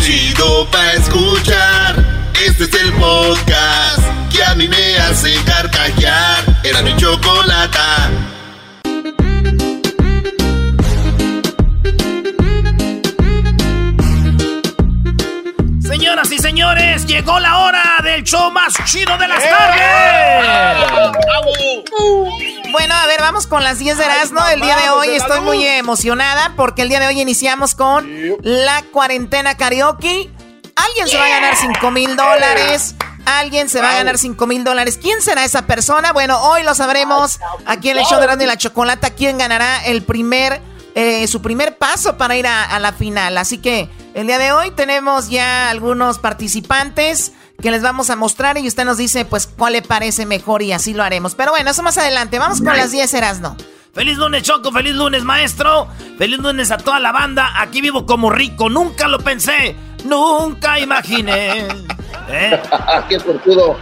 chido 0.00 0.66
pa' 0.70 0.92
escuchar. 0.92 2.04
Este 2.46 2.64
es 2.64 2.74
el 2.74 2.92
podcast 2.94 4.02
que 4.32 4.42
a 4.44 4.54
mí 4.54 4.68
me 4.68 4.96
hace 4.98 5.34
carcajear. 5.44 6.44
Era 6.64 6.82
mi 6.82 6.96
chocolata. 6.96 8.10
Señoras 15.82 16.32
y 16.32 16.38
señores, 16.38 17.06
llegó 17.06 17.38
la 17.40 17.58
hora 17.58 17.82
del 18.02 18.24
show 18.24 18.50
más 18.50 18.72
chido 18.84 19.16
de 19.18 19.28
las 19.28 19.42
tardes. 19.42 20.80
Bueno, 22.72 22.94
a 22.94 23.06
ver, 23.06 23.20
vamos 23.20 23.46
con 23.46 23.64
las 23.64 23.78
10 23.78 23.98
de 23.98 24.04
Erasmo. 24.04 24.40
El 24.52 24.60
día 24.60 24.76
de 24.76 24.90
hoy 24.90 25.08
estoy 25.10 25.40
muy 25.40 25.64
emocionada 25.66 26.52
porque 26.56 26.82
el 26.82 26.88
día 26.88 27.00
de 27.00 27.06
hoy 27.08 27.20
iniciamos 27.20 27.74
con 27.74 28.08
la 28.42 28.82
cuarentena 28.92 29.56
karaoke. 29.56 30.30
Alguien 30.76 31.08
se 31.08 31.16
va 31.18 31.26
a 31.26 31.28
ganar 31.28 31.56
5 31.56 31.90
mil 31.90 32.16
dólares. 32.16 32.94
Alguien 33.26 33.68
se 33.68 33.80
va 33.80 33.90
a 33.90 33.94
ganar 33.94 34.18
5 34.18 34.46
mil 34.46 34.64
dólares. 34.64 34.98
¿Quién 35.00 35.20
será 35.20 35.44
esa 35.44 35.66
persona? 35.66 36.12
Bueno, 36.12 36.40
hoy 36.42 36.62
lo 36.62 36.74
sabremos 36.74 37.40
aquí 37.66 37.90
en 37.90 37.98
el 37.98 38.04
show 38.04 38.18
de 38.18 38.24
Erasmo 38.24 38.42
y 38.44 38.46
la 38.46 38.56
Chocolata. 38.56 39.10
¿Quién 39.10 39.38
ganará 39.38 39.84
el 39.84 40.02
primer, 40.02 40.60
eh, 40.94 41.26
su 41.26 41.42
primer 41.42 41.76
paso 41.76 42.16
para 42.16 42.36
ir 42.36 42.46
a, 42.46 42.64
a 42.64 42.78
la 42.78 42.92
final? 42.92 43.36
Así 43.38 43.58
que 43.58 43.90
el 44.14 44.26
día 44.26 44.38
de 44.38 44.52
hoy 44.52 44.70
tenemos 44.70 45.28
ya 45.28 45.70
algunos 45.70 46.18
participantes 46.18 47.32
que 47.60 47.70
les 47.70 47.82
vamos 47.82 48.10
a 48.10 48.16
mostrar 48.16 48.58
y 48.58 48.66
usted 48.66 48.84
nos 48.84 48.96
dice 48.96 49.24
pues 49.24 49.46
cuál 49.46 49.74
le 49.74 49.82
parece 49.82 50.26
mejor 50.26 50.62
y 50.62 50.72
así 50.72 50.94
lo 50.94 51.02
haremos. 51.02 51.34
Pero 51.34 51.52
bueno, 51.52 51.70
eso 51.70 51.82
más 51.82 51.98
adelante. 51.98 52.38
Vamos 52.38 52.58
con 52.60 52.76
las 52.76 52.92
10 52.92 53.12
Erasno. 53.14 53.56
Feliz 53.92 54.16
lunes, 54.16 54.42
Choco. 54.42 54.70
Feliz 54.70 54.94
lunes, 54.94 55.24
maestro. 55.24 55.88
Feliz 56.16 56.38
lunes 56.38 56.70
a 56.70 56.78
toda 56.78 57.00
la 57.00 57.12
banda. 57.12 57.60
Aquí 57.60 57.80
vivo 57.80 58.06
como 58.06 58.30
rico. 58.30 58.68
Nunca 58.68 59.08
lo 59.08 59.18
pensé. 59.18 59.74
Nunca 60.04 60.78
imaginé. 60.78 61.66
¿Eh? 62.28 62.62
¡Qué 63.08 63.18
fortudo! 63.18 63.76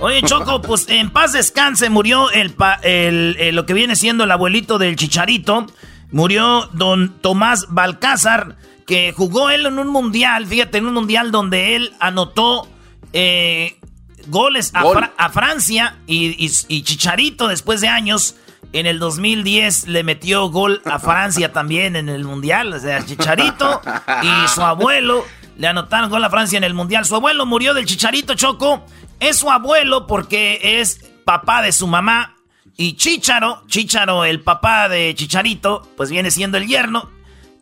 Oye, 0.00 0.22
Choco, 0.22 0.60
pues 0.60 0.88
en 0.88 1.10
paz 1.10 1.32
descanse. 1.32 1.88
Murió 1.90 2.30
el, 2.30 2.54
el, 2.82 3.36
el, 3.38 3.56
lo 3.56 3.66
que 3.66 3.74
viene 3.74 3.96
siendo 3.96 4.24
el 4.24 4.30
abuelito 4.30 4.78
del 4.78 4.96
chicharito. 4.96 5.66
Murió 6.12 6.68
don 6.72 7.18
Tomás 7.20 7.66
Balcázar 7.70 8.56
que 8.86 9.12
jugó 9.12 9.50
él 9.50 9.66
en 9.66 9.78
un 9.78 9.88
mundial, 9.88 10.46
fíjate, 10.46 10.78
en 10.78 10.86
un 10.86 10.94
mundial 10.94 11.30
donde 11.30 11.76
él 11.76 11.94
anotó 12.00 12.68
eh, 13.12 13.78
goles 14.26 14.72
a, 14.74 15.28
Francia 15.30 15.96
y, 16.06 16.48
Chicharito 16.82 17.48
después 17.48 17.80
de 17.80 17.88
años. 17.88 18.36
En 18.72 18.86
el 18.86 18.98
2010 18.98 19.86
le 19.86 20.02
metió 20.02 20.48
gol 20.48 20.82
a 20.84 20.98
Francia 20.98 21.52
también 21.52 21.94
en 21.94 22.08
el 22.08 22.24
Mundial. 22.24 22.72
O 22.72 22.78
sea, 22.80 23.06
Chicharito 23.06 23.80
y 24.22 24.48
su 24.48 24.62
abuelo 24.62 25.24
le 25.56 25.68
anotaron 25.68 26.10
gol 26.10 26.24
a 26.24 26.30
Francia 26.30 26.56
en 26.56 26.64
el 26.64 26.74
Mundial. 26.74 27.04
Su 27.04 27.14
abuelo 27.14 27.46
murió 27.46 27.72
del 27.72 27.86
Chicharito 27.86 28.34
Choco. 28.34 28.84
Es 29.20 29.38
su 29.38 29.50
abuelo 29.50 30.08
porque 30.08 30.80
es 30.80 31.08
papá 31.24 31.62
de 31.62 31.70
su 31.70 31.86
mamá. 31.86 32.34
Y 32.76 32.96
Chicharo, 32.96 33.62
Chicharo, 33.68 34.24
el 34.24 34.40
papá 34.40 34.88
de 34.88 35.14
Chicharito, 35.14 35.88
pues 35.96 36.10
viene 36.10 36.32
siendo 36.32 36.58
el 36.58 36.66
yerno. 36.66 37.13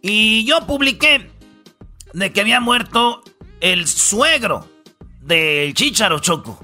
Y 0.03 0.45
yo 0.45 0.67
publiqué 0.67 1.31
de 2.13 2.33
que 2.33 2.41
había 2.41 2.61
muerto 2.61 3.23
el 3.61 3.87
suegro 3.87 4.69
del 5.21 5.73
Chicharo 5.75 6.19
Choco. 6.19 6.61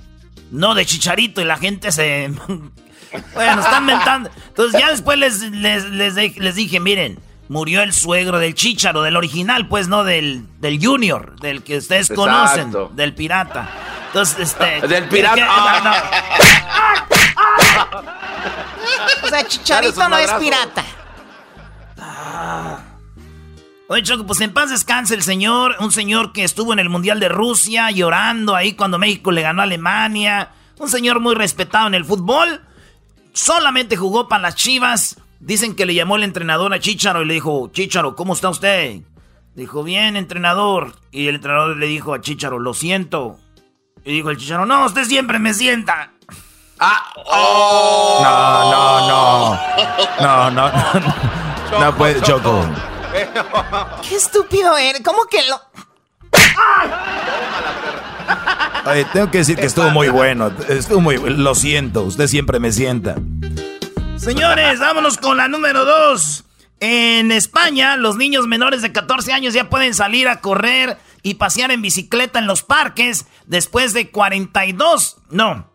No 0.50 0.75
de 0.75 0.84
Chicharito 0.84 1.41
y 1.41 1.45
la 1.45 1.56
gente 1.56 1.92
se... 1.92 2.28
bueno, 3.34 3.62
están 3.62 3.86
mentando. 3.86 4.30
Entonces 4.48 4.80
ya 4.80 4.91
después 4.91 5.19
les, 5.19 5.41
les, 5.53 6.55
dije, 6.56 6.80
miren, 6.80 7.20
murió 7.48 7.83
el 7.83 7.92
suegro 7.92 8.41
del 8.41 8.55
Chicharo, 8.55 9.03
del 9.03 9.17
original, 9.17 9.69
pues 9.69 9.86
no 9.86 10.02
del, 10.02 10.45
del 10.58 10.84
Junior, 10.84 11.39
del 11.39 11.62
que 11.62 11.77
ustedes 11.78 12.08
conocen, 12.08 12.75
del 12.95 13.14
pirata. 13.14 13.70
Entonces, 14.08 14.50
este... 14.50 14.86
Del 14.89 15.08
pirata. 15.08 16.05
o 19.23 19.29
sea, 19.29 19.46
Chicharito 19.46 20.08
no 20.08 20.18
es 20.18 20.33
pirata. 20.33 20.84
Ah. 22.01 22.80
Oye, 23.91 24.03
Choco, 24.03 24.27
pues 24.27 24.43
en 24.43 24.53
paz 24.53 24.69
descanse 24.69 25.15
el 25.15 25.23
señor, 25.23 25.75
un 25.81 25.91
señor 25.91 26.33
que 26.33 26.45
estuvo 26.45 26.75
en 26.75 26.79
el 26.79 26.91
Mundial 26.91 27.21
de 27.21 27.31
Rusia 27.31 27.91
llorando 27.91 28.55
ahí 28.55 28.75
cuando 28.75 28.99
México 28.99 29.31
le 29.31 29.41
ganó 29.41 29.63
a 29.63 29.65
Alemania, 29.65 30.51
un 30.79 30.91
señor 30.91 31.21
muy 31.21 31.35
respetado 31.35 31.87
en 31.87 31.95
el 31.95 32.05
fútbol, 32.05 32.61
solamente 33.33 33.97
jugó 33.97 34.29
para 34.29 34.43
las 34.43 34.57
Chivas, 34.57 35.17
dicen 35.41 35.75
que 35.75 35.87
le 35.87 35.95
llamó 35.95 36.17
el 36.17 36.25
entrenador 36.25 36.75
a 36.75 36.81
Chicharo 36.81 37.23
y 37.23 37.25
le 37.25 37.35
dijo, 37.35 37.71
Chicharo, 37.73 38.15
¿cómo 38.15 38.35
está 38.35 38.51
usted? 38.51 39.01
Dijo, 39.55 39.83
bien, 39.83 40.17
entrenador. 40.17 40.95
Y 41.11 41.29
el 41.29 41.37
entrenador 41.37 41.79
le 41.79 41.87
dijo 41.87 42.13
a 42.13 42.20
Chicharo, 42.20 42.59
lo 42.59 42.75
siento. 42.75 43.39
Y 44.05 44.13
dijo 44.13 44.29
el 44.29 44.37
Chicharo, 44.37 44.67
no, 44.67 44.85
usted 44.85 45.05
siempre 45.05 45.39
me 45.39 45.55
sienta. 45.55 46.13
Ah, 46.79 47.11
oh. 47.25 48.20
No, 48.23 48.70
no, 48.70 49.09
no. 49.09 49.61
No, 50.20 50.51
no, 50.51 50.70
no. 50.70 51.81
No 51.81 51.97
puede, 51.97 52.20
Choco. 52.20 52.65
Qué 54.08 54.17
estúpido 54.17 54.77
eres. 54.77 55.02
¿Cómo 55.02 55.24
que 55.30 55.39
lo.? 55.48 55.61
Oye, 58.91 59.05
tengo 59.13 59.30
que 59.30 59.39
decir 59.39 59.57
que 59.57 59.67
estuvo 59.67 59.91
muy 59.91 60.08
bueno. 60.08 60.51
Estuvo 60.69 61.01
muy 61.01 61.17
Lo 61.19 61.55
siento, 61.55 62.02
usted 62.02 62.27
siempre 62.27 62.58
me 62.58 62.73
sienta. 62.73 63.17
Señores, 64.17 64.80
vámonos 64.80 65.19
con 65.19 65.36
la 65.36 65.48
número 65.48 65.85
dos. 65.85 66.45
En 66.80 67.33
España, 67.33 67.96
los 67.96 68.17
niños 68.17 68.46
menores 68.46 68.83
de 68.83 68.92
14 68.92 69.33
años 69.33 69.52
ya 69.52 69.69
pueden 69.69 69.95
salir 69.95 70.29
a 70.29 70.40
correr 70.40 70.98
y 71.23 71.35
pasear 71.35 71.70
en 71.70 71.83
bicicleta 71.83 72.39
en 72.39 72.46
los 72.46 72.63
parques 72.63 73.27
después 73.46 73.92
de 73.95 74.11
42. 74.11 75.17
No. 75.30 75.70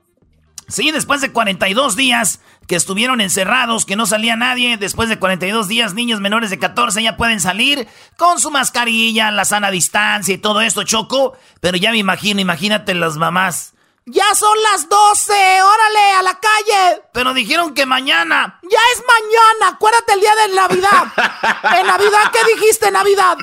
Sí, 0.68 0.92
después 0.92 1.22
de 1.22 1.32
42 1.32 1.96
días 1.96 2.40
que 2.68 2.76
estuvieron 2.76 3.22
encerrados, 3.22 3.86
que 3.86 3.96
no 3.96 4.06
salía 4.06 4.36
nadie. 4.36 4.78
Después 4.78 5.10
de 5.10 5.20
42 5.20 5.68
días, 5.68 5.94
niños 5.94 6.20
menores 6.20 6.50
de 6.50 6.60
14 6.60 7.04
ya 7.04 7.18
pueden 7.18 7.40
salir 7.40 7.88
con 8.18 8.40
su 8.40 8.52
mascarilla, 8.52 9.32
la 9.32 9.46
sana 9.46 9.72
distancia 9.72 10.34
y 10.34 10.38
todo 10.38 10.62
esto, 10.62 10.84
Choco. 10.84 11.38
Pero 11.60 11.78
ya 11.78 11.92
me 11.92 11.98
imagino, 11.98 12.40
imagínate 12.42 12.94
las 12.94 13.18
mamás. 13.18 13.74
Ya 14.06 14.26
son 14.36 14.58
las 14.72 14.90
12, 14.90 15.34
órale, 15.34 16.12
a 16.12 16.24
la 16.24 16.40
calle. 16.40 17.02
Pero 17.14 17.34
dijeron 17.34 17.74
que 17.74 17.86
mañana. 17.86 18.60
Ya 18.64 18.80
es 18.94 19.04
mañana, 19.08 19.76
acuérdate 19.76 20.14
el 20.14 20.20
día 20.20 20.36
de 20.36 20.56
Navidad. 20.56 21.04
¿En 21.80 21.88
Navidad 21.88 22.32
qué 22.34 22.40
dijiste, 22.54 22.92
Navidad? 22.92 23.38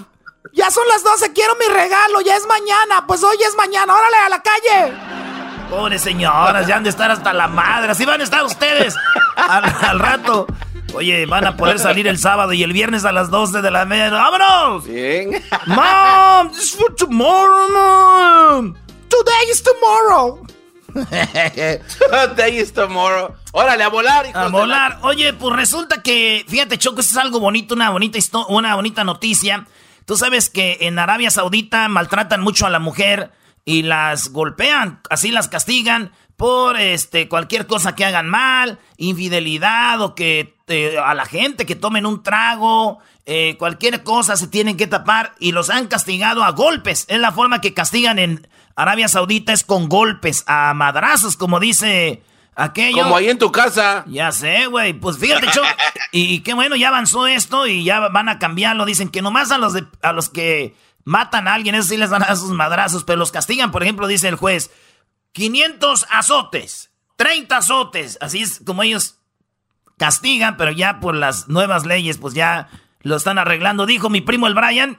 Ya 0.52 0.70
son 0.70 0.86
las 0.88 1.02
12, 1.02 1.32
quiero 1.32 1.54
mi 1.56 1.66
regalo, 1.66 2.20
ya 2.20 2.36
es 2.36 2.46
mañana. 2.46 3.06
Pues 3.06 3.22
hoy 3.22 3.36
es 3.42 3.54
mañana, 3.56 3.94
órale, 3.94 4.16
a 4.16 4.28
la 4.28 4.42
calle. 4.42 4.92
Pobres 5.70 6.02
señoras, 6.02 6.66
ya 6.66 6.76
han 6.76 6.82
de 6.82 6.90
estar 6.90 7.12
hasta 7.12 7.32
la 7.32 7.46
madre. 7.46 7.92
Así 7.92 8.04
van 8.04 8.20
a 8.20 8.24
estar 8.24 8.42
ustedes 8.42 8.96
al, 9.36 10.00
rato. 10.00 10.48
Oye, 10.94 11.26
van 11.26 11.46
a 11.46 11.56
poder 11.56 11.78
salir 11.78 12.08
el 12.08 12.18
sábado 12.18 12.52
y 12.52 12.64
el 12.64 12.72
viernes 12.72 13.04
a 13.04 13.12
las 13.12 13.30
12 13.30 13.62
de 13.62 13.70
la 13.70 13.84
media. 13.84 14.10
¡Vámonos! 14.10 14.84
Bien. 14.84 15.30
Mom, 15.66 16.50
this 16.50 16.64
is 16.64 16.74
for 16.74 16.92
tomorrow, 16.96 17.68
mom. 17.70 18.74
Today 19.08 19.50
is 19.50 19.62
tomorrow. 19.62 20.44
Today 20.92 22.58
is 22.58 22.72
tomorrow. 22.72 23.36
Órale, 23.52 23.84
a 23.84 23.88
volar, 23.88 24.26
A 24.34 24.48
volar. 24.48 24.98
Oye, 25.02 25.32
pues 25.34 25.54
resulta 25.54 26.02
que, 26.02 26.44
fíjate, 26.48 26.78
Choco, 26.78 27.00
esto 27.00 27.12
es 27.12 27.24
algo 27.24 27.38
bonito, 27.38 27.76
una 27.76 27.90
bonita, 27.90 28.18
una 28.48 28.74
bonita 28.74 29.04
noticia. 29.04 29.68
Tú 30.04 30.16
sabes 30.16 30.50
que 30.50 30.78
en 30.80 30.98
Arabia 30.98 31.30
Saudita 31.30 31.86
maltratan 31.88 32.40
mucho 32.40 32.66
a 32.66 32.70
la 32.70 32.80
mujer 32.80 33.30
y 33.70 33.82
las 33.82 34.30
golpean, 34.32 35.00
así 35.10 35.30
las 35.30 35.46
castigan 35.46 36.10
por 36.36 36.76
este 36.80 37.28
cualquier 37.28 37.68
cosa 37.68 37.94
que 37.94 38.04
hagan 38.04 38.28
mal, 38.28 38.80
infidelidad 38.96 40.00
o 40.00 40.16
que 40.16 40.56
eh, 40.66 40.98
a 40.98 41.14
la 41.14 41.24
gente 41.24 41.66
que 41.66 41.76
tomen 41.76 42.04
un 42.04 42.24
trago, 42.24 42.98
eh, 43.26 43.54
cualquier 43.58 44.02
cosa 44.02 44.36
se 44.36 44.48
tienen 44.48 44.76
que 44.76 44.88
tapar 44.88 45.34
y 45.38 45.52
los 45.52 45.70
han 45.70 45.86
castigado 45.86 46.42
a 46.42 46.50
golpes. 46.50 47.04
Es 47.08 47.20
la 47.20 47.30
forma 47.30 47.60
que 47.60 47.72
castigan 47.72 48.18
en 48.18 48.48
Arabia 48.74 49.06
Saudita 49.06 49.52
es 49.52 49.62
con 49.62 49.88
golpes, 49.88 50.42
a 50.48 50.74
madrazos, 50.74 51.36
como 51.36 51.60
dice 51.60 52.24
aquello. 52.56 53.04
Como 53.04 53.16
ahí 53.16 53.28
en 53.28 53.38
tu 53.38 53.52
casa. 53.52 54.04
Ya 54.08 54.32
sé, 54.32 54.66
güey. 54.66 54.94
Pues 54.94 55.16
fíjate, 55.16 55.46
y, 56.12 56.40
qué 56.40 56.54
bueno, 56.54 56.74
ya 56.74 56.88
avanzó 56.88 57.28
esto 57.28 57.68
y 57.68 57.84
ya 57.84 58.00
van 58.00 58.28
a 58.28 58.40
cambiarlo. 58.40 58.84
Dicen 58.84 59.10
que 59.10 59.22
nomás 59.22 59.52
a 59.52 59.58
los 59.58 59.74
a 60.02 60.12
los 60.12 60.28
que 60.28 60.74
matan 61.04 61.48
a 61.48 61.54
alguien, 61.54 61.74
eso 61.74 61.88
sí 61.88 61.96
les 61.96 62.10
dan 62.10 62.22
a 62.22 62.36
sus 62.36 62.50
madrazos, 62.50 63.04
pero 63.04 63.18
los 63.18 63.32
castigan, 63.32 63.70
por 63.70 63.82
ejemplo, 63.82 64.06
dice 64.06 64.28
el 64.28 64.36
juez, 64.36 64.70
500 65.32 66.06
azotes, 66.10 66.90
30 67.16 67.56
azotes, 67.56 68.18
así 68.20 68.42
es 68.42 68.62
como 68.64 68.82
ellos 68.82 69.18
castigan, 69.98 70.56
pero 70.56 70.72
ya 70.72 71.00
por 71.00 71.14
las 71.14 71.48
nuevas 71.48 71.84
leyes, 71.86 72.18
pues 72.18 72.34
ya 72.34 72.68
lo 73.02 73.16
están 73.16 73.38
arreglando. 73.38 73.86
Dijo 73.86 74.08
mi 74.08 74.20
primo 74.20 74.46
el 74.46 74.54
Brian, 74.54 74.98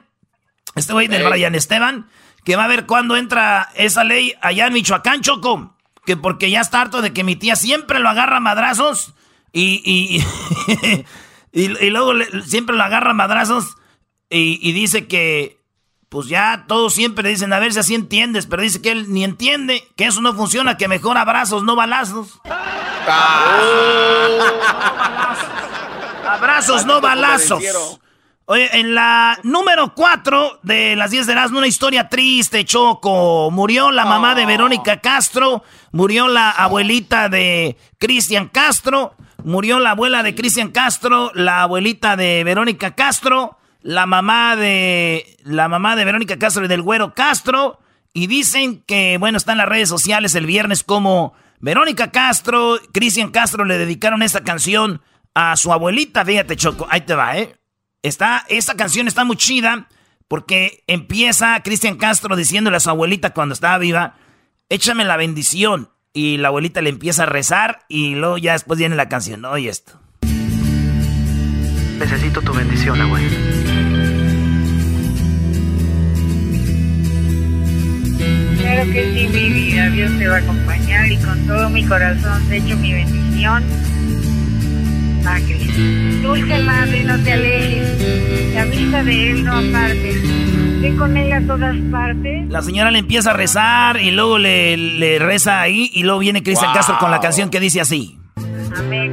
este 0.76 0.92
güey 0.92 1.08
del 1.08 1.28
Brian 1.28 1.54
Esteban, 1.54 2.08
que 2.44 2.56
va 2.56 2.64
a 2.64 2.68
ver 2.68 2.86
cuándo 2.86 3.16
entra 3.16 3.68
esa 3.74 4.04
ley 4.04 4.34
allá 4.40 4.66
en 4.66 4.72
Michoacán, 4.72 5.20
Choco, 5.20 5.76
que 6.06 6.16
porque 6.16 6.50
ya 6.50 6.60
está 6.60 6.80
harto 6.80 7.02
de 7.02 7.12
que 7.12 7.24
mi 7.24 7.36
tía 7.36 7.56
siempre 7.56 7.98
lo 7.98 8.08
agarra 8.08 8.40
madrazos 8.40 9.14
y, 9.52 9.82
y, 9.84 11.04
y, 11.52 11.90
luego 11.90 12.12
siempre 12.44 12.76
lo 12.76 12.82
agarra 12.82 13.12
madrazos 13.12 13.76
y 14.30 14.72
dice 14.72 15.06
que 15.08 15.61
pues 16.12 16.28
ya 16.28 16.66
todos 16.68 16.92
siempre 16.92 17.30
dicen, 17.30 17.54
a 17.54 17.58
ver 17.58 17.72
si 17.72 17.78
así 17.78 17.94
entiendes, 17.94 18.44
pero 18.44 18.60
dice 18.60 18.82
que 18.82 18.90
él 18.90 19.10
ni 19.10 19.24
entiende, 19.24 19.82
que 19.96 20.04
eso 20.04 20.20
no 20.20 20.34
funciona, 20.34 20.76
que 20.76 20.86
mejor 20.86 21.16
abrazos, 21.16 21.62
no 21.64 21.74
balazos. 21.74 22.38
abrazos, 26.28 26.84
no 26.84 27.00
balazos. 27.00 27.64
Oye, 28.44 28.68
en 28.78 28.94
la 28.94 29.38
número 29.42 29.94
4 29.94 30.60
de 30.62 30.96
las 30.96 31.12
10 31.12 31.28
de 31.28 31.34
las 31.34 31.50
una 31.50 31.66
historia 31.66 32.10
triste, 32.10 32.66
Choco. 32.66 33.50
Murió 33.50 33.90
la 33.90 34.04
mamá 34.04 34.34
de 34.34 34.44
Verónica 34.44 35.00
Castro, 35.00 35.64
murió 35.92 36.28
la 36.28 36.50
abuelita 36.50 37.30
de 37.30 37.78
Cristian 37.98 38.48
Castro, 38.48 39.14
murió 39.44 39.78
la 39.78 39.92
abuela 39.92 40.22
de 40.22 40.34
Cristian 40.34 40.72
Castro, 40.72 41.32
la 41.34 41.62
abuelita 41.62 42.16
de 42.16 42.44
Verónica 42.44 42.94
Castro 42.94 43.56
la 43.82 44.06
mamá 44.06 44.56
de 44.56 45.36
la 45.44 45.68
mamá 45.68 45.96
de 45.96 46.04
Verónica 46.04 46.38
Castro 46.38 46.64
y 46.64 46.68
del 46.68 46.82
güero 46.82 47.14
Castro 47.14 47.80
y 48.12 48.26
dicen 48.26 48.82
que 48.86 49.16
bueno, 49.18 49.38
está 49.38 49.52
en 49.52 49.58
las 49.58 49.68
redes 49.68 49.88
sociales 49.88 50.34
el 50.34 50.46
viernes 50.46 50.82
como 50.82 51.34
Verónica 51.60 52.10
Castro, 52.10 52.78
Cristian 52.92 53.30
Castro 53.30 53.64
le 53.64 53.78
dedicaron 53.78 54.22
esta 54.22 54.42
canción 54.42 55.02
a 55.34 55.56
su 55.56 55.72
abuelita, 55.72 56.24
fíjate 56.24 56.56
Choco, 56.56 56.86
ahí 56.90 57.02
te 57.02 57.14
va, 57.14 57.38
¿eh? 57.38 57.56
Está 58.02 58.44
esta 58.48 58.74
canción 58.74 59.08
está 59.08 59.24
muy 59.24 59.36
chida 59.36 59.88
porque 60.28 60.82
empieza 60.86 61.60
Cristian 61.62 61.96
Castro 61.96 62.36
diciéndole 62.36 62.76
a 62.76 62.80
su 62.80 62.90
abuelita 62.90 63.34
cuando 63.34 63.52
estaba 63.52 63.78
viva, 63.78 64.16
"Échame 64.68 65.04
la 65.04 65.16
bendición." 65.16 65.90
Y 66.14 66.36
la 66.36 66.48
abuelita 66.48 66.82
le 66.82 66.90
empieza 66.90 67.22
a 67.22 67.26
rezar 67.26 67.86
y 67.88 68.14
luego 68.14 68.36
ya 68.36 68.52
después 68.52 68.78
viene 68.78 68.96
la 68.96 69.08
canción. 69.08 69.44
Oye 69.46 69.70
esto. 69.70 69.98
Necesito 71.98 72.42
tu 72.42 72.52
bendición, 72.52 73.00
abuela. 73.00 73.61
Claro 78.82 78.94
que 78.94 79.14
sí, 79.14 79.28
mi 79.28 79.48
vida. 79.50 79.90
Dios 79.90 80.18
te 80.18 80.26
va 80.26 80.36
a 80.36 80.38
acompañar 80.38 81.12
y 81.12 81.16
con 81.18 81.46
todo 81.46 81.70
mi 81.70 81.84
corazón 81.86 82.48
te 82.48 82.56
echo 82.56 82.76
mi 82.76 82.92
bendición. 82.92 83.62
Ángeles. 85.24 86.22
Dulce 86.22 86.58
madre, 86.64 87.04
no 87.04 87.18
te 87.20 87.32
alejes. 87.32 88.54
La 88.54 88.64
vista 88.64 89.04
de 89.04 89.30
él 89.30 89.44
no 89.44 89.52
aparte. 89.52 90.20
Ve 90.80 90.96
con 90.96 91.16
él 91.16 91.32
a 91.32 91.40
todas 91.42 91.76
partes. 91.92 92.48
La 92.48 92.60
señora 92.60 92.90
le 92.90 92.98
empieza 92.98 93.30
a 93.30 93.34
rezar 93.34 94.00
y 94.00 94.10
luego 94.10 94.38
le, 94.38 94.76
le 94.76 95.20
reza 95.20 95.60
ahí 95.60 95.88
y 95.94 96.02
luego 96.02 96.18
viene 96.18 96.42
Cristian 96.42 96.72
Castro 96.74 96.98
con 96.98 97.12
la 97.12 97.20
canción 97.20 97.50
que 97.50 97.60
dice 97.60 97.80
así. 97.80 98.18
Amén. 98.76 99.12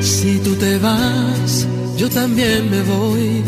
Si 0.00 0.40
tú 0.42 0.54
te 0.56 0.78
vas, 0.78 1.68
yo 1.98 2.08
también 2.08 2.70
me 2.70 2.80
voy 2.82 3.42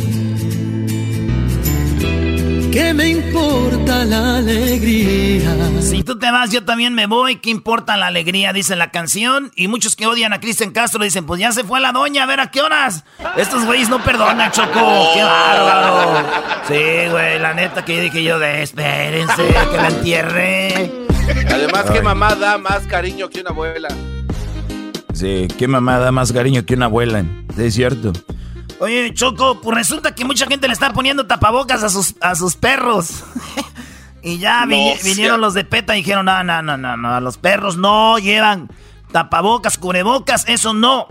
¿Qué 2.73 2.95
me 2.95 3.11
importa 3.11 4.03
la 4.07 4.39
alegría? 4.39 5.55
Si 5.83 6.03
tú 6.03 6.19
te 6.19 6.31
vas, 6.31 6.51
yo 6.51 6.65
también 6.65 6.95
me 6.95 7.05
voy. 7.05 7.37
¿Qué 7.37 7.51
importa 7.51 7.99
la 7.99 8.07
alegría? 8.07 8.55
Dice 8.55 8.77
la 8.77 8.91
canción. 8.91 9.53
Y 9.57 9.69
muchos 9.69 9.95
que 9.95 10.07
odian 10.07 10.33
a 10.33 10.41
Cristian 10.41 10.71
Castro 10.71 11.05
dicen, 11.05 11.27
pues 11.27 11.39
ya 11.39 11.53
se 11.53 11.65
fue 11.65 11.81
la 11.81 11.93
doña, 11.93 12.23
a 12.23 12.27
ver 12.27 12.41
a 12.41 12.51
qué 12.51 12.63
horas. 12.63 13.05
Estos 13.37 13.67
güeyes 13.67 13.91
no 13.91 14.03
perdonan, 14.03 14.51
Choco. 14.53 15.11
¡Qué 15.15 15.23
bárbaro! 15.23 16.27
Sí, 16.67 17.11
güey, 17.11 17.39
la 17.39 17.53
neta 17.53 17.85
que 17.85 18.01
dije 18.01 18.25
yo 18.25 18.39
de 18.39 18.63
espérense, 18.63 19.43
que 19.71 19.77
la 19.77 19.89
entierre. 19.89 20.93
Además, 21.51 21.91
¿qué 21.93 22.01
mamá 22.01 22.35
da 22.37 22.57
más 22.57 22.87
cariño 22.87 23.29
que 23.29 23.43
una 23.43 23.51
abuela? 23.51 23.89
Sí, 25.13 25.47
¿qué 25.59 25.69
mamá 25.69 25.99
da 25.99 26.11
más 26.11 26.33
cariño 26.33 26.65
que 26.65 26.75
una 26.75 26.87
abuela? 26.87 27.23
Es 27.59 27.75
cierto. 27.75 28.15
Oye, 28.83 29.15
Choco, 29.15 29.61
pues 29.61 29.77
resulta 29.77 30.13
que 30.13 30.25
mucha 30.25 30.45
gente 30.47 30.67
le 30.67 30.73
está 30.73 30.93
poniendo 30.93 31.25
tapabocas 31.25 31.85
a 31.85 31.89
sus, 31.89 32.17
a 32.21 32.35
sus 32.35 32.57
perros. 32.57 33.23
y 34.25 34.39
ya 34.39 34.67
vinieron 34.67 35.41
los 35.41 35.55
de 35.55 35.65
PETA 35.65 35.95
y 35.95 35.99
dijeron, 35.99 36.27
no, 36.27 36.43
no, 36.43 36.63
no, 36.63 36.77
no, 36.77 36.97
no, 36.97 37.21
los 37.21 37.39
perros 37.39 37.77
no 37.77 38.19
llevan 38.19 38.69
tapabocas, 39.13 39.79
cubrebocas, 39.79 40.49
eso 40.49 40.75
no. 40.75 41.07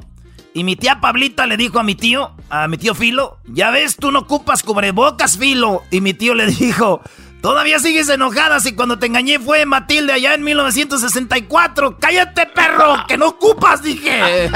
Y 0.53 0.65
mi 0.65 0.75
tía 0.75 0.99
Pablita 0.99 1.47
le 1.47 1.55
dijo 1.55 1.79
a 1.79 1.83
mi 1.83 1.95
tío, 1.95 2.31
a 2.49 2.67
mi 2.67 2.77
tío 2.77 2.93
Filo, 2.93 3.37
ya 3.45 3.71
ves, 3.71 3.95
tú 3.95 4.11
no 4.11 4.19
ocupas 4.19 4.63
cubrebocas, 4.63 5.37
Filo. 5.37 5.83
Y 5.91 6.01
mi 6.01 6.13
tío 6.13 6.35
le 6.35 6.47
dijo, 6.51 6.99
todavía 7.41 7.79
sigues 7.79 8.09
enojada 8.09 8.59
si 8.59 8.75
cuando 8.75 8.99
te 8.99 9.05
engañé 9.05 9.39
fue 9.39 9.65
Matilde 9.65 10.11
allá 10.11 10.33
en 10.33 10.43
1964. 10.43 11.99
Cállate, 11.99 12.47
perro, 12.47 12.95
que 13.07 13.17
no 13.17 13.29
ocupas, 13.29 13.81
dije. 13.81 14.51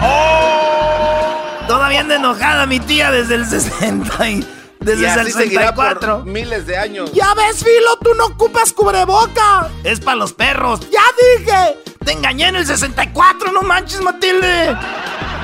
¡Oh! 0.00 1.23
Todavía 1.66 2.00
anda 2.00 2.16
enojada 2.16 2.66
mi 2.66 2.78
tía 2.80 3.10
desde 3.10 3.36
el 3.36 3.46
60 3.46 4.28
y 4.28 4.46
desde 4.80 5.06
el 5.20 5.32
64. 5.32 6.24
miles 6.24 6.66
de 6.66 6.76
años. 6.76 7.10
Ya 7.12 7.32
ves, 7.34 7.64
Filo, 7.64 7.98
tú 8.02 8.14
no 8.14 8.26
ocupas 8.26 8.72
cubreboca. 8.72 9.68
Es 9.82 10.00
para 10.00 10.16
los 10.16 10.32
perros. 10.34 10.80
Ya 10.90 11.02
dije. 11.38 11.78
Te 12.04 12.12
engañé 12.12 12.48
en 12.48 12.56
el 12.56 12.66
64, 12.66 13.50
no 13.52 13.62
manches, 13.62 14.00
Matilde. 14.00 14.76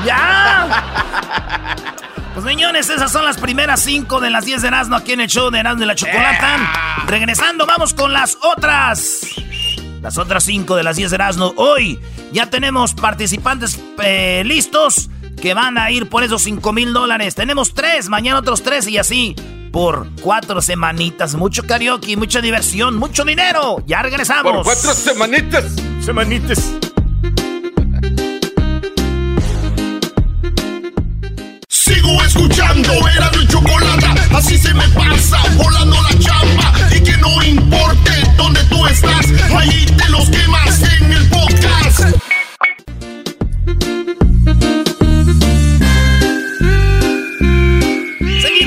Ya. 0.05 1.87
Pues 2.33 2.45
señores, 2.47 2.89
esas 2.89 3.11
son 3.11 3.25
las 3.25 3.39
primeras 3.39 3.81
cinco 3.81 4.21
de 4.21 4.31
las 4.31 4.45
10 4.45 4.63
de 4.63 4.69
Erasmo 4.69 4.95
aquí 4.95 5.13
en 5.13 5.21
el 5.21 5.27
show 5.27 5.51
de 5.51 5.59
Erasmo 5.59 5.81
de 5.81 5.87
la 5.87 5.97
Chocolata. 5.97 7.03
Regresando, 7.09 7.67
vamos 7.67 7.93
con 7.93 8.13
las 8.13 8.39
otras. 8.41 9.23
Las 10.01 10.17
otras 10.17 10.45
cinco 10.45 10.77
de 10.77 10.85
las 10.85 10.97
10 10.97 11.11
de 11.11 11.15
Erasmo. 11.17 11.53
Hoy 11.57 12.01
ya 12.31 12.47
tenemos 12.47 12.95
participantes 12.95 13.81
eh, 14.01 14.43
listos 14.47 15.11
que 15.41 15.55
van 15.55 15.79
a 15.79 15.91
ir 15.91 16.09
por 16.09 16.23
esos 16.23 16.43
5 16.43 16.73
mil 16.73 16.93
dólares. 16.93 17.35
Tenemos 17.35 17.75
tres, 17.75 18.09
mañana 18.09 18.39
otros 18.39 18.63
tres 18.63 18.87
y 18.87 18.99
así 18.99 19.35
por 19.73 20.09
cuatro 20.21 20.61
semanitas. 20.61 21.35
Mucho 21.35 21.63
karaoke, 21.65 22.17
mucha 22.17 22.41
diversión, 22.41 22.97
mucho 22.97 23.25
dinero. 23.25 23.83
Ya 23.87 24.03
regresamos. 24.03 24.53
Por 24.53 24.65
cuatro 24.65 24.95
semanitas. 24.95 25.65
Semanitas. 26.05 26.73
Sigo 31.69 32.23
escuchando, 32.23 32.93
era 33.09 33.31
mi 33.37 33.47
chocolate. 33.47 34.07
Así 34.35 34.59
se 34.59 34.75
me 34.75 34.89
pasa, 34.89 35.43
volando 35.57 35.97
la 36.03 36.19
chamba. 36.19 36.73
Y 36.95 37.01
que 37.01 37.17
no 37.17 37.43
importe 37.43 38.13
dónde 38.37 38.63
tú 38.65 38.87
estás, 38.87 39.27
ahí 39.57 39.87
te 39.87 40.09
los 40.11 40.29
quemas 40.29 40.83
en 41.01 41.13
el 41.13 41.29
podcast. 41.29 42.30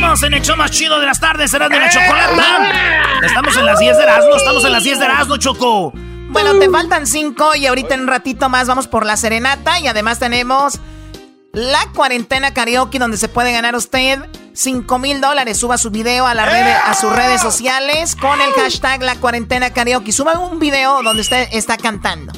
En 0.04 0.34
el 0.34 0.42
show 0.42 0.56
más 0.58 0.70
chido 0.70 1.00
de 1.00 1.06
las 1.06 1.20
tardes, 1.20 1.50
será 1.50 1.70
de 1.70 1.80
la 1.80 1.90
chocolata. 1.90 2.60
Estamos 3.24 3.56
en 3.56 3.66
las 3.66 3.80
10 3.80 3.98
de 3.98 4.04
Erasmo, 4.04 4.36
estamos 4.36 4.66
en 4.66 4.72
las 4.72 4.84
10 4.84 5.00
de 5.00 5.06
Erasmo, 5.06 5.38
Choco. 5.38 5.92
Bueno, 6.30 6.60
te 6.60 6.70
faltan 6.70 7.08
5 7.08 7.56
y 7.56 7.66
ahorita 7.66 7.96
en 7.96 8.01
un 8.01 8.08
ratito 8.08 8.50
más 8.50 8.68
vamos 8.68 8.88
por 8.88 9.06
la 9.06 9.18
serenata 9.18 9.80
y 9.80 9.88
además 9.88 10.20
tenemos 10.20 10.80
la 11.54 11.80
cuarentena 11.96 12.54
karaoke 12.54 13.00
donde 13.00 13.18
se 13.18 13.27
puede 13.27 13.51
ganar 13.54 13.75
usted 13.75 14.20
5 14.54 15.00
mil 15.00 15.22
dólares. 15.22 15.58
Suba 15.58 15.77
su 15.77 15.89
video 15.89 16.27
a, 16.27 16.34
la 16.34 16.46
red, 16.46 16.75
a 16.86 16.94
sus 16.94 17.16
redes 17.16 17.42
sociales 17.42 18.16
con 18.16 18.39
el 18.42 18.51
hashtag 18.54 19.01
la 19.01 19.16
cuarentena 19.16 19.72
karaoke. 19.72 20.12
Suba 20.12 20.38
un 20.38 20.60
video 20.60 21.01
donde 21.01 21.22
usted 21.22 21.48
está 21.54 21.77
cantando. 21.77 22.34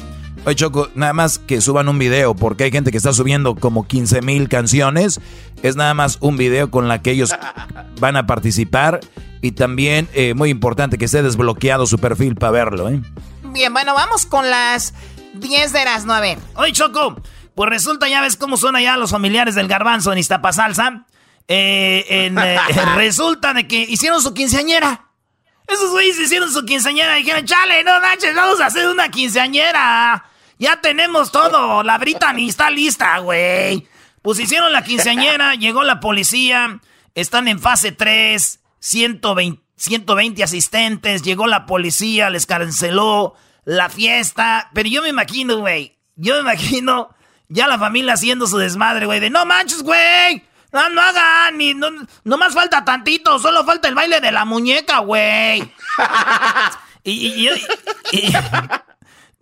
Oye, 0.46 0.54
Choco, 0.54 0.88
nada 0.94 1.12
más 1.12 1.40
que 1.40 1.60
suban 1.60 1.88
un 1.88 1.98
video, 1.98 2.36
porque 2.36 2.62
hay 2.62 2.70
gente 2.70 2.92
que 2.92 2.98
está 2.98 3.12
subiendo 3.12 3.56
como 3.56 3.88
15 3.88 4.22
mil 4.22 4.48
canciones. 4.48 5.20
Es 5.64 5.74
nada 5.74 5.92
más 5.92 6.18
un 6.20 6.36
video 6.36 6.70
con 6.70 6.86
la 6.86 7.02
que 7.02 7.10
ellos 7.10 7.34
van 8.00 8.16
a 8.16 8.28
participar. 8.28 9.00
Y 9.42 9.52
también, 9.52 10.08
eh, 10.12 10.34
muy 10.34 10.50
importante, 10.50 10.98
que 10.98 11.06
esté 11.06 11.24
desbloqueado 11.24 11.84
su 11.86 11.98
perfil 11.98 12.36
para 12.36 12.52
verlo, 12.52 12.88
¿eh? 12.88 13.00
Bien, 13.42 13.72
bueno, 13.72 13.92
vamos 13.94 14.24
con 14.24 14.48
las 14.48 14.94
10 15.34 15.72
de 15.72 15.84
las 15.84 16.04
9. 16.04 16.38
Oye, 16.54 16.70
Choco, 16.70 17.20
pues 17.56 17.68
resulta, 17.68 18.06
ya 18.08 18.20
ves 18.20 18.36
cómo 18.36 18.56
son 18.56 18.76
allá 18.76 18.96
los 18.96 19.10
familiares 19.10 19.56
del 19.56 19.66
garbanzo 19.66 20.12
en 20.12 20.18
Iztapasalsa. 20.18 21.06
Eh, 21.48 22.04
eh, 22.08 22.58
resulta 22.94 23.52
de 23.52 23.66
que 23.66 23.80
hicieron 23.80 24.22
su 24.22 24.32
quinceañera. 24.32 25.06
Esos 25.66 25.90
güeyes 25.90 26.16
hicieron 26.20 26.52
su 26.52 26.64
quinceañera 26.64 27.18
y 27.18 27.24
dijeron, 27.24 27.44
chale, 27.44 27.82
no 27.82 28.00
manches, 28.00 28.32
vamos 28.32 28.60
a 28.60 28.66
hacer 28.66 28.86
una 28.86 29.08
quinceañera. 29.08 30.24
Ya 30.58 30.80
tenemos 30.80 31.32
todo. 31.32 31.82
La 31.82 31.98
Britney 31.98 32.48
está 32.48 32.70
lista, 32.70 33.18
güey. 33.18 33.86
Pues 34.22 34.40
hicieron 34.40 34.72
la 34.72 34.82
quinceañera, 34.82 35.54
llegó 35.58 35.84
la 35.84 36.00
policía. 36.00 36.80
Están 37.14 37.48
en 37.48 37.60
fase 37.60 37.92
3, 37.92 38.60
120, 38.78 39.62
120 39.76 40.42
asistentes. 40.42 41.22
Llegó 41.22 41.46
la 41.46 41.66
policía, 41.66 42.30
les 42.30 42.46
canceló 42.46 43.34
la 43.64 43.88
fiesta. 43.88 44.70
Pero 44.74 44.88
yo 44.88 45.02
me 45.02 45.08
imagino, 45.08 45.58
güey. 45.58 45.96
Yo 46.16 46.34
me 46.34 46.40
imagino 46.40 47.14
ya 47.48 47.66
la 47.68 47.78
familia 47.78 48.14
haciendo 48.14 48.46
su 48.46 48.58
desmadre, 48.58 49.06
güey. 49.06 49.20
De 49.20 49.30
no 49.30 49.44
manches, 49.46 49.82
güey. 49.82 50.42
No, 50.72 50.90
no 50.90 51.00
hagan, 51.00 51.56
ni, 51.56 51.74
no, 51.74 51.88
no 52.24 52.36
más 52.36 52.52
falta 52.52 52.84
tantito, 52.84 53.38
solo 53.38 53.64
falta 53.64 53.88
el 53.88 53.94
baile 53.94 54.20
de 54.20 54.32
la 54.32 54.44
muñeca, 54.44 54.98
güey. 54.98 55.62
y, 57.04 57.12
y, 57.12 57.48
y, 58.10 58.32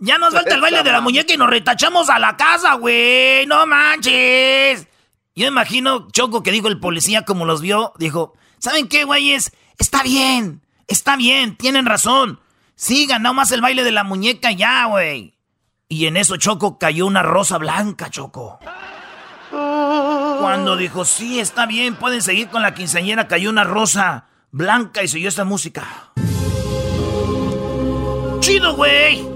ya 0.04 0.18
nos 0.18 0.34
falta 0.34 0.54
el 0.54 0.60
baile 0.60 0.82
de 0.82 0.92
la 0.92 1.00
muñeca 1.00 1.34
y 1.34 1.36
nos 1.36 1.50
retachamos 1.50 2.08
a 2.10 2.18
la 2.18 2.36
casa, 2.36 2.74
güey. 2.74 3.46
No 3.46 3.66
manches. 3.66 4.86
Yo 5.34 5.46
imagino, 5.48 6.08
Choco, 6.12 6.42
que 6.42 6.52
dijo 6.52 6.68
el 6.68 6.78
policía 6.78 7.24
como 7.24 7.44
los 7.44 7.60
vio, 7.60 7.92
dijo, 7.98 8.34
¿Saben 8.64 8.88
qué, 8.88 9.04
güeyes? 9.04 9.52
Está 9.78 10.02
bien, 10.02 10.62
está 10.86 11.16
bien, 11.16 11.54
tienen 11.54 11.84
razón. 11.84 12.40
Sigan, 12.76 13.22
nada 13.22 13.34
más 13.34 13.52
el 13.52 13.60
baile 13.60 13.84
de 13.84 13.92
la 13.92 14.04
muñeca 14.04 14.52
ya, 14.52 14.86
güey. 14.86 15.34
Y 15.86 16.06
en 16.06 16.16
eso, 16.16 16.38
Choco, 16.38 16.78
cayó 16.78 17.04
una 17.04 17.22
rosa 17.22 17.58
blanca, 17.58 18.08
Choco. 18.08 18.58
Cuando 19.50 20.78
dijo, 20.78 21.04
sí, 21.04 21.40
está 21.40 21.66
bien, 21.66 21.96
pueden 21.96 22.22
seguir 22.22 22.48
con 22.48 22.62
la 22.62 22.72
quinceañera, 22.72 23.28
cayó 23.28 23.50
una 23.50 23.64
rosa 23.64 24.28
blanca 24.50 25.02
y 25.02 25.08
siguió 25.08 25.28
esta 25.28 25.44
música. 25.44 26.12
Chido, 28.40 28.76
güey. 28.76 29.33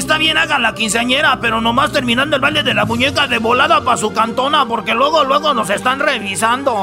Está 0.00 0.16
bien, 0.16 0.38
hagan 0.38 0.62
la 0.62 0.72
quinceañera, 0.74 1.38
pero 1.42 1.60
nomás 1.60 1.92
terminando 1.92 2.34
el 2.34 2.40
baile 2.40 2.62
de 2.62 2.72
la 2.72 2.86
muñeca 2.86 3.26
de 3.26 3.36
volada 3.36 3.84
para 3.84 3.98
su 3.98 4.14
cantona, 4.14 4.64
porque 4.64 4.94
luego, 4.94 5.24
luego 5.24 5.52
nos 5.52 5.68
están 5.68 5.98
revisando. 5.98 6.74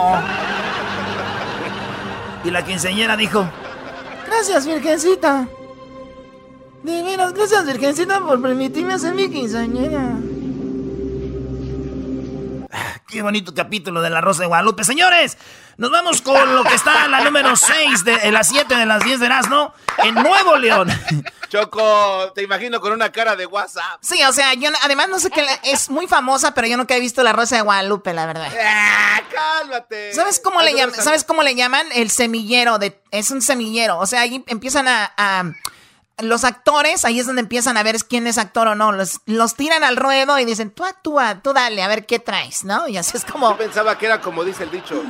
Y 2.44 2.52
la 2.52 2.64
quinceañera 2.64 3.18
dijo, 3.18 3.50
Gracias, 4.28 4.68
Virgencita. 4.68 5.48
De 6.84 7.18
gracias, 7.34 7.66
Virgencita, 7.66 8.20
por 8.20 8.40
permitirme 8.40 8.94
hacer 8.94 9.16
mi 9.16 9.32
quinceañera. 9.32 10.14
Qué 13.08 13.22
bonito 13.22 13.54
capítulo 13.54 14.02
de 14.02 14.10
La 14.10 14.20
Rosa 14.20 14.42
de 14.42 14.48
Guadalupe. 14.48 14.84
Señores, 14.84 15.38
nos 15.78 15.90
vamos 15.92 16.22
con 16.22 16.54
lo 16.54 16.66
que 16.66 16.76
está 16.76 17.06
en 17.06 17.12
la 17.12 17.22
número 17.22 17.56
6 17.56 18.04
de 18.04 18.32
las 18.34 18.50
7 18.50 18.76
de 18.76 18.86
las 18.86 19.02
10 19.02 19.22
de 19.22 19.26
Erasmo 19.28 19.74
en 20.00 20.14
Nuevo 20.14 20.58
León. 20.58 20.90
Choco, 21.48 22.34
te 22.36 22.44
imagino 22.44 22.82
con 22.82 22.92
una 22.92 23.10
cara 23.10 23.38
de 23.38 23.46
WhatsApp. 23.46 24.02
Sí, 24.02 24.22
o 24.26 24.34
sea, 24.34 24.56
yo 24.56 24.70
además 24.84 25.08
no 25.08 25.20
sé 25.22 25.30
qué 25.30 25.46
es 25.64 25.90
muy 25.90 26.06
famosa, 26.06 26.54
pero 26.54 26.68
yo 26.68 26.76
nunca 26.76 26.98
he 26.98 27.00
visto 27.00 27.24
La 27.24 27.32
Rosa 27.32 27.56
de 27.56 27.62
Guadalupe, 27.62 28.14
la 28.14 28.26
verdad. 28.26 28.52
Ah, 28.62 29.22
cálmate. 29.32 30.14
¿Sabes 30.14 30.42
cómo 30.44 30.62
le 30.62 30.74
llaman? 30.74 30.96
¿Sabes 31.02 31.24
cómo 31.24 31.44
le 31.44 31.56
llaman? 31.56 31.88
El 31.94 32.10
semillero 32.12 32.78
de 32.78 33.02
es 33.12 33.32
un 33.32 33.42
semillero, 33.42 34.00
o 34.00 34.06
sea, 34.06 34.20
ahí 34.20 34.44
empiezan 34.48 34.90
a 34.90 35.54
los 36.20 36.44
actores, 36.44 37.06
ahí 37.06 37.20
es 37.20 37.28
donde 37.28 37.42
empiezan 37.42 37.78
a 37.78 37.84
ver 37.84 37.98
quién 38.08 38.28
es 38.28 38.38
actor 38.38 38.68
o 38.68 38.76
no. 38.76 38.92
Los, 38.92 39.22
los 39.26 39.56
tiran 39.56 39.84
al 39.84 39.98
ruedo 39.98 40.40
y 40.40 40.46
dicen, 40.46 40.72
tú 40.72 40.84
actúa, 40.84 41.42
tú 41.42 41.54
dale, 41.54 41.84
a 41.84 41.88
ver 41.88 42.06
qué 42.06 42.20
traes, 42.20 42.64
¿no? 42.64 42.88
Y 42.88 42.98
así 42.98 43.18
es 43.18 43.26
como... 43.26 43.52
Yo 43.52 43.58
pensaba 43.58 43.98
que 43.98 44.08
era 44.08 44.22
como 44.22 44.44
dice 44.44 44.64
el 44.64 44.72
dicho. 44.72 45.04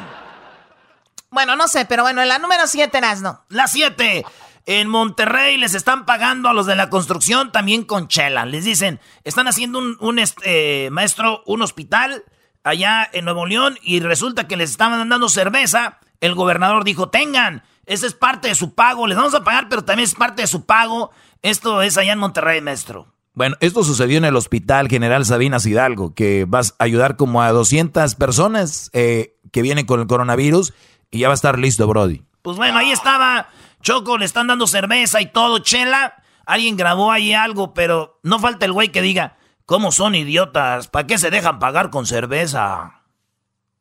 Bueno, 1.29 1.55
no 1.55 1.67
sé, 1.67 1.85
pero 1.85 2.03
bueno, 2.03 2.21
en 2.21 2.27
la 2.27 2.39
número 2.39 2.67
7 2.67 2.97
eras, 2.97 3.21
¿no? 3.21 3.45
La 3.49 3.67
7. 3.67 4.25
En 4.65 4.89
Monterrey 4.89 5.57
les 5.57 5.73
están 5.73 6.05
pagando 6.05 6.49
a 6.49 6.53
los 6.53 6.65
de 6.65 6.75
la 6.75 6.89
construcción 6.89 7.51
también 7.51 7.83
con 7.83 8.09
chela. 8.09 8.45
Les 8.45 8.65
dicen, 8.65 8.99
están 9.23 9.47
haciendo 9.47 9.79
un, 9.79 9.97
un 10.01 10.19
este, 10.19 10.89
maestro, 10.91 11.41
un 11.45 11.61
hospital 11.61 12.25
allá 12.63 13.09
en 13.13 13.25
Nuevo 13.25 13.45
León 13.45 13.77
y 13.81 14.01
resulta 14.01 14.47
que 14.47 14.57
les 14.57 14.71
estaban 14.71 15.07
dando 15.07 15.29
cerveza. 15.29 15.99
El 16.19 16.35
gobernador 16.35 16.83
dijo, 16.83 17.09
tengan. 17.09 17.63
Esa 17.87 18.05
es 18.05 18.13
parte 18.13 18.49
de 18.49 18.55
su 18.55 18.75
pago. 18.75 19.07
Les 19.07 19.17
vamos 19.17 19.33
a 19.33 19.43
pagar, 19.43 19.69
pero 19.69 19.83
también 19.83 20.03
es 20.03 20.13
parte 20.13 20.43
de 20.43 20.47
su 20.47 20.65
pago. 20.65 21.09
Esto 21.41 21.81
es 21.81 21.97
allá 21.97 22.11
en 22.11 22.19
Monterrey, 22.19 22.61
maestro. 22.61 23.07
Bueno, 23.33 23.55
esto 23.61 23.83
sucedió 23.83 24.17
en 24.17 24.25
el 24.25 24.35
Hospital 24.35 24.89
General 24.89 25.23
Sabinas 25.23 25.65
Hidalgo, 25.65 26.13
que 26.13 26.45
vas 26.47 26.75
a 26.79 26.83
ayudar 26.83 27.15
como 27.15 27.41
a 27.41 27.51
200 27.51 28.15
personas 28.15 28.89
eh, 28.93 29.37
que 29.51 29.61
vienen 29.61 29.85
con 29.85 30.01
el 30.01 30.07
coronavirus 30.07 30.73
y 31.11 31.19
ya 31.19 31.27
va 31.27 31.33
a 31.33 31.35
estar 31.35 31.57
listo, 31.57 31.87
Brody. 31.87 32.23
Pues 32.41 32.57
bueno, 32.57 32.77
ahí 32.77 32.91
estaba 32.91 33.47
Choco, 33.81 34.17
le 34.17 34.25
están 34.25 34.47
dando 34.47 34.67
cerveza 34.67 35.21
y 35.21 35.27
todo, 35.27 35.59
chela. 35.59 36.15
Alguien 36.45 36.75
grabó 36.77 37.11
ahí 37.11 37.33
algo, 37.33 37.73
pero 37.73 38.19
no 38.23 38.39
falta 38.39 38.65
el 38.65 38.73
güey 38.73 38.89
que 38.89 39.01
diga, 39.01 39.37
¿cómo 39.65 39.91
son 39.91 40.15
idiotas? 40.15 40.87
¿Para 40.87 41.07
qué 41.07 41.17
se 41.17 41.29
dejan 41.29 41.59
pagar 41.59 41.89
con 41.89 42.05
cerveza? 42.05 43.03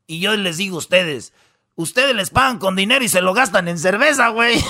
Y 0.06 0.20
yo 0.20 0.36
les 0.36 0.58
digo 0.58 0.76
a 0.76 0.78
ustedes, 0.78 1.32
Ustedes 1.78 2.16
les 2.16 2.30
pagan 2.30 2.58
con 2.58 2.74
dinero 2.74 3.04
y 3.04 3.08
se 3.10 3.20
lo 3.20 3.34
gastan 3.34 3.68
en 3.68 3.78
cerveza, 3.78 4.28
güey. 4.28 4.56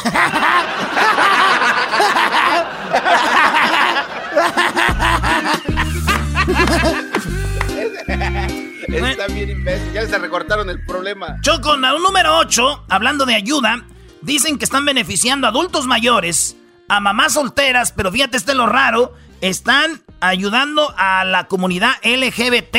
Está 8.89 9.27
bien 9.29 9.51
imbécil. 9.51 9.93
Ya 9.93 10.05
se 10.09 10.19
recortaron 10.19 10.69
el 10.69 10.85
problema. 10.85 11.37
Choco, 11.43 11.75
un 11.75 11.83
número 12.03 12.39
8, 12.39 12.87
hablando 12.89 13.25
de 13.25 13.37
ayuda, 13.37 13.87
dicen 14.23 14.59
que 14.59 14.65
están 14.65 14.85
beneficiando 14.85 15.47
a 15.47 15.51
adultos 15.51 15.87
mayores, 15.87 16.57
a 16.89 16.99
mamás 16.99 17.35
solteras, 17.35 17.93
pero 17.93 18.11
fíjate, 18.11 18.37
este 18.37 18.51
es 18.51 18.57
lo 18.57 18.67
raro, 18.67 19.15
están 19.41 20.03
ayudando 20.19 20.93
a 20.99 21.25
la 21.25 21.47
comunidad 21.47 21.93
LGBT. 22.03 22.77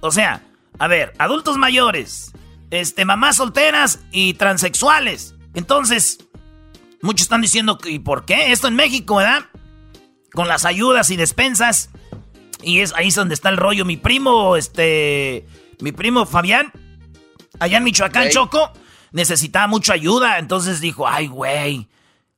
O 0.00 0.10
sea, 0.10 0.42
a 0.78 0.88
ver, 0.88 1.14
adultos 1.18 1.56
mayores, 1.56 2.32
este, 2.72 3.04
mamás 3.04 3.36
solteras 3.36 4.00
y 4.12 4.32
transexuales. 4.34 5.34
Entonces, 5.52 6.26
muchos 7.02 7.26
están 7.26 7.42
diciendo, 7.42 7.78
¿y 7.84 7.98
por 7.98 8.24
qué? 8.24 8.50
Esto 8.50 8.66
en 8.66 8.76
México, 8.76 9.16
¿verdad? 9.16 9.44
Con 10.32 10.48
las 10.48 10.64
ayudas 10.64 11.10
y 11.10 11.16
despensas. 11.16 11.90
Y 12.62 12.80
es 12.80 12.94
ahí 12.94 13.08
es 13.08 13.14
donde 13.14 13.34
está 13.34 13.50
el 13.50 13.58
rollo. 13.58 13.84
Mi 13.84 13.98
primo, 13.98 14.56
este, 14.56 15.46
mi 15.80 15.92
primo 15.92 16.24
Fabián, 16.24 16.72
allá 17.60 17.76
en 17.76 17.84
Michoacán, 17.84 18.30
Choco, 18.30 18.72
necesitaba 19.12 19.66
mucha 19.66 19.92
ayuda. 19.92 20.38
Entonces 20.38 20.80
dijo, 20.80 21.06
ay, 21.06 21.26
güey, 21.26 21.88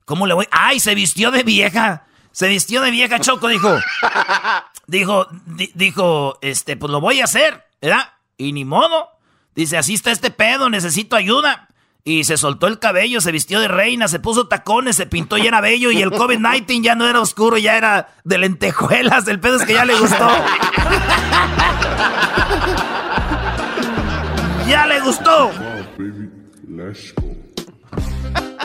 ¿cómo 0.03 0.27
le 0.27 0.33
voy? 0.33 0.47
Ay, 0.51 0.81
se 0.81 0.95
vistió 0.95 1.31
de 1.31 1.43
vieja. 1.43 2.07
Se 2.33 2.49
vistió 2.49 2.81
de 2.81 2.91
vieja, 2.91 3.21
Choco, 3.21 3.47
dijo. 3.47 3.79
dijo, 4.87 5.27
dijo, 5.75 6.39
este, 6.41 6.75
pues 6.75 6.91
lo 6.91 6.99
voy 6.99 7.21
a 7.21 7.23
hacer, 7.23 7.63
¿verdad? 7.81 8.15
Y 8.37 8.51
ni 8.51 8.65
modo. 8.65 9.14
Dice, 9.55 9.77
así 9.77 9.93
está 9.93 10.11
este 10.11 10.31
pedo, 10.31 10.69
necesito 10.69 11.15
ayuda. 11.15 11.69
Y 12.03 12.25
se 12.25 12.37
soltó 12.37 12.67
el 12.67 12.77
cabello, 12.77 13.19
se 13.19 13.31
vistió 13.31 13.59
de 13.59 13.67
reina, 13.67 14.07
se 14.07 14.19
puso 14.19 14.47
tacones, 14.47 14.95
se 14.95 15.07
pintó 15.07 15.37
y 15.37 15.47
era 15.47 15.59
bello. 15.59 15.89
Y 15.89 16.03
el 16.03 16.11
COVID-19 16.11 16.83
ya 16.83 16.93
no 16.93 17.07
era 17.07 17.19
oscuro, 17.19 17.57
ya 17.57 17.77
era 17.77 18.09
de 18.23 18.37
lentejuelas. 18.37 19.27
El 19.27 19.39
pedo 19.39 19.55
es 19.55 19.65
que 19.65 19.73
ya 19.73 19.85
le 19.85 19.97
gustó. 19.97 20.27
ya 24.67 24.85
le 24.85 24.99
gustó. 24.99 25.51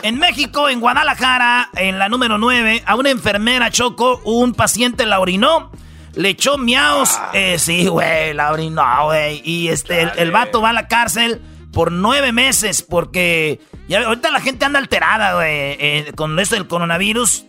En 0.03 0.19
México, 0.19 0.69
en 0.69 0.79
Guadalajara, 0.79 1.71
en 1.75 1.97
la 1.97 2.09
número 2.09 2.37
9, 2.37 2.83
a 2.85 2.95
una 2.95 3.09
enfermera 3.09 3.71
chocó, 3.71 4.21
un 4.23 4.53
paciente 4.53 5.07
la 5.07 5.19
orinó 5.19 5.71
le 6.15 6.29
echó 6.29 6.57
miaos. 6.57 7.17
Ah. 7.17 7.31
Eh, 7.33 7.59
sí, 7.59 7.87
güey, 7.87 8.33
la 8.33 8.51
no, 8.51 9.05
güey. 9.05 9.41
Y 9.43 9.69
este, 9.69 10.01
el, 10.17 10.31
vato 10.31 10.61
va 10.61 10.69
a 10.69 10.73
la 10.73 10.87
cárcel 10.87 11.41
por 11.71 11.91
nueve 11.91 12.31
meses 12.31 12.81
porque 12.81 13.59
ya, 13.87 14.01
ahorita 14.05 14.31
la 14.31 14.41
gente 14.41 14.65
anda 14.65 14.79
alterada, 14.79 15.35
güey, 15.35 15.49
eh, 15.49 16.11
con 16.15 16.37
esto 16.39 16.55
del 16.55 16.67
coronavirus. 16.67 17.45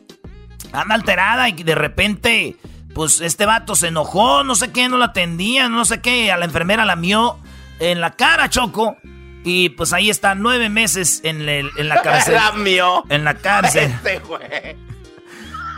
Anda 0.72 0.94
alterada 0.94 1.48
y 1.48 1.52
de 1.52 1.74
repente, 1.74 2.56
pues 2.94 3.20
este 3.20 3.44
vato 3.44 3.74
se 3.74 3.88
enojó, 3.88 4.42
no 4.42 4.54
sé 4.54 4.72
qué, 4.72 4.88
no 4.88 4.96
la 4.96 5.06
atendía, 5.06 5.68
no 5.68 5.84
sé 5.84 6.00
qué. 6.00 6.32
A 6.32 6.36
la 6.36 6.44
enfermera 6.44 6.84
la 6.84 6.96
mió 6.96 7.38
en 7.78 8.00
la 8.00 8.12
cara, 8.12 8.48
Choco. 8.48 8.96
Y 9.44 9.70
pues 9.70 9.92
ahí 9.92 10.08
está, 10.08 10.36
nueve 10.36 10.68
meses 10.68 11.20
en, 11.24 11.48
en 11.48 11.88
la 11.88 12.00
cárcel. 12.02 12.34
La 12.34 12.52
mió. 12.52 13.04
En 13.08 13.24
la 13.24 13.34
cárcel. 13.34 13.90
Este 14.04 14.18
güey. 14.20 14.91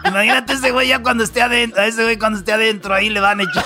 Imagínate 0.05 0.53
ese 0.53 0.71
güey 0.71 0.89
ya 0.89 1.03
cuando 1.03 1.25
esté 1.25 1.43
adentro. 1.43 1.81
A 1.81 1.87
ese 1.87 2.03
güey 2.03 2.19
cuando 2.19 2.39
esté 2.39 2.53
adentro, 2.53 2.95
ahí 2.95 3.11
le 3.11 3.21
van 3.21 3.41
a 3.41 3.43
echar. 3.45 3.65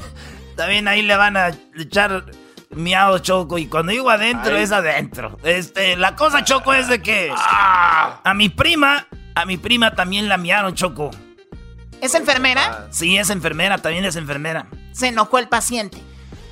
También 0.56 0.88
ahí 0.88 1.02
le 1.02 1.16
van 1.16 1.36
a 1.36 1.48
echar 1.78 2.24
miado 2.70 3.18
choco. 3.18 3.58
Y 3.58 3.66
cuando 3.66 3.92
digo 3.92 4.10
adentro, 4.10 4.56
es 4.56 4.72
adentro. 4.72 5.38
Este, 5.42 5.96
la 5.96 6.16
cosa, 6.16 6.44
Choco, 6.44 6.72
es 6.72 6.88
de 6.88 7.02
que. 7.02 7.32
Ah. 7.36 8.20
a 8.24 8.34
mi 8.34 8.48
prima, 8.48 9.06
a 9.34 9.44
mi 9.44 9.56
prima 9.56 9.94
también 9.94 10.28
la 10.28 10.36
miaron, 10.36 10.74
Choco. 10.74 11.10
¿Es 12.00 12.14
enfermera? 12.14 12.86
Sí, 12.90 13.18
es 13.18 13.28
enfermera, 13.30 13.78
también 13.78 14.04
es 14.04 14.16
enfermera. 14.16 14.66
Se 14.92 15.08
enojó 15.08 15.38
el 15.38 15.48
paciente. 15.48 16.02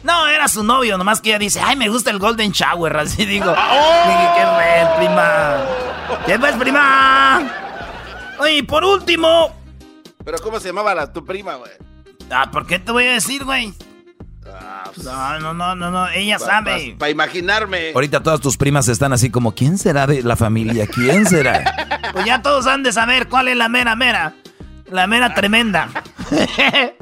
No, 0.02 0.26
era 0.28 0.46
su 0.48 0.62
novio, 0.62 0.96
nomás 0.96 1.20
que 1.20 1.30
ella 1.30 1.38
dice, 1.38 1.60
ay, 1.64 1.74
me 1.76 1.88
gusta 1.88 2.10
el 2.10 2.18
Golden 2.18 2.52
Shower, 2.52 2.96
así 2.96 3.24
digo. 3.24 3.52
Oh. 3.56 4.36
¿Qué 4.36 4.44
ves, 4.58 4.88
prima? 4.96 5.56
¿Qué 6.26 6.36
ves, 6.36 6.56
prima? 6.56 7.67
Oye, 8.38 8.62
por 8.64 8.84
último. 8.84 9.54
¿Pero 10.24 10.38
cómo 10.38 10.60
se 10.60 10.68
llamaba 10.68 10.94
la, 10.94 11.12
tu 11.12 11.24
prima, 11.24 11.54
güey? 11.56 11.70
Ah, 12.30 12.50
¿por 12.50 12.66
qué 12.66 12.78
te 12.78 12.92
voy 12.92 13.04
a 13.04 13.12
decir, 13.12 13.44
güey? 13.44 13.72
Ah, 14.46 14.90
pues, 14.94 15.06
no, 15.06 15.40
no, 15.40 15.54
no, 15.54 15.74
no, 15.74 15.90
no, 15.90 16.08
ella 16.10 16.38
sabe. 16.38 16.96
Para 16.98 17.10
imaginarme. 17.10 17.92
Ahorita 17.94 18.22
todas 18.22 18.40
tus 18.40 18.56
primas 18.56 18.88
están 18.88 19.12
así 19.12 19.30
como, 19.30 19.54
¿quién 19.54 19.78
será 19.78 20.06
de 20.06 20.22
la 20.22 20.36
familia? 20.36 20.86
¿Quién 20.86 21.26
será? 21.26 22.10
pues 22.12 22.24
ya 22.24 22.42
todos 22.42 22.66
han 22.66 22.82
de 22.82 22.92
saber 22.92 23.28
cuál 23.28 23.48
es 23.48 23.56
la 23.56 23.68
mera 23.68 23.96
mera. 23.96 24.34
La 24.90 25.06
mera 25.06 25.34
tremenda. 25.34 25.88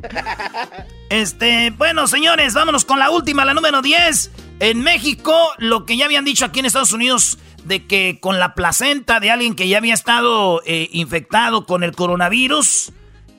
este, 1.08 1.70
bueno, 1.70 2.08
señores, 2.08 2.54
vámonos 2.54 2.84
con 2.84 2.98
la 2.98 3.10
última, 3.10 3.44
la 3.44 3.54
número 3.54 3.80
10. 3.80 4.30
En 4.58 4.82
México, 4.82 5.34
lo 5.58 5.86
que 5.86 5.96
ya 5.96 6.06
habían 6.06 6.24
dicho 6.24 6.44
aquí 6.44 6.60
en 6.60 6.66
Estados 6.66 6.92
Unidos 6.92 7.38
de 7.66 7.86
que 7.86 8.18
con 8.20 8.38
la 8.38 8.54
placenta 8.54 9.18
de 9.20 9.30
alguien 9.30 9.56
que 9.56 9.68
ya 9.68 9.78
había 9.78 9.94
estado 9.94 10.62
eh, 10.64 10.88
infectado 10.92 11.66
con 11.66 11.82
el 11.82 11.92
coronavirus, 11.92 12.92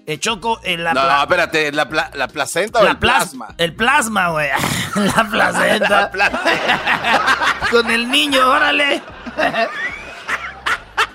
eh, 0.06 0.20
Choco, 0.20 0.60
en 0.64 0.84
la... 0.84 0.94
No, 0.94 1.22
espérate, 1.22 1.72
¿la, 1.72 2.12
la 2.14 2.28
placenta 2.28 2.80
o 2.80 2.88
el 2.88 2.98
plasma? 2.98 3.56
El 3.58 3.74
plasma, 3.74 4.30
güey. 4.30 4.50
la 4.96 5.24
placenta. 5.30 6.12
con 7.72 7.90
el 7.90 8.10
niño, 8.10 8.48
órale. 8.50 9.02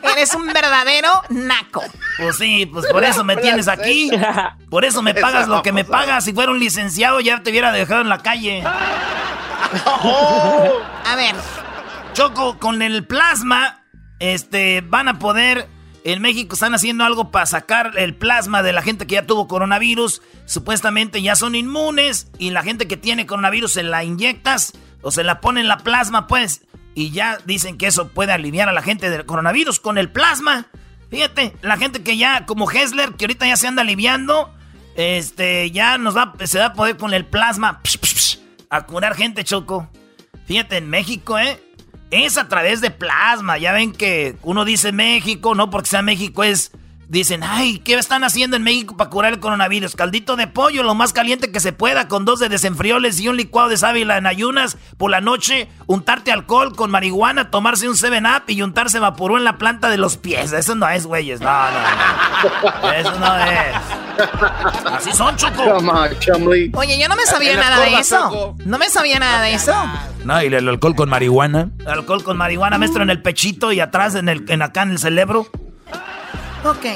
Eres 0.03 0.35
un 0.35 0.47
verdadero 0.47 1.11
naco. 1.29 1.83
Pues 2.19 2.37
sí, 2.37 2.67
pues 2.67 2.87
por 2.87 3.05
eso 3.05 3.25
me 3.25 3.37
tienes 3.37 3.69
aquí. 3.69 4.11
Por 4.69 4.85
eso 4.85 5.03
me 5.03 5.15
pagas 5.15 5.49
lo 5.49 5.63
que 5.63 5.73
me 5.73 5.85
pagas. 5.85 6.25
Si 6.25 6.33
fuera 6.33 6.51
un 6.51 6.59
licenciado 6.59 7.21
ya 7.21 7.43
te 7.43 7.51
hubiera 7.51 7.73
dejado 7.73 8.01
en 8.01 8.09
la 8.09 8.19
calle. 8.19 8.63
A 11.05 11.17
ver. 11.17 11.62
Choco, 12.13 12.59
con 12.59 12.83
el 12.83 13.07
plasma, 13.07 13.83
este, 14.19 14.83
van 14.83 15.09
a 15.09 15.19
poder. 15.19 15.69
En 16.05 16.21
México 16.21 16.55
están 16.55 16.75
haciendo 16.75 17.05
algo 17.05 17.31
para 17.31 17.47
sacar 17.47 17.93
el 17.97 18.15
plasma 18.15 18.63
de 18.63 18.73
la 18.73 18.83
gente 18.83 19.07
que 19.07 19.15
ya 19.15 19.27
tuvo 19.27 19.49
coronavirus. 19.49 20.21
Supuestamente 20.45 21.23
ya 21.23 21.37
son 21.37 21.55
inmunes. 21.55 22.29
Y 22.39 22.51
la 22.51 22.63
gente 22.63 22.87
que 22.87 22.97
tiene 22.97 23.27
coronavirus 23.27 23.73
se 23.73 23.83
la 23.83 24.05
inyectas 24.05 24.73
o 25.01 25.11
se 25.11 25.25
la 25.25 25.41
pone 25.41 25.61
en 25.61 25.69
la 25.69 25.79
plasma, 25.79 26.27
pues. 26.27 26.63
Y 26.95 27.13
ya 27.13 27.39
dicen 27.47 27.79
que 27.79 27.87
eso 27.87 28.09
puede 28.09 28.33
aliviar 28.33 28.69
a 28.69 28.73
la 28.73 28.83
gente 28.83 29.09
del 29.09 29.25
coronavirus 29.25 29.81
con 29.81 29.97
el 29.97 30.11
plasma. 30.11 30.67
Fíjate, 31.11 31.57
la 31.63 31.77
gente 31.77 32.03
que 32.03 32.17
ya, 32.17 32.47
como 32.47 32.71
Hessler, 32.71 33.13
que 33.13 33.25
ahorita 33.25 33.47
ya 33.47 33.57
se 33.57 33.69
anda 33.69 33.83
aliviando, 33.83 34.55
este, 34.97 35.71
ya 35.71 35.99
nos 35.99 36.17
va, 36.17 36.35
se 36.45 36.59
va 36.59 36.67
a 36.67 36.73
poder 36.75 36.97
con 36.97 37.15
el 37.15 37.25
plasma 37.25 37.81
a 38.71 38.87
curar 38.87 39.15
gente, 39.15 39.45
Choco. 39.45 39.91
Fíjate, 40.47 40.79
en 40.79 40.89
México, 40.89 41.39
¿eh? 41.39 41.61
Es 42.13 42.37
a 42.37 42.47
través 42.47 42.83
de 42.83 42.91
plasma. 42.91 43.57
Ya 43.57 43.73
ven 43.73 43.91
que 43.91 44.37
uno 44.43 44.67
dice 44.67 44.93
México, 44.93 45.55
no 45.55 45.71
porque 45.71 45.89
sea 45.89 46.03
México, 46.03 46.45
es 46.45 46.71
Dicen, 47.13 47.43
ay, 47.45 47.79
¿qué 47.81 47.93
están 47.93 48.25
haciendo 48.25 48.57
en 48.57 48.63
México 48.63 48.97
para 48.97 49.11
curar 49.11 49.35
el 49.35 49.39
coronavirus? 49.39 49.97
Caldito 49.97 50.35
de 50.35 50.47
pollo, 50.47 50.83
lo 50.83 50.95
más 50.95 51.13
caliente 51.13 51.53
que 51.53 51.61
se 51.61 51.75
pueda, 51.75 52.09
con 52.09 52.25
dos 52.25 52.41
de 52.41 52.49
desenfrioles 52.49 53.21
y 53.21 53.29
un 53.29 53.37
licuado 53.37 53.69
de 53.69 53.77
sábila 53.77 54.17
en 54.17 54.27
ayunas 54.27 54.79
por 54.97 55.11
la 55.11 55.21
noche, 55.21 55.69
untarte 55.87 56.33
alcohol 56.33 56.75
con 56.75 56.91
marihuana, 56.91 57.51
tomarse 57.51 57.87
un 57.87 57.97
7-up 57.97 58.45
y 58.47 58.63
untarse 58.63 58.99
vaporú 58.99 59.37
en 59.37 59.45
la 59.45 59.59
planta 59.59 59.91
de 59.91 59.99
los 59.99 60.17
pies. 60.17 60.55
Eso 60.55 60.75
no 60.75 60.89
es, 60.89 61.05
güeyes. 61.05 61.43
No, 61.43 61.51
no, 61.53 62.83
no. 62.83 62.93
Eso 62.93 63.19
no 63.19 63.37
es. 63.37 63.77
Así 64.91 65.13
son, 65.13 65.37
Choco. 65.37 65.65
Oye, 66.73 66.99
yo 66.99 67.09
no 67.09 67.17
me 67.17 67.27
sabía 67.27 67.57
nada 67.57 67.79
de 67.79 67.95
eso. 67.99 68.57
No 68.65 68.79
me 68.79 68.89
sabía 68.89 69.19
nada 69.19 69.43
de 69.43 69.53
eso. 69.53 69.75
No, 70.25 70.43
y 70.43 70.47
el 70.47 70.67
alcohol 70.67 70.95
con 70.95 71.11
marihuana. 71.11 71.73
alcohol 71.87 72.25
con 72.25 72.39
marihuana, 72.39 72.79
maestro, 72.79 73.03
en 73.03 73.11
el 73.11 73.21
pechito 73.21 73.71
y 73.71 73.81
atrás, 73.81 74.15
en, 74.15 74.31
el, 74.31 74.51
en 74.51 74.63
acá 74.63 74.85
en 74.85 74.93
el 74.93 74.99
cerebro. 74.99 75.47
Ok. 76.65 76.87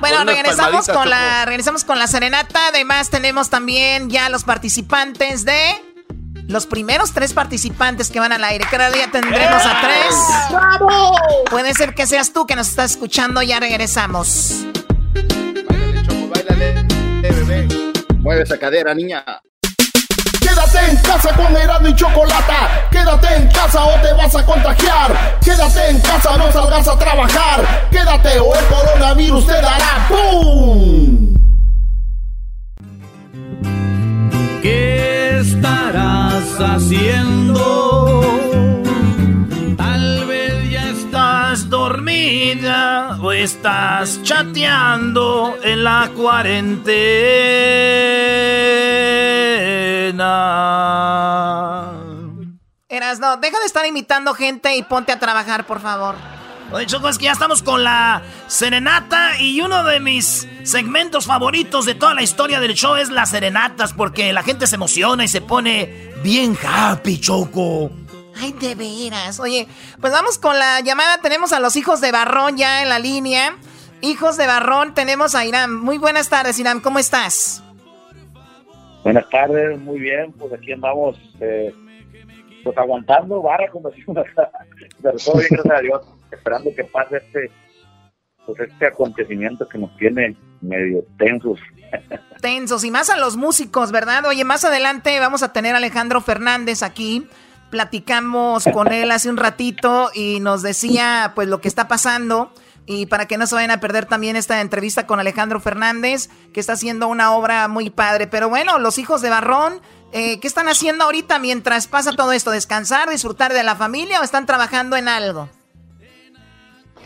Bueno, 0.00 0.24
regresamos 0.24 0.86
con 0.86 1.10
la 1.10 1.44
regresamos 1.44 1.84
con 1.84 1.98
la 1.98 2.06
serenata. 2.06 2.68
Además, 2.68 3.10
tenemos 3.10 3.50
también 3.50 4.10
ya 4.10 4.28
los 4.28 4.44
participantes 4.44 5.44
de 5.44 5.74
los 6.46 6.66
primeros 6.66 7.12
tres 7.12 7.32
participantes 7.32 8.10
que 8.10 8.20
van 8.20 8.32
al 8.32 8.44
aire. 8.44 8.64
Cada 8.70 8.90
día 8.90 9.10
tendremos 9.10 9.62
a 9.64 9.80
tres. 9.80 10.14
¡Bravo! 10.50 11.12
Puede 11.50 11.74
ser 11.74 11.94
que 11.94 12.06
seas 12.06 12.32
tú 12.32 12.46
que 12.46 12.54
nos 12.54 12.68
estás 12.68 12.92
escuchando. 12.92 13.42
Ya 13.42 13.58
regresamos. 13.60 14.64
Báilale, 15.68 16.02
Choco, 16.06 16.28
báilale. 16.28 16.86
bebé. 17.20 17.68
Mueve 18.18 18.42
esa 18.44 18.56
cadera, 18.58 18.94
niña. 18.94 19.24
Quédate 20.70 20.90
en 20.90 20.96
casa 20.98 21.34
con 21.34 21.56
Erasmo 21.56 21.88
y 21.88 21.94
Chocolata. 21.94 22.88
Quédate 22.90 23.36
en 23.36 23.48
casa 23.48 23.84
o 23.86 24.00
te 24.02 24.12
vas 24.12 24.34
a 24.36 24.44
contagiar. 24.44 25.38
Quédate 25.42 25.88
en 25.88 26.00
casa, 26.00 26.36
no 26.36 26.52
salgas 26.52 26.86
a 26.86 26.98
trabajar. 26.98 27.88
Quédate 27.90 28.38
o 28.38 28.54
el 28.54 28.66
coronavirus 28.66 29.46
te 29.46 29.52
dará 29.54 30.08
¡Pum! 30.08 31.34
¿Qué 34.60 35.38
estarás 35.40 36.44
haciendo? 36.58 38.37
Dormida 42.38 43.18
o 43.20 43.32
estás 43.32 44.22
chateando 44.22 45.58
en 45.62 45.84
la 45.84 46.10
cuarentena. 46.14 46.84
Eras, 52.88 53.18
no, 53.20 53.36
deja 53.36 53.58
de 53.58 53.66
estar 53.66 53.84
imitando 53.86 54.34
gente 54.34 54.76
y 54.76 54.82
ponte 54.82 55.12
a 55.12 55.18
trabajar, 55.18 55.66
por 55.66 55.80
favor. 55.80 56.14
Oye, 56.70 56.86
Choco, 56.86 57.08
es 57.08 57.16
que 57.16 57.24
ya 57.24 57.32
estamos 57.32 57.62
con 57.62 57.82
la 57.82 58.22
serenata 58.46 59.40
y 59.40 59.60
uno 59.60 59.84
de 59.84 60.00
mis 60.00 60.46
segmentos 60.64 61.24
favoritos 61.26 61.86
de 61.86 61.94
toda 61.94 62.14
la 62.14 62.22
historia 62.22 62.60
del 62.60 62.74
show 62.74 62.96
es 62.96 63.08
las 63.08 63.30
serenatas 63.30 63.94
porque 63.94 64.32
la 64.34 64.42
gente 64.42 64.66
se 64.66 64.74
emociona 64.74 65.24
y 65.24 65.28
se 65.28 65.40
pone 65.40 66.12
bien 66.22 66.58
happy, 66.62 67.20
Choco. 67.20 67.90
Ay, 68.40 68.52
de 68.52 68.74
veras. 68.74 69.40
Oye, 69.40 69.66
pues 70.00 70.12
vamos 70.12 70.38
con 70.38 70.58
la 70.58 70.80
llamada. 70.80 71.18
Tenemos 71.18 71.52
a 71.52 71.60
los 71.60 71.76
hijos 71.76 72.00
de 72.00 72.12
Barrón 72.12 72.56
ya 72.56 72.82
en 72.82 72.88
la 72.88 72.98
línea. 72.98 73.56
Hijos 74.00 74.36
de 74.36 74.46
Barrón, 74.46 74.94
tenemos 74.94 75.34
a 75.34 75.44
Irán. 75.44 75.74
Muy 75.74 75.98
buenas 75.98 76.28
tardes, 76.28 76.58
Irán. 76.58 76.80
¿Cómo 76.80 76.98
estás? 77.00 77.64
Buenas 79.02 79.28
tardes, 79.30 79.78
muy 79.80 79.98
bien. 79.98 80.32
Pues 80.32 80.52
aquí 80.52 80.72
andamos, 80.72 81.18
eh, 81.40 81.74
pues 82.62 82.78
aguantando 82.78 83.42
barra, 83.42 83.68
como 83.70 83.90
decimos 83.90 84.18
acá. 84.18 84.50
Pero 85.02 85.18
todo 85.18 85.38
bien, 85.38 85.48
gracias 85.50 85.78
a 85.78 85.80
Dios. 85.80 86.02
Esperando 86.30 86.70
que 86.76 86.84
pase 86.84 87.16
este, 87.16 87.50
pues 88.46 88.60
este 88.60 88.86
acontecimiento 88.86 89.68
que 89.68 89.78
nos 89.78 89.96
tiene 89.96 90.36
medio 90.60 91.04
tensos. 91.18 91.58
Tensos 92.40 92.84
y 92.84 92.90
más 92.90 93.10
a 93.10 93.16
los 93.16 93.36
músicos, 93.36 93.90
¿verdad? 93.90 94.24
Oye, 94.26 94.44
más 94.44 94.64
adelante 94.64 95.18
vamos 95.18 95.42
a 95.42 95.52
tener 95.52 95.74
a 95.74 95.78
Alejandro 95.78 96.20
Fernández 96.20 96.84
aquí. 96.84 97.26
Platicamos 97.70 98.64
con 98.72 98.92
él 98.92 99.10
hace 99.10 99.28
un 99.28 99.36
ratito 99.36 100.10
y 100.14 100.40
nos 100.40 100.62
decía 100.62 101.32
pues 101.34 101.48
lo 101.48 101.60
que 101.60 101.68
está 101.68 101.86
pasando 101.88 102.52
y 102.90 103.04
para 103.04 103.26
que 103.26 103.36
no 103.36 103.46
se 103.46 103.54
vayan 103.54 103.70
a 103.70 103.80
perder 103.80 104.06
también 104.06 104.34
esta 104.34 104.62
entrevista 104.62 105.06
con 105.06 105.20
Alejandro 105.20 105.60
Fernández, 105.60 106.30
que 106.54 106.60
está 106.60 106.72
haciendo 106.72 107.06
una 107.06 107.32
obra 107.32 107.68
muy 107.68 107.90
padre. 107.90 108.26
Pero 108.26 108.48
bueno, 108.48 108.78
los 108.78 108.96
hijos 108.96 109.20
de 109.20 109.28
Barrón, 109.28 109.82
eh, 110.12 110.40
¿qué 110.40 110.48
están 110.48 110.68
haciendo 110.68 111.04
ahorita 111.04 111.38
mientras 111.38 111.86
pasa 111.86 112.16
todo 112.16 112.32
esto? 112.32 112.50
¿Descansar, 112.50 113.10
disfrutar 113.10 113.52
de 113.52 113.62
la 113.62 113.76
familia 113.76 114.20
o 114.20 114.24
están 114.24 114.46
trabajando 114.46 114.96
en 114.96 115.06
algo? 115.06 115.50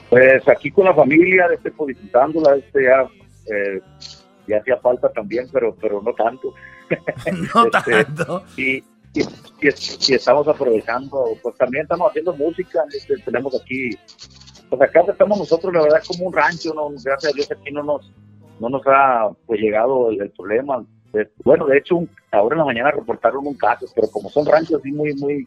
Pues 0.08 0.46
aquí 0.46 0.70
con 0.70 0.84
la 0.84 0.94
familia, 0.94 1.48
este, 1.52 1.72
pues, 1.72 1.96
disfrutándola, 1.96 2.54
este 2.54 2.84
ya, 2.84 3.02
eh, 3.52 3.80
ya 4.46 4.58
hacía 4.58 4.76
falta 4.76 5.10
también, 5.10 5.48
pero, 5.52 5.74
pero 5.80 6.00
no 6.00 6.14
tanto. 6.14 6.54
No 7.54 7.64
Este, 7.74 8.04
tanto. 8.04 8.44
y, 8.56 8.84
y, 9.14 10.14
estamos 10.14 10.48
aprovechando, 10.48 11.36
pues 11.42 11.56
también 11.56 11.82
estamos 11.82 12.08
haciendo 12.10 12.34
música, 12.34 12.84
este, 12.94 13.16
tenemos 13.18 13.54
aquí, 13.60 13.90
pues 14.70 14.82
acá 14.82 15.04
estamos 15.06 15.38
nosotros, 15.38 15.72
la 15.72 15.82
verdad, 15.82 16.02
como 16.06 16.26
un 16.26 16.32
rancho, 16.32 16.72
¿no? 16.74 16.88
gracias 16.90 17.32
a 17.32 17.34
Dios 17.34 17.50
aquí 17.50 17.70
no 17.72 17.82
nos, 17.82 18.10
no 18.58 18.68
nos 18.68 18.82
ha 18.86 19.30
pues 19.46 19.60
llegado 19.60 20.10
el, 20.10 20.22
el 20.22 20.30
problema. 20.30 20.84
Eh, 21.14 21.28
Bueno, 21.44 21.66
de 21.66 21.78
hecho, 21.78 21.96
un- 21.96 22.10
ahora 22.30 22.54
en 22.54 22.60
la 22.60 22.64
mañana 22.64 22.90
reportaron 22.90 23.46
un 23.46 23.54
caso, 23.54 23.86
pero 23.94 24.08
como 24.08 24.30
son 24.30 24.46
ranchos 24.46 24.80
así 24.80 24.90
muy, 24.92 25.12
muy, 25.14 25.46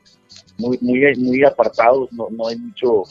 muy, 0.60 0.78
muy, 0.82 1.16
muy 1.18 1.44
apartados, 1.44 2.12
no, 2.14 2.28
no 2.30 2.48
hay 2.48 2.58
mucho, 2.58 3.04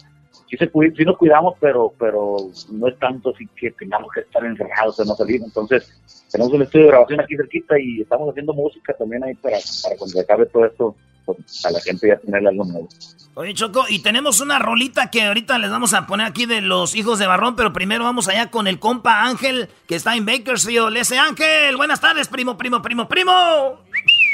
sí, 0.56 0.66
se 0.66 0.96
sí 0.96 1.04
nos 1.04 1.16
cuidamos, 1.16 1.54
pero, 1.60 1.92
pero 1.98 2.36
no 2.70 2.88
es 2.88 2.98
tanto 2.98 3.30
así 3.30 3.46
que 3.56 3.70
tengamos 3.72 4.10
que 4.12 4.20
estar 4.20 4.44
encerrados 4.44 4.98
o 5.00 5.04
no 5.04 5.14
salir. 5.14 5.40
Entonces, 5.42 5.92
tenemos 6.30 6.52
un 6.52 6.62
estudio 6.62 6.86
de 6.86 6.90
grabación 6.90 7.20
aquí 7.20 7.36
cerquita 7.36 7.78
y 7.78 8.00
estamos 8.00 8.30
haciendo 8.30 8.52
música 8.52 8.94
también 8.94 9.24
ahí 9.24 9.34
para, 9.34 9.58
para 9.82 9.96
cuando 9.96 10.20
acabe 10.20 10.46
todo 10.46 10.66
esto, 10.66 10.96
pues, 11.24 11.64
a 11.64 11.70
la 11.70 11.80
gente 11.80 12.08
ya 12.08 12.16
tener 12.18 12.46
algo 12.46 12.64
nuevo. 12.64 12.88
Oye, 13.36 13.52
Choco, 13.52 13.84
y 13.88 13.98
tenemos 14.00 14.40
una 14.40 14.60
rolita 14.60 15.10
que 15.10 15.22
ahorita 15.22 15.58
les 15.58 15.68
vamos 15.68 15.92
a 15.92 16.06
poner 16.06 16.26
aquí 16.26 16.46
de 16.46 16.60
los 16.60 16.94
hijos 16.94 17.18
de 17.18 17.26
Barrón, 17.26 17.56
pero 17.56 17.72
primero 17.72 18.04
vamos 18.04 18.28
allá 18.28 18.48
con 18.48 18.68
el 18.68 18.78
compa 18.78 19.24
Ángel, 19.24 19.68
que 19.88 19.96
está 19.96 20.14
en 20.14 20.24
Bakersfield. 20.24 20.96
Ese 20.96 21.18
Ángel, 21.18 21.76
buenas 21.76 22.00
tardes, 22.00 22.28
primo, 22.28 22.56
primo, 22.56 22.80
primo, 22.80 23.08
primo. 23.08 23.32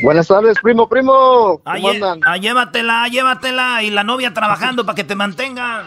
Buenas 0.03 0.29
tardes, 0.29 0.59
primo, 0.63 0.87
primo. 0.87 1.61
Ah, 1.65 1.77
¿Cómo 1.77 1.91
andan? 1.91 2.21
ah, 2.25 2.37
llévatela, 2.37 3.09
llévatela. 3.09 3.83
Y 3.83 3.91
la 3.91 4.05
novia 4.05 4.35
trabajando 4.35 4.85
para 4.85 4.97
que 4.97 5.05
te 5.05 5.15
mantenga. 5.15 5.85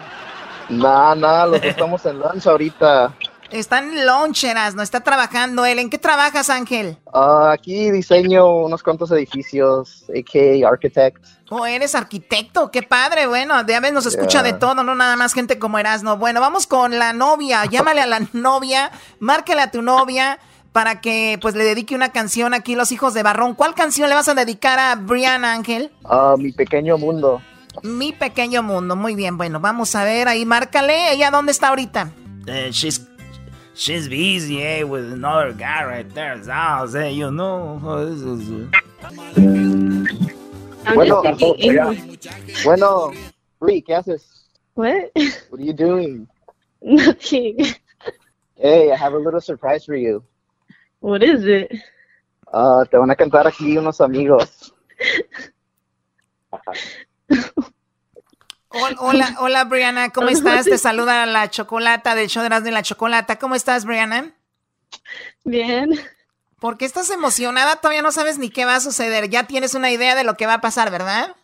Nah, 0.77 1.15
nah, 1.15 1.45
los 1.45 1.63
estamos 1.63 2.05
en 2.05 2.19
lanza 2.19 2.51
ahorita. 2.51 3.13
Está 3.51 3.77
en 3.79 4.05
loncheras, 4.07 4.73
no 4.73 4.81
está 4.81 5.01
trabajando 5.01 5.63
él. 5.65 5.77
¿En 5.77 5.91
qué 5.91 5.99
trabajas, 5.99 6.49
Ángel? 6.49 6.97
Ah, 7.13 7.51
aquí 7.53 7.91
diseño 7.91 8.63
unos 8.63 8.81
cuantos 8.81 9.11
edificios, 9.11 10.05
a.k.a. 10.09 10.67
architect. 10.67 11.23
Oh, 11.49 11.63
eres 11.63 11.93
arquitecto, 11.93 12.71
qué 12.71 12.81
padre. 12.81 13.27
Bueno, 13.27 13.53
ya 13.67 13.79
ves, 13.79 13.93
nos 13.93 14.07
escucha 14.07 14.41
Yeah. 14.41 14.53
de 14.53 14.57
todo, 14.57 14.83
no 14.83 14.95
nada 14.95 15.15
más 15.15 15.33
gente 15.33 15.59
como 15.59 15.77
Erasno. 15.77 16.17
Bueno, 16.17 16.41
vamos 16.41 16.65
con 16.65 16.97
la 16.97 17.13
novia. 17.13 17.65
Llámale 17.65 18.01
a 18.01 18.07
la 18.07 18.21
novia, 18.33 18.89
márcale 19.19 19.61
a 19.61 19.69
tu 19.69 19.83
novia 19.83 20.39
para 20.71 20.99
que 21.01 21.37
pues 21.39 21.53
le 21.53 21.63
dedique 21.63 21.93
una 21.93 22.09
canción 22.11 22.55
aquí, 22.55 22.73
Los 22.73 22.91
Hijos 22.91 23.13
de 23.13 23.21
Barrón. 23.21 23.53
¿Cuál 23.53 23.75
canción 23.75 24.09
le 24.09 24.15
vas 24.15 24.27
a 24.29 24.33
dedicar 24.33 24.79
a 24.79 24.95
Brian 24.95 25.45
Ángel? 25.45 25.91
Ah, 26.05 26.33
mi 26.39 26.51
pequeño 26.51 26.97
mundo. 26.97 27.39
Mi 27.81 28.13
pequeño 28.13 28.61
mundo. 28.63 28.95
Muy 28.95 29.15
bien, 29.15 29.37
bueno, 29.37 29.59
vamos 29.59 29.95
a 29.95 30.03
ver 30.03 30.27
ahí, 30.27 30.45
márcale. 30.45 31.11
¿Ella 31.13 31.31
dónde 31.31 31.51
está 31.51 31.69
ahorita? 31.69 32.11
Eh, 32.47 32.69
she's, 32.71 33.05
she's 33.75 34.07
busy, 34.07 34.61
eh, 34.61 34.83
with 34.83 35.11
another 35.11 35.53
guy 35.53 35.83
right 35.83 36.07
there. 36.13 36.39
house, 36.45 36.93
eh, 36.95 37.13
you 37.15 37.29
know. 37.29 37.79
Oh, 37.83 38.05
this 38.05 38.21
is- 38.21 38.69
Bueno, 40.95 41.21
bueno, 42.63 43.11
¿qué 43.85 43.95
haces? 43.95 44.49
What? 44.75 45.11
What 45.49 45.59
are 45.59 45.65
you 45.65 45.73
doing? 45.73 46.27
Nothing. 46.81 47.57
Hey, 48.55 48.91
I 48.91 48.95
have 48.95 49.13
a 49.13 49.17
little 49.17 49.41
surprise 49.41 49.85
for 49.85 49.95
you. 49.95 50.23
What 50.99 51.23
is 51.23 51.43
it? 51.45 51.71
Uh, 52.51 52.85
te 52.85 52.97
van 52.97 53.09
a 53.11 53.15
cantar 53.15 53.47
aquí 53.47 53.77
unos 53.77 53.99
amigos. 54.01 54.73
Hol- 58.69 58.95
Hola, 58.99 59.35
hola 59.39 59.63
Brianna, 59.65 60.09
¿cómo 60.09 60.29
estás? 60.29 60.65
Te 60.65 60.77
saluda 60.79 61.25
la 61.27 61.49
chocolata 61.49 62.15
del 62.15 62.27
show 62.27 62.41
de 62.41 62.47
Erasmo 62.47 62.69
y 62.69 62.71
la 62.71 62.81
Chocolata. 62.81 63.37
¿Cómo 63.37 63.53
estás, 63.55 63.85
Brianna? 63.85 64.33
Bien. 65.43 65.91
¿Por 66.59 66.77
qué 66.77 66.85
estás 66.85 67.09
emocionada? 67.11 67.75
Todavía 67.75 68.01
no 68.01 68.11
sabes 68.11 68.39
ni 68.39 68.49
qué 68.49 68.65
va 68.65 68.75
a 68.77 68.79
suceder. 68.79 69.29
Ya 69.29 69.43
tienes 69.45 69.75
una 69.75 69.91
idea 69.91 70.15
de 70.15 70.23
lo 70.23 70.35
que 70.35 70.47
va 70.47 70.55
a 70.55 70.61
pasar, 70.61 70.89
¿verdad? 70.89 71.35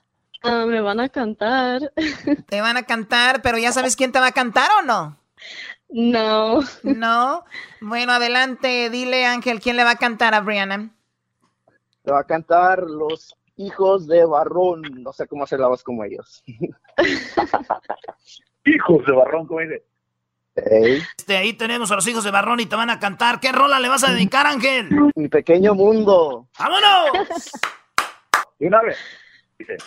Ah, 0.42 0.66
me 0.66 0.82
van 0.82 1.00
a 1.02 1.10
cantar. 1.10 1.92
Te 2.48 2.62
van 2.62 2.78
a 2.78 2.84
cantar, 2.84 3.42
pero 3.42 3.58
¿ya 3.58 3.72
sabes 3.74 3.96
quién 3.96 4.12
te 4.12 4.20
va 4.20 4.28
a 4.28 4.32
cantar 4.32 4.70
o 4.80 4.82
no? 4.84 5.18
No. 5.90 6.62
No. 6.84 7.44
Bueno, 7.82 8.14
adelante, 8.14 8.90
dile 8.90 9.26
Ángel, 9.26 9.60
¿quién 9.60 9.76
le 9.76 9.84
va 9.84 9.92
a 9.92 9.96
cantar 9.98 10.34
a 10.34 10.40
Brianna? 10.42 10.90
Te 12.04 12.12
va 12.12 12.22
a 12.22 12.24
cantar 12.24 12.84
los 12.84 13.36
hijos 13.60 14.08
de 14.08 14.26
Barrón. 14.26 14.82
No 15.04 15.14
sé 15.14 15.28
cómo 15.28 15.44
hacer 15.44 15.60
la 15.60 15.68
voz 15.68 15.84
como 15.84 16.04
ellos. 16.04 16.44
Hijos 18.66 19.06
de 19.06 19.14
barrón, 19.14 19.48
como 19.48 19.62
dice. 19.62 19.84
Hey, 20.56 21.02
Este, 21.18 21.38
ahí 21.38 21.54
tenemos 21.54 21.92
a 21.92 21.96
los 21.96 22.06
hijos 22.08 22.24
de 22.24 22.32
Barrón 22.32 22.60
y 22.60 22.66
te 22.66 22.76
van 22.76 22.90
a 22.90 23.00
cantar. 23.00 23.40
¿Qué 23.40 23.52
rola 23.52 23.80
le 23.80 23.88
vas 23.88 24.04
a 24.04 24.12
dedicar, 24.12 24.46
Ángel? 24.46 24.90
mi 25.16 25.28
pequeño 25.30 25.74
mundo. 25.74 26.48
¡Vámonos! 26.60 27.52
Y 28.60 28.68
una 28.68 28.82
vez. 28.82 28.98
Dice. 29.58 29.78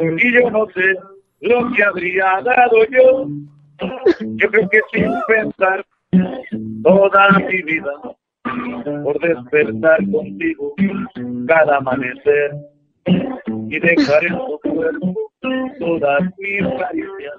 Y 0.00 0.32
yo 0.34 0.50
no 0.50 0.66
sé 0.74 0.94
lo 1.40 1.72
que 1.72 1.84
habría 1.84 2.42
dado 2.42 2.84
yo. 2.90 3.28
Yo 4.20 4.50
creo 4.50 4.68
que 4.68 4.80
sin 4.92 5.12
pensar 5.28 5.86
toda 6.82 7.30
mi 7.38 7.62
vida 7.62 7.92
por 9.02 9.18
despertar 9.20 9.98
contigo 10.10 10.74
cada 11.46 11.76
amanecer 11.76 12.52
y 13.06 13.78
dejar 13.78 14.24
en 14.24 14.36
tu 14.36 14.60
cuerpo 14.60 15.14
todas 15.78 16.22
mis 16.38 16.62
caricias. 16.78 17.36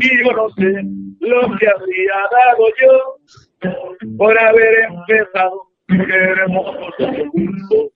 Y 0.00 0.24
yo 0.24 0.32
no 0.32 0.48
sé 0.50 0.82
lo 1.20 1.56
que 1.58 1.68
habría 1.68 2.14
dado 2.30 2.64
yo 2.80 4.14
por 4.16 4.38
haber 4.38 4.84
empezado 4.90 5.66
hermosos 5.88 6.94
juntos, 7.32 7.92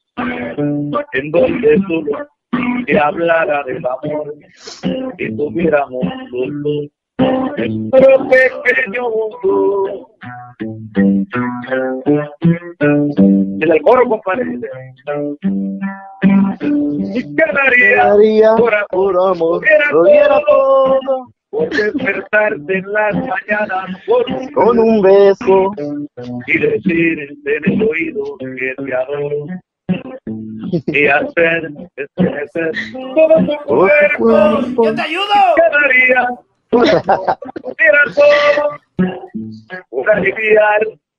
en 1.13 1.31
donde 1.31 1.79
solo 1.87 2.29
te 2.87 2.99
hablara 2.99 3.63
del 3.65 3.85
amor 3.87 4.35
y 5.19 5.37
tuviéramos 5.37 6.05
los 6.31 6.63
dos 6.63 6.87
nuestro 7.59 8.29
pequeño 8.29 9.11
mundo. 9.11 10.11
En 12.41 13.73
el 13.73 13.83
coro, 13.83 14.09
compadre. 14.09 14.59
Y 17.15 17.37
quedaría 17.37 18.05
Daría 18.05 18.55
por 18.57 18.75
amor, 18.75 18.87
por 18.91 19.29
amor, 19.29 19.65
era 19.67 19.91
lo 19.91 20.05
diera 20.05 20.41
todo. 20.47 20.99
todo 21.01 21.33
por 21.51 21.71
despertarte 21.71 22.79
en 22.79 22.93
las 22.93 23.15
mañanas 23.15 24.03
por 24.07 24.27
un 24.29 24.53
con 24.53 24.79
un 24.79 25.03
beso. 25.03 25.71
y 26.47 26.59
decirte 26.59 27.57
en 27.57 27.73
el 27.73 27.83
oído 27.83 28.25
que 28.39 28.75
te 28.85 28.95
adoro 28.95 29.47
y 30.87 31.07
hacer 31.07 31.71
todo 32.17 33.37
tu 33.37 33.47
tu 33.47 33.57
cuerpo 33.67 34.25
cuerpo. 34.25 34.85
¡Yo 34.85 34.95
te 34.95 35.03
ayudo! 35.03 35.55
quedaría 35.57 36.29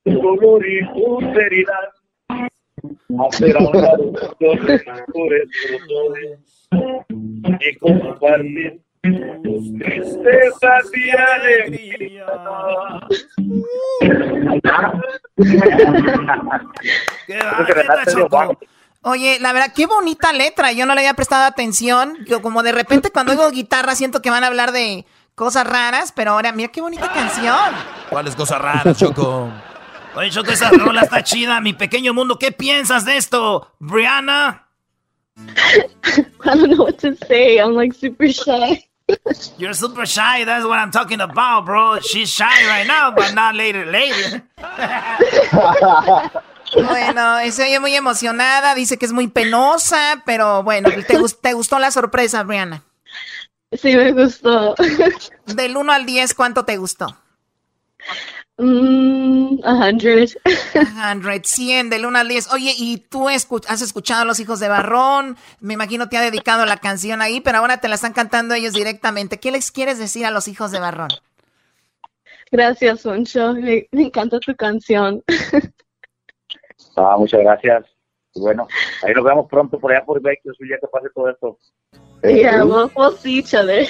dolor 0.06 0.66
y 0.66 0.86
tu 0.94 1.20
serenidad 1.34 1.90
hacer 3.28 3.58
a 3.58 3.60
un 3.60 3.82
lado 3.82 4.12
los 4.40 4.60
rencores 4.66 5.50
y 7.60 7.76
compartir 7.78 8.82
tus 9.44 9.78
tristezas 9.78 10.92
y 10.94 11.10
alegrías. 11.12 12.28
Oye, 19.02 19.38
la 19.40 19.54
verdad, 19.54 19.72
qué 19.76 19.86
bonita 19.86 20.34
letra. 20.34 20.72
Yo 20.72 20.88
no 20.88 20.96
le 20.96 21.02
había 21.02 21.14
prestado 21.14 21.46
atención. 21.46 22.18
Yo 22.26 22.42
como 22.42 22.64
de 22.64 22.72
repente 22.72 23.12
cuando 23.12 23.34
oigo 23.34 23.52
guitarra 23.52 23.94
siento 23.96 24.22
que 24.22 24.32
van 24.32 24.44
a 24.44 24.48
hablar 24.48 24.72
de 24.72 25.06
cosas 25.36 25.68
raras, 25.68 26.12
pero 26.16 26.32
ahora 26.32 26.52
mira 26.52 26.72
qué 26.72 26.82
bonita 26.82 27.12
canción. 27.12 27.74
¿Cuáles 28.10 28.36
cosas 28.36 28.60
raras, 28.60 28.98
Choco? 28.98 29.50
Oye, 30.16 30.30
Choco, 30.32 30.52
esa 30.52 30.70
rola 30.70 31.02
está 31.02 31.24
chida. 31.24 31.60
Mi 31.62 31.74
pequeño 31.74 32.14
mundo, 32.14 32.40
¿qué 32.40 32.52
piensas 32.52 33.04
de 33.06 33.18
esto? 33.18 33.72
Brianna, 33.80 34.64
I 35.38 36.58
don't 36.58 36.70
know 36.70 36.86
what 36.86 36.98
to 37.00 37.14
say. 37.28 37.58
I'm 37.60 37.74
like 37.76 37.94
super 37.94 38.28
shy. 38.32 38.86
you're 39.58 39.74
super 39.76 40.06
shy. 40.08 40.46
That's 40.46 40.66
what 40.66 40.80
I'm 40.80 40.90
talking 40.92 41.20
about, 41.22 41.66
bro. 41.66 42.00
She's 42.00 42.30
shy 42.30 42.66
right 42.68 42.88
now, 42.88 43.12
but 43.12 43.34
not 43.36 43.54
later, 43.56 43.86
later. 43.86 44.44
Bueno, 46.74 47.38
se 47.52 47.64
oye 47.64 47.80
muy 47.80 47.96
emocionada, 47.96 48.74
dice 48.76 48.98
que 48.98 49.06
es 49.06 49.14
muy 49.14 49.28
penosa, 49.28 50.24
pero 50.26 50.62
bueno, 50.64 50.90
¿te, 51.08 51.18
gus- 51.18 51.40
te 51.40 51.54
gustó 51.54 51.80
la 51.80 51.90
sorpresa, 51.92 52.44
Brianna? 52.44 52.82
Sí, 53.72 53.96
me 53.96 54.12
gustó. 54.12 54.76
Del 55.48 55.78
1 55.78 55.92
al 55.92 56.06
10, 56.06 56.34
¿cuánto 56.34 56.66
te 56.66 56.78
gustó? 56.78 57.08
Mm, 58.58 59.60
a 59.64 59.90
hundred. 59.90 60.30
100, 60.72 61.44
100, 61.44 61.90
del 61.90 62.06
1 62.06 62.20
al 62.20 62.28
10. 62.28 62.54
Oye, 62.54 62.74
¿y 62.78 62.98
tú 62.98 63.28
has 63.28 63.82
escuchado 63.82 64.22
a 64.22 64.26
los 64.26 64.40
hijos 64.40 64.60
de 64.60 64.70
Barrón? 64.70 65.38
Me 65.60 65.74
imagino 65.74 66.08
te 66.08 66.18
ha 66.18 66.22
dedicado 66.22 66.66
la 66.66 66.78
canción 66.78 67.22
ahí, 67.22 67.42
pero 67.42 67.58
ahora 67.58 67.82
te 67.82 67.90
la 67.90 67.96
están 67.96 68.14
cantando 68.14 68.54
ellos 68.54 68.74
directamente. 68.74 69.40
¿Qué 69.40 69.52
les 69.52 69.72
quieres 69.72 70.00
decir 70.00 70.26
a 70.26 70.32
los 70.32 70.48
hijos 70.48 70.72
de 70.72 70.80
Barrón? 70.80 71.10
Gracias, 72.52 73.02
Poncho. 73.02 73.54
Me, 73.54 73.88
me 73.92 74.04
encanta 74.04 74.40
tu 74.40 74.56
canción. 74.56 75.24
Ah, 76.96 77.16
muchas 77.18 77.42
gracias. 77.42 77.86
Y 78.34 78.42
bueno, 78.42 78.68
ahí 79.04 79.14
nos 79.14 79.24
vemos 79.24 79.48
pronto 79.50 79.80
por 79.80 79.92
allá 79.92 80.06
por 80.06 80.22
Vecchio, 80.22 80.54
ya 80.70 80.78
que 80.80 80.88
pase 80.88 81.08
todo 81.14 81.30
esto. 81.30 81.58
Yeah, 82.30 82.64
we'll, 82.64 82.92
we'll 82.96 83.18
see 83.18 83.40
each 83.40 83.54
other. 83.54 83.86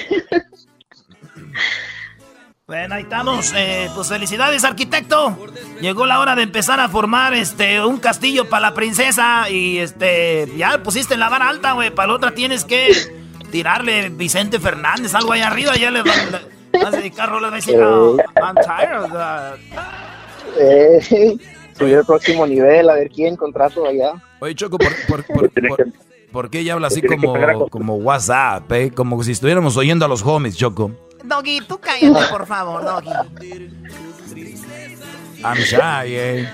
Bueno, 2.66 2.96
ahí 2.96 3.02
estamos. 3.02 3.52
Eh, 3.54 3.88
pues 3.94 4.08
felicidades, 4.08 4.64
arquitecto. 4.64 5.38
Llegó 5.80 6.04
la 6.04 6.18
hora 6.18 6.34
de 6.34 6.42
empezar 6.42 6.80
a 6.80 6.88
formar 6.88 7.32
este 7.34 7.80
un 7.84 7.98
castillo 7.98 8.48
para 8.48 8.60
la 8.70 8.74
princesa. 8.74 9.48
Y 9.50 9.78
este 9.78 10.48
ya 10.56 10.82
pusiste 10.82 11.16
la 11.16 11.28
vara 11.28 11.48
alta, 11.48 11.72
güey. 11.72 11.90
Para 11.90 12.08
la 12.08 12.14
otra 12.14 12.34
tienes 12.34 12.64
que 12.64 12.92
tirarle 13.52 14.08
Vicente 14.08 14.58
Fernández, 14.58 15.14
algo 15.14 15.32
ahí 15.32 15.42
arriba. 15.42 15.76
Ya 15.76 15.92
le 15.92 16.02
vas 16.02 16.16
le 16.72 16.82
vas 16.82 16.94
a 16.94 16.96
dedicar 16.96 17.28
rolas. 17.28 17.52
vas 17.52 17.62
a 17.62 17.66
decir, 17.66 17.80
"Oh, 17.80 18.16
I'm 18.34 18.56
tired 18.56 19.02
of 19.04 19.12
that". 19.12 19.54
Eh, 20.58 21.38
subir 21.78 21.96
al 21.98 22.04
próximo 22.04 22.46
nivel, 22.48 22.90
a 22.90 22.94
ver 22.94 23.10
quién 23.10 23.36
contrato 23.36 23.86
allá. 23.86 24.12
Oye, 24.40 24.54
Choco, 24.56 24.76
¿por, 24.78 24.92
por, 25.06 25.24
por, 25.24 25.50
por- 25.68 25.86
por 26.36 26.50
qué 26.50 26.58
ella 26.58 26.74
habla 26.74 26.88
así 26.88 27.00
como, 27.00 27.70
como 27.70 27.94
WhatsApp, 27.94 28.70
eh? 28.72 28.90
Como 28.94 29.22
si 29.22 29.32
estuviéramos 29.32 29.74
oyendo 29.78 30.04
a 30.04 30.08
los 30.08 30.22
homies, 30.22 30.54
Choco. 30.54 30.90
Doggy, 31.24 31.62
tú 31.66 31.78
cállate, 31.78 32.26
por 32.30 32.46
favor, 32.46 32.84
Doggy. 32.84 33.08
I'm 35.42 35.56
shy, 35.56 36.14
eh. 36.14 36.48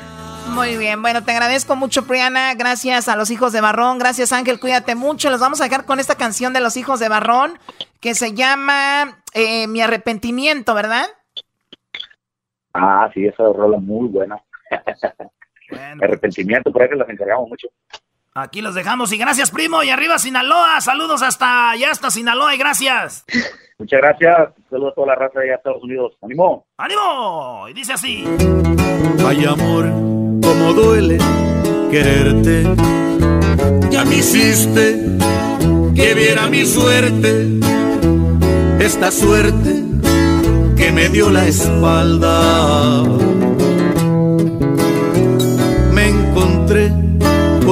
Muy 0.50 0.76
bien, 0.76 1.02
bueno, 1.02 1.24
te 1.24 1.32
agradezco 1.32 1.74
mucho, 1.74 2.02
Brianna. 2.02 2.54
Gracias 2.54 3.08
a 3.08 3.16
los 3.16 3.32
hijos 3.32 3.52
de 3.52 3.60
Barrón. 3.60 3.98
Gracias, 3.98 4.32
Ángel. 4.32 4.60
Cuídate 4.60 4.94
mucho. 4.94 5.30
Los 5.30 5.40
vamos 5.40 5.60
a 5.60 5.64
dejar 5.64 5.84
con 5.84 5.98
esta 5.98 6.14
canción 6.14 6.52
de 6.52 6.60
los 6.60 6.76
hijos 6.76 7.00
de 7.00 7.08
Barrón 7.08 7.58
que 7.98 8.14
se 8.14 8.34
llama 8.34 9.18
eh, 9.34 9.66
Mi 9.66 9.80
arrepentimiento, 9.80 10.76
¿verdad? 10.76 11.06
Ah, 12.72 13.10
sí, 13.12 13.26
esa 13.26 13.42
rola 13.52 13.78
muy 13.78 14.06
buena. 14.06 14.40
Bueno, 14.70 14.84
Arrepentimiento, 16.04 16.70
por 16.70 16.82
ahí 16.82 16.88
que 16.88 16.94
las 16.94 17.08
encargamos 17.08 17.48
mucho. 17.48 17.66
Aquí 18.34 18.60
los 18.60 18.74
dejamos. 18.74 19.12
Y 19.12 19.18
gracias, 19.18 19.50
primo. 19.50 19.82
Y 19.82 19.90
arriba, 19.90 20.18
Sinaloa. 20.18 20.80
Saludos 20.80 21.22
hasta 21.22 21.70
allá, 21.70 21.90
hasta 21.90 22.10
Sinaloa. 22.10 22.54
Y 22.54 22.58
gracias. 22.58 23.24
Muchas 23.78 24.00
gracias. 24.00 24.50
Saludos 24.70 24.92
a 24.92 24.94
toda 24.94 25.06
la 25.08 25.14
raza 25.16 25.40
de 25.40 25.52
Estados 25.52 25.82
Unidos. 25.82 26.12
¡Ánimo! 26.22 26.66
¡Ánimo! 26.76 27.68
Y 27.68 27.72
dice 27.72 27.92
así. 27.94 28.24
Ay 29.26 29.44
amor, 29.44 29.84
cómo 30.42 30.72
duele 30.72 31.18
quererte. 31.90 32.62
Ya 33.90 34.04
me 34.04 34.16
hiciste 34.16 35.18
que 35.94 36.14
viera 36.14 36.46
mi 36.48 36.64
suerte, 36.64 37.60
esta 38.80 39.10
suerte 39.10 39.82
que 40.76 40.90
me 40.92 41.08
dio 41.08 41.30
la 41.30 41.46
espalda. 41.46 43.02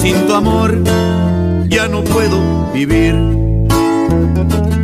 Sin 0.00 0.26
tu 0.26 0.32
amor 0.32 0.82
ya 1.68 1.86
no 1.86 2.02
puedo 2.02 2.72
vivir. 2.72 3.14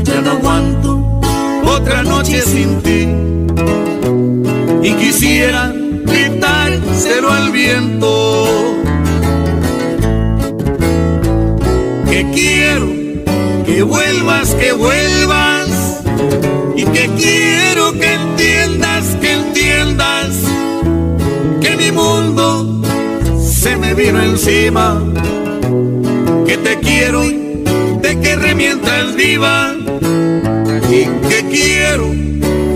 Ya 0.05 0.21
no 0.21 0.31
aguanto 0.33 1.21
otra 1.65 2.03
noche 2.03 2.43
sin 2.43 2.83
ti. 2.83 3.09
Y 4.83 4.93
quisiera 4.93 5.73
gritárselo 6.05 7.33
al 7.33 7.51
viento. 7.51 8.37
Que 12.11 12.31
quiero 12.35 12.87
que 13.65 13.83
vuelvas, 13.83 14.55
que 14.55 14.73
vuelvas. 14.73 16.03
Y 16.77 16.85
que 16.85 17.09
quiero 17.17 17.93
que 17.93 18.13
entiendas, 18.13 19.17
que 19.23 19.33
entiendas 19.33 20.37
que 21.63 21.77
mi 21.79 21.91
mundo 21.91 22.76
se 23.67 23.77
me 23.77 23.95
vino 23.95 24.23
encima. 24.23 25.03
Que 26.47 26.57
te 26.57 26.79
quiero, 26.79 27.23
de 28.05 28.21
que 28.23 28.37
remientas 28.37 29.17
viva 29.17 29.75
y 30.89 31.01
que 31.29 31.41
quiero 31.51 32.07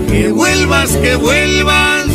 que 0.09 0.31
vuelvas, 0.33 0.89
que 0.97 1.15
vuelvas 1.15 2.07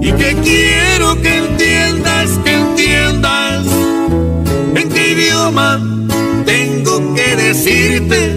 y 0.00 0.10
que 0.20 0.30
quiero 0.42 1.06
que 1.22 1.32
entiendas, 1.44 2.28
que 2.44 2.52
entiendas 2.54 3.66
en 4.74 4.88
qué 4.88 5.12
idioma 5.12 5.68
tengo 6.44 7.14
que 7.14 7.36
decirte 7.36 8.36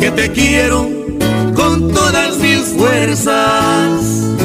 que 0.00 0.10
te 0.10 0.32
quiero 0.32 0.88
con 1.54 1.92
todas 1.92 2.38
mis 2.38 2.62
fuerzas. 2.78 4.39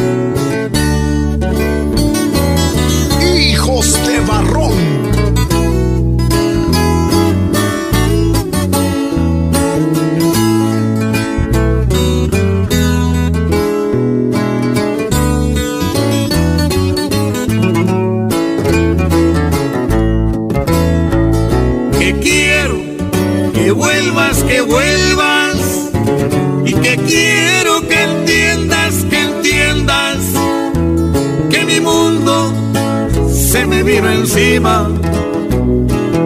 Vino 33.85 34.09
encima, 34.09 34.89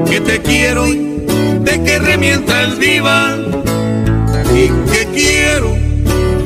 que 0.09 0.21
te 0.21 0.41
quiero 0.41 0.85
de 0.85 1.83
que 1.83 1.99
remientas 1.99 2.77
viva 2.79 3.35
y 4.55 4.67
que 4.91 5.05
quiero 5.13 5.75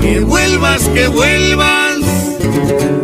que 0.02 0.22
vuelvas, 0.22 0.82
que 0.90 1.08
vuelvas 1.08 2.00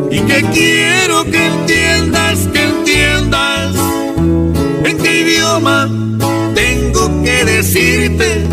y 0.09 0.19
que 0.21 0.41
quiero 0.51 1.23
que 1.25 1.45
entiendas, 1.45 2.39
que 2.51 2.63
entiendas 2.63 3.75
en 4.85 4.97
qué 4.97 5.21
idioma 5.21 5.87
tengo 6.55 7.23
que 7.23 7.45
decirte 7.45 8.43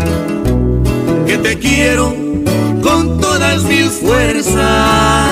que 1.25 1.37
te 1.39 1.57
quiero 1.57 2.15
con 2.83 3.19
todas 3.19 3.63
mis 3.63 3.89
fuerzas. 3.89 5.26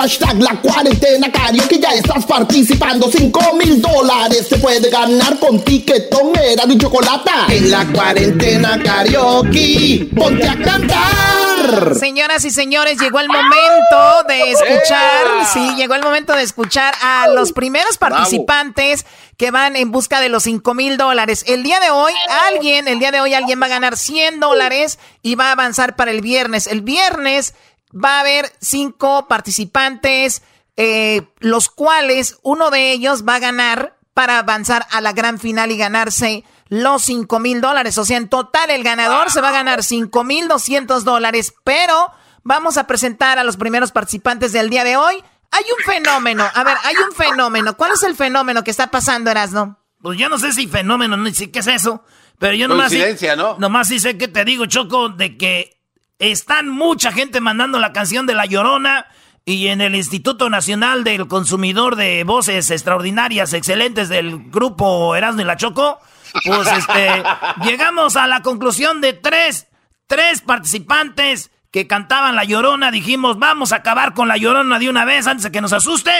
Hashtag 0.00 0.40
La 0.40 0.58
Cuarentena 0.60 1.30
Karaoke. 1.30 1.78
Ya 1.78 1.90
estás 1.90 2.24
participando. 2.24 3.10
5 3.10 3.54
mil 3.54 3.82
dólares 3.82 4.46
se 4.48 4.56
puede 4.56 4.88
ganar 4.88 5.38
con 5.38 5.62
tiquetón 5.62 6.32
era 6.36 6.64
de 6.64 6.78
chocolate. 6.78 7.30
En 7.48 7.70
la 7.70 7.86
Cuarentena 7.86 8.82
Karaoke, 8.82 10.08
ponte 10.16 10.48
a 10.48 10.56
cantar. 10.56 11.94
Señoras 11.98 12.44
y 12.46 12.50
señores, 12.50 12.98
llegó 12.98 13.20
el 13.20 13.28
momento 13.28 14.24
de 14.26 14.52
escuchar. 14.52 15.46
Sí, 15.52 15.74
llegó 15.76 15.94
el 15.94 16.02
momento 16.02 16.34
de 16.34 16.42
escuchar 16.42 16.94
a 17.02 17.28
los 17.28 17.52
primeros 17.52 17.98
participantes 17.98 19.04
que 19.36 19.50
van 19.50 19.76
en 19.76 19.90
busca 19.90 20.20
de 20.20 20.30
los 20.30 20.44
5 20.44 20.74
mil 20.74 20.96
dólares. 20.96 21.44
El 21.46 21.62
día 21.62 21.78
de 21.80 21.90
hoy, 21.90 22.12
alguien, 22.48 22.88
el 22.88 22.98
día 22.98 23.10
de 23.10 23.20
hoy 23.20 23.34
alguien 23.34 23.60
va 23.60 23.66
a 23.66 23.70
ganar 23.70 23.98
100 23.98 24.40
dólares 24.40 24.98
y 25.22 25.34
va 25.34 25.48
a 25.48 25.52
avanzar 25.52 25.96
para 25.96 26.10
el 26.10 26.22
viernes. 26.22 26.66
El 26.66 26.80
viernes 26.80 27.54
va 27.92 28.16
a 28.16 28.20
haber 28.20 28.52
cinco 28.60 29.26
participantes, 29.28 30.42
eh, 30.76 31.22
los 31.38 31.68
cuales 31.68 32.38
uno 32.42 32.70
de 32.70 32.92
ellos 32.92 33.24
va 33.26 33.36
a 33.36 33.40
ganar 33.40 33.96
para 34.14 34.38
avanzar 34.38 34.86
a 34.90 35.00
la 35.00 35.12
gran 35.12 35.38
final 35.38 35.70
y 35.70 35.76
ganarse 35.76 36.44
los 36.68 37.02
5 37.02 37.38
mil 37.38 37.60
dólares. 37.60 37.98
O 37.98 38.04
sea, 38.04 38.16
en 38.16 38.28
total 38.28 38.70
el 38.70 38.82
ganador 38.82 39.30
se 39.30 39.40
va 39.40 39.48
a 39.48 39.52
ganar 39.52 39.82
5 39.82 40.24
mil 40.24 40.48
200 40.48 41.04
dólares, 41.04 41.54
pero 41.64 42.10
vamos 42.42 42.76
a 42.76 42.86
presentar 42.86 43.38
a 43.38 43.44
los 43.44 43.56
primeros 43.56 43.92
participantes 43.92 44.52
del 44.52 44.70
día 44.70 44.84
de 44.84 44.96
hoy. 44.96 45.22
Hay 45.50 45.64
un 45.76 45.84
fenómeno. 45.84 46.46
A 46.54 46.64
ver, 46.64 46.76
hay 46.84 46.94
un 46.96 47.14
fenómeno. 47.14 47.76
¿Cuál 47.76 47.92
es 47.92 48.02
el 48.04 48.14
fenómeno 48.14 48.62
que 48.62 48.70
está 48.70 48.90
pasando, 48.90 49.30
Erasno? 49.30 49.78
Pues 50.00 50.18
yo 50.18 50.28
no 50.28 50.38
sé 50.38 50.52
si 50.52 50.66
fenómeno, 50.66 51.16
no 51.16 51.30
sé 51.32 51.50
qué 51.50 51.58
es 51.58 51.66
eso. 51.66 52.04
Pero 52.38 52.54
yo 52.54 52.68
nomás. 52.68 52.88
Coincidencia, 52.88 53.36
¿no? 53.36 53.56
Nomás 53.58 53.88
sí 53.88 53.98
sé 53.98 54.16
que 54.16 54.28
te 54.28 54.44
digo, 54.44 54.66
Choco, 54.66 55.08
de 55.10 55.36
que 55.36 55.79
están 56.20 56.68
mucha 56.68 57.10
gente 57.10 57.40
mandando 57.40 57.80
la 57.80 57.92
canción 57.92 58.26
de 58.26 58.34
La 58.34 58.46
Llorona. 58.46 59.06
Y 59.46 59.68
en 59.68 59.80
el 59.80 59.96
Instituto 59.96 60.50
Nacional 60.50 61.02
del 61.02 61.26
Consumidor 61.26 61.96
de 61.96 62.22
Voces 62.24 62.70
Extraordinarias, 62.70 63.54
Excelentes 63.54 64.08
del 64.10 64.50
grupo 64.50 65.16
Erasmo 65.16 65.40
y 65.40 65.44
la 65.44 65.56
Choco, 65.56 65.98
pues 66.44 66.68
este, 66.68 67.22
llegamos 67.64 68.16
a 68.16 68.26
la 68.26 68.42
conclusión 68.42 69.00
de 69.00 69.14
tres, 69.14 69.66
tres 70.06 70.42
participantes 70.42 71.50
que 71.70 71.86
cantaban 71.86 72.36
La 72.36 72.44
Llorona, 72.44 72.90
dijimos, 72.90 73.38
vamos 73.38 73.72
a 73.72 73.76
acabar 73.76 74.12
con 74.12 74.28
La 74.28 74.36
Llorona 74.36 74.78
de 74.78 74.90
una 74.90 75.04
vez 75.04 75.26
antes 75.26 75.44
de 75.44 75.50
que 75.50 75.60
nos 75.62 75.72
asuste. 75.72 76.12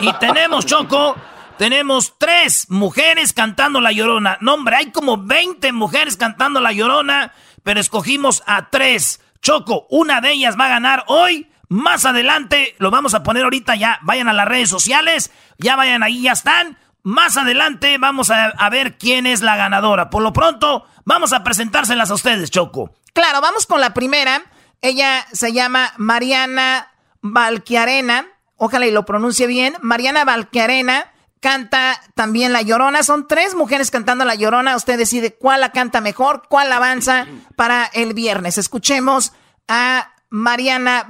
Y 0.00 0.12
tenemos, 0.14 0.66
Choco, 0.66 1.16
tenemos 1.56 2.14
tres 2.18 2.66
mujeres 2.70 3.32
cantando 3.32 3.80
La 3.80 3.92
Llorona. 3.92 4.38
No, 4.40 4.54
hombre, 4.54 4.76
hay 4.76 4.90
como 4.90 5.18
20 5.18 5.72
mujeres 5.72 6.16
cantando 6.16 6.60
La 6.60 6.72
Llorona, 6.72 7.32
pero 7.62 7.80
escogimos 7.80 8.42
a 8.46 8.70
tres. 8.70 9.20
Choco, 9.42 9.86
una 9.90 10.20
de 10.20 10.32
ellas 10.32 10.56
va 10.58 10.66
a 10.66 10.70
ganar 10.70 11.04
hoy. 11.08 11.50
Más 11.68 12.04
adelante, 12.04 12.74
lo 12.78 12.90
vamos 12.90 13.14
a 13.14 13.22
poner 13.22 13.44
ahorita 13.44 13.76
ya. 13.76 14.00
Vayan 14.02 14.28
a 14.28 14.32
las 14.32 14.48
redes 14.48 14.68
sociales, 14.68 15.30
ya 15.58 15.76
vayan 15.76 16.02
ahí, 16.02 16.22
ya 16.22 16.32
están. 16.32 16.78
Más 17.02 17.36
adelante 17.36 17.96
vamos 17.98 18.30
a, 18.30 18.46
a 18.46 18.70
ver 18.70 18.98
quién 18.98 19.26
es 19.26 19.40
la 19.40 19.56
ganadora. 19.56 20.10
Por 20.10 20.22
lo 20.22 20.32
pronto, 20.32 20.86
vamos 21.04 21.32
a 21.32 21.44
presentárselas 21.44 22.10
a 22.10 22.14
ustedes, 22.14 22.50
Choco. 22.50 22.94
Claro, 23.12 23.40
vamos 23.40 23.66
con 23.66 23.80
la 23.80 23.94
primera. 23.94 24.42
Ella 24.82 25.26
se 25.32 25.52
llama 25.52 25.92
Mariana 25.96 26.88
Valquiarena. 27.22 28.26
Ojalá 28.56 28.86
y 28.86 28.90
lo 28.90 29.06
pronuncie 29.06 29.46
bien. 29.46 29.76
Mariana 29.80 30.24
Valquiarena 30.24 31.10
canta 31.40 32.00
también 32.14 32.52
La 32.52 32.62
Llorona. 32.62 33.02
Son 33.02 33.26
tres 33.26 33.54
mujeres 33.54 33.90
cantando 33.90 34.24
La 34.24 34.34
Llorona. 34.34 34.76
Usted 34.76 34.98
decide 34.98 35.34
cuál 35.34 35.60
la 35.60 35.72
canta 35.72 36.00
mejor, 36.00 36.42
cuál 36.48 36.72
avanza 36.72 37.26
para 37.56 37.86
el 37.86 38.14
viernes. 38.14 38.58
Escuchemos 38.58 39.32
a 39.66 40.12
Mariana 40.28 41.06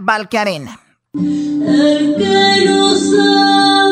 sabe 2.96 3.89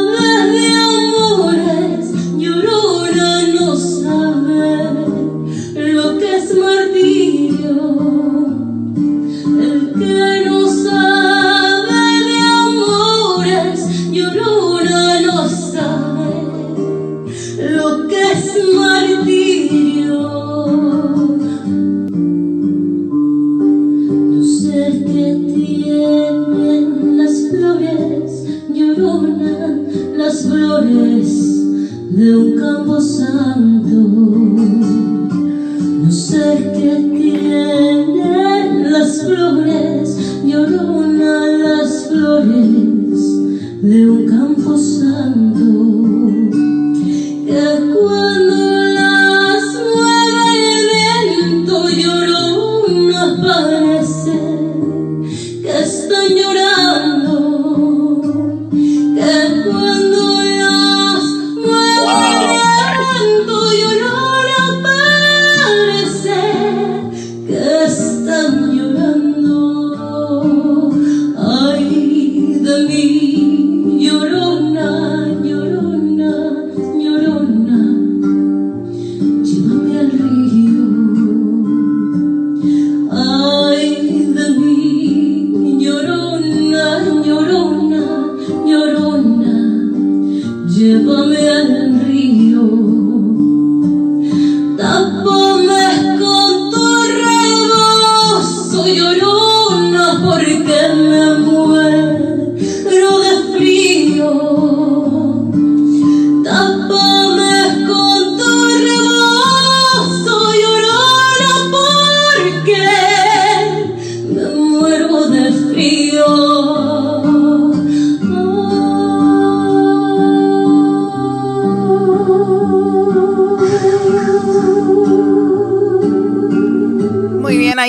las 30.38 30.46
flores 30.46 31.30
de 32.10 32.36
un 32.36 32.56
campo 32.56 33.00
santo. 33.00 33.94
No 36.02 36.12
sé 36.12 36.70
qué 36.74 37.10
tienen 37.16 38.92
las 38.92 39.22
flores, 39.22 40.16
lloronan 40.46 41.62
las 41.62 42.06
flores 42.08 43.82
de 43.82 44.10
un 44.10 44.26
campo 44.26 44.76
santo. 44.78 45.47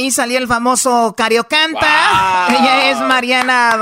Ahí 0.10 0.12
salió 0.12 0.40
el 0.40 0.48
famoso 0.48 1.14
Cariocanta. 1.16 2.48
Ella 2.50 2.92
es 2.92 2.98
Mariana 3.00 3.78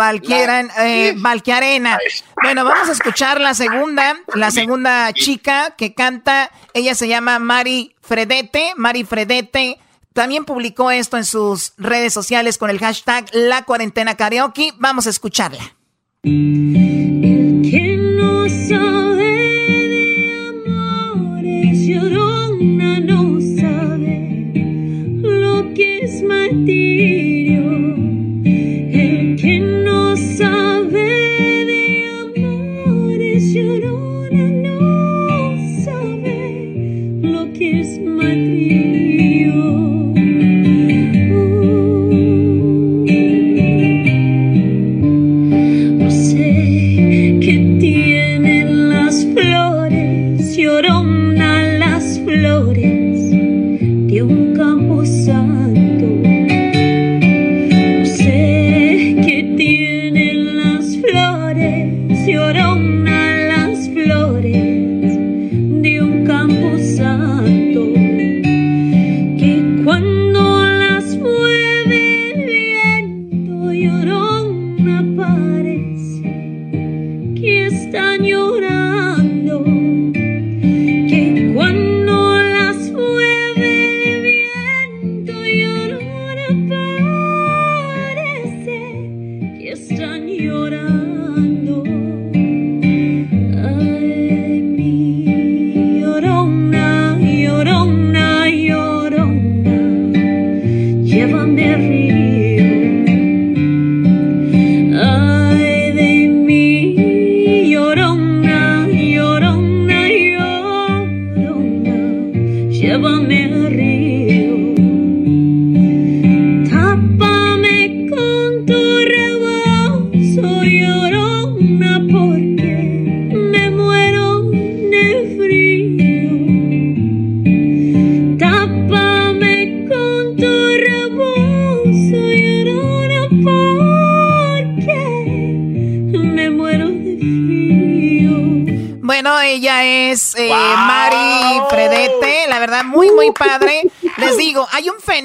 eh, 0.80 1.14
Valquiarena. 1.18 1.98
Bueno, 2.42 2.66
vamos 2.66 2.90
a 2.90 2.92
escuchar 2.92 3.40
la 3.40 3.54
segunda, 3.54 4.18
la 4.36 4.52
segunda 4.52 5.14
chica 5.14 5.76
que 5.78 5.94
canta. 5.94 6.52
Ella 6.74 6.96
se 6.96 7.08
llama 7.08 7.40
Mari 7.40 7.96
Fredete. 8.02 8.74
Mari 8.76 9.06
Fredete 9.06 9.80
también 10.14 10.44
publicó 10.44 10.92
esto 10.92 11.16
en 11.18 11.26
sus 11.26 11.74
redes 11.78 12.14
sociales 12.14 12.58
con 12.58 12.70
el 12.70 12.80
hashtag 12.80 13.26
La 13.32 13.64
Cuarentena 13.64 14.16
Karaoke. 14.16 14.74
Vamos 14.78 15.08
a 15.08 15.12
escucharla. 15.12 15.76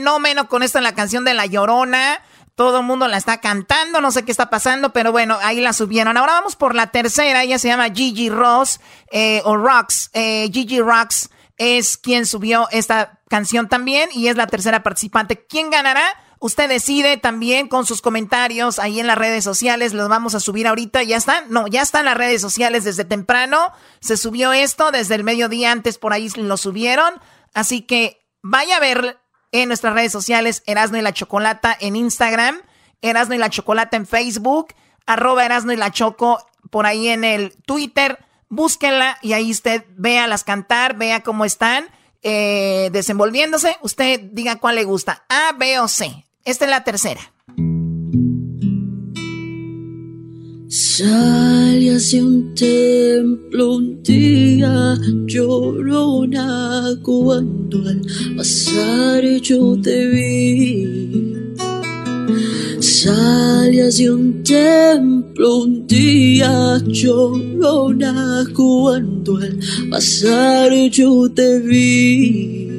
Un 0.03 0.05
fenómeno 0.05 0.49
con 0.49 0.63
esto 0.63 0.79
en 0.79 0.85
la 0.85 0.95
canción 0.95 1.25
de 1.25 1.35
La 1.35 1.47
Llorona. 1.47 2.21
Todo 2.57 2.81
el 2.81 2.85
mundo 2.85 3.09
la 3.09 3.17
está 3.17 3.41
cantando, 3.41 4.01
no 4.01 4.11
sé 4.11 4.25
qué 4.25 4.31
está 4.31 4.51
pasando, 4.51 4.93
pero 4.93 5.13
bueno, 5.13 5.39
ahí 5.43 5.61
la 5.61 5.73
subieron. 5.73 6.17
Ahora 6.17 6.33
vamos 6.35 6.57
por 6.57 6.75
la 6.75 6.89
tercera, 6.89 7.43
ella 7.43 7.59
se 7.59 7.69
llama 7.69 7.89
Gigi 7.91 8.29
Ross, 8.29 8.81
eh, 9.11 9.41
o 9.45 9.57
Rocks. 9.57 10.11
Eh, 10.13 10.51
Gigi 10.53 10.81
Rocks 10.81 11.31
es 11.57 11.97
quien 11.97 12.27
subió 12.27 12.69
esta 12.73 13.21
canción 13.29 13.69
también 13.69 14.11
y 14.13 14.29
es 14.29 14.37
la 14.37 14.49
tercera 14.49 14.83
participante. 14.83 15.47
¿Quién 15.47 15.71
ganará? 15.71 16.05
Usted 16.41 16.69
decide 16.69 17.17
también 17.17 17.69
con 17.69 17.87
sus 17.87 18.03
comentarios 18.03 18.81
ahí 18.81 18.99
en 18.99 19.07
las 19.07 19.17
redes 19.17 19.45
sociales. 19.45 19.95
Los 19.95 20.09
vamos 20.09 20.35
a 20.35 20.41
subir 20.41 20.67
ahorita. 20.67 21.05
¿Ya 21.05 21.17
están? 21.17 21.45
No, 21.49 21.69
ya 21.69 21.83
están 21.83 22.05
las 22.05 22.17
redes 22.17 22.43
sociales 22.43 22.83
desde 22.83 23.05
temprano. 23.05 23.73
Se 24.01 24.17
subió 24.17 24.53
esto 24.53 24.91
desde 24.91 25.15
el 25.15 25.23
mediodía 25.23 25.71
antes, 25.71 25.99
por 25.99 26.13
ahí 26.13 26.29
lo 26.35 26.57
subieron. 26.57 27.15
Así 27.55 27.83
que 27.83 28.27
vaya 28.43 28.77
a 28.77 28.81
ver 28.81 29.22
en 29.53 29.69
nuestras 29.69 29.95
redes 29.95 30.13
sociales 30.13 30.63
Erasno 30.67 30.99
y 30.99 31.03
la 31.03 31.13
Chocolata 31.13 31.77
en 31.79 31.97
Instagram, 31.97 32.61
Erasno 33.03 33.35
y 33.35 33.39
la 33.39 33.51
Chocolata 33.51 33.97
en 33.97 34.07
Facebook, 34.07 34.75
arroba 35.07 35.45
Erasno 35.45 35.73
y 35.73 35.77
la 35.77 35.93
Choco 35.93 36.45
por 36.71 36.87
ahí 36.87 37.09
en 37.09 37.25
el 37.25 37.55
Twitter. 37.65 38.19
Búsquenla 38.49 39.19
y 39.23 39.33
ahí 39.33 39.51
usted 39.51 39.85
véalas 39.97 40.45
cantar, 40.45 40.97
vea 40.97 41.23
cómo 41.23 41.45
están 41.45 41.87
eh, 42.23 42.91
desenvolviéndose. 42.93 43.77
Usted 43.83 44.21
diga 44.21 44.57
cuál 44.57 44.75
le 44.75 44.85
gusta, 44.85 45.25
A, 45.29 45.53
B 45.57 45.79
o 45.81 45.89
C. 45.89 46.27
Esta 46.45 46.65
es 46.65 46.71
la 46.71 46.85
tercera. 46.85 47.21
Salí 50.85 51.91
hacia 51.91 52.25
un 52.25 52.57
templo 52.57 53.77
un 53.77 54.03
día 54.03 54.99
llorona 55.27 56.99
cuando 57.03 57.89
al 57.89 58.03
pasar 58.37 59.23
yo 59.41 59.81
te 59.81 60.09
vi. 60.09 61.55
Salí 62.81 63.79
hacia 63.79 64.13
un 64.13 64.43
templo 64.43 65.59
un 65.59 65.87
día 65.87 66.83
llorona 66.85 68.45
cuando 68.53 69.37
al 69.37 69.57
pasar 69.89 70.73
yo 70.91 71.31
te 71.33 71.61
vi. 71.61 72.72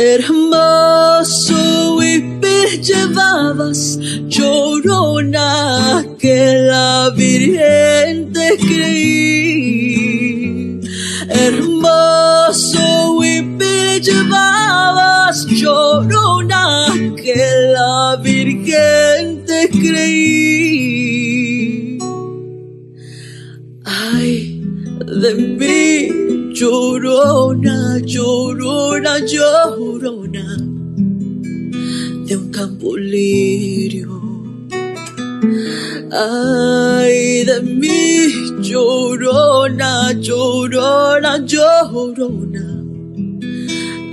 Hermoso 0.00 1.56
me 1.98 2.78
llevabas, 2.80 3.98
llorona, 4.28 6.06
que 6.20 6.54
la 6.70 7.10
Virgen 7.16 8.32
te 8.32 8.56
creí. 8.58 9.98
Hermoso 11.28 13.18
me 13.18 14.00
llevabas, 14.00 15.44
llorona, 15.46 16.94
que 17.16 17.34
la 17.74 18.20
Virgen 18.22 19.44
te 19.46 19.68
creí. 19.68 20.78
Ay, 23.84 24.62
de 25.20 25.34
mí 25.34 26.27
llorona, 26.58 28.00
llorona, 28.04 29.18
llorona, 29.20 30.46
de 32.26 32.36
un 32.36 32.50
campo 32.50 32.96
lirio. 32.96 34.08
Ay, 36.10 37.44
de 37.44 37.60
mí 37.62 38.60
llorona, 38.60 40.12
llorona, 40.14 41.38
llorona, 41.46 42.66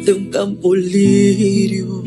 de 0.06 0.14
un 0.14 0.30
campo 0.30 0.76
lirio. 0.76 2.04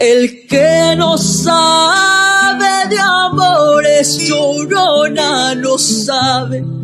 El 0.00 0.46
que 0.46 0.94
no 0.96 1.18
sabe 1.18 2.88
de 2.88 2.98
amores 2.98 4.16
llorona, 4.26 5.54
no 5.56 5.76
sabe 5.76 6.77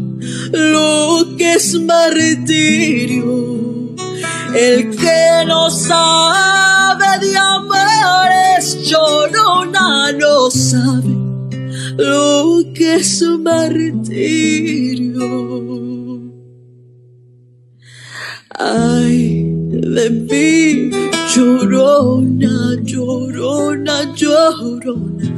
lo 0.55 1.37
que 1.37 1.55
es 1.55 1.75
martirio. 1.81 3.95
El 4.55 4.97
que 4.97 5.45
no 5.47 5.69
sabe 5.69 7.27
de 7.27 7.37
amores 7.37 8.89
llorona, 8.89 10.13
no 10.13 10.49
sabe 10.51 11.25
lo 11.97 12.63
que 12.73 12.97
es 12.97 13.23
martirio. 13.23 15.25
Ay, 18.57 19.45
de 19.71 20.11
mí, 20.11 20.91
llorona, 21.35 22.77
llorona, 22.83 24.15
llorona, 24.15 25.33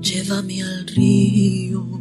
llévame 0.00 0.62
al 0.62 0.86
río. 0.86 1.97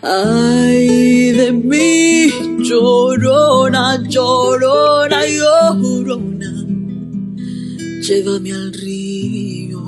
Ay, 0.00 1.32
de 1.32 1.50
mí, 1.50 2.30
llorona, 2.60 4.00
llorona, 4.08 5.26
llorona, 5.26 6.52
llévame 8.06 8.52
al 8.52 8.72
río. 8.74 9.82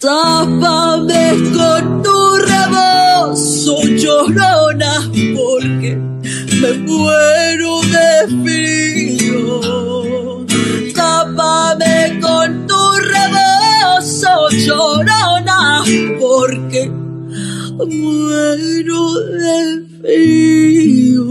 Tápame 0.00 1.36
con 1.54 2.02
tu 2.02 2.36
rebozo, 2.36 3.82
llorona, 3.82 5.10
porque 5.36 5.94
me 6.62 6.72
muero 6.72 7.82
de 7.82 8.28
frío. 8.44 9.60
Tápame 10.94 12.18
con 12.18 12.66
tu 12.66 12.80
rebozo, 13.12 14.48
llorona, 14.52 15.84
porque 16.18 16.90
muero 17.86 19.14
de 19.14 19.84
frío. 20.02 21.24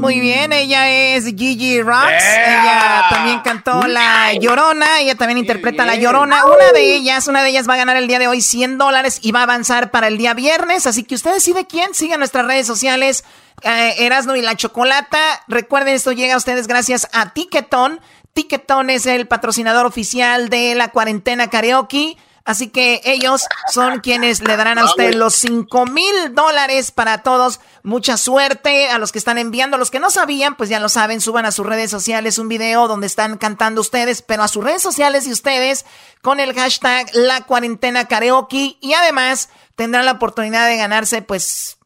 Muy 0.00 0.18
bien, 0.18 0.50
ella 0.52 0.88
es 1.14 1.26
Gigi 1.26 1.82
Rocks. 1.82 2.24
Ella 2.46 3.04
también 3.10 3.40
cantó 3.40 3.86
La 3.86 4.32
Llorona. 4.32 5.00
Ella 5.00 5.14
también 5.14 5.36
interpreta 5.36 5.84
La 5.84 5.94
Llorona. 5.96 6.46
Una 6.46 6.72
de 6.72 6.96
ellas, 6.96 7.28
una 7.28 7.42
de 7.42 7.50
ellas 7.50 7.68
va 7.68 7.74
a 7.74 7.78
ganar 7.78 7.98
el 7.98 8.08
día 8.08 8.18
de 8.18 8.26
hoy 8.26 8.40
100 8.40 8.78
dólares 8.78 9.18
y 9.22 9.32
va 9.32 9.40
a 9.40 9.42
avanzar 9.42 9.90
para 9.90 10.08
el 10.08 10.16
día 10.16 10.32
viernes. 10.32 10.86
Así 10.86 11.04
que 11.04 11.14
usted 11.14 11.34
decide 11.34 11.66
quién. 11.66 11.92
Sigan 11.92 12.18
nuestras 12.20 12.46
redes 12.46 12.66
sociales. 12.66 13.24
eh, 13.62 13.94
Erasno 13.98 14.36
y 14.36 14.40
la 14.42 14.56
Chocolata. 14.56 15.18
Recuerden, 15.48 15.94
esto 15.94 16.12
llega 16.12 16.32
a 16.32 16.38
ustedes 16.38 16.66
gracias 16.66 17.06
a 17.12 17.34
Ticketon. 17.34 18.00
Ticketon 18.32 18.88
es 18.88 19.04
el 19.04 19.28
patrocinador 19.28 19.84
oficial 19.84 20.48
de 20.48 20.74
la 20.76 20.88
cuarentena 20.88 21.50
karaoke. 21.50 22.16
Así 22.44 22.68
que 22.68 23.00
ellos 23.04 23.46
son 23.72 24.00
quienes 24.00 24.42
le 24.42 24.56
darán 24.56 24.78
a 24.78 24.84
usted 24.84 25.14
los 25.14 25.34
5 25.34 25.86
mil 25.86 26.34
dólares 26.34 26.90
para 26.90 27.22
todos. 27.22 27.60
Mucha 27.82 28.16
suerte 28.16 28.88
a 28.90 28.98
los 28.98 29.12
que 29.12 29.18
están 29.18 29.38
enviando. 29.38 29.76
A 29.76 29.78
los 29.78 29.90
que 29.90 30.00
no 30.00 30.10
sabían, 30.10 30.56
pues 30.56 30.70
ya 30.70 30.80
lo 30.80 30.88
saben, 30.88 31.20
suban 31.20 31.46
a 31.46 31.52
sus 31.52 31.66
redes 31.66 31.90
sociales 31.90 32.38
un 32.38 32.48
video 32.48 32.88
donde 32.88 33.06
están 33.06 33.36
cantando 33.38 33.80
ustedes, 33.80 34.22
pero 34.22 34.42
a 34.42 34.48
sus 34.48 34.64
redes 34.64 34.82
sociales 34.82 35.26
y 35.26 35.32
ustedes 35.32 35.84
con 36.22 36.40
el 36.40 36.54
hashtag 36.54 37.08
la 37.14 37.42
cuarentena 37.42 38.08
karaoke. 38.08 38.76
Y 38.80 38.94
además 38.94 39.48
tendrán 39.76 40.06
la 40.06 40.12
oportunidad 40.12 40.66
de 40.66 40.76
ganarse, 40.76 41.22
pues, 41.22 41.79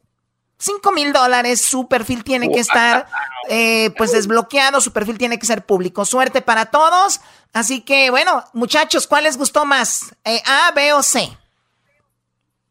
5 0.59 0.93
mil 0.93 1.13
dólares. 1.13 1.65
Su 1.65 1.89
perfil 1.89 2.25
tiene 2.25 2.51
que 2.51 2.61
estar, 2.61 3.07
eh, 3.49 3.91
pues, 3.97 4.13
desbloqueado. 4.13 4.81
Su 4.81 4.93
perfil 4.93 5.19
tiene 5.19 5.39
que 5.39 5.47
ser 5.47 5.65
público. 5.65 6.05
Suerte 6.05 6.43
para 6.43 6.67
todos. 6.67 7.21
Así 7.53 7.83
que, 7.83 8.11
bueno, 8.11 8.45
muchachos, 8.53 9.07
¿cuál 9.07 9.25
les 9.25 9.37
gustó 9.37 9.65
más? 9.65 10.15
Eh, 10.25 10.43
¿A, 10.47 10.73
B 10.73 10.93
o 10.93 11.03
C? 11.03 11.37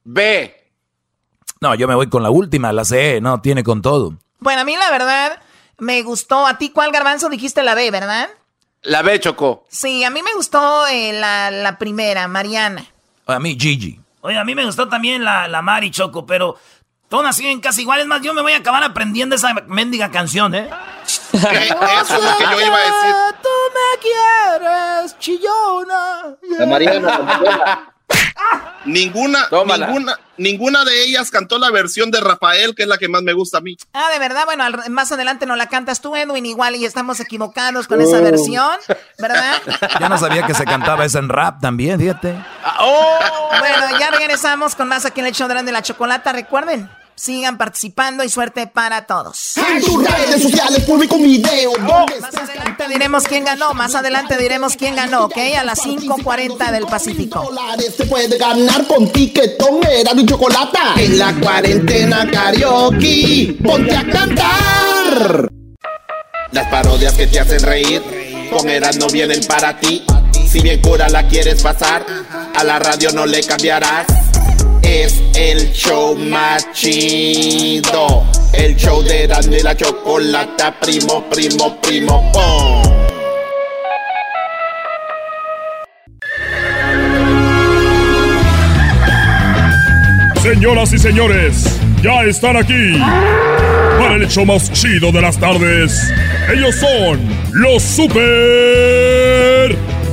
B. 0.04 0.56
No, 1.62 1.76
yo 1.76 1.88
me 1.88 1.96
voy 1.96 2.10
con 2.10 2.24
la 2.24 2.30
última, 2.30 2.74
la 2.74 2.84
C, 2.84 3.22
no, 3.22 3.40
tiene 3.40 3.64
con 3.64 3.82
todo. 3.82 4.18
Bueno, 4.40 4.62
a 4.62 4.66
mí 4.66 4.76
la 4.76 4.92
verdad 4.92 5.42
me 5.78 6.02
gustó. 6.02 6.46
¿A 6.46 6.58
ti 6.58 6.70
cuál 6.70 6.92
garbanzo 6.92 7.30
dijiste 7.30 7.64
la 7.64 7.76
B, 7.76 7.90
verdad? 7.90 8.30
La 8.82 9.02
B, 9.02 9.18
Choco. 9.22 9.66
Sí, 9.70 10.04
a 10.04 10.10
mí 10.10 10.22
me 10.22 10.34
gustó 10.34 10.86
eh, 10.88 11.14
la, 11.14 11.50
la 11.52 11.78
primera, 11.78 12.28
Mariana. 12.28 12.86
A 13.26 13.40
mí, 13.40 13.58
Gigi. 13.58 13.98
Oye, 14.20 14.38
a 14.38 14.44
mí 14.44 14.56
me 14.56 14.66
gustó 14.66 14.90
también 14.90 15.24
la, 15.24 15.48
la 15.48 15.62
Mari 15.62 15.92
Choco, 15.92 16.26
pero 16.26 16.58
todas 17.14 17.36
siguen 17.36 17.61
casi 17.61 17.82
iguales. 17.84 18.07
Más, 18.07 18.22
yo 18.24 18.34
me 18.34 18.41
voy 18.41 18.53
a 18.53 18.57
acabar 18.57 18.84
aprendiendo 18.84 19.36
esa 19.36 19.53
mendiga 19.68 20.09
canción, 20.09 20.55
¿eh? 20.55 20.68
Eso 21.32 21.38
es 21.38 22.24
lo 22.24 22.38
que 22.38 22.43
yo 22.43 22.59
iba 22.66 22.76
a 22.76 22.80
decir. 22.80 23.16
Tú 23.43 23.49
me 23.76 23.99
quieres, 24.01 25.20
chillona. 25.20 26.36
La 26.57 26.66
Mariana. 26.66 27.89
Ninguna, 28.86 29.47
Tómala. 29.49 29.86
ninguna, 29.88 30.20
ninguna 30.38 30.84
de 30.84 31.03
ellas 31.03 31.30
cantó 31.30 31.57
la 31.59 31.70
versión 31.70 32.09
de 32.09 32.20
Rafael, 32.20 32.74
que 32.76 32.82
es 32.84 32.89
la 32.89 32.97
que 32.97 33.07
más 33.07 33.22
me 33.22 33.32
gusta 33.34 33.59
a 33.59 33.61
mí. 33.61 33.78
Ah, 33.93 34.09
de 34.11 34.18
verdad, 34.20 34.45
bueno, 34.45 34.64
al- 34.64 34.89
más 34.89 35.11
adelante 35.11 35.45
nos 35.45 35.57
la 35.57 35.68
cantas 35.68 36.01
tú, 36.01 36.16
Edwin, 36.16 36.45
igual 36.47 36.76
y 36.76 36.86
estamos 36.86 37.20
equivocados 37.20 37.88
con 37.88 38.01
esa 38.01 38.20
versión, 38.22 38.72
¿verdad? 39.20 39.61
Ya 39.99 40.09
no 40.09 40.18
sabía 40.18 40.45
que 40.47 40.53
se 40.55 40.66
cantaba 40.66 41.05
esa 41.05 41.20
en 41.20 41.30
rap 41.30 41.61
también, 41.61 41.99
fíjate. 41.99 42.34
Bueno, 43.59 43.99
ya 43.99 44.09
regresamos 44.11 44.76
con 44.76 44.88
más 44.88 45.05
aquí 45.05 45.20
en 45.22 45.28
el 45.28 45.34
show 45.34 45.47
de 45.47 45.72
la 45.72 45.82
chocolata. 45.84 46.32
Recuerden, 46.34 46.89
sigan 47.16 47.57
participando 47.57 48.24
y 48.24 48.30
suerte 48.30 48.68
para 48.68 49.05
todos. 49.05 49.57
En 49.57 49.84
tus 49.84 50.03
redes 50.03 50.41
sociales 50.41 50.84
publico 50.84 51.16
un 51.16 51.24
video 51.24 51.72
Más 51.80 52.36
adelante 52.36 52.88
diremos 52.88 53.24
quién 53.26 53.45
ganó, 53.45 53.74
más 53.74 53.95
adelante 53.95 54.38
diremos 54.38 54.76
quién 54.76 54.95
ganó, 54.95 55.26
¿ok? 55.26 55.38
A 55.59 55.64
las 55.64 55.80
5.40 55.80 56.72
del 56.72 56.86
Pacífico. 56.86 57.49
se 57.95 58.05
puede 58.05 58.38
ganar 58.38 58.88
con 58.88 59.11
tiquetón, 59.11 59.84
era 59.86 60.11
y 60.16 60.26
chocolate. 60.26 60.80
En 60.97 61.20
la 61.20 61.34
cuarentena 61.39 62.30
karaoke, 62.30 63.57
ponte 63.64 63.95
a 63.95 64.05
cantar. 64.09 65.49
Las 66.51 66.68
parodias 66.68 67.14
que 67.14 67.28
te 67.28 67.39
hacen 67.39 67.59
reír, 67.61 68.01
con 68.51 68.70
Eras 68.70 68.97
no 68.97 69.07
vienen 69.07 69.41
para 69.47 69.80
ti. 69.80 70.03
Si 70.47 70.61
bien 70.61 70.82
cura 70.82 71.09
la 71.09 71.28
quieres 71.28 71.64
pasar, 71.64 72.05
a 72.55 72.64
la 72.64 72.78
radio 72.78 73.11
no 73.11 73.26
le 73.26 73.43
cambiarás. 73.43 74.05
Es 74.94 75.24
el 75.36 75.72
show 75.74 76.16
más 76.16 76.72
chido. 76.72 78.24
El 78.54 78.76
show 78.76 79.02
de 79.02 79.24
Erasmo 79.24 79.56
y 79.56 79.62
la 79.62 79.76
chocolata, 79.76 80.80
primo, 80.80 81.28
primo, 81.32 81.82
primo, 81.82 82.32
pum. 82.32 82.84
Señoras 90.44 90.94
y 90.94 91.00
señores, 91.00 91.80
ya 92.04 92.22
están 92.26 92.56
aquí 92.56 93.00
para 93.98 94.14
el 94.18 94.24
hecho 94.26 94.46
más 94.46 94.72
chido 94.74 95.12
de 95.12 95.22
las 95.22 95.39
tardes. 95.39 96.14
Ellos 96.54 96.76
son 96.76 97.20
los 97.52 97.82
super 97.82 98.16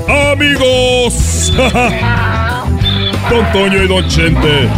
amigos. 0.09 1.53
Don 3.31 3.53
Toño 3.53 3.85
y 3.85 3.87
Don 3.87 4.09
Chente. 4.09 4.69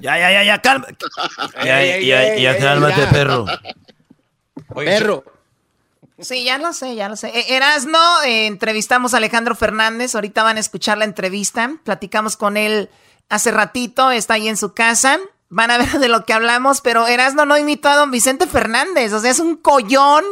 Ya, 0.00 0.18
ya, 0.18 0.30
ya, 0.30 0.44
ya, 0.44 0.62
calma. 0.62 0.86
Ya, 1.64 1.98
ya, 1.98 2.36
ya, 2.36 2.58
cálmate, 2.58 3.06
perro. 3.08 3.46
Perro. 4.72 5.24
Sí, 6.20 6.44
ya 6.44 6.58
lo 6.58 6.72
sé, 6.72 6.94
ya 6.94 7.08
lo 7.08 7.16
sé. 7.16 7.28
Eh, 7.28 7.56
Erasno, 7.56 7.98
eh, 8.24 8.46
entrevistamos 8.46 9.14
a 9.14 9.16
Alejandro 9.16 9.56
Fernández, 9.56 10.14
ahorita 10.14 10.44
van 10.44 10.56
a 10.56 10.60
escuchar 10.60 10.96
la 10.96 11.06
entrevista, 11.06 11.72
platicamos 11.82 12.36
con 12.36 12.56
él 12.56 12.88
hace 13.28 13.50
ratito, 13.50 14.12
está 14.12 14.34
ahí 14.34 14.46
en 14.46 14.56
su 14.56 14.74
casa, 14.74 15.18
van 15.48 15.70
a 15.70 15.78
ver 15.78 15.88
de 16.00 16.08
lo 16.08 16.24
que 16.24 16.32
hablamos, 16.32 16.80
pero 16.80 17.06
Erasno 17.06 17.44
no 17.44 17.56
imitó 17.58 17.88
a 17.88 17.96
don 17.96 18.10
Vicente 18.10 18.46
Fernández, 18.46 19.12
o 19.12 19.20
sea, 19.20 19.30
es 19.30 19.38
un 19.38 19.56
collón. 19.56 20.24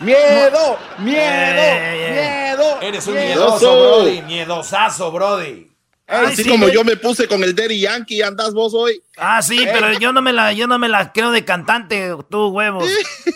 ¡Miedo! 0.00 0.78
¡Miedo! 0.98 1.20
Eh, 1.22 2.52
¡Miedo! 2.56 2.80
Eres 2.80 3.06
un 3.06 3.14
miedoso, 3.14 3.58
miedoso, 3.58 3.98
Brody. 4.00 4.22
Miedosazo, 4.22 5.12
Brody. 5.12 5.66
Así 6.06 6.44
como 6.44 6.68
yo 6.68 6.82
me 6.82 6.96
puse 6.96 7.28
con 7.28 7.44
el 7.44 7.54
Daddy 7.54 7.78
Yankee, 7.82 8.20
andas 8.22 8.52
vos 8.52 8.74
hoy. 8.74 9.00
Ah, 9.16 9.42
sí, 9.42 9.64
pero 9.72 9.92
yo 9.92 10.12
no 10.12 10.20
me 10.20 10.32
la, 10.32 10.52
yo 10.52 10.66
no 10.66 10.76
me 10.76 10.88
la 10.88 11.12
creo 11.12 11.30
de 11.30 11.44
cantante, 11.44 12.12
tú 12.28 12.48
huevos. 12.48 12.90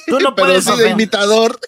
Tú 0.09 0.19
no 0.19 0.35
Pero 0.35 0.47
puedes 0.49 0.65
sí 0.65 0.77
de 0.77 0.87
ofen- 0.89 0.91
imitador. 0.91 1.61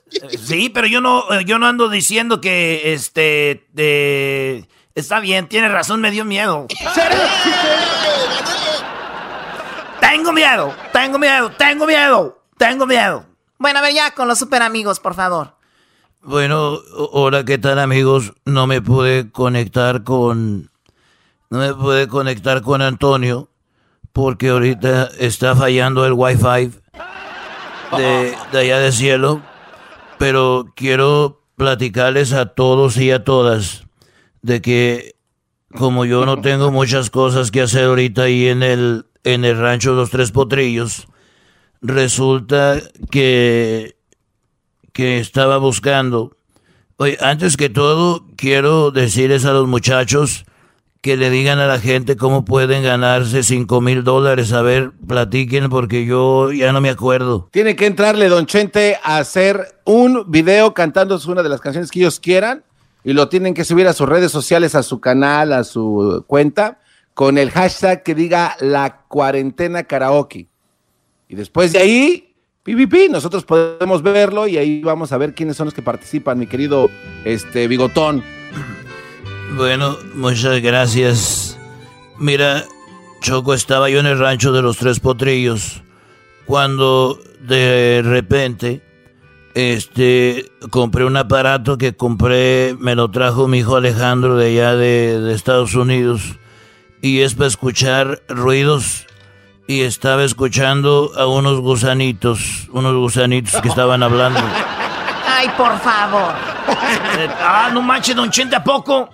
Sí, 0.45 0.69
pero 0.69 0.89
yo 0.89 1.01
no, 1.01 1.33
eh, 1.33 1.45
yo 1.45 1.61
no 1.61 1.69
ando 1.69 1.89
diciendo 1.89 2.41
que 2.41 2.93
este 2.93 3.69
de 3.73 4.67
está 4.97 5.21
bien, 5.21 5.47
tiene 5.47 5.69
razón, 5.69 6.01
me 6.01 6.11
dio 6.11 6.25
miedo. 6.25 6.67
Tengo 10.09 10.33
miedo, 10.33 10.73
tengo 10.93 11.19
miedo, 11.19 11.51
tengo 11.59 11.85
miedo, 11.85 12.39
tengo 12.57 12.87
miedo. 12.87 13.27
Bueno, 13.59 13.81
a 13.81 13.83
ver 13.83 13.93
ya 13.93 14.13
con 14.13 14.29
los 14.29 14.39
super 14.39 14.63
amigos, 14.63 15.01
por 15.01 15.15
favor. 15.15 15.57
Bueno, 16.23 16.79
hola, 16.95 17.45
¿qué 17.45 17.59
tal 17.59 17.81
amigos? 17.81 18.33
No 18.45 18.69
me 18.69 18.81
pude 18.81 19.33
conectar 19.33 20.05
con... 20.05 20.71
No 21.51 21.59
me 21.59 21.75
pude 21.75 22.07
conectar 22.07 22.63
con 22.63 22.83
Antonio 22.83 23.49
porque 24.13 24.51
ahorita 24.51 25.11
está 25.19 25.57
fallando 25.57 26.07
el 26.07 26.13
wifi 26.13 26.71
de, 27.97 28.37
de 28.53 28.59
allá 28.59 28.79
de 28.79 28.93
cielo. 28.93 29.43
Pero 30.19 30.67
quiero 30.77 31.43
platicarles 31.57 32.33
a 32.33 32.47
todos 32.47 32.97
y 32.97 33.11
a 33.11 33.25
todas 33.25 33.85
de 34.41 34.63
que 34.63 35.17
como 35.77 36.05
yo 36.05 36.25
no 36.25 36.41
tengo 36.41 36.71
muchas 36.71 37.11
cosas 37.11 37.51
que 37.51 37.63
hacer 37.63 37.87
ahorita 37.87 38.23
ahí 38.23 38.47
en 38.47 38.63
el, 38.63 39.07
en 39.27 39.45
el 39.45 39.59
rancho 39.59 39.93
Los 39.93 40.11
Tres 40.11 40.31
Potrillos, 40.31 41.09
resulta 41.83 42.81
que 43.11 43.97
que 44.93 45.19
estaba 45.19 45.59
buscando. 45.59 46.39
Oye, 46.97 47.19
antes 47.21 47.59
que 47.59 47.69
todo, 47.69 48.25
quiero 48.37 48.91
decirles 48.91 49.45
a 49.45 49.53
los 49.53 49.69
muchachos 49.69 50.47
que 51.03 51.19
le 51.19 51.29
digan 51.29 51.59
a 51.59 51.67
la 51.67 51.79
gente 51.79 52.17
cómo 52.17 52.47
pueden 52.47 52.83
ganarse 52.83 53.43
cinco 53.43 53.83
mil 53.83 54.05
dólares. 54.05 54.55
A 54.55 54.63
ver, 54.63 54.93
platiquen 55.07 55.69
porque 55.69 56.07
yo 56.07 56.51
ya 56.51 56.73
no 56.73 56.81
me 56.81 56.89
acuerdo. 56.89 57.51
Tiene 57.53 57.77
que 57.77 57.85
entrarle 57.85 58.31
Don 58.31 58.47
Chente 58.47 58.97
a 59.03 59.19
hacer 59.19 59.81
un 59.85 60.25
video 60.31 60.73
cantando 60.73 61.21
una 61.27 61.43
de 61.43 61.49
las 61.51 61.61
canciones 61.61 61.91
que 61.91 61.99
ellos 61.99 62.19
quieran 62.19 62.65
y 63.05 63.13
lo 63.13 63.29
tienen 63.29 63.53
que 63.53 63.65
subir 63.65 63.87
a 63.87 63.93
sus 63.93 64.09
redes 64.09 64.33
sociales, 64.33 64.75
a 64.75 64.83
su 64.83 64.99
canal, 64.99 65.53
a 65.53 65.63
su 65.65 66.25
cuenta, 66.27 66.79
con 67.17 67.39
el 67.39 67.51
hashtag 67.51 68.03
que 68.03 68.15
diga 68.15 68.59
la 68.61 69.05
cuarentena 69.09 69.85
karaoke. 69.85 70.49
Y 71.31 71.35
después 71.35 71.73
de 71.73 71.79
ahí, 71.79 72.35
PvP, 72.63 73.09
nosotros 73.09 73.43
podemos 73.47 74.03
verlo 74.03 74.47
y 74.47 74.59
ahí 74.59 74.83
vamos 74.83 75.13
a 75.13 75.17
ver 75.17 75.35
quiénes 75.35 75.57
son 75.57 75.65
los 75.65 75.73
que 75.73 75.81
participan, 75.81 76.39
mi 76.39 76.47
querido 76.47 76.91
este 77.25 77.69
Bigotón. 77.69 78.23
Bueno, 79.57 79.97
muchas 80.15 80.61
gracias. 80.61 81.59
Mira, 82.19 82.67
Choco, 83.23 83.55
estaba 83.55 83.89
yo 83.89 84.01
en 84.01 84.07
el 84.07 84.19
rancho 84.19 84.53
de 84.53 84.61
los 84.61 84.77
Tres 84.77 85.01
Potrillos 85.01 85.83
cuando 86.45 87.19
de 87.41 88.03
repente 88.05 88.83
este 89.55 90.53
compré 90.69 91.07
un 91.07 91.17
aparato 91.17 91.79
que 91.79 91.97
compré, 91.97 92.77
me 92.79 92.95
lo 92.95 93.11
trajo 93.11 93.49
mi 93.49 93.61
hijo 93.61 93.77
Alejandro 93.77 94.37
de 94.37 94.49
allá 94.49 94.77
de, 94.77 95.19
de 95.19 95.33
Estados 95.33 95.75
Unidos 95.75 96.37
y 97.07 97.23
es 97.23 97.35
para 97.35 97.47
escuchar 97.47 98.21
ruidos 98.29 99.07
y 99.69 99.83
estaba 99.83 100.25
escuchando 100.25 101.13
a 101.17 101.27
unos 101.27 101.61
gusanitos, 101.61 102.69
unos 102.73 102.97
gusanitos 102.97 103.61
que 103.61 103.69
estaban 103.69 104.03
hablando. 104.03 104.41
Ay, 105.29 105.49
por 105.57 105.79
favor. 105.79 106.35
Eh, 107.19 107.29
ah, 107.41 107.71
no 107.73 107.81
manches, 107.81 108.17
don 108.17 108.29
Chente, 108.31 108.57
¿a 108.57 108.65
poco? 108.65 109.09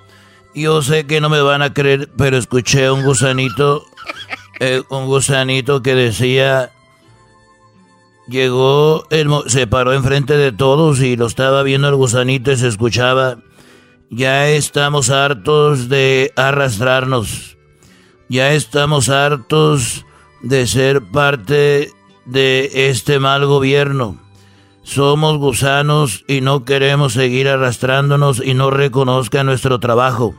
Yo 0.55 0.80
sé 0.80 1.07
que 1.07 1.20
no 1.20 1.28
me 1.28 1.43
van 1.43 1.61
a 1.61 1.74
creer, 1.74 2.09
pero 2.16 2.38
escuché 2.38 2.90
un 2.90 3.03
gusanito, 3.05 3.84
eh, 4.59 4.82
un 4.88 5.05
gusanito 5.05 5.82
que 5.82 5.95
decía, 5.95 6.70
llegó, 8.26 9.05
el, 9.11 9.28
se 9.49 9.66
paró 9.66 9.93
enfrente 9.93 10.38
de 10.38 10.53
todos 10.53 11.01
y 11.01 11.16
lo 11.16 11.26
estaba 11.26 11.62
viendo 11.62 11.88
el 11.88 11.97
gusanito 11.97 12.53
y 12.53 12.57
se 12.57 12.68
escuchaba, 12.68 13.36
ya 14.09 14.49
estamos 14.49 15.11
hartos 15.11 15.90
de 15.90 16.32
arrastrarnos, 16.36 17.51
ya 18.32 18.54
estamos 18.54 19.10
hartos 19.10 20.06
de 20.40 20.66
ser 20.66 21.02
parte 21.02 21.92
de 22.24 22.88
este 22.88 23.18
mal 23.18 23.44
gobierno. 23.44 24.16
Somos 24.82 25.36
gusanos 25.36 26.24
y 26.26 26.40
no 26.40 26.64
queremos 26.64 27.12
seguir 27.12 27.46
arrastrándonos 27.46 28.42
y 28.42 28.54
no 28.54 28.70
reconozcan 28.70 29.44
nuestro 29.44 29.80
trabajo. 29.80 30.34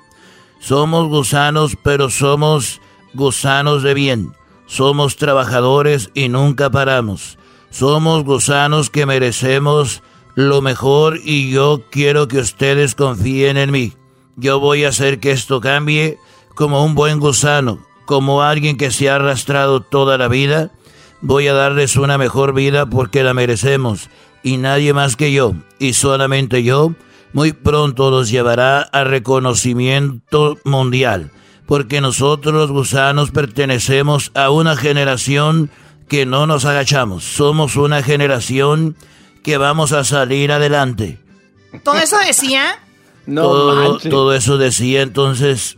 Somos 0.60 1.08
gusanos, 1.08 1.78
pero 1.84 2.10
somos 2.10 2.82
gusanos 3.14 3.84
de 3.84 3.94
bien. 3.94 4.34
Somos 4.66 5.18
trabajadores 5.18 6.10
y 6.16 6.30
nunca 6.30 6.72
paramos. 6.72 7.38
Somos 7.70 8.24
gusanos 8.24 8.90
que 8.90 9.06
merecemos 9.06 10.02
lo 10.34 10.64
mejor 10.64 11.20
y 11.24 11.52
yo 11.52 11.84
quiero 11.92 12.28
que 12.28 12.40
ustedes 12.40 12.96
confíen 12.96 13.58
en 13.58 13.70
mí. 13.70 13.94
Yo 14.36 14.60
voy 14.60 14.84
a 14.84 14.90
hacer 14.90 15.20
que 15.20 15.30
esto 15.30 15.62
cambie 15.62 16.18
como 16.56 16.84
un 16.84 16.96
buen 16.96 17.20
gusano, 17.20 17.80
como 18.06 18.44
alguien 18.44 18.78
que 18.78 18.92
se 18.92 19.10
ha 19.10 19.16
arrastrado 19.16 19.82
toda 19.82 20.18
la 20.18 20.28
vida. 20.28 20.72
Voy 21.22 21.48
a 21.48 21.54
darles 21.54 21.96
una 21.96 22.18
mejor 22.18 22.54
vida 22.54 22.86
porque 22.86 23.24
la 23.24 23.34
merecemos 23.34 24.10
y 24.44 24.58
nadie 24.58 24.94
más 24.94 25.16
que 25.16 25.32
yo, 25.32 25.56
y 25.80 25.94
solamente 25.94 26.64
yo, 26.64 26.94
muy 27.32 27.54
pronto 27.54 28.12
los 28.12 28.30
llevará 28.30 28.82
a 28.82 29.04
reconocimiento 29.06 30.60
mundial, 30.66 31.32
porque 31.66 32.02
nosotros 32.02 32.54
los 32.54 32.70
gusanos 32.70 33.32
pertenecemos 33.32 34.32
a 34.36 34.50
una 34.50 34.76
generación 34.76 35.72
que 36.10 36.26
no 36.26 36.46
nos 36.46 36.66
agachamos, 36.66 37.24
somos 37.24 37.78
una 37.78 38.04
generación 38.04 38.98
que 39.44 39.58
vamos 39.58 39.94
a 39.94 40.04
salir 40.04 40.52
adelante. 40.52 41.20
¿Todo 41.84 41.96
eso 41.96 42.18
decía? 42.20 42.80
todo, 43.26 43.98
todo 44.00 44.34
eso 44.34 44.58
decía 44.58 45.02
entonces, 45.02 45.78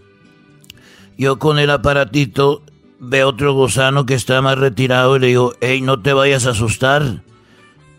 yo 1.18 1.38
con 1.40 1.60
el 1.60 1.70
aparatito 1.70 2.62
veo 3.00 3.30
otro 3.30 3.54
gusano 3.54 4.06
que 4.06 4.14
está 4.14 4.42
más 4.42 4.58
retirado 4.58 5.16
y 5.16 5.20
le 5.20 5.28
digo, 5.28 5.54
hey, 5.62 5.82
no 5.82 6.02
te 6.02 6.14
vayas 6.14 6.46
a 6.46 6.52
asustar 6.52 7.22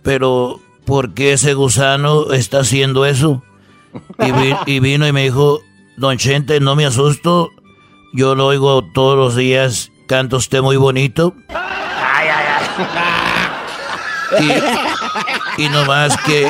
pero 0.02 0.60
¿por 0.84 1.14
qué 1.14 1.32
ese 1.32 1.54
gusano 1.54 2.32
está 2.32 2.60
haciendo 2.60 3.04
eso? 3.06 3.42
Y, 4.20 4.30
vi- 4.30 4.56
y 4.66 4.78
vino 4.80 5.04
y 5.06 5.12
me 5.12 5.24
dijo, 5.24 5.60
don 5.96 6.16
Chente, 6.16 6.60
no 6.60 6.76
me 6.76 6.86
asusto, 6.86 7.50
yo 8.12 8.36
lo 8.36 8.46
oigo 8.46 8.84
todos 8.94 9.16
los 9.16 9.34
días, 9.34 9.90
canta 10.06 10.36
usted 10.36 10.60
muy 10.62 10.76
bonito. 10.76 11.34
Y, 15.58 15.62
y 15.64 15.68
nomás 15.70 16.16
que, 16.18 16.48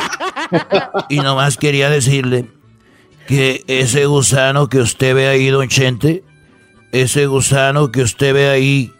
y 1.08 1.20
nomás 1.20 1.56
quería 1.56 1.88
decirle 1.88 2.50
que 3.26 3.64
ese 3.68 4.06
gusano 4.06 4.68
que 4.68 4.78
usted 4.80 5.14
ve 5.14 5.28
ahí, 5.28 5.48
don 5.48 5.68
Chente, 5.68 6.24
ese 7.02 7.26
gusano 7.26 7.92
que 7.92 8.02
usted 8.02 8.32
ve 8.32 8.48
ahí, 8.48 8.92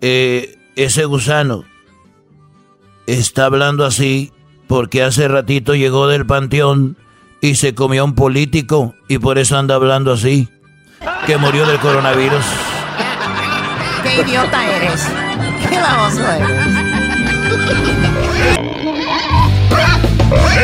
eh, 0.00 0.56
ese 0.76 1.04
gusano 1.04 1.64
está 3.06 3.46
hablando 3.46 3.84
así 3.84 4.32
porque 4.66 5.02
hace 5.02 5.26
ratito 5.26 5.74
llegó 5.74 6.06
del 6.06 6.26
panteón 6.26 6.96
y 7.40 7.54
se 7.54 7.74
comió 7.74 8.02
a 8.02 8.04
un 8.04 8.14
político 8.14 8.94
y 9.08 9.18
por 9.18 9.38
eso 9.38 9.58
anda 9.58 9.74
hablando 9.74 10.12
así, 10.12 10.48
que 11.26 11.38
murió 11.38 11.66
del 11.66 11.78
coronavirus. 11.78 12.44
Qué 14.02 14.20
idiota 14.20 14.76
eres. 14.76 15.06
Qué 15.68 15.80
baboso 15.80 16.20
eres. 16.32 16.90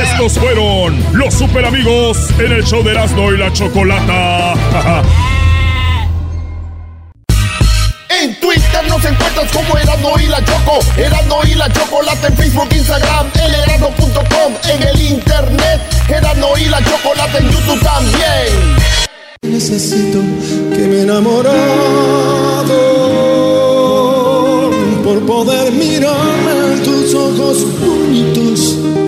Estos 0.03 0.39
fueron 0.39 1.03
los 1.14 1.35
super 1.35 1.64
amigos 1.64 2.31
en 2.39 2.53
el 2.53 2.64
show 2.64 2.83
de 2.85 2.93
Erasmo 2.93 3.33
y 3.33 3.39
la 3.39 3.53
Chocolata. 3.53 4.55
nos 8.97 9.05
encuentras 9.05 9.53
como 9.53 9.76
Erasmo 9.76 10.18
y 10.18 10.26
la 10.26 10.42
Choco. 10.44 10.78
Erasmo 10.97 11.40
y 11.44 11.55
la 11.55 11.70
Chocolata 11.70 12.28
en 12.28 12.36
Facebook, 12.36 12.68
Instagram, 12.74 13.26
el 13.34 13.55
erasmo.com, 13.55 14.55
en 14.70 14.82
el 14.82 15.03
internet. 15.03 15.80
Erasmo 16.09 16.57
y 16.57 16.64
la 16.66 16.82
Chocolata 16.82 17.38
en 17.38 17.51
YouTube 17.51 17.80
también. 17.82 18.76
Necesito 19.42 20.20
que 20.74 20.86
me 20.86 21.03
enamorado 21.03 21.51
por 25.05 25.26
poder 25.26 25.72
mirarme 25.72 26.80
tus 26.82 27.14
ojos 27.14 27.66
bonitos 27.80 29.06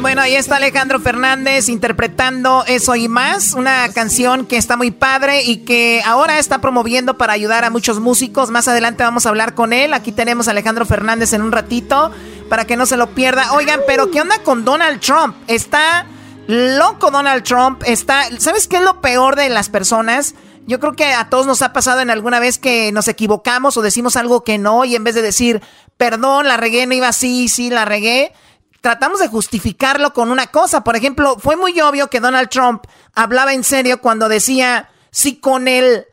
Bueno, 0.00 0.22
ahí 0.22 0.34
está 0.34 0.56
Alejandro 0.56 0.98
Fernández 0.98 1.68
interpretando 1.68 2.64
Eso 2.66 2.96
y 2.96 3.08
más, 3.08 3.54
una 3.54 3.92
canción 3.92 4.44
que 4.46 4.56
está 4.56 4.76
muy 4.76 4.90
padre 4.90 5.42
y 5.44 5.58
que 5.58 6.02
ahora 6.04 6.38
está 6.38 6.60
promoviendo 6.60 7.16
para 7.16 7.32
ayudar 7.32 7.64
a 7.64 7.70
muchos 7.70 8.00
músicos. 8.00 8.50
Más 8.50 8.66
adelante 8.66 9.04
vamos 9.04 9.26
a 9.26 9.28
hablar 9.28 9.54
con 9.54 9.72
él. 9.72 9.94
Aquí 9.94 10.10
tenemos 10.10 10.48
a 10.48 10.50
Alejandro 10.50 10.84
Fernández 10.84 11.32
en 11.32 11.42
un 11.42 11.52
ratito 11.52 12.10
para 12.48 12.64
que 12.64 12.76
no 12.76 12.86
se 12.86 12.96
lo 12.96 13.10
pierda. 13.14 13.52
Oigan, 13.52 13.80
pero 13.86 14.10
¿qué 14.10 14.20
onda 14.20 14.38
con 14.42 14.64
Donald 14.64 15.00
Trump? 15.00 15.36
Está 15.46 16.06
loco 16.48 17.10
Donald 17.10 17.44
Trump. 17.44 17.82
Está, 17.86 18.24
¿sabes 18.38 18.66
qué 18.66 18.78
es 18.78 18.82
lo 18.82 19.00
peor 19.00 19.36
de 19.36 19.48
las 19.48 19.68
personas? 19.68 20.34
Yo 20.70 20.78
creo 20.78 20.92
que 20.92 21.12
a 21.12 21.28
todos 21.28 21.48
nos 21.48 21.62
ha 21.62 21.72
pasado 21.72 21.98
en 21.98 22.10
alguna 22.10 22.38
vez 22.38 22.56
que 22.56 22.92
nos 22.92 23.08
equivocamos 23.08 23.76
o 23.76 23.82
decimos 23.82 24.14
algo 24.14 24.44
que 24.44 24.56
no 24.56 24.84
y 24.84 24.94
en 24.94 25.02
vez 25.02 25.16
de 25.16 25.20
decir, 25.20 25.60
perdón, 25.96 26.46
la 26.46 26.56
regué, 26.56 26.86
no 26.86 26.94
iba 26.94 27.08
así, 27.08 27.48
sí, 27.48 27.70
la 27.70 27.84
regué, 27.84 28.32
tratamos 28.80 29.18
de 29.18 29.26
justificarlo 29.26 30.12
con 30.12 30.30
una 30.30 30.46
cosa. 30.46 30.84
Por 30.84 30.94
ejemplo, 30.94 31.36
fue 31.40 31.56
muy 31.56 31.80
obvio 31.80 32.06
que 32.06 32.20
Donald 32.20 32.50
Trump 32.50 32.84
hablaba 33.14 33.52
en 33.52 33.64
serio 33.64 34.00
cuando 34.00 34.28
decía, 34.28 34.88
si 35.10 35.40
con 35.40 35.66
el 35.66 36.06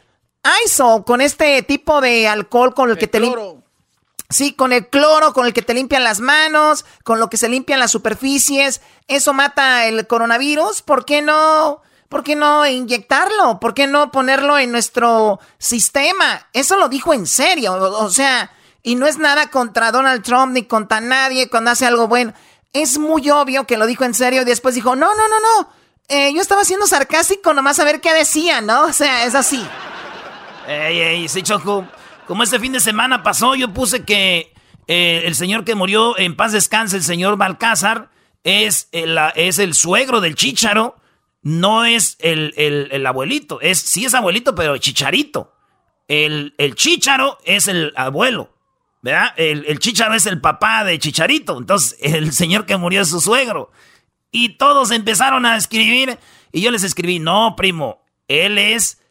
ISO, 0.65 1.05
con 1.05 1.21
este 1.21 1.61
tipo 1.61 2.01
de 2.01 2.27
alcohol 2.27 2.73
con 2.73 2.89
el, 2.89 2.97
que 2.97 3.05
te 3.05 3.21
Sí, 4.31 4.53
con 4.53 4.73
el 4.73 4.89
cloro, 4.89 5.33
con 5.33 5.45
el 5.45 5.53
que 5.53 5.61
te 5.61 5.75
limpian 5.75 6.03
las 6.03 6.19
manos, 6.19 6.83
con 7.03 7.19
lo 7.19 7.29
que 7.29 7.37
se 7.37 7.47
limpian 7.47 7.79
las 7.79 7.91
superficies, 7.91 8.81
eso 9.07 9.33
mata 9.33 9.85
el 9.85 10.07
coronavirus. 10.07 10.81
¿Por 10.81 11.05
qué 11.05 11.21
no? 11.21 11.83
¿Por 12.09 12.23
qué 12.23 12.35
no 12.35 12.65
inyectarlo? 12.65 13.59
¿Por 13.59 13.73
qué 13.73 13.87
no 13.87 14.11
ponerlo 14.11 14.57
en 14.57 14.71
nuestro 14.71 15.39
sistema? 15.57 16.47
Eso 16.53 16.77
lo 16.77 16.87
dijo 16.89 17.13
en 17.13 17.27
serio, 17.27 17.73
o 17.73 18.09
sea, 18.09 18.51
y 18.81 18.95
no 18.95 19.07
es 19.07 19.17
nada 19.17 19.49
contra 19.49 19.91
Donald 19.91 20.23
Trump 20.23 20.53
ni 20.53 20.63
contra 20.63 21.01
nadie 21.01 21.49
cuando 21.49 21.71
hace 21.71 21.85
algo 21.85 22.07
bueno. 22.07 22.33
Es 22.71 22.97
muy 22.97 23.29
obvio 23.29 23.65
que 23.65 23.77
lo 23.77 23.85
dijo 23.85 24.05
en 24.05 24.13
serio 24.13 24.43
y 24.43 24.45
después 24.45 24.75
dijo, 24.75 24.95
no, 24.95 25.13
no, 25.15 25.27
no, 25.27 25.39
no. 25.39 25.69
Eh, 26.07 26.31
yo 26.33 26.41
estaba 26.41 26.63
siendo 26.63 26.87
sarcástico 26.87 27.53
nomás 27.53 27.79
a 27.79 27.83
ver 27.83 27.99
qué 27.99 28.13
decía, 28.13 28.61
¿no? 28.61 28.85
O 28.85 28.93
sea, 28.93 29.25
es 29.25 29.35
así. 29.35 29.65
Ey, 30.67 30.99
ey, 30.99 31.27
sí, 31.27 31.43
Choco. 31.43 31.85
Como 32.27 32.43
este 32.43 32.59
fin 32.59 32.71
de 32.71 32.79
semana 32.79 33.23
pasó, 33.23 33.55
yo 33.55 33.73
puse 33.73 34.03
que 34.03 34.53
eh, 34.87 35.23
el 35.25 35.35
señor 35.35 35.65
que 35.65 35.75
murió 35.75 36.17
en 36.17 36.35
paz 36.35 36.53
descanse, 36.53 36.95
el 36.95 37.03
señor 37.03 37.35
Balcázar, 37.35 38.09
es 38.43 38.87
el, 38.93 39.17
es 39.35 39.59
el 39.59 39.73
suegro 39.73 40.21
del 40.21 40.35
chícharo, 40.35 40.95
no 41.41 41.85
es 41.85 42.17
el, 42.19 42.53
el, 42.57 43.05
abuelito. 43.05 43.61
Es, 43.61 43.79
sí 43.79 44.05
es 44.05 44.13
abuelito, 44.13 44.55
pero 44.55 44.77
chicharito. 44.77 45.53
El, 46.07 46.55
el 46.57 46.75
chícharo 46.75 47.37
es 47.45 47.67
el 47.67 47.93
abuelo. 47.95 48.53
¿Verdad? 49.01 49.33
El, 49.37 49.65
el 49.65 49.79
chícharo 49.79 50.15
es 50.15 50.25
el 50.25 50.41
papá 50.41 50.83
de 50.83 50.97
Chicharito. 50.99 51.57
Entonces, 51.57 51.97
el 52.01 52.33
señor 52.33 52.65
que 52.65 52.77
murió 52.77 53.01
es 53.01 53.09
su 53.09 53.21
suegro. 53.21 53.71
Y 54.31 54.57
todos 54.57 54.91
empezaron 54.91 55.45
a 55.45 55.55
escribir. 55.55 56.17
Y 56.51 56.61
yo 56.61 56.71
les 56.71 56.83
escribí, 56.83 57.19
no, 57.19 57.55
primo, 57.55 58.03
él 58.27 58.57
es 58.57 59.01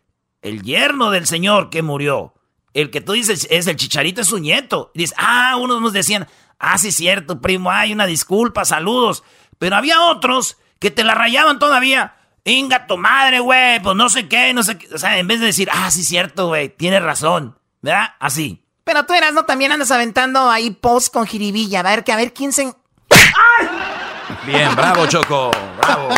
el 0.42 0.62
yerno 0.62 1.10
del 1.10 1.26
señor 1.26 1.70
que 1.70 1.82
murió. 1.82 2.34
El 2.74 2.90
que 2.90 3.00
tú 3.00 3.12
dices 3.12 3.46
es 3.50 3.66
el 3.66 3.76
chicharito, 3.76 4.20
es 4.20 4.26
su 4.28 4.38
nieto. 4.38 4.90
Y 4.94 5.00
dices, 5.00 5.16
ah, 5.18 5.56
unos 5.56 5.80
nos 5.80 5.92
decían, 5.92 6.28
ah, 6.58 6.76
sí, 6.76 6.92
cierto, 6.92 7.40
primo, 7.40 7.70
hay 7.70 7.92
una 7.92 8.06
disculpa, 8.06 8.64
saludos. 8.64 9.22
Pero 9.58 9.76
había 9.76 10.02
otros 10.02 10.58
que 10.78 10.90
te 10.90 11.04
la 11.04 11.14
rayaban 11.14 11.58
todavía. 11.58 12.14
Inga 12.44 12.86
tu 12.86 12.96
madre, 12.96 13.40
güey, 13.40 13.80
pues 13.82 13.96
no 13.96 14.08
sé 14.08 14.28
qué, 14.28 14.54
no 14.54 14.62
sé 14.62 14.78
qué. 14.78 14.88
O 14.94 14.98
sea, 14.98 15.18
en 15.18 15.26
vez 15.26 15.40
de 15.40 15.46
decir, 15.46 15.68
ah, 15.72 15.90
sí, 15.90 16.04
cierto, 16.04 16.48
güey, 16.48 16.68
tienes 16.68 17.02
razón. 17.02 17.58
¿Verdad? 17.82 18.14
Así. 18.18 18.64
Pero 18.84 19.04
tú 19.04 19.14
eras, 19.14 19.32
¿no? 19.32 19.44
También 19.44 19.72
andas 19.72 19.90
aventando 19.90 20.48
ahí 20.50 20.70
post 20.70 21.12
con 21.12 21.26
jiribilla. 21.26 21.80
A 21.80 21.82
ver, 21.82 22.04
que 22.04 22.12
a 22.12 22.16
ver 22.16 22.32
quién 22.32 22.52
se. 22.52 22.72
Bien, 24.46 24.74
bravo, 24.76 25.06
Choco. 25.06 25.50
Bravo. 25.78 26.08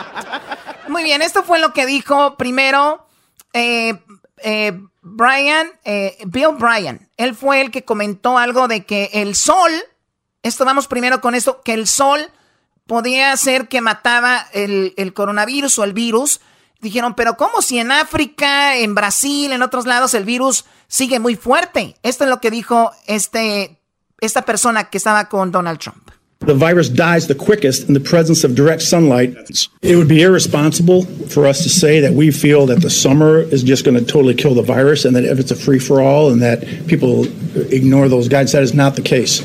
Muy 0.88 1.02
bien, 1.02 1.22
esto 1.22 1.42
fue 1.42 1.58
lo 1.58 1.72
que 1.72 1.86
dijo 1.86 2.36
primero 2.36 3.06
eh, 3.52 3.98
eh, 4.38 4.78
Brian, 5.00 5.68
eh, 5.84 6.18
Bill 6.26 6.56
Bryan, 6.58 7.08
él 7.16 7.34
fue 7.34 7.62
el 7.62 7.70
que 7.70 7.84
comentó 7.84 8.38
algo 8.38 8.68
de 8.68 8.84
que 8.84 9.10
el 9.14 9.34
sol, 9.34 9.72
esto 10.42 10.64
vamos 10.64 10.86
primero 10.88 11.20
con 11.20 11.34
esto, 11.34 11.62
que 11.62 11.72
el 11.72 11.86
sol 11.86 12.30
podía 12.86 13.36
ser 13.36 13.68
que 13.68 13.80
mataba 13.80 14.46
el, 14.52 14.94
el 14.96 15.12
coronavirus 15.12 15.78
o 15.78 15.84
el 15.84 15.92
virus. 15.92 16.40
Dijeron, 16.80 17.14
pero 17.14 17.36
¿cómo 17.36 17.62
si 17.62 17.78
en 17.78 17.90
África, 17.90 18.76
en 18.78 18.94
Brasil, 18.94 19.52
en 19.52 19.62
otros 19.62 19.86
lados 19.86 20.14
el 20.14 20.24
virus 20.24 20.64
sigue 20.88 21.18
muy 21.18 21.36
fuerte? 21.36 21.96
Esto 22.02 22.24
es 22.24 22.30
lo 22.30 22.40
que 22.40 22.50
dijo 22.50 22.92
este, 23.06 23.78
esta 24.20 24.42
persona 24.42 24.90
que 24.90 24.98
estaba 24.98 25.28
con 25.28 25.50
Donald 25.50 25.78
Trump. 25.78 26.10
The 26.40 26.54
virus 26.54 26.90
dies 26.90 27.28
the 27.28 27.34
quickest 27.34 27.88
in 27.88 27.94
the 27.94 28.00
presence 28.00 28.44
of 28.44 28.54
direct 28.54 28.82
sunlight. 28.82 29.34
It 29.82 29.96
would 29.96 30.06
be 30.06 30.22
irresponsible 30.22 31.06
for 31.28 31.46
us 31.46 31.62
to 31.62 31.70
say 31.70 31.98
that 32.00 32.12
we 32.12 32.30
feel 32.30 32.66
that 32.66 32.82
the 32.82 32.90
summer 32.90 33.40
is 33.40 33.62
just 33.62 33.84
going 33.84 33.96
to 33.96 34.04
totally 34.04 34.34
kill 34.34 34.54
the 34.54 34.62
virus 34.62 35.06
and 35.06 35.16
that 35.16 35.24
if 35.24 35.38
it's 35.40 35.50
a 35.50 35.56
free 35.56 35.78
for 35.78 36.00
all 36.02 36.30
and 36.30 36.42
that 36.42 36.86
people 36.86 37.24
ignore 37.72 38.08
those 38.08 38.28
guides. 38.28 38.52
That 38.52 38.62
is 38.62 38.74
not 38.74 38.96
the 38.96 39.02
case. 39.02 39.42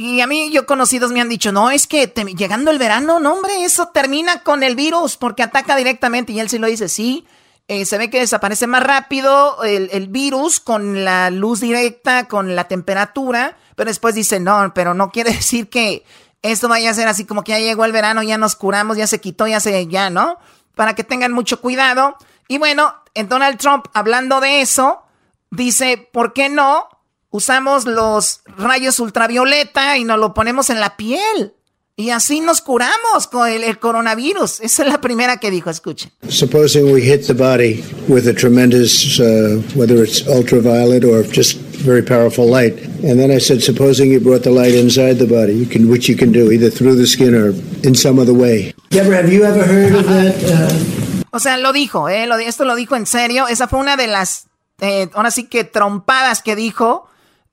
Y 0.00 0.20
a 0.20 0.28
mí, 0.28 0.48
yo 0.52 0.64
conocidos 0.64 1.10
me 1.10 1.20
han 1.20 1.28
dicho, 1.28 1.50
no, 1.50 1.72
es 1.72 1.88
que 1.88 2.06
llegando 2.36 2.70
el 2.70 2.78
verano, 2.78 3.18
no, 3.18 3.32
hombre, 3.32 3.64
eso 3.64 3.88
termina 3.88 4.44
con 4.44 4.62
el 4.62 4.76
virus 4.76 5.16
porque 5.16 5.42
ataca 5.42 5.74
directamente. 5.74 6.30
Y 6.30 6.38
él 6.38 6.48
sí 6.48 6.60
lo 6.60 6.68
dice, 6.68 6.88
sí. 6.88 7.26
Eh, 7.66 7.84
se 7.84 7.98
ve 7.98 8.08
que 8.08 8.20
desaparece 8.20 8.68
más 8.68 8.84
rápido 8.84 9.64
el, 9.64 9.90
el 9.92 10.06
virus 10.06 10.60
con 10.60 11.04
la 11.04 11.30
luz 11.30 11.58
directa, 11.58 12.28
con 12.28 12.54
la 12.54 12.68
temperatura. 12.68 13.56
Pero 13.74 13.88
después 13.88 14.14
dice, 14.14 14.38
no, 14.38 14.72
pero 14.72 14.94
no 14.94 15.10
quiere 15.10 15.32
decir 15.34 15.68
que 15.68 16.04
esto 16.42 16.68
vaya 16.68 16.90
a 16.92 16.94
ser 16.94 17.08
así 17.08 17.24
como 17.24 17.42
que 17.42 17.50
ya 17.50 17.58
llegó 17.58 17.84
el 17.84 17.90
verano, 17.90 18.22
ya 18.22 18.38
nos 18.38 18.54
curamos, 18.54 18.96
ya 18.96 19.08
se 19.08 19.20
quitó, 19.20 19.48
ya 19.48 19.58
se, 19.58 19.88
ya, 19.88 20.10
¿no? 20.10 20.38
Para 20.76 20.94
que 20.94 21.02
tengan 21.02 21.32
mucho 21.32 21.60
cuidado. 21.60 22.16
Y 22.46 22.58
bueno, 22.58 22.94
en 23.14 23.28
Donald 23.28 23.58
Trump, 23.58 23.86
hablando 23.94 24.40
de 24.40 24.60
eso, 24.60 25.02
dice, 25.50 26.08
¿por 26.12 26.34
qué 26.34 26.48
no 26.48 26.88
usamos 27.30 27.86
los 27.86 28.42
rayos 28.46 29.00
ultravioleta 29.00 29.96
y 29.98 30.04
nos 30.04 30.18
lo 30.18 30.34
ponemos 30.34 30.70
en 30.70 30.80
la 30.80 30.96
piel? 30.96 31.54
Y 32.00 32.10
así 32.10 32.38
nos 32.38 32.60
curamos 32.60 33.26
con 33.28 33.48
el, 33.48 33.64
el, 33.64 33.80
coronavirus. 33.80 34.60
Esa 34.60 34.84
es 34.84 34.88
la 34.88 35.00
primera 35.00 35.38
que 35.38 35.50
dijo, 35.50 35.68
escuchen. 35.68 36.12
Supposing 36.28 36.92
we 36.92 37.00
hit 37.00 37.26
the 37.26 37.34
body 37.34 37.82
with 38.06 38.28
a 38.28 38.32
tremendous, 38.32 39.18
uh, 39.18 39.60
whether 39.74 40.04
it's 40.04 40.24
ultraviolet 40.28 41.04
or 41.04 41.24
just 41.24 41.58
very 41.78 42.02
powerful 42.02 42.48
light. 42.48 42.78
And 43.02 43.18
then 43.18 43.32
I 43.32 43.40
said, 43.40 43.62
supposing 43.62 44.12
you 44.12 44.20
brought 44.20 44.44
the 44.44 44.52
light 44.52 44.74
inside 44.74 45.18
the 45.18 45.26
body, 45.26 45.54
you 45.54 45.66
can, 45.66 45.90
which 45.90 46.08
you 46.08 46.14
can 46.14 46.30
do 46.30 46.52
either 46.52 46.70
through 46.70 46.94
the 46.94 47.06
skin 47.08 47.34
or 47.34 47.48
in 47.82 47.96
some 47.96 48.20
other 48.20 48.32
way. 48.32 48.74
Deborah, 48.90 49.16
have 49.16 49.32
you 49.32 49.42
ever 49.42 49.64
heard 49.64 49.96
of 49.96 50.06
that? 50.06 50.34
Uh... 50.44 51.28
O 51.32 51.40
sea, 51.40 51.56
lo 51.58 51.72
dijo, 51.72 52.08
¿eh? 52.08 52.28
Lo, 52.28 52.38
esto 52.38 52.64
lo 52.64 52.76
dijo 52.76 52.94
en 52.94 53.06
serio. 53.06 53.48
Esa 53.48 53.66
fue 53.66 53.80
una 53.80 53.96
de 53.96 54.06
las, 54.06 54.46
eh, 54.80 55.08
ahora 55.14 55.32
sí 55.32 55.48
que 55.48 55.64
trompadas 55.64 56.42
que 56.42 56.54
dijo. 56.54 57.08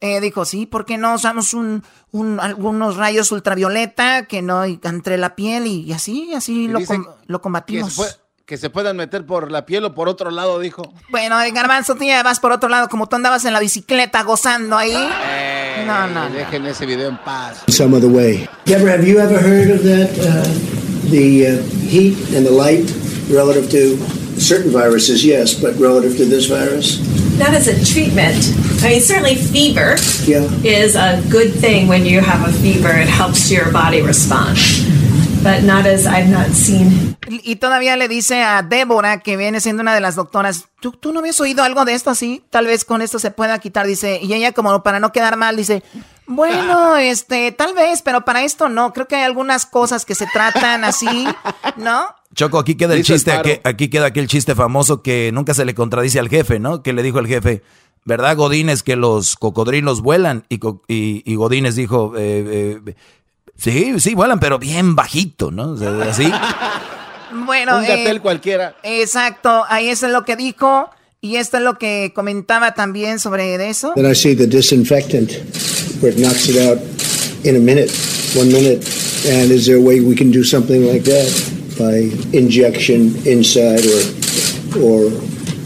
Eh, 0.06 0.22
dijo, 0.22 0.46
sí, 0.46 0.68
¿por 0.68 0.86
qué 0.86 1.00
no 1.00 1.16
usamos 1.16 1.56
un, 1.56 1.82
un, 2.12 2.40
algunos 2.40 2.96
rayos 2.96 3.32
ultravioleta 3.32 4.26
que 4.26 4.44
no 4.44 4.64
entre 4.64 5.18
la 5.18 5.36
piel 5.36 5.66
y, 5.66 5.82
y 5.82 5.94
así, 5.94 6.32
así 6.36 6.68
lo, 6.68 6.86
com 6.86 7.06
lo 7.26 7.42
combatimos? 7.42 7.98
Que 7.98 8.04
se, 8.04 8.10
que 8.46 8.58
se, 8.58 8.70
puedan 8.70 8.98
meter 8.98 9.26
por 9.26 9.52
la 9.52 9.66
piel 9.66 9.84
o 9.86 9.96
por 9.96 10.08
otro 10.08 10.30
lado, 10.30 10.60
dijo. 10.60 10.94
Bueno, 11.10 11.38
Garbanzo, 11.52 11.96
tú 11.96 12.04
ya 12.04 12.22
vas 12.22 12.40
por 12.40 12.52
otro 12.52 12.70
lado, 12.70 12.88
como 12.88 13.10
tú 13.10 13.16
andabas 13.16 13.46
en 13.46 13.54
la 13.54 13.60
bicicleta 13.60 14.22
gozando 14.22 14.78
ahí. 14.78 14.96
Eh, 14.96 15.84
no, 15.88 16.06
no. 16.06 16.30
Dejen 16.30 16.62
no. 16.62 16.70
ese 16.70 16.86
video 16.86 17.10
en 17.10 17.18
paz. 17.18 17.64
Some 17.68 17.98
other 17.98 18.12
way. 18.12 18.48
Deborah, 18.66 18.94
have 18.94 19.08
you 19.08 19.18
ever 19.20 19.40
heard 19.40 19.72
of 19.72 19.82
that? 19.82 20.12
Uh, 20.20 21.10
the 21.10 21.48
uh, 21.48 21.64
heat 21.90 22.16
and 22.36 22.46
the 22.46 22.52
light 22.52 22.86
relative 23.32 23.72
to 23.72 24.25
certain 24.40 24.72
viruses, 24.72 25.26
yes, 25.26 25.54
but 25.54 25.76
relative 25.76 26.18
to 26.18 26.26
this 26.26 26.48
virus? 26.48 27.00
Not 27.38 27.50
as 27.50 27.68
a 27.68 27.94
treatment. 27.94 28.54
I 28.82 28.90
mean, 28.90 29.02
certainly 29.02 29.36
fever 29.36 29.96
yeah. 30.24 30.50
is 30.64 30.96
a 30.96 31.22
good 31.30 31.54
thing 31.54 31.88
when 31.88 32.06
you 32.06 32.22
have 32.22 32.48
a 32.48 32.52
fever. 32.52 32.90
It 32.90 33.08
helps 33.08 33.52
your 33.52 33.72
body 33.72 34.02
respond. 34.02 34.58
But 35.46 35.62
not 35.64 35.86
as 35.86 36.06
I've 36.08 36.28
not 36.28 36.48
seen. 36.54 37.16
Y 37.30 37.58
todavía 37.58 37.96
le 37.96 38.08
dice 38.08 38.42
a 38.44 38.64
Débora, 38.64 39.20
que 39.20 39.38
viene 39.38 39.62
siendo 39.62 39.82
una 39.84 39.94
de 39.94 40.02
las 40.02 40.16
doctoras, 40.16 40.66
¿tú, 40.82 40.92
tú 40.92 41.14
no 41.14 41.20
habías 41.20 41.40
oído 41.40 41.64
algo 41.64 41.86
de 41.86 41.94
esto 41.94 42.10
así? 42.10 42.44
Tal 42.50 42.66
vez 42.66 42.84
con 42.84 43.02
esto 43.02 43.20
se 43.20 43.30
pueda 43.32 43.60
quitar, 43.60 43.86
dice. 43.86 44.20
Y 44.22 44.34
ella 44.34 44.52
como 44.54 44.82
para 44.82 45.00
no 45.00 45.12
quedar 45.12 45.38
mal, 45.38 45.56
dice, 45.56 45.84
bueno, 46.28 46.98
este, 46.98 47.52
tal 47.52 47.74
vez, 47.76 48.02
pero 48.02 48.26
para 48.26 48.44
esto 48.44 48.70
no. 48.70 48.92
Creo 48.92 49.08
que 49.08 49.16
hay 49.18 49.24
algunas 49.24 49.66
cosas 49.68 50.04
que 50.06 50.16
se 50.16 50.26
tratan 50.28 50.84
así, 50.84 51.28
¿no? 51.78 52.08
Choco, 52.34 52.60
aquí 52.60 52.76
queda 52.76 52.94
el 52.94 53.00
Dice 53.00 53.14
chiste, 53.14 53.32
aquí, 53.32 53.60
aquí 53.64 53.88
queda 53.90 54.08
aquel 54.08 54.28
chiste 54.28 54.56
famoso 54.56 55.02
que 55.04 55.32
nunca 55.32 55.54
se 55.54 55.64
le 55.66 55.76
contradice 55.76 56.20
al 56.20 56.28
jefe, 56.30 56.60
¿no? 56.60 56.82
Que 56.84 56.92
le 56.92 57.02
dijo 57.04 57.20
el 57.20 57.28
jefe, 57.28 57.62
¿verdad, 58.04 58.36
Godínez, 58.36 58.84
que 58.84 58.96
los 58.96 59.36
cocodrilos 59.36 60.02
vuelan? 60.02 60.44
Y, 60.50 60.58
co- 60.58 60.84
y, 60.88 61.22
y 61.32 61.36
Godínez 61.36 61.76
dijo, 61.76 62.14
eh, 62.18 62.82
eh, 62.88 62.96
sí, 63.58 64.00
sí, 64.00 64.14
vuelan, 64.16 64.40
pero 64.40 64.60
bien 64.60 64.96
bajito, 64.96 65.52
¿no? 65.52 65.72
O 65.72 65.78
sea, 65.78 65.92
así. 66.10 66.32
Bueno, 67.46 67.78
Un 67.80 67.84
gatel 67.84 68.18
eh, 68.18 68.20
cualquiera. 68.22 68.76
exacto, 68.84 69.66
ahí 69.68 69.90
eso 69.90 70.06
es 70.06 70.14
lo 70.14 70.24
que 70.24 70.36
dijo. 70.36 70.90
Y 71.22 71.38
esto 71.38 71.58
es 71.58 71.64
lo 71.64 71.78
que 71.80 72.12
comentaba 72.16 72.76
también 72.76 73.20
sobre 73.20 73.56
eso. 73.68 73.94
Then 73.96 74.10
I 74.10 74.14
see 74.16 74.36
the 74.36 74.46
disinfectant 74.48 75.32
where 76.02 76.14
it 76.16 76.20
knocks 76.20 76.48
it 76.48 76.58
out 76.58 76.78
in 77.44 77.56
a 77.56 77.60
minute, 77.60 77.92
one 78.38 78.52
minute. 78.54 78.86
And 79.28 79.52
is 79.52 79.66
there 79.66 79.78
a 79.78 79.82
way 79.82 80.02
we 80.02 80.16
can 80.16 80.32
do 80.32 80.44
something 80.44 80.86
like 80.88 81.04
that 81.06 81.28
by 81.80 82.12
injection 82.32 83.16
inside 83.26 83.84
or 83.86 84.02
or 84.82 85.12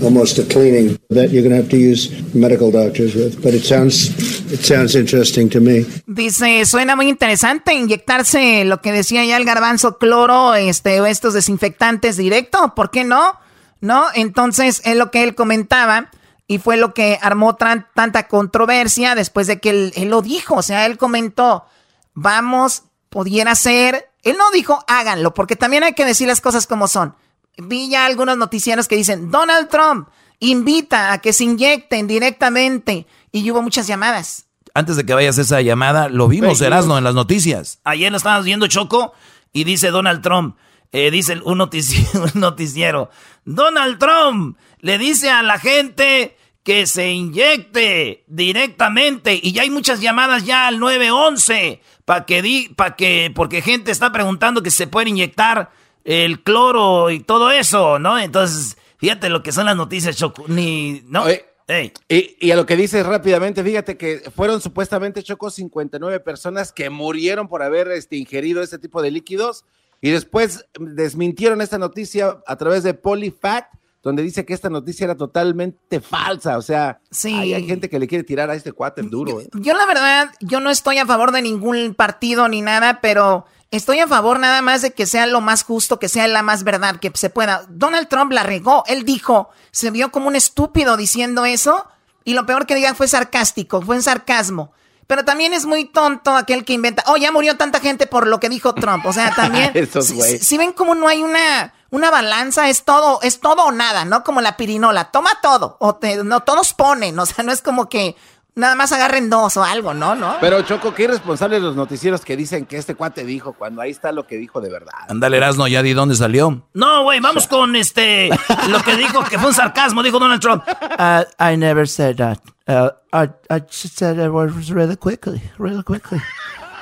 almost 0.02 0.40
a 0.40 0.44
cleaning 0.44 0.98
that 1.10 1.30
you're 1.30 1.42
going 1.42 1.56
have 1.56 1.70
to 1.70 1.78
use 1.78 2.10
medical 2.34 2.72
doctors 2.72 3.16
with? 3.16 3.42
But 3.42 3.54
it 3.54 3.64
sounds 3.64 4.10
it 4.52 4.66
sounds 4.66 4.96
interesting 4.96 5.50
to 5.50 5.60
me. 5.60 5.86
Dice, 6.08 6.66
suena 6.66 6.96
muy 6.96 7.10
interesante 7.10 7.74
inyectarse 7.74 8.66
lo 8.66 8.82
que 8.82 8.92
decía 8.92 9.24
ya 9.26 9.38
el 9.38 9.46
garbanzo, 9.46 9.98
cloro, 9.98 10.56
este, 10.56 11.02
o 11.02 11.06
estos 11.06 11.34
desinfectantes 11.34 12.18
directo, 12.18 12.74
¿por 12.76 12.92
qué 12.92 13.04
no? 13.04 13.40
¿No? 13.82 14.06
Entonces, 14.14 14.82
es 14.86 14.96
lo 14.96 15.12
que 15.12 15.24
él 15.24 15.36
comentaba 15.36 16.12
y 16.48 16.58
fue 16.58 16.78
lo 16.78 16.94
que 16.94 17.20
armó 17.22 17.56
tanta 17.56 18.28
controversia 18.28 19.16
después 19.16 19.48
de 19.48 19.60
que 19.60 19.70
él, 19.70 19.94
él 19.96 20.10
lo 20.10 20.22
dijo, 20.22 20.56
o 20.56 20.64
sea, 20.64 20.88
él 20.88 20.98
comentó, 20.98 21.66
vamos, 22.14 22.84
pudiera 23.10 23.54
ser, 23.56 24.10
él 24.24 24.36
no 24.38 24.50
dijo 24.52 24.84
háganlo, 24.88 25.34
porque 25.34 25.56
también 25.56 25.84
hay 25.84 25.94
que 25.94 26.06
decir 26.06 26.28
las 26.28 26.42
cosas 26.42 26.66
como 26.66 26.88
son. 26.88 27.16
Vi 27.62 27.90
ya 27.90 28.06
algunos 28.06 28.38
noticieros 28.38 28.88
que 28.88 28.96
dicen, 28.96 29.32
Donald 29.32 29.70
Trump 29.70 30.08
invita 30.40 31.12
a 31.12 31.18
que 31.20 31.34
se 31.34 31.44
inyecten 31.44 32.08
directamente 32.08 33.06
y 33.32 33.50
hubo 33.52 33.62
muchas 33.62 33.88
llamadas. 33.88 34.46
Antes 34.74 34.96
de 34.96 35.06
que 35.06 35.14
vayas 35.14 35.38
a 35.38 35.42
esa 35.42 35.62
llamada, 35.62 36.10
lo 36.10 36.28
vimos, 36.28 36.62
news. 36.62 36.98
en 36.98 37.04
las 37.04 37.16
noticias. 37.16 37.80
Ayer 37.84 38.12
lo 38.12 38.18
estábamos 38.18 38.46
viendo 38.46 38.68
Choco 38.68 39.14
y 39.52 39.64
dice 39.64 39.90
Donald 39.90 40.22
Trump, 40.22 40.56
eh, 40.92 41.12
dice 41.12 41.40
un, 41.44 41.60
notici- 41.60 42.08
un 42.36 42.40
noticiero, 42.40 43.10
Donald 43.46 43.98
Trump 44.00 44.58
le 44.80 44.98
dice 44.98 45.30
a 45.30 45.42
la 45.44 45.60
gente 45.60 46.38
que 46.64 46.86
se 46.86 47.12
inyecte 47.12 48.24
directamente 48.28 49.40
y 49.42 49.54
ya 49.54 49.64
hay 49.64 49.70
muchas 49.70 50.02
llamadas 50.02 50.46
ya 50.46 50.68
al 50.68 50.80
911 50.80 51.82
para 52.06 52.26
que 52.26 52.42
di, 52.42 52.70
para 52.70 52.96
que 52.96 53.32
porque 53.34 53.62
gente 53.62 53.92
está 53.92 54.12
preguntando 54.12 54.62
que 54.62 54.72
se 54.72 54.86
puede 54.88 55.10
inyectar 55.10 55.72
el 56.10 56.42
cloro 56.42 57.12
y 57.12 57.20
todo 57.20 57.52
eso, 57.52 58.00
¿no? 58.00 58.18
Entonces, 58.18 58.78
fíjate 58.98 59.30
lo 59.30 59.44
que 59.44 59.52
son 59.52 59.68
las 59.68 59.76
noticias 59.76 60.18
Choco, 60.18 60.46
ni 60.48 61.04
no. 61.06 61.26
Y, 61.30 62.36
y 62.40 62.50
a 62.50 62.56
lo 62.56 62.66
que 62.66 62.76
dices 62.76 63.06
rápidamente, 63.06 63.64
fíjate 63.64 63.96
que 63.96 64.32
fueron 64.36 64.60
supuestamente 64.60 65.22
Choco 65.22 65.52
59 65.52 66.20
personas 66.22 66.72
que 66.72 66.90
murieron 66.90 67.48
por 67.48 67.62
haber 67.62 67.92
este, 67.92 68.16
ingerido 68.16 68.64
este 68.64 68.80
tipo 68.80 69.04
de 69.04 69.12
líquidos 69.12 69.66
y 70.02 70.10
después 70.10 70.66
desmintieron 70.80 71.62
esta 71.62 71.78
noticia 71.78 72.40
a 72.48 72.56
través 72.56 72.82
de 72.82 72.96
PoliFact, 72.96 73.76
donde 74.02 74.24
dice 74.24 74.46
que 74.46 74.56
esta 74.56 74.72
noticia 74.72 75.04
era 75.04 75.16
totalmente 75.16 76.02
falsa. 76.02 76.58
O 76.58 76.64
sea, 76.64 77.02
hay, 77.24 77.54
hay 77.54 77.68
gente 77.68 77.88
que 77.88 78.00
le 78.00 78.08
quiere 78.08 78.24
tirar 78.24 78.50
a 78.50 78.56
este 78.56 78.72
cuate 78.72 79.04
duro. 79.04 79.40
¿eh? 79.42 79.50
Yo 79.54 79.76
la 79.76 79.86
verdad, 79.86 80.32
yo 80.40 80.60
no 80.60 80.72
estoy 80.72 80.98
a 80.98 81.06
favor 81.06 81.32
de 81.32 81.44
ningún 81.44 81.94
partido 81.94 82.48
ni 82.48 82.62
nada, 82.62 83.00
pero 83.00 83.46
estoy 83.72 84.00
a 84.00 84.08
favor 84.08 84.40
nada 84.40 84.62
más 84.62 84.82
de 84.82 84.94
que 84.94 85.06
sea 85.06 85.26
lo 85.28 85.42
más 85.42 85.64
justo, 85.64 86.00
que 86.00 86.10
sea 86.10 86.28
la 86.28 86.42
más 86.44 86.64
verdad 86.64 86.98
que 87.00 87.12
se 87.16 87.30
pueda. 87.30 87.66
Donald 87.70 88.08
Trump 88.08 88.32
la 88.32 88.44
regó, 88.44 88.84
él 88.88 89.04
dijo, 89.06 89.50
se 89.72 89.92
vio 89.92 90.12
como 90.12 90.28
un 90.28 90.36
estúpido 90.36 90.98
diciendo 90.98 91.46
eso, 91.46 91.86
y 92.24 92.34
lo 92.34 92.46
peor 92.46 92.66
que 92.66 92.76
diga 92.76 92.94
fue 92.94 93.08
sarcástico, 93.08 93.82
fue 93.82 93.96
en 93.96 94.04
sarcasmo. 94.04 94.72
Pero 95.08 95.26
también 95.26 95.54
es 95.54 95.66
muy 95.66 95.86
tonto 95.86 96.36
aquel 96.36 96.66
que 96.66 96.74
inventa, 96.74 97.04
oh, 97.08 97.18
ya 97.18 97.32
murió 97.32 97.58
tanta 97.58 97.80
gente 97.80 98.06
por 98.06 98.28
lo 98.28 98.40
que 98.40 98.48
dijo 98.50 98.76
Trump. 98.76 99.06
O 99.08 99.14
sea, 99.14 99.32
también, 99.36 99.72
si- 100.04 100.16
si 100.40 100.58
ven 100.58 100.72
como 100.72 100.94
no 100.94 101.08
hay 101.08 101.24
una, 101.24 101.74
una 101.90 102.12
balanza, 102.12 102.70
es 102.70 102.84
todo, 102.84 103.20
es 103.24 103.40
todo 103.40 103.64
o 103.64 103.72
nada, 103.72 104.06
¿no? 104.06 104.24
Como 104.24 104.40
la 104.42 104.56
pirinola, 104.56 105.06
toma 105.10 105.32
todo, 105.42 105.78
o 105.80 105.96
te, 105.96 106.24
no, 106.24 106.42
todos 106.42 106.76
ponen, 106.76 107.18
o 107.18 107.26
sea, 107.26 107.44
no 107.44 107.52
es 107.52 107.62
como 107.64 107.90
que 107.90 108.16
nada 108.60 108.76
más 108.76 108.92
agarren 108.92 109.30
dos 109.30 109.58
o 109.58 109.64
algo, 109.64 109.94
¿no? 109.94 110.16
¿No? 110.16 110.38
Pero 110.40 110.62
Choco, 110.62 110.94
qué 110.94 111.04
irresponsables 111.04 111.62
los 111.62 111.76
noticieros 111.76 112.24
que 112.24 112.36
dicen 112.38 112.66
que 112.66 112.78
este 112.78 112.96
cuate 112.96 113.24
dijo 113.24 113.54
cuando 113.54 113.82
ahí 113.82 113.92
está 113.92 114.12
lo 114.12 114.28
que 114.28 114.38
dijo 114.38 114.62
de 114.62 114.70
verdad. 114.70 114.94
Ándale, 115.08 115.38
Erasno, 115.38 115.68
ya 115.68 115.82
di 115.82 115.94
dónde 115.94 116.16
salió. 116.16 116.68
No, 116.74 117.04
güey, 117.04 117.20
vamos 117.20 117.48
con 117.48 117.76
este 117.76 118.30
lo 118.70 118.82
que 118.84 118.96
dijo 118.96 119.24
que 119.24 119.40
fue 119.40 119.50
un 119.50 119.54
sarcasmo, 119.56 120.04
dijo 120.04 120.20
Donald 120.20 120.42
Trump. 120.42 120.64
Uh, 120.68 121.24
I 121.40 121.58
never 121.58 121.88
said 121.88 122.18
that. 122.18 122.40
Uh, 122.68 122.92
I, 123.12 123.30
I 123.50 123.62
just 123.62 123.98
said 123.98 124.20
it 124.20 124.32
was 124.32 124.70
really 124.72 124.96
quickly, 124.96 125.42
really 125.58 125.84
quickly. 125.84 126.22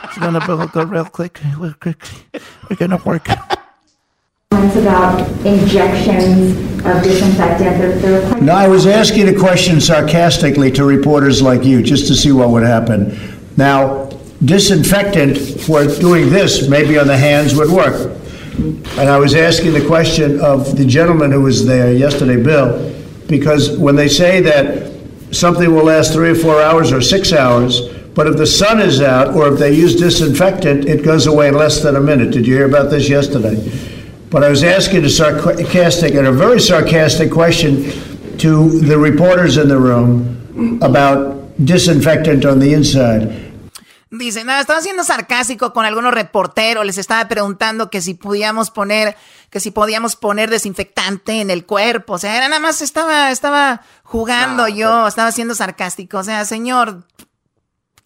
It's 0.04 0.18
gonna 0.18 0.46
go 0.46 0.58
go 0.68 0.84
real 0.84 1.06
quickly, 1.06 1.50
real 1.58 1.76
quickly. 1.80 2.42
We're 2.70 2.78
gonna 2.78 3.02
work. 3.06 3.28
About 4.58 5.22
injections 5.46 6.58
of 6.84 7.04
disinfectant. 7.04 7.80
The, 7.80 8.00
the 8.00 8.14
requirement 8.16 8.42
No, 8.42 8.54
I 8.54 8.68
was 8.68 8.88
asking 8.88 9.28
a 9.28 9.38
question 9.38 9.80
sarcastically 9.80 10.72
to 10.72 10.84
reporters 10.84 11.44
like 11.44 11.64
you, 11.64 11.84
just 11.84 12.08
to 12.08 12.16
see 12.16 12.32
what 12.32 12.50
would 12.50 12.64
happen. 12.64 13.16
Now, 13.56 14.10
disinfectant 14.44 15.38
for 15.38 15.86
doing 15.86 16.32
this, 16.32 16.68
maybe 16.68 16.98
on 16.98 17.06
the 17.06 17.16
hands, 17.16 17.54
would 17.54 17.70
work. 17.70 18.20
And 18.58 19.08
I 19.08 19.20
was 19.20 19.36
asking 19.36 19.74
the 19.74 19.86
question 19.86 20.40
of 20.40 20.76
the 20.76 20.86
gentleman 20.86 21.32
who 21.32 21.44
was 21.44 21.64
there 21.68 21.94
yesterday, 21.94 22.42
Bill, 22.42 22.96
because 23.28 23.78
when 23.78 23.96
they 23.96 24.10
say 24.10 24.42
that 24.42 24.92
something 25.32 25.72
will 25.72 25.84
last 25.84 26.14
three 26.14 26.32
or 26.32 26.36
four 26.36 26.60
hours 26.60 26.92
or 26.92 27.02
six 27.02 27.32
hours, 27.32 27.82
but 28.16 28.26
if 28.26 28.38
the 28.38 28.48
sun 28.48 28.82
is 28.82 29.02
out 29.02 29.36
or 29.36 29.54
if 29.54 29.60
they 29.60 29.72
use 29.72 29.96
disinfectant, 29.96 30.86
it 30.86 31.06
goes 31.06 31.28
away 31.28 31.50
in 31.50 31.54
less 31.54 31.84
than 31.84 31.96
a 31.96 32.02
minute. 32.02 32.32
Did 32.32 32.48
you 32.48 32.56
hear 32.56 32.66
about 32.66 32.90
this 32.90 33.08
yesterday? 33.08 33.94
But 34.30 34.44
I 34.44 34.50
was 34.50 34.64
asking 34.64 35.06
a 35.06 35.10
sarcastic 35.10 36.14
and 36.16 36.28
a 36.28 36.32
very 36.32 36.60
sarcastic 36.60 37.32
question 37.32 37.92
to 38.40 38.80
the 38.82 38.98
reporters 38.98 39.58
in 39.58 39.70
the 39.70 39.78
room 39.78 40.80
about 40.82 41.56
disinfectant 41.64 42.46
on 42.46 42.60
the 42.60 42.74
inside. 42.74 43.48
Dice, 44.10 44.44
nada, 44.46 44.62
estaba 44.62 44.82
siendo 44.82 45.04
sarcástico 45.04 45.74
con 45.74 45.86
algunos 45.86 46.14
reporteros, 46.14 46.86
les 46.86 46.98
estaba 46.98 47.28
preguntando 47.28 47.90
que 47.90 48.02
si 48.02 48.14
podíamos 48.14 48.70
poner, 48.72 49.18
que 49.50 49.60
si 49.60 49.72
podíamos 49.72 50.16
poner 50.16 50.50
desinfectante 50.50 51.42
en 51.42 51.50
el 51.50 51.66
cuerpo, 51.66 52.14
o 52.14 52.18
sea, 52.18 52.38
era 52.38 52.48
nada 52.48 52.62
más 52.62 52.82
estaba, 52.82 53.32
estaba 53.32 53.82
jugando 54.04 54.68
yo, 54.70 55.08
estaba 55.08 55.32
siendo 55.34 55.56
sarcástico, 55.56 56.20
o 56.20 56.24
sea, 56.24 56.46
señor 56.46 57.04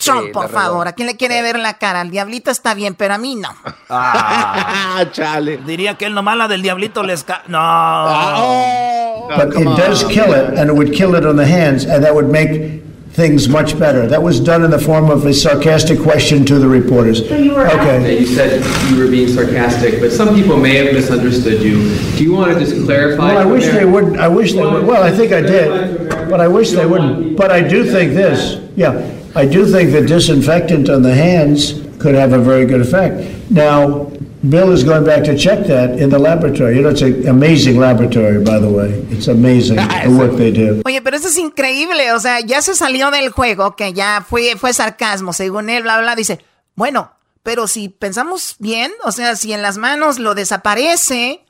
Trump, 0.04 0.26
Sí, 0.28 0.32
por 0.34 0.44
la 0.44 0.50
favor, 0.50 0.88
¿a 0.88 0.94
quién 0.94 1.08
le 1.08 1.16
quiere 1.16 1.42
ver 1.42 1.60
la 1.60 1.76
cara? 1.78 2.02
Al 2.02 2.10
diablito 2.10 2.52
está 2.52 2.74
bien, 2.74 2.96
pero 2.96 3.14
a 3.14 3.18
mí 3.18 3.36
no. 3.36 3.50
Ah, 3.90 5.06
chale. 5.12 5.60
Diría 5.66 5.96
que 5.96 6.06
él 6.06 6.14
nomás 6.14 6.38
la 6.38 6.48
del 6.48 6.62
diablito 6.62 7.04
les 7.04 7.24
ca 7.24 7.44
No. 7.48 9.28
But 9.36 9.56
it 9.56 9.66
does 9.78 10.04
kill 10.06 10.34
it, 10.34 10.58
and 10.58 10.70
it 10.70 10.76
would 10.76 10.92
kill 10.94 11.16
it 11.16 11.26
on 11.26 11.38
the 11.38 11.46
hands, 11.46 11.86
and 11.86 12.04
that 12.04 12.14
would 12.14 12.28
make 12.28 12.82
things 13.14 13.48
much 13.50 13.78
better. 13.78 14.08
That 14.08 14.24
was 14.24 14.40
done 14.40 14.64
in 14.64 14.72
the 14.72 14.80
form 14.80 15.10
of 15.10 15.26
a 15.26 15.34
sarcastic 15.34 16.00
question 16.00 16.46
to 16.46 16.60
the 16.60 16.68
reporters. 16.68 17.22
Okay. 17.22 18.20
You 18.20 18.26
said 18.26 18.64
you 18.90 18.98
were 18.98 19.10
being 19.10 19.28
sarcastic, 19.28 20.00
but 20.00 20.12
some 20.12 20.34
people 20.34 20.58
may 20.58 20.76
have 20.78 20.94
misunderstood 20.94 21.62
you. 21.62 21.94
Do 22.18 22.24
you 22.24 22.34
want 22.34 22.54
to 22.54 22.60
just 22.60 22.84
clarify? 22.86 23.34
Well, 23.34 23.38
I 23.38 23.46
wish 23.46 23.66
there? 23.66 23.80
they 23.80 23.86
wouldn't, 23.86 24.18
I 24.18 24.28
wish 24.28 24.54
they 24.54 24.66
would, 24.66 24.86
well, 24.86 25.04
I 25.04 25.12
think 25.12 25.32
I 25.34 25.42
did, 25.42 26.10
but 26.30 26.40
I 26.40 26.48
wish 26.48 26.72
they 26.72 26.86
wouldn't. 26.86 27.36
But 27.36 27.52
I 27.52 27.62
do 27.62 27.84
think 27.86 28.14
this, 28.14 28.60
yeah, 28.76 28.94
I 29.36 29.46
do 29.46 29.66
think 29.66 29.92
that 29.92 30.08
disinfectant 30.08 30.90
on 30.90 31.04
the 31.04 31.16
hands 31.16 31.74
could 32.00 32.16
have 32.16 32.34
a 32.34 32.40
very 32.40 32.66
good 32.66 32.82
effect. 32.82 33.50
Now, 33.50 34.12
Bill 34.50 34.72
is 34.72 34.84
going 34.84 35.06
back 35.06 35.24
to 35.26 35.38
check 35.38 35.68
that 35.68 36.00
in 36.00 36.10
the 36.10 36.18
laboratory. 36.18 36.76
You 36.76 36.82
know, 36.82 36.90
it's 36.90 37.02
an 37.02 37.28
amazing 37.28 37.78
laboratory, 37.78 38.44
by 38.44 38.60
the 38.60 38.70
way. 38.70 38.90
It's 39.10 39.28
amazing, 39.28 39.76
the 40.04 40.16
work 40.18 40.36
they 40.36 40.52
do. 40.52 40.82
Oye, 40.84 41.02
pero 41.02 41.16
eso 41.16 41.28
es 41.28 41.38
increíble, 41.38 42.12
o 42.14 42.20
sea, 42.20 42.40
ya 42.40 42.62
se 42.62 42.74
salió 42.74 43.12
del 43.12 43.30
juego, 43.30 43.76
que 43.76 43.94
ya 43.94 44.26
fue, 44.28 44.56
fue 44.58 44.74
sarcasmo, 44.74 45.32
según 45.32 45.70
él, 45.70 45.84
bla, 45.84 45.98
bla, 45.98 46.04
bla, 46.04 46.16
dice, 46.16 46.44
bueno, 46.76 47.12
pero 47.44 47.68
si 47.68 47.88
pensamos 47.88 48.56
bien, 48.60 48.92
o 49.04 49.12
sea, 49.12 49.36
si 49.36 49.54
en 49.54 49.62
las 49.62 49.78
manos 49.78 50.20
lo 50.20 50.34
desaparece, 50.34 51.46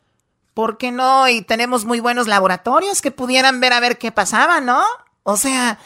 ¿por 0.54 0.78
qué 0.78 0.92
no? 0.92 1.30
Y 1.30 1.42
tenemos 1.42 1.86
muy 1.86 2.00
buenos 2.02 2.28
laboratorios 2.28 3.02
que 3.02 3.12
pudieran 3.12 3.60
ver 3.62 3.74
a 3.74 3.80
ver 3.80 3.98
qué 3.98 4.12
pasaba, 4.12 4.60
¿no? 4.60 4.84
O 5.24 5.38
sea, 5.38 5.80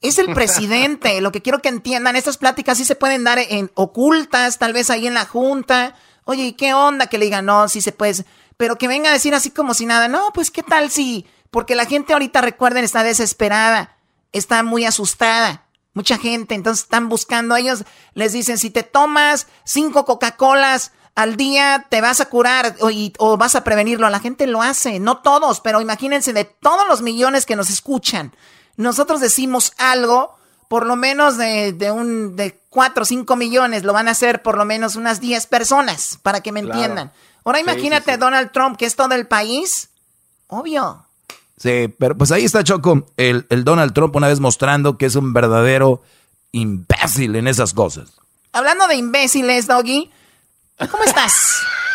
es 0.00 0.18
el 0.18 0.32
presidente, 0.32 1.20
lo 1.20 1.32
que 1.32 1.42
quiero 1.42 1.60
que 1.60 1.68
entiendan, 1.68 2.16
estas 2.16 2.38
pláticas 2.38 2.78
sí 2.78 2.84
se 2.84 2.94
pueden 2.94 3.24
dar 3.24 3.38
en 3.38 3.70
ocultas, 3.74 4.58
tal 4.58 4.72
vez 4.72 4.90
ahí 4.90 5.06
en 5.06 5.14
la 5.14 5.26
junta, 5.26 5.94
Oye, 6.30 6.44
¿y 6.44 6.52
qué 6.52 6.74
onda? 6.74 7.08
Que 7.08 7.18
le 7.18 7.24
digan, 7.24 7.46
no, 7.46 7.68
sí 7.68 7.80
se 7.80 7.90
puede. 7.90 8.24
Pero 8.56 8.76
que 8.76 8.86
venga 8.86 9.10
a 9.10 9.12
decir 9.12 9.34
así 9.34 9.50
como 9.50 9.74
si 9.74 9.84
nada. 9.84 10.06
No, 10.06 10.30
pues 10.32 10.52
qué 10.52 10.62
tal 10.62 10.90
si. 10.90 11.26
Porque 11.50 11.74
la 11.74 11.86
gente 11.86 12.12
ahorita, 12.12 12.40
recuerden, 12.40 12.84
está 12.84 13.02
desesperada. 13.02 13.96
Está 14.32 14.62
muy 14.62 14.84
asustada. 14.84 15.66
Mucha 15.92 16.18
gente. 16.18 16.54
Entonces 16.54 16.84
están 16.84 17.08
buscando. 17.08 17.56
Ellos 17.56 17.84
les 18.14 18.32
dicen, 18.32 18.58
si 18.58 18.70
te 18.70 18.84
tomas 18.84 19.48
cinco 19.64 20.04
Coca-Colas 20.04 20.92
al 21.16 21.36
día, 21.36 21.86
te 21.90 22.00
vas 22.00 22.20
a 22.20 22.26
curar 22.26 22.76
o, 22.80 22.90
o 23.18 23.36
vas 23.36 23.56
a 23.56 23.64
prevenirlo. 23.64 24.08
La 24.08 24.20
gente 24.20 24.46
lo 24.46 24.62
hace. 24.62 25.00
No 25.00 25.18
todos, 25.18 25.60
pero 25.60 25.80
imagínense 25.80 26.32
de 26.32 26.44
todos 26.44 26.86
los 26.86 27.02
millones 27.02 27.44
que 27.44 27.56
nos 27.56 27.70
escuchan. 27.70 28.32
Nosotros 28.76 29.20
decimos 29.20 29.72
algo 29.78 30.34
por 30.70 30.86
lo 30.86 30.94
menos 30.94 31.36
de, 31.36 31.72
de 31.72 31.90
un 31.90 32.36
de 32.36 32.56
4 32.68 33.02
o 33.02 33.04
5 33.04 33.34
millones, 33.34 33.82
lo 33.82 33.92
van 33.92 34.06
a 34.06 34.12
hacer 34.12 34.40
por 34.40 34.56
lo 34.56 34.64
menos 34.64 34.94
unas 34.94 35.20
10 35.20 35.46
personas, 35.48 36.20
para 36.22 36.42
que 36.42 36.52
me 36.52 36.60
entiendan. 36.60 37.10
Ahora 37.44 37.58
imagínate 37.58 38.16
Donald 38.16 38.52
Trump, 38.52 38.76
que 38.76 38.86
es 38.86 38.94
todo 38.94 39.14
el 39.16 39.26
país. 39.26 39.90
Obvio. 40.46 41.04
Sí, 41.56 41.92
pero 41.98 42.16
pues 42.16 42.30
ahí 42.30 42.44
está 42.44 42.62
Choco, 42.62 43.04
el, 43.16 43.46
el 43.50 43.64
Donald 43.64 43.92
Trump 43.92 44.14
una 44.14 44.28
vez 44.28 44.38
mostrando 44.38 44.96
que 44.96 45.06
es 45.06 45.16
un 45.16 45.32
verdadero 45.32 46.02
imbécil 46.52 47.34
en 47.34 47.48
esas 47.48 47.74
cosas. 47.74 48.12
Hablando 48.52 48.86
de 48.86 48.94
imbéciles, 48.94 49.66
Doggy, 49.66 50.10
¿cómo 50.90 51.02
estás? 51.02 51.62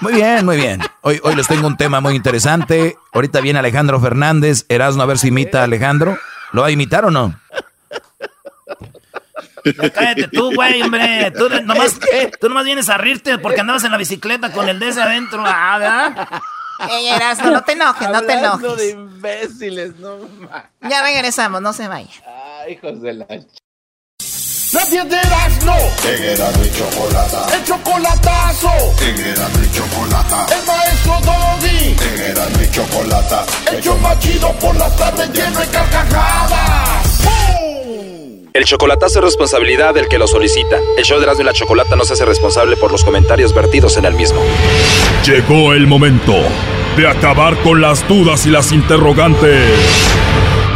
Muy 0.00 0.14
bien, 0.14 0.44
muy 0.46 0.56
bien. 0.56 0.80
Hoy, 1.02 1.20
hoy 1.22 1.34
les 1.34 1.46
tengo 1.46 1.66
un 1.66 1.76
tema 1.76 2.00
muy 2.00 2.14
interesante. 2.14 2.96
Ahorita 3.12 3.40
viene 3.40 3.58
Alejandro 3.58 4.00
Fernández. 4.00 4.64
Erasmo, 4.68 5.02
a 5.02 5.06
ver 5.06 5.18
si 5.18 5.28
imita 5.28 5.60
a 5.60 5.64
Alejandro. 5.64 6.18
¿Lo 6.52 6.62
va 6.62 6.68
a 6.68 6.70
imitar 6.70 7.04
o 7.04 7.10
no? 7.10 7.34
cállate 9.94 10.28
tú, 10.28 10.54
güey, 10.54 10.82
hombre. 10.82 11.30
Tú 11.32 11.48
nomás, 11.64 11.98
tú 12.40 12.48
nomás 12.48 12.64
vienes 12.64 12.88
a 12.88 12.96
rirte 12.96 13.38
porque 13.38 13.60
andabas 13.60 13.84
en 13.84 13.92
la 13.92 13.98
bicicleta 13.98 14.52
con 14.52 14.68
el 14.68 14.78
de 14.78 14.88
ese 14.88 15.02
adentro. 15.02 15.42
Ah, 15.44 15.78
¿verdad? 15.78 16.28
Ey, 16.90 17.08
Erasmo, 17.08 17.50
no 17.50 17.62
te 17.62 17.72
enojes, 17.72 18.08
no 18.08 18.22
te 18.22 18.32
enojes. 18.32 18.76
de 18.78 18.90
imbéciles, 18.90 19.96
no 19.96 20.16
Ya 20.88 21.02
regresamos, 21.02 21.60
no 21.60 21.72
se 21.72 21.88
vaya. 21.88 22.10
Ah, 22.26 22.68
hijos 22.70 23.02
de 23.02 23.12
la... 23.12 23.26
Nadie 24.72 25.02
de 25.02 25.16
Erasmo 25.16 25.76
En 26.04 26.22
Erasmo 26.22 26.64
y 26.64 26.70
Chocolata. 26.70 27.46
El 27.56 27.64
chocolatazo. 27.64 28.70
En 29.00 29.18
Erasmo 29.18 29.64
y 29.64 29.76
Chocolata. 29.76 30.46
El 30.54 30.66
maestro 30.66 31.14
Doggy. 31.24 31.96
En 32.14 32.62
y 32.62 32.70
Chocolata. 32.70 33.46
El 33.72 33.82
show 33.82 33.98
más 33.98 34.18
chido 34.20 34.52
por 34.60 34.76
las 34.76 34.94
tardes 34.96 35.28
lleno 35.32 35.58
de 35.58 35.66
carcajadas. 35.66 37.20
El 38.52 38.64
chocolatazo 38.64 39.18
es 39.18 39.24
responsabilidad 39.24 39.92
del 39.92 40.06
que 40.06 40.18
lo 40.18 40.28
solicita. 40.28 40.78
El 40.96 41.04
show 41.04 41.18
de 41.18 41.24
Erasmo 41.24 41.42
y 41.42 41.46
la 41.46 41.52
Chocolata 41.52 41.96
no 41.96 42.04
se 42.04 42.12
hace 42.12 42.24
responsable 42.24 42.76
por 42.76 42.92
los 42.92 43.02
comentarios 43.02 43.52
vertidos 43.52 43.96
en 43.96 44.04
el 44.04 44.14
mismo. 44.14 44.40
Llegó 45.24 45.72
el 45.72 45.88
momento 45.88 46.34
de 46.96 47.08
acabar 47.08 47.60
con 47.62 47.80
las 47.80 48.06
dudas 48.06 48.46
y 48.46 48.50
las 48.50 48.70
interrogantes. 48.70 49.68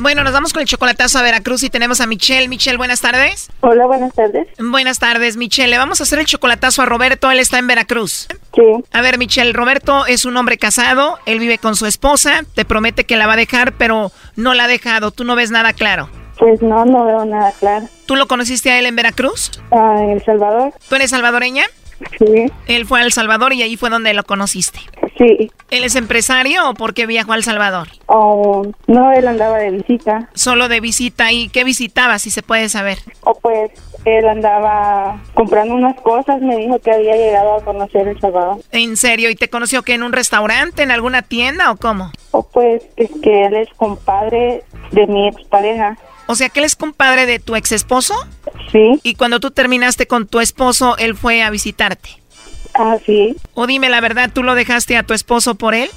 Bueno, 0.00 0.24
nos 0.24 0.32
vamos 0.32 0.54
con 0.54 0.62
el 0.62 0.66
chocolatazo 0.66 1.18
a 1.18 1.22
Veracruz 1.22 1.62
y 1.62 1.68
tenemos 1.68 2.00
a 2.00 2.06
Michelle. 2.06 2.48
Michelle, 2.48 2.78
buenas 2.78 3.02
tardes. 3.02 3.50
Hola, 3.60 3.84
buenas 3.86 4.14
tardes. 4.14 4.48
Buenas 4.58 4.98
tardes, 4.98 5.36
Michelle. 5.36 5.68
Le 5.68 5.76
vamos 5.76 6.00
a 6.00 6.04
hacer 6.04 6.18
el 6.18 6.24
chocolatazo 6.24 6.80
a 6.80 6.86
Roberto. 6.86 7.30
Él 7.30 7.38
está 7.38 7.58
en 7.58 7.66
Veracruz. 7.66 8.26
Sí. 8.54 8.62
A 8.92 9.02
ver, 9.02 9.18
Michelle, 9.18 9.52
Roberto 9.52 10.06
es 10.06 10.24
un 10.24 10.38
hombre 10.38 10.56
casado. 10.56 11.18
Él 11.26 11.38
vive 11.38 11.58
con 11.58 11.76
su 11.76 11.84
esposa. 11.84 12.44
Te 12.54 12.64
promete 12.64 13.04
que 13.04 13.16
la 13.16 13.26
va 13.26 13.34
a 13.34 13.36
dejar, 13.36 13.74
pero 13.74 14.10
no 14.36 14.54
la 14.54 14.64
ha 14.64 14.68
dejado. 14.68 15.10
Tú 15.10 15.24
no 15.24 15.36
ves 15.36 15.50
nada 15.50 15.74
claro. 15.74 16.08
Pues 16.38 16.62
no, 16.62 16.86
no 16.86 17.04
veo 17.04 17.26
nada 17.26 17.52
claro. 17.60 17.86
¿Tú 18.06 18.16
lo 18.16 18.26
conociste 18.26 18.70
a 18.70 18.78
él 18.78 18.86
en 18.86 18.96
Veracruz? 18.96 19.50
Ah, 19.70 19.96
en 20.00 20.10
El 20.12 20.24
Salvador. 20.24 20.72
¿Tú 20.88 20.94
eres 20.94 21.10
salvadoreña? 21.10 21.64
Sí. 22.18 22.50
Él 22.66 22.86
fue 22.86 23.00
a 23.00 23.04
El 23.04 23.12
Salvador 23.12 23.52
y 23.52 23.62
ahí 23.62 23.76
fue 23.76 23.90
donde 23.90 24.14
lo 24.14 24.24
conociste. 24.24 24.80
Sí. 25.20 25.50
¿Él 25.70 25.84
es 25.84 25.96
empresario 25.96 26.70
o 26.70 26.72
por 26.72 26.94
qué 26.94 27.04
viajó 27.04 27.32
a 27.32 27.36
El 27.36 27.44
Salvador? 27.44 27.88
Oh, 28.06 28.66
no, 28.86 29.12
él 29.12 29.28
andaba 29.28 29.58
de 29.58 29.70
visita. 29.70 30.30
Solo 30.32 30.68
de 30.68 30.80
visita. 30.80 31.30
¿Y 31.30 31.50
qué 31.50 31.62
visitaba, 31.62 32.18
si 32.18 32.30
se 32.30 32.42
puede 32.42 32.70
saber? 32.70 33.00
O 33.20 33.34
pues 33.34 33.70
él 34.06 34.26
andaba 34.26 35.22
comprando 35.34 35.74
unas 35.74 36.00
cosas, 36.00 36.40
me 36.40 36.56
dijo 36.56 36.78
que 36.78 36.90
había 36.90 37.16
llegado 37.16 37.56
a 37.56 37.64
conocer 37.64 38.08
El 38.08 38.18
Salvador. 38.18 38.62
¿En 38.72 38.96
serio? 38.96 39.28
¿Y 39.28 39.34
te 39.34 39.50
conoció 39.50 39.82
que 39.82 39.92
en 39.92 40.04
un 40.04 40.12
restaurante, 40.12 40.82
en 40.82 40.90
alguna 40.90 41.20
tienda 41.20 41.70
o 41.70 41.76
cómo? 41.76 42.12
O 42.30 42.42
pues 42.42 42.82
es 42.96 43.10
que 43.22 43.44
él 43.44 43.56
es 43.56 43.68
compadre 43.76 44.64
de 44.92 45.06
mi 45.06 45.28
expareja. 45.28 45.98
O 46.28 46.34
sea, 46.34 46.48
que 46.48 46.60
él 46.60 46.64
es 46.64 46.76
compadre 46.76 47.26
de 47.26 47.40
tu 47.40 47.56
ex 47.56 47.72
esposo. 47.72 48.14
Sí. 48.72 49.00
Y 49.02 49.16
cuando 49.16 49.38
tú 49.38 49.50
terminaste 49.50 50.06
con 50.06 50.26
tu 50.26 50.40
esposo, 50.40 50.96
él 50.96 51.14
fue 51.14 51.42
a 51.42 51.50
visitarte. 51.50 52.19
Ah, 52.74 52.96
sí. 53.04 53.36
O 53.54 53.66
dime 53.66 53.88
la 53.88 54.00
verdad, 54.00 54.30
¿tú 54.32 54.42
lo 54.42 54.54
dejaste 54.54 54.96
a 54.96 55.02
tu 55.02 55.14
esposo 55.14 55.54
por 55.54 55.74
él? 55.74 55.88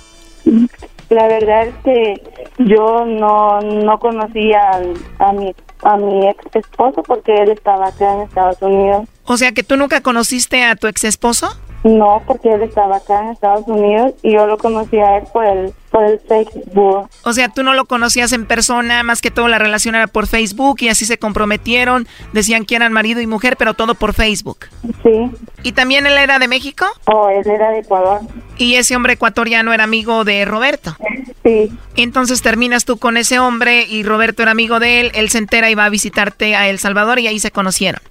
La 1.09 1.27
verdad 1.27 1.67
es 1.67 1.75
que 1.83 2.21
yo 2.59 3.05
no, 3.05 3.61
no 3.61 3.99
conocía 3.99 4.59
al- 4.71 4.93
a, 5.19 5.31
mi, 5.33 5.53
a 5.83 5.97
mi 5.97 6.27
ex 6.27 6.55
esposo 6.55 7.03
porque 7.03 7.33
él 7.35 7.51
estaba 7.51 7.87
acá 7.87 8.13
en 8.15 8.21
Estados 8.21 8.57
Unidos. 8.61 9.07
O 9.25 9.37
sea, 9.37 9.51
que 9.51 9.63
tú 9.63 9.77
nunca 9.77 10.01
conociste 10.01 10.63
a 10.63 10.75
tu 10.75 10.87
ex 10.87 11.03
esposo. 11.03 11.47
No, 11.83 12.21
porque 12.25 12.53
él 12.53 12.61
estaba 12.61 12.97
acá 12.97 13.21
en 13.23 13.29
Estados 13.29 13.67
Unidos 13.67 14.13
y 14.21 14.33
yo 14.33 14.47
lo 14.47 14.57
conocí 14.57 14.97
a 14.99 15.17
él 15.17 15.23
por 15.33 15.45
el, 15.45 15.73
por 15.91 16.05
el 16.05 16.19
Facebook. 16.19 17.09
O 17.23 17.33
sea, 17.33 17.49
tú 17.49 17.61
no 17.61 17.73
lo 17.73 17.85
conocías 17.85 18.31
en 18.31 18.45
persona, 18.45 19.03
más 19.03 19.21
que 19.21 19.31
todo 19.31 19.49
la 19.49 19.59
relación 19.59 19.95
era 19.95 20.07
por 20.07 20.27
Facebook 20.27 20.77
y 20.79 20.87
así 20.87 21.05
se 21.05 21.17
comprometieron, 21.17 22.07
decían 22.31 22.63
que 22.63 22.77
eran 22.77 22.93
marido 22.93 23.19
y 23.19 23.27
mujer, 23.27 23.57
pero 23.57 23.73
todo 23.73 23.95
por 23.95 24.13
Facebook. 24.13 24.59
Sí. 25.03 25.29
¿Y 25.63 25.73
también 25.73 26.05
él 26.05 26.17
era 26.17 26.39
de 26.39 26.47
México? 26.47 26.85
Oh, 27.05 27.27
él 27.27 27.45
era 27.45 27.71
de 27.71 27.79
Ecuador. 27.79 28.21
Y 28.57 28.75
ese 28.75 28.95
hombre 28.95 29.13
ecuatoriano 29.13 29.73
era 29.73 29.83
amigo 29.83 30.23
de 30.23 30.45
Roberto. 30.45 30.95
Sí. 31.43 31.69
Entonces 31.97 32.41
terminas 32.41 32.85
tú 32.85 32.97
con 32.97 33.17
ese 33.17 33.39
hombre 33.39 33.83
y 33.89 34.03
Roberto 34.03 34.41
era 34.41 34.51
amigo 34.51 34.79
de 34.79 35.01
él, 35.01 35.11
él 35.15 35.29
se 35.29 35.39
entera 35.39 35.69
y 35.69 35.75
va 35.75 35.85
a 35.85 35.89
visitarte 35.89 36.55
a 36.55 36.69
El 36.69 36.79
Salvador 36.79 37.19
y 37.19 37.27
ahí 37.27 37.39
se 37.39 37.51
conocieron. 37.51 38.01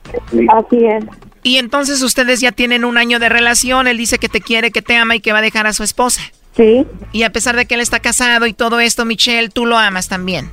Así 0.50 0.84
es. 0.84 1.04
Y 1.42 1.58
entonces 1.58 2.02
ustedes 2.02 2.40
ya 2.40 2.52
tienen 2.52 2.84
un 2.84 2.98
año 2.98 3.18
de 3.18 3.28
relación, 3.28 3.88
él 3.88 3.96
dice 3.96 4.18
que 4.18 4.28
te 4.28 4.40
quiere, 4.40 4.70
que 4.70 4.82
te 4.82 4.96
ama 4.96 5.16
y 5.16 5.20
que 5.20 5.32
va 5.32 5.38
a 5.38 5.42
dejar 5.42 5.66
a 5.66 5.72
su 5.72 5.82
esposa. 5.82 6.22
Sí. 6.56 6.86
Y 7.12 7.22
a 7.24 7.30
pesar 7.30 7.56
de 7.56 7.66
que 7.66 7.74
él 7.74 7.80
está 7.80 8.00
casado 8.00 8.46
y 8.46 8.52
todo 8.52 8.78
esto, 8.78 9.04
Michelle, 9.04 9.48
tú 9.48 9.66
lo 9.66 9.76
amas 9.76 10.08
también. 10.08 10.50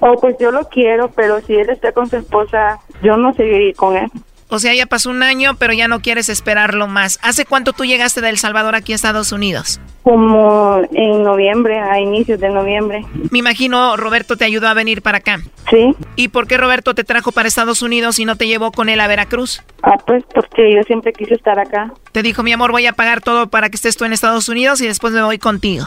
Oh, 0.00 0.18
pues 0.20 0.36
yo 0.40 0.50
lo 0.50 0.68
quiero, 0.68 1.10
pero 1.10 1.40
si 1.42 1.54
él 1.54 1.70
está 1.70 1.92
con 1.92 2.08
su 2.08 2.16
esposa, 2.16 2.80
yo 3.02 3.16
no 3.16 3.32
seguiría 3.34 3.74
con 3.74 3.96
él. 3.96 4.10
O 4.50 4.58
sea, 4.58 4.74
ya 4.74 4.86
pasó 4.86 5.10
un 5.10 5.22
año, 5.22 5.54
pero 5.56 5.72
ya 5.72 5.88
no 5.88 6.00
quieres 6.00 6.28
esperarlo 6.28 6.88
más. 6.88 7.18
¿Hace 7.22 7.46
cuánto 7.46 7.72
tú 7.72 7.84
llegaste 7.84 8.20
de 8.20 8.28
El 8.28 8.38
Salvador 8.38 8.74
aquí 8.74 8.92
a 8.92 8.96
Estados 8.96 9.30
Unidos? 9.30 9.80
Como 10.02 10.80
en 10.92 11.22
noviembre, 11.22 11.78
a 11.78 12.00
inicios 12.00 12.40
de 12.40 12.48
noviembre. 12.48 13.04
Me 13.30 13.38
imagino 13.38 13.96
Roberto 13.96 14.36
te 14.36 14.44
ayudó 14.44 14.66
a 14.66 14.74
venir 14.74 15.02
para 15.02 15.18
acá. 15.18 15.40
Sí. 15.70 15.94
¿Y 16.16 16.28
por 16.28 16.48
qué 16.48 16.56
Roberto 16.56 16.94
te 16.94 17.04
trajo 17.04 17.30
para 17.30 17.46
Estados 17.46 17.80
Unidos 17.82 18.18
y 18.18 18.24
no 18.24 18.36
te 18.36 18.48
llevó 18.48 18.72
con 18.72 18.88
él 18.88 19.00
a 19.00 19.06
Veracruz? 19.06 19.62
Ah, 19.82 19.98
pues 20.04 20.24
porque 20.34 20.74
yo 20.74 20.82
siempre 20.82 21.12
quise 21.12 21.34
estar 21.34 21.58
acá. 21.58 21.92
Te 22.12 22.22
dijo, 22.22 22.42
mi 22.42 22.52
amor, 22.52 22.72
voy 22.72 22.86
a 22.86 22.92
pagar 22.92 23.20
todo 23.20 23.48
para 23.48 23.70
que 23.70 23.76
estés 23.76 23.96
tú 23.96 24.04
en 24.04 24.12
Estados 24.12 24.48
Unidos 24.48 24.80
y 24.80 24.88
después 24.88 25.12
me 25.12 25.22
voy 25.22 25.38
contigo. 25.38 25.86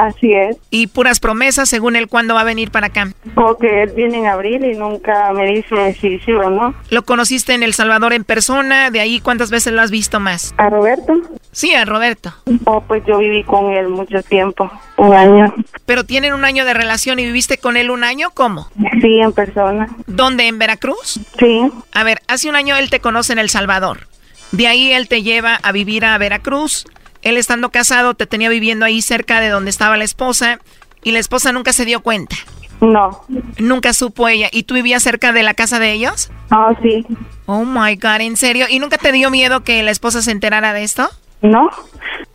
Así 0.00 0.32
es. 0.32 0.56
Y 0.70 0.86
puras 0.86 1.20
promesas 1.20 1.68
según 1.68 1.94
él 1.94 2.08
cuándo 2.08 2.32
va 2.32 2.40
a 2.40 2.44
venir 2.44 2.70
para 2.70 2.86
acá. 2.86 3.12
Porque 3.34 3.82
él 3.82 3.92
viene 3.94 4.16
en 4.16 4.26
abril 4.28 4.64
y 4.64 4.74
nunca 4.74 5.30
me 5.34 5.44
dice 5.44 5.92
si 6.00 6.18
sí 6.20 6.32
o 6.32 6.48
no. 6.48 6.74
¿Lo 6.88 7.02
conociste 7.04 7.52
en 7.52 7.62
El 7.62 7.74
Salvador 7.74 8.14
en 8.14 8.24
persona? 8.24 8.90
¿De 8.90 9.00
ahí 9.00 9.20
cuántas 9.20 9.50
veces 9.50 9.74
lo 9.74 9.82
has 9.82 9.90
visto 9.90 10.18
más? 10.18 10.54
¿A 10.56 10.70
Roberto? 10.70 11.12
Sí, 11.52 11.74
a 11.74 11.84
Roberto. 11.84 12.32
Oh, 12.64 12.80
pues 12.80 13.02
yo 13.06 13.18
viví 13.18 13.44
con 13.44 13.72
él 13.72 13.88
mucho 13.88 14.22
tiempo, 14.22 14.72
un 14.96 15.12
año. 15.12 15.54
¿Pero 15.84 16.04
tienen 16.04 16.32
un 16.32 16.46
año 16.46 16.64
de 16.64 16.72
relación 16.72 17.18
y 17.18 17.26
viviste 17.26 17.58
con 17.58 17.76
él 17.76 17.90
un 17.90 18.02
año? 18.02 18.30
¿Cómo? 18.32 18.70
Sí, 19.02 19.20
en 19.20 19.34
persona. 19.34 19.86
¿Dónde? 20.06 20.46
¿En 20.46 20.58
Veracruz? 20.58 21.20
Sí. 21.38 21.70
A 21.92 22.04
ver, 22.04 22.22
hace 22.26 22.48
un 22.48 22.56
año 22.56 22.74
él 22.76 22.88
te 22.88 23.00
conoce 23.00 23.34
en 23.34 23.38
El 23.38 23.50
Salvador. 23.50 24.08
De 24.52 24.66
ahí 24.66 24.92
él 24.92 25.08
te 25.08 25.22
lleva 25.22 25.56
a 25.62 25.72
vivir 25.72 26.06
a 26.06 26.16
Veracruz. 26.16 26.86
Él 27.22 27.36
estando 27.36 27.70
casado 27.70 28.14
te 28.14 28.26
tenía 28.26 28.48
viviendo 28.48 28.84
ahí 28.84 29.02
cerca 29.02 29.40
de 29.40 29.48
donde 29.48 29.70
estaba 29.70 29.96
la 29.96 30.04
esposa 30.04 30.58
y 31.02 31.12
la 31.12 31.18
esposa 31.18 31.52
nunca 31.52 31.72
se 31.72 31.84
dio 31.84 32.00
cuenta. 32.00 32.36
No. 32.80 33.24
Nunca 33.58 33.92
supo 33.92 34.28
ella. 34.28 34.48
¿Y 34.50 34.62
tú 34.62 34.74
vivías 34.74 35.02
cerca 35.02 35.32
de 35.32 35.42
la 35.42 35.54
casa 35.54 35.78
de 35.78 35.92
ellos? 35.92 36.30
Ah, 36.50 36.72
sí. 36.82 37.06
Oh 37.46 37.64
my 37.64 37.96
God, 37.96 38.20
¿en 38.20 38.36
serio? 38.36 38.66
¿Y 38.68 38.78
nunca 38.78 38.96
te 38.96 39.12
dio 39.12 39.30
miedo 39.30 39.62
que 39.64 39.82
la 39.82 39.90
esposa 39.90 40.22
se 40.22 40.30
enterara 40.30 40.72
de 40.72 40.82
esto? 40.82 41.08
No. 41.42 41.70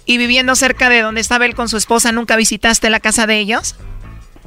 ¿Y 0.05 0.17
viviendo 0.17 0.55
cerca 0.55 0.89
de 0.89 1.01
donde 1.01 1.21
estaba 1.21 1.45
él 1.45 1.55
con 1.55 1.67
su 1.67 1.77
esposa, 1.77 2.11
nunca 2.11 2.35
visitaste 2.35 2.89
la 2.89 2.99
casa 2.99 3.25
de 3.25 3.39
ellos? 3.39 3.75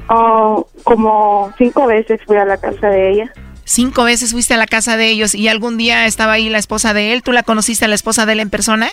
Oh, 0.08 0.68
como 0.84 1.52
cinco 1.58 1.86
veces 1.86 2.20
fui 2.26 2.36
a 2.36 2.44
la 2.44 2.56
casa 2.58 2.88
de 2.88 3.10
ella. 3.10 3.32
Cinco 3.68 4.04
veces 4.04 4.32
fuiste 4.32 4.54
a 4.54 4.56
la 4.56 4.66
casa 4.66 4.96
de 4.96 5.10
ellos 5.10 5.34
y 5.34 5.46
algún 5.46 5.76
día 5.76 6.06
estaba 6.06 6.32
ahí 6.32 6.48
la 6.48 6.56
esposa 6.56 6.94
de 6.94 7.12
él. 7.12 7.22
¿Tú 7.22 7.32
la 7.32 7.42
conociste 7.42 7.84
a 7.84 7.88
la 7.88 7.96
esposa 7.96 8.24
de 8.24 8.32
él 8.32 8.40
en 8.40 8.48
persona? 8.48 8.88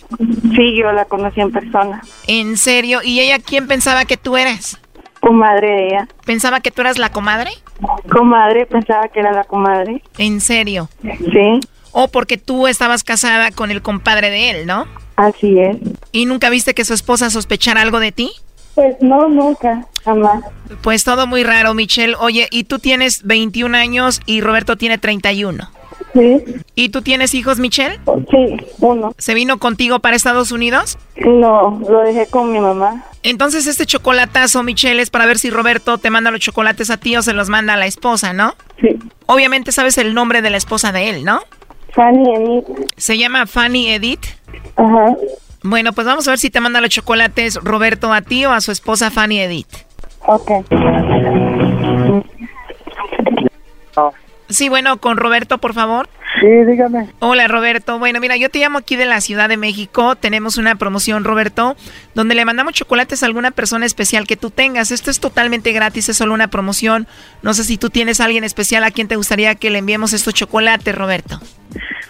Sí, 0.54 0.76
yo 0.78 0.92
la 0.92 1.06
conocí 1.06 1.40
en 1.40 1.50
persona. 1.54 2.02
¿En 2.28 2.58
serio? 2.58 3.00
¿Y 3.02 3.22
ella 3.22 3.40
quién 3.40 3.70
pensaba 3.70 4.04
que 4.04 4.18
tú 4.18 4.36
eras? 4.36 4.78
Comadre 5.22 5.70
de 5.70 5.88
ella. 5.88 6.08
¿Pensaba 6.26 6.60
que 6.60 6.72
tú 6.72 6.82
eras 6.82 6.98
la 6.98 7.10
comadre? 7.10 7.52
Comadre, 8.12 8.66
pensaba 8.66 9.08
que 9.08 9.22
era 9.22 9.32
la 9.32 9.46
comadre. 9.46 10.04
¿En 10.18 10.42
serio? 10.42 10.90
Sí. 11.02 11.62
O 11.94 12.10
porque 12.10 12.38
tú 12.38 12.68
estabas 12.68 13.06
casada 13.06 13.52
con 13.52 13.72
el 13.72 13.82
compadre 13.82 14.30
de 14.30 14.50
él, 14.50 14.68
¿no? 14.68 14.88
Así 15.16 15.58
es. 15.58 15.78
¿Y 16.12 16.26
nunca 16.26 16.50
viste 16.50 16.74
que 16.74 16.84
su 16.84 16.94
esposa 16.94 17.30
sospechara 17.30 17.82
algo 17.82 18.02
de 18.02 18.12
ti? 18.12 18.30
Pues 18.76 18.98
no, 19.00 19.30
nunca, 19.30 19.88
jamás. 20.04 20.44
Pues 20.82 21.04
todo 21.04 21.28
muy 21.28 21.44
raro, 21.44 21.74
Michelle. 21.74 22.16
Oye, 22.20 22.48
y 22.52 22.66
tú 22.66 22.80
tienes 22.80 23.24
21 23.24 23.76
años 23.78 24.22
y 24.26 24.42
Roberto 24.42 24.76
tiene 24.76 24.98
31. 24.98 25.70
Sí. 26.14 26.44
¿Y 26.76 26.90
tú 26.90 27.02
tienes 27.02 27.34
hijos, 27.34 27.60
Michelle? 27.60 28.00
Sí, 28.32 28.58
uno. 28.80 29.14
¿Se 29.18 29.34
vino 29.34 29.58
contigo 29.60 30.00
para 30.00 30.16
Estados 30.16 30.52
Unidos? 30.52 30.98
No, 31.18 31.82
lo 31.90 32.00
dejé 32.02 32.28
con 32.28 32.52
mi 32.52 32.60
mamá. 32.60 33.06
Entonces 33.24 33.68
este 33.68 33.86
chocolatazo, 33.86 34.64
Michelle, 34.64 35.02
es 35.02 35.10
para 35.10 35.26
ver 35.26 35.40
si 35.40 35.50
Roberto 35.50 35.98
te 35.98 36.10
manda 36.10 36.32
los 36.32 36.40
chocolates 36.40 36.90
a 36.90 36.98
ti 36.98 37.16
o 37.18 37.22
se 37.22 37.34
los 37.34 37.50
manda 37.50 37.74
a 37.74 37.78
la 37.78 37.86
esposa, 37.86 38.34
¿no? 38.34 38.56
Sí. 38.80 38.98
Obviamente 39.26 39.72
sabes 39.72 39.98
el 39.98 40.14
nombre 40.14 40.42
de 40.42 40.52
la 40.52 40.58
esposa 40.58 40.92
de 40.92 41.10
él, 41.10 41.26
¿no? 41.26 41.42
Fanny 41.94 42.36
Edith. 42.36 42.66
¿Se 42.98 43.18
llama 43.18 43.48
Fanny 43.48 43.90
Edith? 43.90 44.26
Ajá. 44.76 45.16
Bueno, 45.68 45.94
pues 45.94 46.06
vamos 46.06 46.28
a 46.28 46.32
ver 46.32 46.38
si 46.38 46.52
te 46.52 46.60
manda 46.60 46.80
los 46.80 46.92
chocolates 46.92 47.56
Roberto 47.56 48.14
a 48.14 48.22
ti 48.22 48.46
o 48.46 48.52
a 48.52 48.62
su 48.62 48.72
esposa 48.72 49.10
Fanny 49.10 49.40
Edith. 49.40 49.68
Ok. 50.28 50.52
Sí, 54.48 54.70
bueno, 54.70 54.98
con 54.98 55.18
Roberto, 55.18 55.58
por 55.58 55.74
favor. 55.74 56.08
Sí, 56.40 56.48
dígame. 56.68 57.10
Hola, 57.18 57.48
Roberto. 57.48 57.98
Bueno, 57.98 58.20
mira, 58.20 58.38
yo 58.38 58.52
te 58.52 58.60
llamo 58.60 58.78
aquí 58.78 58.96
de 58.96 59.08
la 59.08 59.22
Ciudad 59.22 59.50
de 59.50 59.58
México. 59.58 60.16
Tenemos 60.16 60.58
una 60.58 60.76
promoción, 60.76 61.24
Roberto, 61.24 61.76
donde 62.14 62.36
le 62.36 62.46
mandamos 62.46 62.76
chocolates 62.76 63.24
a 63.24 63.26
alguna 63.26 63.50
persona 63.50 63.88
especial 63.88 64.28
que 64.28 64.38
tú 64.38 64.52
tengas. 64.52 64.92
Esto 64.92 65.10
es 65.10 65.20
totalmente 65.20 65.72
gratis, 65.72 66.10
es 66.10 66.18
solo 66.18 66.36
una 66.36 66.50
promoción. 66.50 67.08
No 67.42 67.56
sé 67.56 67.64
si 67.64 67.80
tú 67.80 67.90
tienes 67.90 68.22
a 68.22 68.26
alguien 68.26 68.44
especial 68.44 68.84
a 68.84 68.92
quien 68.92 69.08
te 69.08 69.16
gustaría 69.16 69.56
que 69.56 69.72
le 69.72 69.80
enviemos 69.80 70.14
estos 70.14 70.36
chocolates, 70.36 70.94
Roberto. 70.94 71.40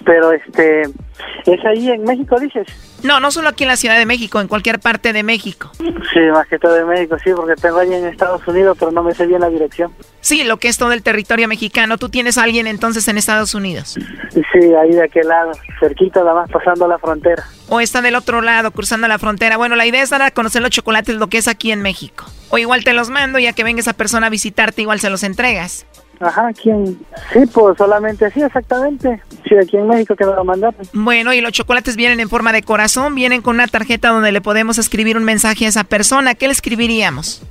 Pero 0.05 0.31
este, 0.31 0.83
¿es 0.83 1.65
ahí 1.65 1.89
en 1.89 2.03
México, 2.03 2.39
dices? 2.39 2.67
No, 3.03 3.19
no 3.19 3.31
solo 3.31 3.49
aquí 3.49 3.63
en 3.63 3.69
la 3.69 3.75
Ciudad 3.75 3.97
de 3.97 4.05
México, 4.05 4.39
en 4.39 4.47
cualquier 4.47 4.79
parte 4.79 5.13
de 5.13 5.23
México. 5.23 5.71
Sí, 5.77 6.19
más 6.31 6.47
que 6.47 6.57
todo 6.57 6.73
de 6.73 6.85
México, 6.85 7.17
sí, 7.23 7.31
porque 7.35 7.55
tengo 7.55 7.77
ahí 7.77 7.93
en 7.93 8.05
Estados 8.05 8.47
Unidos, 8.47 8.77
pero 8.79 8.91
no 8.91 9.03
me 9.03 9.13
sé 9.13 9.27
bien 9.27 9.41
la 9.41 9.49
dirección. 9.49 9.91
Sí, 10.21 10.43
lo 10.43 10.57
que 10.57 10.69
es 10.69 10.77
todo 10.77 10.91
el 10.91 11.03
territorio 11.03 11.47
mexicano. 11.47 11.97
¿Tú 11.97 12.09
tienes 12.09 12.37
a 12.37 12.43
alguien 12.43 12.67
entonces 12.67 13.07
en 13.07 13.17
Estados 13.17 13.53
Unidos? 13.53 13.95
Sí, 14.33 14.73
ahí 14.73 14.91
de 14.91 15.03
aquel 15.03 15.27
lado, 15.27 15.51
cerquita, 15.79 16.21
nada 16.21 16.33
más 16.33 16.49
pasando 16.49 16.87
la 16.87 16.97
frontera. 16.97 17.43
O 17.69 17.79
está 17.79 18.01
del 18.01 18.15
otro 18.15 18.41
lado, 18.41 18.71
cruzando 18.71 19.07
la 19.07 19.19
frontera. 19.19 19.57
Bueno, 19.57 19.75
la 19.75 19.85
idea 19.85 20.01
es 20.01 20.09
dar 20.09 20.21
a 20.21 20.31
conocer 20.31 20.61
los 20.61 20.71
chocolates, 20.71 21.15
lo 21.15 21.27
que 21.27 21.37
es 21.37 21.47
aquí 21.47 21.71
en 21.71 21.81
México. 21.81 22.25
O 22.49 22.57
igual 22.57 22.83
te 22.83 22.93
los 22.93 23.09
mando, 23.09 23.37
ya 23.39 23.53
que 23.53 23.63
venga 23.63 23.81
esa 23.81 23.93
persona 23.93 24.27
a 24.27 24.29
visitarte, 24.31 24.81
igual 24.81 24.99
se 24.99 25.09
los 25.09 25.23
entregas. 25.23 25.85
Ajá, 26.19 26.51
¿quién? 26.53 26.97
Sí, 27.33 27.39
pues 27.53 27.77
solamente 27.77 28.29
sí, 28.31 28.41
exactamente. 28.41 29.21
Sí, 29.47 29.55
aquí 29.55 29.77
en 29.77 29.87
México 29.87 30.15
que 30.15 30.25
me 30.25 30.33
lo 30.33 30.43
mandaron. 30.43 30.75
Bueno, 30.93 31.33
y 31.33 31.41
los 31.41 31.51
chocolates 31.51 31.95
vienen 31.95 32.19
en 32.19 32.29
forma 32.29 32.51
de 32.51 32.63
corazón, 32.63 33.15
vienen 33.15 33.41
con 33.41 33.55
una 33.55 33.67
tarjeta 33.67 34.09
donde 34.09 34.31
le 34.31 34.41
podemos 34.41 34.77
escribir 34.77 35.17
un 35.17 35.23
mensaje 35.23 35.65
a 35.65 35.69
esa 35.69 35.83
persona. 35.83 36.35
¿Qué 36.35 36.47
le 36.47 36.53
escribiríamos? 36.53 37.43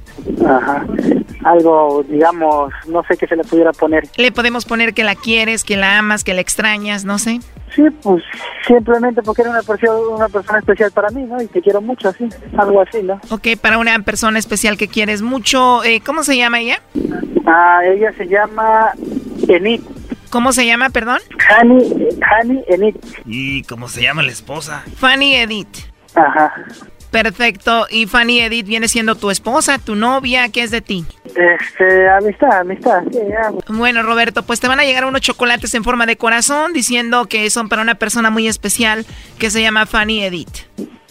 Ajá. 0.46 0.86
Algo, 1.44 2.04
digamos, 2.08 2.72
no 2.88 3.02
sé 3.04 3.16
qué 3.16 3.26
se 3.26 3.36
le 3.36 3.44
pudiera 3.44 3.72
poner. 3.72 4.04
Le 4.16 4.32
podemos 4.32 4.64
poner 4.64 4.94
que 4.94 5.04
la 5.04 5.14
quieres, 5.14 5.64
que 5.64 5.76
la 5.76 5.98
amas, 5.98 6.24
que 6.24 6.32
la 6.34 6.40
extrañas, 6.40 7.04
no 7.04 7.18
sé. 7.18 7.40
Sí, 7.74 7.82
pues 8.02 8.22
simplemente 8.66 9.20
porque 9.22 9.42
era 9.42 9.50
una 9.50 9.62
persona, 9.62 9.98
una 9.98 10.28
persona 10.28 10.60
especial 10.60 10.92
para 10.92 11.10
mí, 11.10 11.24
¿no? 11.24 11.42
Y 11.42 11.46
te 11.48 11.60
quiero 11.60 11.80
mucho, 11.82 12.08
así, 12.08 12.28
algo 12.56 12.80
así, 12.80 13.02
¿no? 13.02 13.20
Ok, 13.30 13.48
para 13.60 13.78
una 13.78 13.98
persona 14.00 14.38
especial 14.38 14.76
que 14.76 14.86
quieres 14.86 15.22
mucho, 15.22 15.82
eh, 15.82 16.00
¿cómo 16.04 16.22
se 16.22 16.36
llama 16.36 16.60
ella? 16.60 16.80
Ah, 17.46 17.80
ella 17.84 18.12
se 18.16 18.26
llama 18.26 18.92
Enid. 19.48 19.80
¿Cómo 20.30 20.52
se 20.52 20.66
llama, 20.66 20.90
perdón? 20.90 21.20
Hani, 21.48 21.78
Hani 22.20 22.64
Enid. 22.66 22.96
¿Y 23.24 23.62
cómo 23.62 23.88
se 23.88 24.02
llama 24.02 24.22
la 24.22 24.32
esposa? 24.32 24.82
Fanny 24.96 25.36
Edith. 25.36 25.78
Ajá. 26.14 26.52
Perfecto. 27.12 27.86
¿Y 27.90 28.06
Fanny 28.06 28.40
Edith 28.40 28.66
viene 28.66 28.88
siendo 28.88 29.14
tu 29.14 29.30
esposa, 29.30 29.78
tu 29.78 29.94
novia? 29.94 30.48
¿Qué 30.48 30.64
es 30.64 30.72
de 30.72 30.80
ti? 30.80 31.04
Este, 31.26 32.08
amistad, 32.08 32.58
amistad. 32.60 33.04
Sí, 33.12 33.18
ya. 33.28 33.52
Bueno, 33.68 34.02
Roberto, 34.02 34.42
pues 34.42 34.58
te 34.58 34.66
van 34.66 34.80
a 34.80 34.84
llegar 34.84 35.04
unos 35.04 35.20
chocolates 35.20 35.72
en 35.74 35.84
forma 35.84 36.06
de 36.06 36.16
corazón 36.16 36.72
diciendo 36.72 37.26
que 37.26 37.48
son 37.50 37.68
para 37.68 37.82
una 37.82 37.94
persona 37.94 38.30
muy 38.30 38.48
especial 38.48 39.06
que 39.38 39.50
se 39.50 39.62
llama 39.62 39.86
Fanny 39.86 40.24
Edith. 40.24 40.66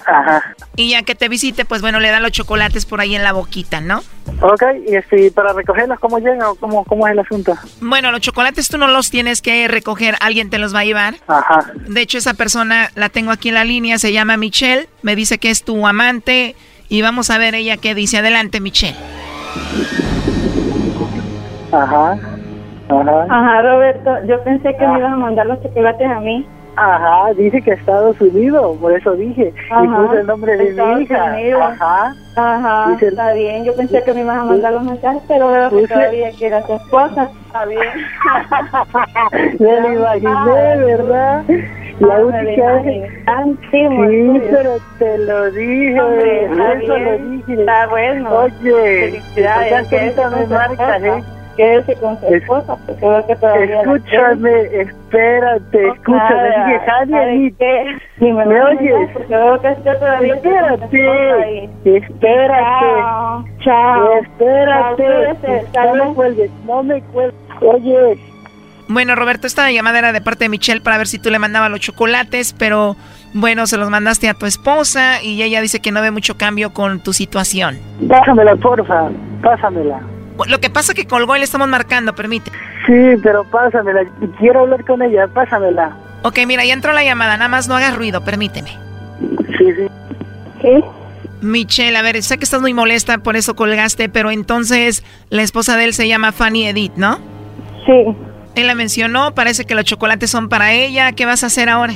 Ajá. 0.06 0.56
Y 0.76 0.92
ya 0.92 1.04
que 1.04 1.16
te 1.16 1.30
visite, 1.30 1.66
pues 1.66 1.82
bueno, 1.82 2.00
le 2.00 2.10
dan 2.10 2.24
los 2.24 2.32
chocolates 2.32 2.86
por 2.86 3.00
ahí 3.02 3.16
en 3.16 3.24
la 3.24 3.34
boquita, 3.34 3.82
¿no? 3.82 4.02
Ok, 4.42 4.64
y 4.88 4.96
este, 4.96 5.32
para 5.32 5.54
recogerlos, 5.54 6.00
¿cómo 6.00 6.20
llegan 6.20 6.42
o 6.44 6.56
cómo, 6.56 6.84
cómo 6.86 7.08
es 7.08 7.14
el 7.14 7.20
asunto? 7.20 7.54
Bueno, 7.82 8.12
los 8.12 8.22
chocolates 8.22 8.68
tú 8.68 8.78
no 8.78 8.88
los 8.88 9.10
tienes 9.10 9.42
que 9.42 9.68
recoger, 9.68 10.16
alguien 10.20 10.50
te 10.50 10.58
los 10.58 10.74
va 10.74 10.80
a 10.80 10.86
llevar. 10.86 11.16
Ajá. 11.28 11.72
De 11.88 12.02
hecho, 12.02 12.18
esa 12.18 12.34
persona 12.34 12.90
la 12.96 13.10
tengo 13.10 13.32
aquí 13.32 13.50
en 13.50 13.56
la 13.56 13.64
línea, 13.64 13.98
se 13.98 14.12
llama 14.12 14.38
Michelle, 14.38 14.90
me 15.02 15.16
dice 15.16 15.38
que 15.38 15.50
es 15.50 15.64
tu 15.64 15.86
amante 15.86 16.56
y 16.90 17.02
vamos 17.02 17.30
a 17.30 17.38
ver 17.38 17.56
ella 17.56 17.78
qué 17.78 17.96
dice. 17.96 18.18
Adelante, 18.18 18.60
Michelle. 18.60 18.98
Ajá. 21.72 22.18
Ajá. 22.90 23.26
Ajá, 23.30 23.62
Roberto, 23.62 24.12
yo 24.28 24.44
pensé 24.44 24.76
que 24.78 24.88
me 24.88 25.00
ibas 25.00 25.14
a 25.14 25.16
mandar 25.16 25.48
los 25.48 25.62
chocolates 25.64 26.08
a 26.08 26.20
mí. 26.20 26.46
Ajá, 26.76 27.34
dice 27.36 27.62
que 27.62 27.72
Estados 27.72 28.20
Unidos, 28.20 28.78
por 28.82 28.92
eso 28.94 29.12
dije. 29.14 29.54
Y 29.70 29.74
Ajá, 29.74 29.98
puse 30.08 30.20
el 30.22 30.28
nombre 30.28 30.58
de 30.58 30.70
Estados 30.70 30.98
mi 30.98 31.04
hija. 31.04 31.24
Unidos. 31.26 31.62
Ajá. 31.64 32.16
Ajá, 32.36 32.90
Dice- 32.94 33.08
está 33.10 33.34
bien. 33.34 33.64
Yo 33.64 33.76
pensé 33.76 34.02
que 34.04 34.14
me 34.14 34.22
ibas 34.22 34.38
a 34.40 34.44
mandar 34.44 34.74
los 34.74 34.84
mensajes, 34.84 35.22
pero 35.28 35.50
veo 35.52 35.70
que 35.70 35.76
Puse- 35.76 35.88
todavía 35.94 36.32
que 36.32 36.48
era 36.48 36.62
tu 36.66 36.74
esposa. 36.74 37.30
Está 37.46 37.66
bien. 37.66 37.82
Me 39.60 39.82
lo 39.82 39.94
imaginé, 39.94 40.78
¿verdad? 40.86 41.44
La 42.00 42.16
Ah, 42.16 42.20
lo 42.20 42.28
vez. 42.28 43.12
Sí, 43.72 44.42
pero 44.52 44.72
te 44.98 45.18
lo 45.20 45.52
dije. 45.52 46.02
Hombre, 46.02 46.46
está 46.46 46.74
eso 46.74 46.88
lo 46.88 46.96
bien. 46.96 47.38
dije. 47.46 47.54
Está 47.62 47.88
bueno. 47.88 48.30
Oye, 48.40 48.52
Felicidades. 49.12 49.72
¿verdad 49.72 49.90
que 49.90 50.00
ahorita 50.00 50.30
me 50.32 50.48
marcas, 50.48 51.04
eh? 51.04 51.24
Quédese 51.56 51.96
con 51.98 52.20
su 52.20 52.26
Es- 52.28 52.42
esposa, 52.42 52.76
porque 52.86 53.06
veo 53.08 53.28
que 53.28 53.36
todavía 53.36 53.82
Escúchame, 53.82 54.62
espérate, 54.82 55.88
escúchame. 55.90 56.50
Dije, 56.50 56.80
Javi, 56.86 57.14
Anit, 57.14 57.56
Dime, 58.18 58.46
¿me 58.46 58.56
no, 58.56 58.66
oyes? 58.66 59.10
Porque 59.14 59.36
veo 59.36 59.62
que 59.62 59.68
usted 59.70 59.98
todavía 60.00 60.36
Espérate, 60.36 61.70
espérate. 61.98 62.86
Chao, 63.04 63.46
chao. 63.64 64.14
Espérate. 64.22 65.66
Chao, 65.74 65.96
No 65.96 66.06
me 66.06 66.14
cuelgues, 66.16 66.52
no 66.66 66.84
me 66.84 67.02
cuelgues. 67.02 67.36
Oye, 67.62 68.18
Bueno, 68.90 69.16
Roberto, 69.16 69.48
esta 69.48 69.72
llamada 69.72 70.00
era 70.00 70.12
de 70.12 70.22
parte 70.22 70.46
de 70.46 70.50
Michelle 70.50 70.82
para 70.82 70.98
ver 70.98 71.08
si 71.08 71.18
tú 71.20 71.30
le 71.30 71.40
mandabas 71.40 71.70
los 71.72 71.80
chocolates, 71.80 72.54
pero 72.54 72.96
bueno, 73.34 73.66
se 73.68 73.78
los 73.78 73.90
mandaste 73.90 74.28
a 74.28 74.34
tu 74.34 74.46
esposa 74.46 75.22
y 75.24 75.42
ella 75.42 75.62
dice 75.62 75.80
que 75.80 75.92
no 75.92 76.02
ve 76.02 76.12
mucho 76.12 76.38
cambio 76.38 76.74
con 76.74 77.00
tu 77.02 77.14
situación. 77.14 77.78
pásamela, 78.10 78.56
porfa, 78.58 79.10
pásamela. 79.42 80.02
Lo 80.48 80.60
que 80.60 80.70
pasa 80.70 80.94
que 80.94 81.06
colgó 81.06 81.36
y 81.36 81.40
le 81.40 81.46
estamos 81.46 81.68
marcando, 81.68 82.14
permite. 82.14 82.52
Sí, 82.86 83.20
pero 83.22 83.44
pásamela. 83.46 84.02
Quiero 84.40 84.62
hablar 84.62 84.84
con 84.86 85.02
ella, 85.02 85.28
pásamela. 85.28 85.96
Ok, 86.24 86.40
mira, 86.48 86.66
ya 86.66 86.74
entró 86.74 86.94
la 86.94 87.04
llamada, 87.04 87.38
nada 87.38 87.50
más 87.50 87.68
no 87.68 87.76
hagas 87.76 87.96
ruido, 87.96 88.24
permíteme. 88.24 88.72
Sí, 89.58 89.74
sí. 89.76 89.88
¿Sí? 90.62 90.84
Michelle, 91.42 91.98
a 91.98 92.02
ver, 92.02 92.24
sé 92.24 92.38
que 92.38 92.46
estás 92.46 92.62
muy 92.62 92.74
molesta, 92.74 93.18
por 93.18 93.36
eso 93.36 93.56
colgaste, 93.56 94.08
pero 94.08 94.32
entonces 94.32 95.04
la 95.30 95.42
esposa 95.42 95.76
de 95.76 95.86
él 95.86 95.94
se 95.94 96.08
llama 96.08 96.32
Fanny 96.32 96.68
Edith, 96.68 96.94
¿no? 96.96 97.20
Sí. 97.86 98.16
Él 98.56 98.68
la 98.68 98.76
mencionó, 98.76 99.36
parece 99.36 99.66
que 99.66 99.76
los 99.76 99.84
chocolates 99.84 100.30
son 100.30 100.48
para 100.48 100.72
ella, 100.72 101.12
¿qué 101.12 101.26
vas 101.26 101.44
a 101.44 101.48
hacer 101.48 101.68
ahora? 101.68 101.94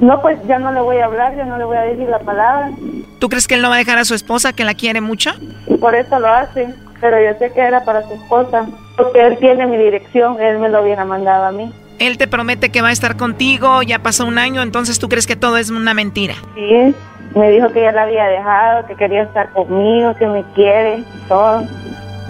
No, 0.00 0.20
pues 0.22 0.38
ya 0.48 0.58
no 0.58 0.72
le 0.72 0.80
voy 0.80 0.96
a 0.96 1.04
hablar, 1.04 1.36
ya 1.36 1.44
no 1.44 1.58
le 1.58 1.64
voy 1.64 1.76
a 1.76 1.82
decir 1.82 2.08
la 2.08 2.18
palabra. 2.20 2.70
¿Tú 3.18 3.28
crees 3.28 3.46
que 3.46 3.54
él 3.54 3.62
no 3.62 3.68
va 3.68 3.74
a 3.76 3.78
dejar 3.78 3.98
a 3.98 4.04
su 4.04 4.14
esposa, 4.14 4.54
que 4.54 4.64
la 4.64 4.74
quiere 4.74 5.00
mucho? 5.00 5.30
Y 5.66 5.76
por 5.76 5.94
eso 5.94 6.18
lo 6.18 6.28
hace. 6.28 6.74
Pero 7.00 7.16
yo 7.22 7.38
sé 7.38 7.52
que 7.52 7.60
era 7.60 7.84
para 7.84 8.02
su 8.02 8.14
esposa. 8.14 8.66
Porque 8.96 9.26
él 9.26 9.38
tiene 9.38 9.66
mi 9.66 9.76
dirección, 9.76 10.40
él 10.40 10.58
me 10.58 10.68
lo 10.68 10.82
hubiera 10.82 11.04
mandado 11.04 11.44
a 11.44 11.52
mí. 11.52 11.72
Él 11.98 12.16
te 12.16 12.26
promete 12.26 12.70
que 12.70 12.80
va 12.80 12.88
a 12.88 12.92
estar 12.92 13.16
contigo, 13.16 13.82
ya 13.82 13.98
pasó 13.98 14.26
un 14.26 14.38
año, 14.38 14.62
entonces 14.62 14.98
tú 14.98 15.08
crees 15.08 15.26
que 15.26 15.36
todo 15.36 15.58
es 15.58 15.70
una 15.70 15.92
mentira. 15.92 16.34
Sí, 16.54 16.94
me 17.34 17.50
dijo 17.50 17.68
que 17.72 17.82
ya 17.82 17.92
la 17.92 18.04
había 18.04 18.24
dejado, 18.24 18.86
que 18.86 18.94
quería 18.96 19.22
estar 19.24 19.50
conmigo, 19.50 20.14
que 20.16 20.26
me 20.26 20.42
quiere, 20.54 21.04
todo. 21.28 21.62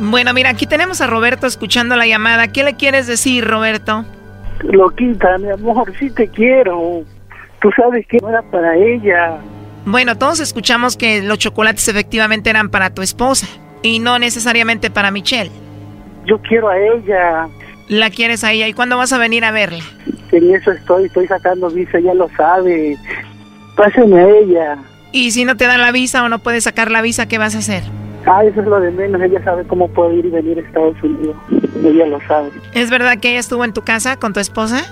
Bueno, 0.01 0.33
mira, 0.35 0.51
aquí 0.51 0.67
tenemos 0.67 1.01
a 1.01 1.07
Roberto 1.07 1.47
escuchando 1.47 1.95
la 1.95 2.07
llamada. 2.07 2.49
¿Qué 2.49 2.65
le 2.65 2.75
quieres 2.75 3.07
decir, 3.07 3.47
Roberto? 3.47 4.05
Loquita, 4.63 5.39
mi 5.39 5.51
amor, 5.51 5.93
sí 5.99 6.11
te 6.11 6.27
quiero. 6.29 7.05
Tú 7.61 7.71
sabes 7.77 8.07
que 8.07 8.19
no 8.19 8.29
era 8.29 8.43
para 8.43 8.77
ella. 8.77 9.39
Bueno, 9.85 10.17
todos 10.17 10.41
escuchamos 10.41 10.97
que 10.97 11.23
los 11.23 11.39
chocolates 11.39 11.89
efectivamente 11.89 12.51
eran 12.51 12.71
para 12.71 12.91
tu 12.91 13.03
esposa 13.03 13.47
y 13.83 13.99
no 13.99 14.19
necesariamente 14.19 14.91
para 14.91 15.11
Michelle. 15.11 15.51
Yo 16.27 16.39
quiero 16.39 16.69
a 16.69 16.79
ella. 16.79 17.49
La 17.89 18.11
quieres 18.11 18.45
a 18.45 18.53
ella. 18.53 18.69
¿Y 18.69 18.73
cuándo 18.73 18.97
vas 18.97 19.13
a 19.13 19.19
venir 19.19 19.45
a 19.45 19.51
verla? 19.51 19.83
En 20.33 20.55
eso 20.55 20.71
estoy, 20.71 21.07
estoy 21.07 21.27
sacando 21.27 21.71
visa, 21.71 21.99
ella 21.99 22.15
lo 22.15 22.29
sabe. 22.37 22.97
Páseme 23.77 24.21
a 24.21 24.29
ella. 24.29 24.79
¿Y 25.13 25.33
si 25.33 25.45
no 25.45 25.57
te 25.57 25.67
dan 25.67 25.81
la 25.81 25.91
visa 25.91 26.23
o 26.23 26.29
no 26.29 26.39
puedes 26.39 26.65
sacar 26.65 26.91
la 26.91 27.03
visa, 27.03 27.27
qué 27.27 27.39
vas 27.39 27.57
a 27.57 27.59
hacer? 27.59 27.83
Ah, 28.27 28.45
eso 28.45 28.61
es 28.61 28.67
lo 28.67 28.79
de 28.81 28.91
menos. 28.91 29.21
Ella 29.23 29.43
sabe 29.43 29.65
cómo 29.65 29.89
puede 29.89 30.17
ir 30.17 30.27
y 30.27 30.31
venir 30.31 30.59
a 30.59 30.61
Estados 30.61 31.03
Unidos. 31.03 31.37
Ella 31.83 32.07
lo 32.07 32.21
sabe. 32.29 32.51
¿Es 32.75 32.91
verdad 32.91 33.19
que 33.19 33.31
ella 33.31 33.41
estuvo 33.41 33.65
en 33.65 33.73
tu 33.73 33.83
casa 33.83 34.17
con 34.17 34.33
tu 34.33 34.41
esposa? 34.41 34.85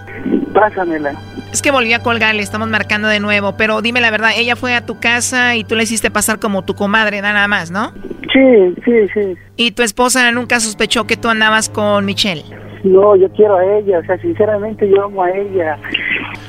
Pásamela. 0.58 1.12
Es 1.52 1.62
que 1.62 1.70
volví 1.70 1.92
a 1.92 2.00
colgar, 2.00 2.34
le 2.34 2.42
estamos 2.42 2.68
marcando 2.68 3.06
de 3.06 3.20
nuevo, 3.20 3.56
pero 3.56 3.80
dime 3.80 4.00
la 4.00 4.10
verdad, 4.10 4.30
ella 4.36 4.56
fue 4.56 4.74
a 4.74 4.84
tu 4.84 4.98
casa 4.98 5.54
y 5.54 5.62
tú 5.62 5.76
le 5.76 5.84
hiciste 5.84 6.10
pasar 6.10 6.40
como 6.40 6.64
tu 6.64 6.74
comadre, 6.74 7.22
nada 7.22 7.46
más, 7.46 7.70
¿no? 7.70 7.92
Sí, 8.32 8.74
sí, 8.84 9.08
sí. 9.14 9.36
¿Y 9.56 9.70
tu 9.70 9.82
esposa 9.82 10.30
nunca 10.32 10.58
sospechó 10.58 11.06
que 11.06 11.16
tú 11.16 11.28
andabas 11.28 11.68
con 11.68 12.04
Michelle? 12.04 12.44
No, 12.82 13.14
yo 13.14 13.30
quiero 13.32 13.56
a 13.56 13.64
ella, 13.78 14.00
o 14.00 14.04
sea, 14.04 14.18
sinceramente 14.18 14.88
yo 14.88 15.04
amo 15.04 15.22
a 15.22 15.30
ella. 15.30 15.78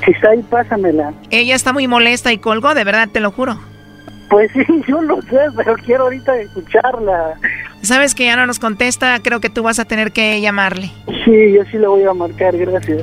Si 0.04 0.10
está 0.10 0.30
ahí, 0.30 0.42
pásamela. 0.42 1.12
Ella 1.30 1.54
está 1.54 1.72
muy 1.72 1.86
molesta 1.86 2.32
y 2.32 2.38
colgó, 2.38 2.74
de 2.74 2.84
verdad, 2.84 3.08
te 3.12 3.20
lo 3.20 3.30
juro. 3.30 3.58
Pues 4.28 4.50
sí, 4.52 4.64
yo 4.88 5.00
lo 5.02 5.22
sé, 5.22 5.38
pero 5.56 5.76
quiero 5.76 6.04
ahorita 6.04 6.36
escucharla. 6.36 7.34
Sabes 7.82 8.14
que 8.14 8.24
ya 8.24 8.36
no 8.36 8.46
nos 8.46 8.58
contesta, 8.58 9.18
creo 9.22 9.40
que 9.40 9.50
tú 9.50 9.62
vas 9.62 9.78
a 9.78 9.84
tener 9.84 10.12
que 10.12 10.40
llamarle. 10.40 10.90
Sí, 11.24 11.52
yo 11.52 11.64
sí 11.70 11.78
le 11.78 11.86
voy 11.86 12.02
a 12.02 12.12
marcar, 12.12 12.56
gracias. 12.56 13.02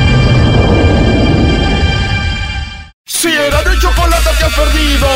Si 3.13 3.27
era 3.27 3.61
de 3.61 3.77
chocolate 3.77 4.29
te 4.39 4.45
has 4.45 4.53
perdido, 4.55 5.07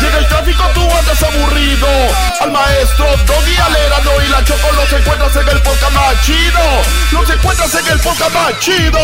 llega 0.00 0.18
el 0.18 0.26
tráfico 0.26 0.62
tú 0.74 0.80
andas 0.80 1.22
aburrido. 1.22 1.86
Al 2.40 2.50
maestro 2.50 3.04
Doggy 3.26 3.54
Alerano 3.56 4.10
y 4.26 4.28
la 4.30 4.42
Choco 4.42 4.68
los 4.74 4.90
encuentras 4.90 5.36
en 5.36 5.48
el 5.48 5.62
podcast 5.62 5.92
más 5.92 6.22
chido. 6.24 6.60
Los 7.12 7.30
encuentras 7.30 7.74
en 7.74 7.86
el 7.92 8.00
podcast 8.00 8.34
más 8.34 8.58
chido. 8.58 8.98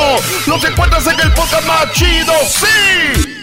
Los 0.46 0.64
encuentras 0.64 1.06
en 1.06 1.20
el 1.20 1.32
podcast 1.34 1.66
más 1.66 1.92
chido. 1.92 2.32
¡Sí! 2.48 3.36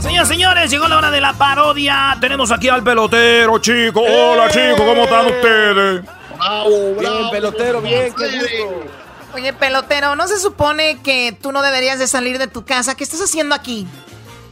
Señoras 0.00 0.28
señores, 0.28 0.70
llegó 0.70 0.88
la 0.88 0.96
hora 0.96 1.10
de 1.10 1.20
la 1.20 1.34
parodia. 1.34 2.16
Tenemos 2.18 2.50
aquí 2.50 2.70
al 2.70 2.82
pelotero, 2.82 3.58
chico. 3.58 4.00
¡Eh! 4.00 4.32
Hola, 4.32 4.48
chicos, 4.48 4.80
¿cómo 4.80 5.04
están 5.04 5.26
ustedes? 5.26 6.02
Bravo, 6.38 6.94
bien, 6.98 7.30
pelotero, 7.30 7.82
bien, 7.82 8.12
qué 8.16 8.38
gusto. 8.38 8.99
Oye, 9.34 9.52
pelotero, 9.52 10.16
¿no 10.16 10.26
se 10.26 10.38
supone 10.38 11.00
que 11.02 11.36
tú 11.40 11.52
no 11.52 11.62
deberías 11.62 11.98
de 11.98 12.06
salir 12.06 12.38
de 12.38 12.48
tu 12.48 12.64
casa? 12.64 12.94
¿Qué 12.96 13.04
estás 13.04 13.20
haciendo 13.20 13.54
aquí? 13.54 13.86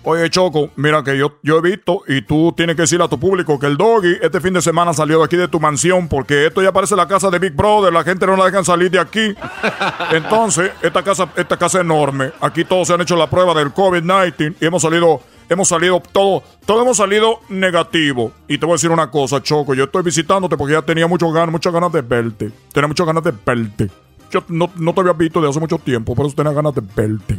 Oye, 0.05 0.31
Choco, 0.31 0.71
mira 0.77 1.03
que 1.03 1.19
yo, 1.19 1.39
yo 1.43 1.59
he 1.59 1.61
visto 1.61 2.03
y 2.07 2.23
tú 2.23 2.55
tienes 2.57 2.77
que 2.77 2.83
decirle 2.83 3.05
a 3.05 3.09
tu 3.09 3.19
público 3.19 3.59
que 3.59 3.67
el 3.67 3.77
doggy 3.77 4.17
este 4.23 4.41
fin 4.41 4.55
de 4.55 4.63
semana 4.63 4.95
salió 4.95 5.19
de 5.19 5.25
aquí 5.25 5.37
de 5.37 5.49
tu 5.49 5.59
mansión 5.61 6.09
porque 6.09 6.47
esto 6.47 6.63
ya 6.63 6.73
parece 6.73 6.95
la 6.97 7.09
casa 7.09 7.29
de 7.29 7.39
Big 7.39 7.53
Brother, 7.53 7.93
la 7.93 8.05
gente 8.05 8.27
no 8.27 8.37
la 8.37 8.47
dejan 8.47 8.65
salir 8.65 8.91
de 8.91 9.01
aquí. 9.01 9.35
Entonces, 10.13 10.71
esta 10.81 11.03
casa, 11.03 11.29
esta 11.37 11.57
casa 11.57 11.79
es 11.79 11.85
enorme. 11.85 12.31
Aquí 12.41 12.65
todos 12.65 12.87
se 12.89 12.95
han 12.95 13.01
hecho 13.01 13.17
la 13.17 13.29
prueba 13.29 13.53
del 13.53 13.75
COVID-19 13.75 14.55
y 14.61 14.65
hemos 14.65 14.83
salido, 14.83 15.21
hemos 15.49 15.69
salido, 15.69 16.01
todo, 16.13 16.43
todo 16.65 16.83
hemos 16.83 16.97
salido 16.97 17.41
negativo. 17.49 18.33
Y 18.47 18.57
te 18.57 18.65
voy 18.65 18.75
a 18.75 18.77
decir 18.77 18.91
una 18.91 19.11
cosa, 19.11 19.43
Choco, 19.43 19.75
yo 19.75 19.85
estoy 19.85 20.05
visitándote 20.05 20.57
porque 20.57 20.75
ya 20.75 20.83
tenía 20.83 21.09
muchas 21.09 21.33
ganas, 21.33 21.51
muchas 21.51 21.73
ganas 21.73 21.93
de 21.93 22.03
verte. 22.03 22.51
Tenía 22.73 22.87
muchas 22.89 23.07
ganas 23.07 23.25
de 23.25 23.35
verte. 23.45 23.91
Yo 24.31 24.43
no, 24.49 24.71
no 24.77 24.93
te 24.93 25.01
había 25.01 25.13
visto 25.15 25.41
de 25.41 25.49
hace 25.49 25.59
mucho 25.61 25.79
tiempo, 25.79 26.15
por 26.15 26.27
eso 26.27 26.35
tenía 26.37 26.53
ganas 26.53 26.75
de 26.75 26.83
verte. 26.83 27.39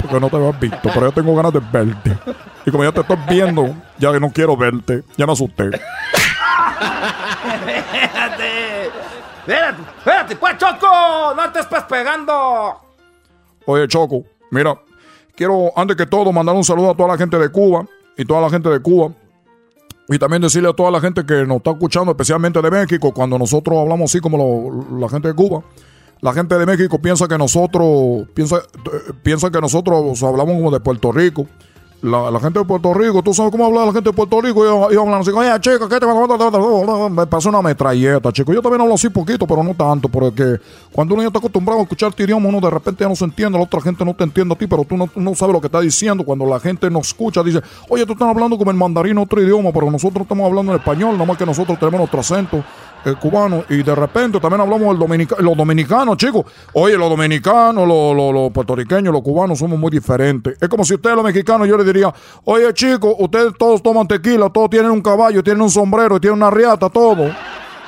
Porque 0.00 0.20
no 0.20 0.30
te 0.30 0.36
había 0.36 0.52
visto, 0.52 0.78
pero 0.94 1.06
yo 1.06 1.12
tengo 1.12 1.34
ganas 1.34 1.52
de 1.52 1.60
verte. 1.72 2.16
Y 2.64 2.70
como 2.70 2.84
ya 2.84 2.92
te 2.92 3.00
estoy 3.00 3.18
viendo, 3.28 3.74
ya 3.98 4.12
no 4.18 4.30
quiero 4.30 4.56
verte. 4.56 5.02
Ya 5.16 5.26
me 5.26 5.32
asusté. 5.32 5.70
Espérate. 7.66 8.86
Espérate, 9.40 9.82
espérate, 9.98 10.36
pues, 10.36 10.58
Choco. 10.58 11.34
No 11.36 11.52
te 11.52 11.60
estés 11.60 11.82
pegando. 11.84 12.76
Oye, 13.66 13.88
Choco, 13.88 14.24
mira, 14.50 14.78
quiero 15.34 15.72
antes 15.76 15.96
que 15.96 16.06
todo 16.06 16.32
mandar 16.32 16.54
un 16.54 16.64
saludo 16.64 16.90
a 16.90 16.94
toda 16.94 17.08
la 17.10 17.18
gente 17.18 17.38
de 17.38 17.48
Cuba 17.50 17.84
y 18.16 18.24
toda 18.24 18.40
la 18.40 18.50
gente 18.50 18.68
de 18.68 18.80
Cuba. 18.80 19.12
Y 20.08 20.18
también 20.18 20.42
decirle 20.42 20.68
a 20.68 20.72
toda 20.72 20.90
la 20.90 21.00
gente 21.00 21.24
que 21.24 21.44
nos 21.46 21.58
está 21.58 21.70
escuchando, 21.70 22.10
especialmente 22.12 22.60
de 22.60 22.70
México, 22.70 23.12
cuando 23.12 23.38
nosotros 23.38 23.78
hablamos 23.78 24.10
así 24.10 24.20
como 24.20 24.36
lo- 24.38 24.98
la 24.98 25.08
gente 25.08 25.28
de 25.28 25.34
Cuba. 25.34 25.62
La 26.22 26.34
gente 26.34 26.58
de 26.58 26.66
México 26.66 26.98
piensa 26.98 27.26
que 27.26 27.38
nosotros, 27.38 28.26
piensa, 28.34 28.60
piensa 29.22 29.50
que 29.50 29.60
nosotros 29.60 30.22
hablamos 30.22 30.54
como 30.54 30.70
de 30.70 30.80
Puerto 30.80 31.12
Rico. 31.12 31.46
La, 32.02 32.40
gente 32.40 32.58
de 32.58 32.64
Puerto 32.64 32.94
Rico, 32.94 33.22
tú 33.22 33.34
sabes 33.34 33.52
cómo 33.52 33.66
habla 33.66 33.84
la 33.84 33.92
gente 33.92 34.08
de 34.08 34.14
Puerto 34.14 34.40
Rico. 34.40 34.64
Ellos 34.90 35.02
hablan 35.02 35.20
así, 35.20 35.30
oye, 35.30 35.50
chico, 35.60 35.86
¿qué 35.86 36.00
te 36.00 36.06
Me 36.06 37.26
pasó 37.26 37.50
una 37.50 37.60
metralleta, 37.60 38.32
chico. 38.32 38.54
Yo 38.54 38.62
también 38.62 38.80
hablo 38.80 38.94
así 38.94 39.10
poquito, 39.10 39.46
pero 39.46 39.62
no 39.62 39.74
tanto, 39.74 40.08
porque 40.08 40.58
cuando 40.92 41.12
uno 41.14 41.22
ya 41.22 41.26
está 41.26 41.40
acostumbrado 41.40 41.80
a 41.80 41.82
escuchar 41.82 42.14
tu 42.14 42.22
idioma, 42.22 42.48
uno 42.48 42.58
de 42.58 42.70
repente 42.70 43.04
ya 43.04 43.08
no 43.08 43.16
se 43.16 43.24
entiende, 43.24 43.58
la 43.58 43.64
otra 43.64 43.82
gente 43.82 44.02
no 44.02 44.14
te 44.14 44.24
entiende 44.24 44.54
a 44.54 44.56
ti, 44.56 44.66
pero 44.66 44.84
tú 44.84 44.96
no, 44.96 45.10
no 45.14 45.34
sabes 45.34 45.52
lo 45.52 45.60
que 45.60 45.66
está 45.66 45.80
diciendo. 45.80 46.24
Cuando 46.24 46.46
la 46.46 46.58
gente 46.58 46.88
nos 46.90 47.08
escucha, 47.08 47.42
dice, 47.42 47.60
oye, 47.90 48.06
tú 48.06 48.12
estás 48.12 48.28
hablando 48.28 48.56
como 48.56 48.70
el 48.70 48.78
mandarín, 48.78 49.18
otro 49.18 49.42
idioma, 49.42 49.70
pero 49.70 49.90
nosotros 49.90 50.22
estamos 50.22 50.46
hablando 50.46 50.72
en 50.72 50.78
español, 50.78 51.18
nomás 51.18 51.36
que 51.36 51.44
nosotros 51.44 51.78
tenemos 51.78 51.98
nuestro 51.98 52.20
acento 52.20 52.64
eh, 53.04 53.14
cubano, 53.20 53.64
y 53.68 53.82
de 53.82 53.94
repente 53.94 54.38
también 54.40 54.60
hablamos 54.60 54.92
el 54.92 54.98
dominica 54.98 55.36
los 55.38 55.56
dominicanos, 55.56 56.16
chicos. 56.16 56.44
Oye, 56.74 56.96
los 56.96 57.08
dominicanos, 57.10 57.86
los, 57.88 58.14
los- 58.16 58.34
los 58.34 58.50
puertorriqueños, 58.52 59.12
los 59.12 59.22
cubanos 59.22 59.58
somos 59.58 59.78
muy 59.78 59.90
diferentes. 59.90 60.56
Es 60.60 60.68
como 60.68 60.84
si 60.84 60.94
ustedes, 60.94 61.16
los 61.16 61.24
mexicanos, 61.24 61.66
yo 61.68 61.76
les 61.76 61.86
diría, 61.86 62.12
oye, 62.44 62.72
chicos, 62.74 63.14
ustedes 63.18 63.52
todos 63.58 63.82
toman 63.82 64.06
tequila, 64.06 64.48
todos 64.50 64.70
tienen 64.70 64.90
un 64.90 65.00
caballo, 65.02 65.42
tienen 65.42 65.62
un 65.62 65.70
sombrero, 65.70 66.16
y 66.16 66.20
tienen 66.20 66.36
una 66.38 66.50
riata, 66.50 66.88
todo. 66.90 67.28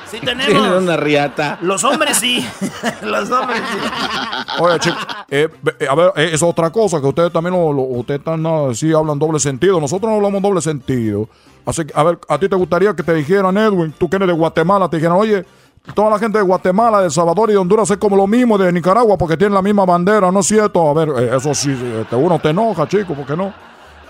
Sí 0.09 0.19
Tienen 0.19 0.45
tenemos. 0.45 0.81
una 0.83 0.95
riata. 0.95 1.57
Los 1.61 1.83
hombres 1.83 2.17
sí. 2.17 2.45
Los 3.01 3.31
hombres 3.31 3.59
sí. 3.71 4.61
Oye, 4.61 4.79
chicos, 4.79 5.07
eh, 5.31 5.49
eh, 5.79 5.87
a 5.89 5.95
ver, 5.95 6.11
eh, 6.17 6.29
es 6.33 6.43
otra 6.43 6.69
cosa 6.69 7.01
que 7.01 7.07
ustedes 7.07 7.31
también, 7.33 7.55
lo, 7.55 7.73
lo- 7.73 7.81
ustedes 7.81 8.19
están, 8.19 8.43
sí 8.75 8.93
hablan 8.93 9.17
doble 9.17 9.39
sentido. 9.39 9.79
Nosotros 9.79 10.09
no 10.11 10.17
hablamos 10.17 10.39
doble 10.41 10.61
sentido. 10.61 11.27
Así 11.65 11.85
que, 11.85 11.93
a 11.95 12.03
ver, 12.03 12.19
a 12.27 12.37
ti 12.37 12.49
te 12.49 12.55
gustaría 12.55 12.95
que 12.95 13.03
te 13.03 13.13
dijeran, 13.13 13.57
Edwin, 13.57 13.93
tú 13.97 14.09
que 14.09 14.17
eres 14.17 14.27
de 14.27 14.33
Guatemala, 14.33 14.89
te 14.89 14.97
dijeran, 14.97 15.17
oye, 15.17 15.45
toda 15.93 16.09
la 16.09 16.19
gente 16.19 16.37
de 16.37 16.43
Guatemala, 16.43 16.99
de 16.99 17.05
El 17.05 17.11
Salvador 17.11 17.49
y 17.49 17.53
de 17.53 17.59
Honduras 17.59 17.89
es 17.91 17.97
como 17.97 18.15
lo 18.15 18.27
mismo 18.27 18.57
de 18.57 18.71
Nicaragua 18.71 19.17
porque 19.17 19.37
tienen 19.37 19.53
la 19.53 19.61
misma 19.61 19.85
bandera, 19.85 20.31
¿no 20.31 20.39
es 20.39 20.47
cierto? 20.47 20.89
A 20.89 20.93
ver, 20.93 21.09
eh, 21.09 21.35
eso 21.35 21.53
sí, 21.53 21.71
este, 22.01 22.15
uno 22.15 22.39
te 22.39 22.49
enoja, 22.49 22.87
chico, 22.87 23.13
¿por 23.13 23.25
qué 23.25 23.35
no? 23.35 23.53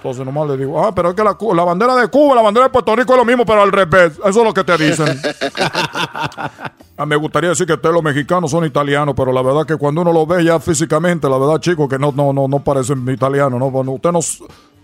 Entonces 0.04 0.26
nomás 0.26 0.50
le 0.50 0.58
digo, 0.58 0.84
ah, 0.84 0.94
pero 0.94 1.12
es 1.12 1.16
que 1.16 1.24
la, 1.24 1.64
bandera 1.64 1.96
de 1.96 2.10
Cuba, 2.10 2.36
la 2.36 2.42
bandera 2.42 2.66
de 2.66 2.72
Puerto 2.72 2.94
Rico 2.94 3.14
es 3.14 3.18
lo 3.20 3.24
mismo, 3.24 3.46
pero 3.46 3.62
al 3.62 3.72
revés. 3.72 4.12
Eso 4.18 4.28
es 4.28 4.36
lo 4.36 4.54
que 4.54 4.64
te 4.64 4.78
dicen. 4.78 5.08
Ah, 6.96 7.08
me 7.08 7.16
gustaría 7.16 7.50
decir 7.50 7.66
que 7.66 7.74
ustedes 7.74 7.92
los 7.92 8.04
mexicanos 8.04 8.52
son 8.52 8.66
italianos, 8.66 9.16
pero 9.18 9.32
la 9.32 9.42
verdad 9.42 9.66
que 9.66 9.78
cuando 9.78 10.02
uno 10.02 10.14
lo 10.14 10.28
ve 10.28 10.44
ya 10.44 10.60
físicamente, 10.60 11.28
la 11.28 11.40
verdad, 11.40 11.60
chicos, 11.60 11.90
que 11.90 11.98
no, 11.98 12.12
no, 12.16 12.32
no, 12.32 12.48
no 12.48 12.60
parecen 12.60 13.10
italianos, 13.10 13.60
¿no? 13.60 13.72
Bueno, 13.72 13.94
usted 13.94 14.12
nos... 14.12 14.44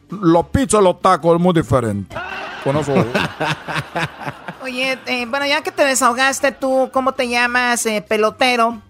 Los 0.10 0.48
pizzas 0.48 0.81
los 0.81 1.02
tacos 1.02 1.36
es 1.36 1.41
muy 1.41 1.53
diferente. 1.53 2.15
Con 2.64 2.77
eso... 2.77 2.94
Oye, 4.61 4.99
eh, 5.06 5.26
bueno, 5.26 5.45
ya 5.45 5.61
que 5.61 5.72
te 5.72 5.86
desahogaste 5.86 6.52
tú, 6.52 6.90
¿cómo 6.91 7.14
te 7.14 7.27
llamas, 7.30 7.86
eh, 7.86 8.03
pelotero? 8.06 8.81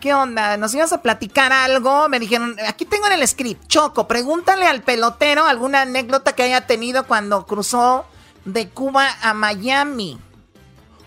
¿Qué 0.00 0.14
onda? 0.14 0.56
¿Nos 0.56 0.74
ibas 0.74 0.92
a 0.94 1.02
platicar 1.02 1.52
algo? 1.52 2.08
Me 2.08 2.18
dijeron, 2.18 2.56
aquí 2.66 2.86
tengo 2.86 3.06
en 3.06 3.12
el 3.12 3.28
script, 3.28 3.66
Choco, 3.68 4.08
pregúntale 4.08 4.66
al 4.66 4.82
pelotero 4.82 5.44
alguna 5.44 5.82
anécdota 5.82 6.32
que 6.34 6.42
haya 6.42 6.66
tenido 6.66 7.04
cuando 7.04 7.46
cruzó 7.46 8.06
de 8.46 8.70
Cuba 8.70 9.08
a 9.20 9.34
Miami. 9.34 10.18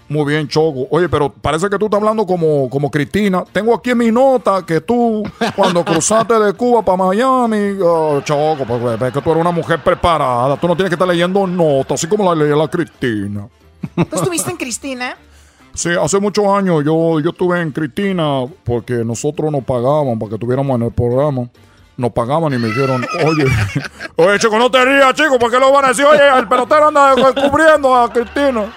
Muy 0.10 0.26
bien, 0.26 0.48
Choco. 0.48 0.88
Oye, 0.92 1.08
pero 1.10 1.30
parece 1.32 1.70
que 1.70 1.78
tú 1.78 1.86
estás 1.86 2.00
hablando 2.00 2.26
como, 2.26 2.70
como 2.70 2.92
Cristina. 2.92 3.44
Tengo 3.52 3.74
aquí 3.74 3.92
en 3.92 3.98
mi 3.98 4.12
nota 4.12 4.64
que 4.66 4.82
tú, 4.82 5.24
cuando 5.56 5.84
cruzaste 5.84 6.34
de 6.40 6.54
Cuba 6.54 6.84
para 6.84 6.98
Miami, 6.98 7.78
oh, 7.82 8.22
Choco, 8.22 8.66
pues 8.66 9.02
es 9.02 9.14
que 9.14 9.22
tú 9.22 9.32
eres 9.32 9.42
una 9.42 9.52
mujer 9.52 9.82
preparada. 9.82 10.58
Tú 10.58 10.68
no 10.68 10.76
tienes 10.76 10.90
que 10.90 10.96
estar 10.96 11.08
leyendo 11.08 11.48
notas, 11.48 12.00
así 12.00 12.08
como 12.08 12.24
la 12.24 12.44
leía 12.44 12.56
la 12.56 12.68
Cristina. 12.68 13.48
¿Tú 13.96 14.16
estuviste 14.16 14.52
en 14.52 14.58
Cristina? 14.58 15.18
Sí, 15.76 15.90
hace 16.00 16.20
muchos 16.20 16.46
años 16.46 16.84
yo, 16.86 17.20
yo 17.20 17.32
estuve 17.32 17.60
en 17.60 17.72
Cristina 17.72 18.46
porque 18.64 19.04
nosotros 19.04 19.52
nos 19.52 19.64
pagaban 19.64 20.20
para 20.20 20.30
que 20.30 20.36
estuviéramos 20.36 20.76
en 20.76 20.84
el 20.84 20.92
programa. 20.92 21.50
Nos 21.98 22.12
pagaban 22.12 22.54
y 22.54 22.60
me 22.60 22.68
dijeron, 22.68 23.04
oye, 23.26 23.46
oye, 24.16 24.38
chico, 24.38 24.60
no 24.60 24.70
te 24.70 24.86
rías, 24.86 25.16
chico, 25.16 25.40
porque 25.40 25.58
lo 25.58 25.72
van 25.72 25.86
a 25.86 25.88
decir, 25.88 26.06
oye, 26.06 26.22
el 26.38 26.48
pelotero 26.48 26.90
anda 26.90 27.16
cubriendo 27.34 27.96
a 27.96 28.08
Cristina. 28.14 28.72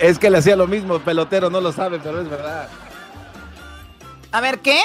Es 0.00 0.18
que 0.18 0.30
le 0.30 0.38
hacía 0.38 0.56
lo 0.56 0.66
mismo, 0.66 0.96
el 0.96 1.02
pelotero 1.02 1.50
no 1.50 1.60
lo 1.60 1.72
sabe, 1.72 2.00
pero 2.02 2.20
es 2.22 2.28
verdad. 2.28 2.68
A 4.32 4.40
ver, 4.40 4.60
¿qué? 4.60 4.80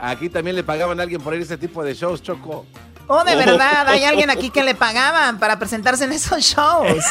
Aquí 0.00 0.28
también 0.28 0.54
le 0.54 0.62
pagaban 0.62 1.00
a 1.00 1.02
alguien 1.02 1.20
por 1.20 1.34
ir 1.34 1.40
a 1.40 1.42
ese 1.42 1.58
tipo 1.58 1.82
de 1.82 1.94
shows, 1.94 2.22
Choco. 2.22 2.64
Oh, 3.08 3.24
de 3.24 3.36
verdad, 3.36 3.88
hay 3.88 4.04
alguien 4.04 4.30
aquí 4.30 4.50
que 4.50 4.62
le 4.62 4.74
pagaban 4.76 5.38
para 5.38 5.58
presentarse 5.58 6.04
en 6.04 6.12
esos 6.12 6.40
shows. 6.40 7.04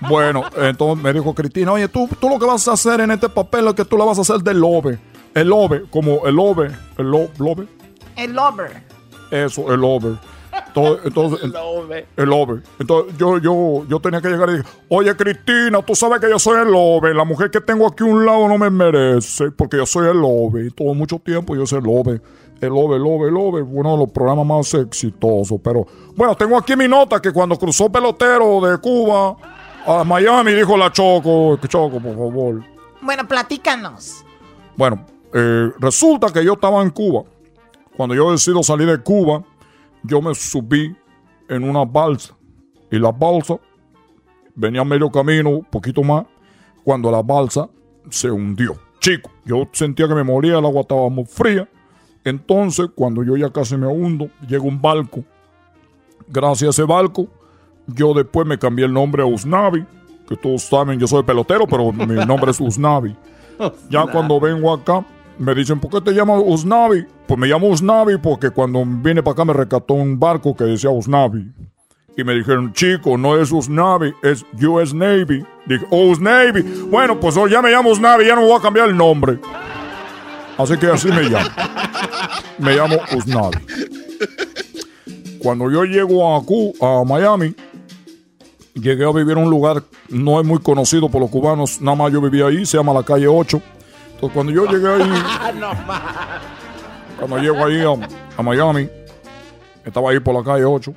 Bueno, 0.00 0.44
entonces 0.56 1.02
me 1.02 1.12
dijo 1.12 1.34
Cristina, 1.34 1.72
oye, 1.72 1.88
tú, 1.88 2.08
tú 2.20 2.28
lo 2.28 2.38
que 2.38 2.46
vas 2.46 2.66
a 2.68 2.72
hacer 2.72 3.00
en 3.00 3.10
este 3.10 3.28
papel 3.28 3.68
es 3.68 3.74
que 3.74 3.84
tú 3.84 3.96
la 3.96 4.04
vas 4.04 4.18
a 4.18 4.22
hacer 4.22 4.38
del 4.38 4.60
lobe. 4.60 4.98
El 5.34 5.48
lobe, 5.48 5.84
como 5.90 6.26
el 6.26 6.34
lobe, 6.34 6.70
el 6.98 7.10
lo, 7.10 7.28
lobe. 7.38 7.68
El 8.16 8.32
lover. 8.32 8.82
Eso, 9.30 9.72
el 9.72 9.82
over. 9.84 10.14
Entonces, 10.68 11.06
entonces, 11.06 11.42
el, 11.42 12.04
el 12.16 12.32
over. 12.32 12.62
Entonces 12.78 13.16
yo, 13.18 13.38
yo, 13.38 13.84
yo 13.88 14.00
tenía 14.00 14.20
que 14.20 14.28
llegar 14.28 14.48
y 14.50 14.58
dije, 14.58 14.68
oye 14.88 15.16
Cristina, 15.16 15.82
tú 15.82 15.94
sabes 15.94 16.20
que 16.20 16.28
yo 16.28 16.38
soy 16.38 16.60
el 16.60 16.72
over. 16.74 17.14
La 17.14 17.24
mujer 17.24 17.50
que 17.50 17.60
tengo 17.60 17.86
aquí 17.86 18.04
a 18.04 18.06
un 18.06 18.24
lado 18.24 18.46
no 18.48 18.58
me 18.58 18.70
merece 18.70 19.50
porque 19.50 19.76
yo 19.76 19.86
soy 19.86 20.08
el 20.08 20.20
over. 20.22 20.64
Y 20.64 20.70
todo 20.70 20.94
mucho 20.94 21.18
tiempo 21.18 21.56
yo 21.56 21.66
soy 21.66 21.80
el 21.80 21.86
over. 21.88 22.20
El 22.60 22.72
over, 22.72 22.96
el 22.96 23.06
over, 23.06 23.28
el 23.28 23.36
over. 23.36 23.62
Uno 23.62 23.92
de 23.92 23.98
los 23.98 24.10
programas 24.10 24.46
más 24.46 24.74
exitosos. 24.74 25.60
Pero 25.62 25.86
bueno, 26.14 26.34
tengo 26.36 26.56
aquí 26.56 26.76
mi 26.76 26.88
nota 26.88 27.20
que 27.20 27.32
cuando 27.32 27.56
cruzó 27.58 27.90
pelotero 27.90 28.60
de 28.60 28.78
Cuba 28.78 29.36
a 29.86 30.04
Miami 30.04 30.52
dijo 30.52 30.76
la 30.76 30.92
Choco, 30.92 31.58
Choco, 31.66 32.00
por 32.00 32.14
favor. 32.14 32.62
Bueno, 33.00 33.26
platícanos. 33.26 34.24
Bueno, 34.76 35.04
eh, 35.32 35.70
resulta 35.78 36.32
que 36.32 36.44
yo 36.44 36.54
estaba 36.54 36.82
en 36.82 36.90
Cuba. 36.90 37.22
Cuando 37.96 38.14
yo 38.14 38.30
decido 38.30 38.62
salir 38.62 38.86
de 38.88 38.98
Cuba, 38.98 39.42
yo 40.02 40.22
me 40.22 40.34
subí 40.34 40.94
en 41.48 41.64
una 41.64 41.84
balsa. 41.84 42.36
Y 42.90 42.98
la 42.98 43.12
balsa 43.12 43.58
venía 44.54 44.80
a 44.80 44.84
medio 44.84 45.10
camino, 45.10 45.50
un 45.50 45.64
poquito 45.64 46.02
más, 46.02 46.24
cuando 46.84 47.10
la 47.10 47.22
balsa 47.22 47.68
se 48.10 48.30
hundió. 48.30 48.76
Chico, 49.00 49.30
yo 49.44 49.68
sentía 49.72 50.08
que 50.08 50.14
me 50.14 50.24
moría, 50.24 50.58
el 50.58 50.64
agua 50.64 50.82
estaba 50.82 51.08
muy 51.08 51.24
fría. 51.24 51.68
Entonces, 52.24 52.88
cuando 52.94 53.22
yo 53.22 53.36
ya 53.36 53.50
casi 53.50 53.76
me 53.76 53.86
hundo, 53.86 54.28
llega 54.46 54.64
un 54.64 54.80
barco. 54.80 55.24
Gracias 56.26 56.66
a 56.66 56.70
ese 56.70 56.82
barco, 56.82 57.28
yo 57.86 58.12
después 58.12 58.46
me 58.46 58.58
cambié 58.58 58.84
el 58.84 58.92
nombre 58.92 59.22
a 59.22 59.26
Usnavi, 59.26 59.84
que 60.28 60.36
todos 60.36 60.62
saben, 60.62 60.98
yo 60.98 61.06
soy 61.06 61.22
pelotero, 61.22 61.66
pero 61.66 61.90
mi 61.92 62.26
nombre 62.26 62.50
es 62.50 62.60
Usnavi. 62.60 63.16
Ya 63.90 64.06
cuando 64.06 64.38
vengo 64.38 64.72
acá, 64.72 65.04
me 65.38 65.54
dicen, 65.54 65.80
¿por 65.80 65.90
qué 65.90 66.00
te 66.00 66.12
llamas 66.12 66.42
Usnavi? 66.44 67.06
Pues 67.26 67.38
me 67.38 67.46
llamo 67.46 67.68
Usnavi 67.68 68.18
porque 68.18 68.50
cuando 68.50 68.84
vine 68.84 69.22
para 69.22 69.32
acá 69.32 69.44
me 69.44 69.52
rescató 69.52 69.94
un 69.94 70.18
barco 70.18 70.54
que 70.54 70.64
decía 70.64 70.90
Usnavi. 70.90 71.52
Y 72.16 72.24
me 72.24 72.34
dijeron, 72.34 72.72
chico, 72.72 73.16
no 73.16 73.40
es 73.40 73.52
Usnavi, 73.52 74.12
es 74.22 74.44
US 74.66 74.92
Navy. 74.92 75.44
Dije, 75.66 75.86
oh, 75.90 76.08
Usnavi. 76.10 76.62
Bueno, 76.90 77.20
pues 77.20 77.36
hoy 77.36 77.50
ya 77.50 77.62
me 77.62 77.70
llamo 77.70 77.90
Usnavi, 77.90 78.26
ya 78.26 78.34
no 78.34 78.42
voy 78.42 78.58
a 78.58 78.60
cambiar 78.60 78.88
el 78.88 78.96
nombre. 78.96 79.38
Así 80.56 80.76
que 80.76 80.86
así 80.86 81.08
me 81.08 81.22
llamo. 81.22 81.48
Me 82.58 82.74
llamo 82.74 82.96
Usnavi. 83.16 83.58
Cuando 85.38 85.70
yo 85.70 85.84
llego 85.84 86.34
a, 86.34 86.42
Cu 86.44 86.74
a 86.80 87.04
Miami, 87.04 87.54
llegué 88.74 89.04
a 89.04 89.12
vivir 89.12 89.36
en 89.36 89.44
un 89.44 89.50
lugar 89.50 89.84
no 90.08 90.40
es 90.40 90.46
muy 90.46 90.58
conocido 90.58 91.08
por 91.08 91.20
los 91.20 91.30
cubanos, 91.30 91.80
nada 91.80 91.96
más 91.96 92.12
yo 92.12 92.20
vivía 92.20 92.46
ahí, 92.46 92.64
se 92.64 92.76
llama 92.76 92.92
la 92.92 93.02
calle 93.02 93.28
8. 93.28 93.60
Entonces 94.18 94.34
cuando 94.34 94.52
yo 94.52 94.66
llegué 94.66 94.88
ahí, 94.88 95.10
cuando 97.20 97.38
llego 97.38 97.64
ahí 97.64 97.82
a, 97.82 98.36
a 98.36 98.42
Miami, 98.42 98.90
estaba 99.84 100.10
ahí 100.10 100.18
por 100.18 100.34
la 100.34 100.42
calle 100.42 100.64
8. 100.64 100.92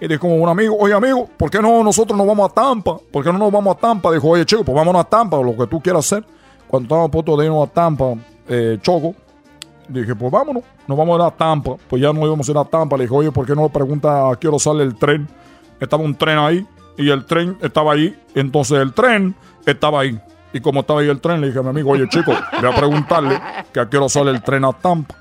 Y 0.00 0.06
dijo 0.06 0.20
como 0.20 0.36
un 0.36 0.48
amigo, 0.48 0.76
oye 0.78 0.94
amigo, 0.94 1.28
¿por 1.36 1.50
qué 1.50 1.60
no 1.60 1.82
nosotros 1.82 2.16
nos 2.16 2.24
vamos 2.24 2.48
a 2.48 2.54
Tampa? 2.54 2.96
¿Por 3.10 3.24
qué 3.24 3.32
no 3.32 3.38
nos 3.40 3.50
vamos 3.50 3.76
a 3.76 3.80
Tampa? 3.80 4.12
Dijo, 4.12 4.28
oye 4.28 4.46
chico, 4.46 4.62
pues 4.62 4.76
vámonos 4.76 5.00
a 5.00 5.04
Tampa, 5.04 5.42
lo 5.42 5.56
que 5.56 5.66
tú 5.66 5.80
quieras 5.80 6.06
hacer. 6.06 6.24
Cuando 6.68 6.86
estaba 6.86 7.04
a 7.06 7.08
punto 7.08 7.36
de 7.36 7.46
irnos 7.46 7.68
a 7.68 7.72
Tampa, 7.72 8.14
eh, 8.46 8.78
Choco, 8.80 9.16
dije, 9.88 10.14
pues 10.14 10.30
vámonos, 10.30 10.62
nos 10.86 10.96
vamos 10.96 11.18
a 11.18 11.24
ir 11.24 11.28
a 11.32 11.36
Tampa. 11.36 11.74
Pues 11.88 12.00
ya 12.00 12.12
no 12.12 12.24
íbamos 12.24 12.48
a 12.48 12.52
ir 12.52 12.58
a 12.58 12.64
Tampa. 12.64 12.96
Le 12.96 13.02
dije, 13.02 13.16
oye, 13.16 13.32
¿por 13.32 13.46
qué 13.46 13.56
no 13.56 13.68
pregunta 13.68 14.30
a 14.30 14.36
qué 14.36 14.46
hora 14.46 14.60
sale 14.60 14.84
el 14.84 14.94
tren? 14.94 15.26
Estaba 15.80 16.04
un 16.04 16.14
tren 16.14 16.38
ahí 16.38 16.64
y 16.96 17.10
el 17.10 17.26
tren 17.26 17.58
estaba 17.60 17.94
ahí. 17.94 18.16
Entonces 18.36 18.78
el 18.78 18.92
tren 18.92 19.34
estaba 19.66 20.02
ahí. 20.02 20.20
Y 20.52 20.60
como 20.60 20.80
estaba 20.80 21.00
ahí 21.00 21.08
el 21.08 21.20
tren, 21.20 21.40
le 21.40 21.48
dije 21.48 21.58
a 21.58 21.62
mi 21.62 21.68
amigo, 21.68 21.90
oye 21.90 22.08
chico, 22.08 22.32
voy 22.60 22.70
a 22.70 22.74
preguntarle 22.74 23.40
que 23.72 23.80
a 23.80 23.88
qué 23.88 23.98
hora 23.98 24.08
sale 24.08 24.30
el 24.30 24.42
tren 24.42 24.64
a 24.64 24.72
Tampa. 24.72 25.14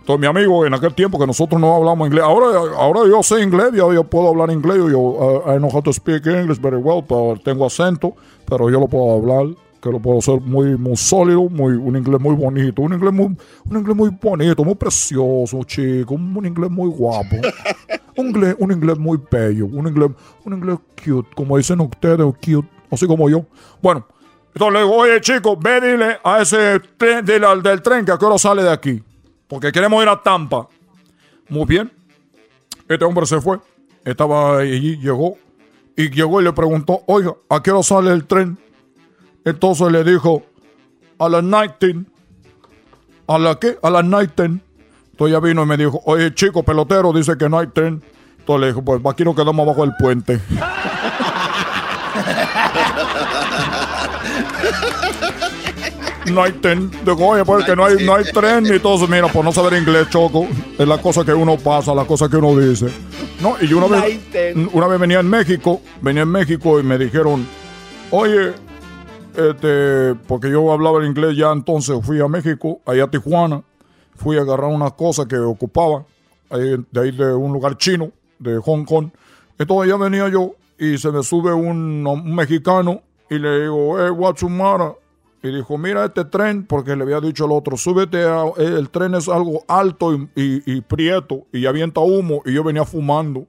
Entonces 0.00 0.20
mi 0.20 0.26
amigo, 0.26 0.64
en 0.64 0.72
aquel 0.72 0.94
tiempo 0.94 1.18
que 1.18 1.26
nosotros 1.26 1.60
no 1.60 1.76
hablamos 1.76 2.08
inglés, 2.08 2.24
ahora, 2.24 2.58
ahora 2.78 3.00
yo 3.06 3.22
sé 3.22 3.42
inglés, 3.42 3.72
yo, 3.74 3.92
yo 3.92 4.04
puedo 4.04 4.28
hablar 4.28 4.50
inglés, 4.50 4.78
yo 4.90 4.98
uh, 4.98 5.54
I 5.54 5.58
know 5.58 5.70
how 5.70 5.82
to 5.82 5.92
speak 5.92 6.26
English 6.26 6.58
very 6.60 6.78
well, 6.78 7.04
pero 7.06 7.36
tengo 7.44 7.66
acento, 7.66 8.14
pero 8.46 8.70
yo 8.70 8.80
lo 8.80 8.88
puedo 8.88 9.16
hablar, 9.16 9.54
que 9.82 9.90
lo 9.90 10.00
puedo 10.00 10.18
hacer 10.18 10.40
muy, 10.40 10.78
muy 10.78 10.96
sólido, 10.96 11.42
muy, 11.50 11.74
un 11.74 11.94
inglés 11.94 12.20
muy 12.20 12.34
bonito, 12.34 12.80
un 12.80 12.94
inglés 12.94 13.12
muy, 13.12 13.36
un 13.70 13.78
inglés 13.78 13.96
muy 13.96 14.10
bonito, 14.20 14.64
muy 14.64 14.74
precioso, 14.76 15.62
chico, 15.64 16.14
un, 16.14 16.34
un 16.34 16.46
inglés 16.46 16.70
muy 16.70 16.88
guapo, 16.88 17.36
un 18.16 18.28
inglés, 18.28 18.56
un 18.58 18.72
inglés 18.72 18.98
muy 18.98 19.20
bello, 19.30 19.66
un 19.66 19.86
inglés, 19.86 20.10
un 20.44 20.54
inglés 20.54 20.78
cute, 21.04 21.28
como 21.36 21.58
dicen 21.58 21.80
ustedes, 21.80 22.26
cute, 22.42 22.66
así 22.90 23.06
como 23.06 23.28
yo. 23.28 23.44
Bueno, 23.82 24.06
entonces 24.58 24.74
le 24.74 24.84
digo, 24.86 24.96
oye 24.96 25.20
chico, 25.20 25.56
ve 25.56 25.80
dile 25.80 26.18
a 26.24 26.42
ese 26.42 26.80
tren, 26.96 27.24
dile 27.24 27.46
al 27.46 27.62
del 27.62 27.80
tren 27.80 28.04
que 28.04 28.10
a 28.10 28.18
qué 28.18 28.24
hora 28.24 28.38
sale 28.38 28.64
de 28.64 28.72
aquí. 28.72 29.00
Porque 29.46 29.70
queremos 29.70 30.02
ir 30.02 30.08
a 30.08 30.20
Tampa. 30.20 30.66
Muy 31.48 31.64
bien. 31.64 31.92
Este 32.88 33.04
hombre 33.04 33.24
se 33.24 33.40
fue. 33.40 33.60
Estaba 34.04 34.58
allí, 34.58 34.96
llegó. 34.98 35.36
Y 35.96 36.10
llegó 36.10 36.40
y 36.40 36.44
le 36.44 36.52
preguntó, 36.52 37.04
oiga, 37.06 37.34
¿a 37.48 37.62
qué 37.62 37.70
hora 37.70 37.84
sale 37.84 38.10
el 38.10 38.24
tren? 38.24 38.58
Entonces 39.44 39.92
le 39.92 40.02
dijo, 40.02 40.42
a 41.20 41.28
las 41.28 41.42
19. 41.42 42.06
¿A 43.28 43.38
la 43.38 43.60
qué? 43.60 43.78
A 43.80 43.90
las 43.90 44.02
19. 44.02 44.60
Entonces 45.12 45.32
ya 45.32 45.38
vino 45.38 45.62
y 45.62 45.66
me 45.66 45.76
dijo, 45.76 46.02
oye 46.04 46.34
chico, 46.34 46.64
pelotero, 46.64 47.12
dice 47.12 47.38
que 47.38 47.48
no 47.48 47.60
hay 47.60 47.68
tren. 47.68 48.02
Entonces 48.40 48.60
le 48.60 48.66
dijo, 48.66 48.82
pues 48.82 49.00
aquí 49.06 49.22
nos 49.22 49.36
quedamos 49.36 49.64
abajo 49.64 49.82
del 49.82 49.94
puente. 50.00 50.40
no 56.30 56.42
hay 56.42 56.52
tren. 56.52 56.90
Digo, 57.04 57.26
oye, 57.26 57.44
porque 57.44 57.74
no 57.74 57.84
hay, 57.84 58.04
no 58.04 58.14
hay 58.14 58.24
tren 58.24 58.66
y 58.66 58.78
todo. 58.78 59.06
Mira, 59.06 59.28
por 59.28 59.44
no 59.44 59.52
saber 59.52 59.78
inglés, 59.78 60.08
choco. 60.10 60.46
Es 60.78 60.86
la 60.86 60.98
cosa 60.98 61.24
que 61.24 61.32
uno 61.32 61.56
pasa, 61.56 61.94
la 61.94 62.04
cosa 62.04 62.28
que 62.28 62.36
uno 62.36 62.56
dice. 62.58 62.86
No, 63.40 63.56
y 63.60 63.68
yo 63.68 63.78
una 63.78 63.86
vez, 63.86 64.20
una 64.72 64.86
vez 64.86 65.00
venía 65.00 65.20
en 65.20 65.28
México, 65.28 65.80
venía 66.00 66.22
en 66.22 66.30
México 66.30 66.80
y 66.80 66.82
me 66.82 66.98
dijeron, 66.98 67.46
oye, 68.10 68.52
este, 69.36 70.14
porque 70.26 70.50
yo 70.50 70.72
hablaba 70.72 71.00
el 71.00 71.06
inglés 71.06 71.36
ya 71.36 71.52
entonces, 71.52 71.96
fui 72.02 72.20
a 72.20 72.26
México, 72.26 72.80
allá 72.84 73.04
a 73.04 73.10
Tijuana, 73.10 73.62
fui 74.16 74.36
a 74.36 74.40
agarrar 74.40 74.70
unas 74.70 74.92
cosas 74.94 75.26
que 75.26 75.36
ocupaba, 75.36 76.04
ahí, 76.50 76.76
de 76.90 77.00
ahí 77.00 77.12
de 77.12 77.32
un 77.32 77.52
lugar 77.52 77.76
chino, 77.76 78.10
de 78.38 78.58
Hong 78.58 78.84
Kong. 78.84 79.10
Entonces 79.58 79.90
ya 79.90 79.96
venía 79.96 80.28
yo 80.28 80.54
y 80.78 80.98
se 80.98 81.10
me 81.10 81.22
sube 81.22 81.52
un, 81.52 82.06
un 82.06 82.34
mexicano 82.34 83.02
y 83.30 83.38
le 83.38 83.62
digo, 83.62 83.98
eh, 84.00 84.10
Guachumara. 84.10 84.94
Y 85.42 85.54
dijo, 85.54 85.78
mira 85.78 86.04
este 86.04 86.24
tren, 86.24 86.66
porque 86.66 86.96
le 86.96 87.04
había 87.04 87.20
dicho 87.20 87.44
el 87.44 87.52
otro, 87.52 87.76
súbete, 87.76 88.24
a, 88.24 88.44
el 88.56 88.90
tren 88.90 89.14
es 89.14 89.28
algo 89.28 89.64
alto 89.68 90.12
y, 90.12 90.28
y, 90.34 90.62
y, 90.66 90.80
prieto 90.80 91.46
y 91.52 91.66
avienta 91.66 92.00
humo 92.00 92.42
y 92.44 92.54
yo 92.54 92.64
venía 92.64 92.84
fumando. 92.84 93.46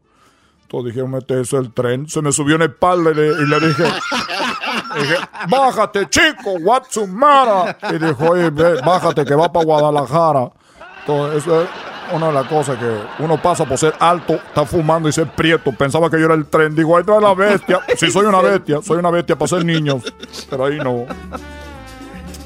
Entonces 0.70 0.94
dijeron, 0.94 1.16
este 1.16 1.42
es 1.42 1.52
el 1.54 1.74
tren. 1.74 2.08
Se 2.08 2.22
me 2.22 2.32
subió 2.32 2.56
en 2.56 2.62
el 2.62 2.70
espalda 2.70 3.10
y 3.10 3.16
le, 3.16 3.28
y 3.28 3.48
le 3.48 3.60
dije, 3.60 3.84
dije, 5.00 5.16
bájate 5.50 6.08
chico, 6.10 6.60
Guachumara. 6.62 7.76
Y 7.92 7.98
dijo, 7.98 8.30
oye, 8.30 8.52
bájate 8.52 9.26
que 9.26 9.34
va 9.34 9.52
para 9.52 9.66
Guadalajara. 9.66 10.52
Entonces 11.00 11.42
eso 11.42 11.64
es 11.64 11.70
una 12.14 12.28
de 12.28 12.34
las 12.34 12.48
cosas 12.48 12.78
que 12.78 13.24
uno 13.24 13.42
pasa 13.42 13.66
por 13.66 13.80
ser 13.80 13.96
alto, 14.00 14.34
está 14.36 14.64
fumando 14.64 15.10
y 15.10 15.12
ser 15.12 15.28
prieto. 15.32 15.72
Pensaba 15.72 16.08
que 16.08 16.20
yo 16.20 16.26
era 16.26 16.36
el 16.36 16.46
tren. 16.46 16.76
Digo, 16.76 16.96
ahí 16.96 17.02
está 17.02 17.20
la 17.20 17.34
bestia. 17.34 17.80
Sí, 17.98 18.12
soy 18.12 18.28
una 18.28 18.42
bestia, 18.42 18.80
soy 18.84 18.98
una 18.98 19.10
bestia 19.10 19.36
para 19.36 19.50
ser 19.50 19.66
niños. 19.66 20.04
Pero 20.52 20.66
ahí 20.66 20.78
no. 20.78 21.08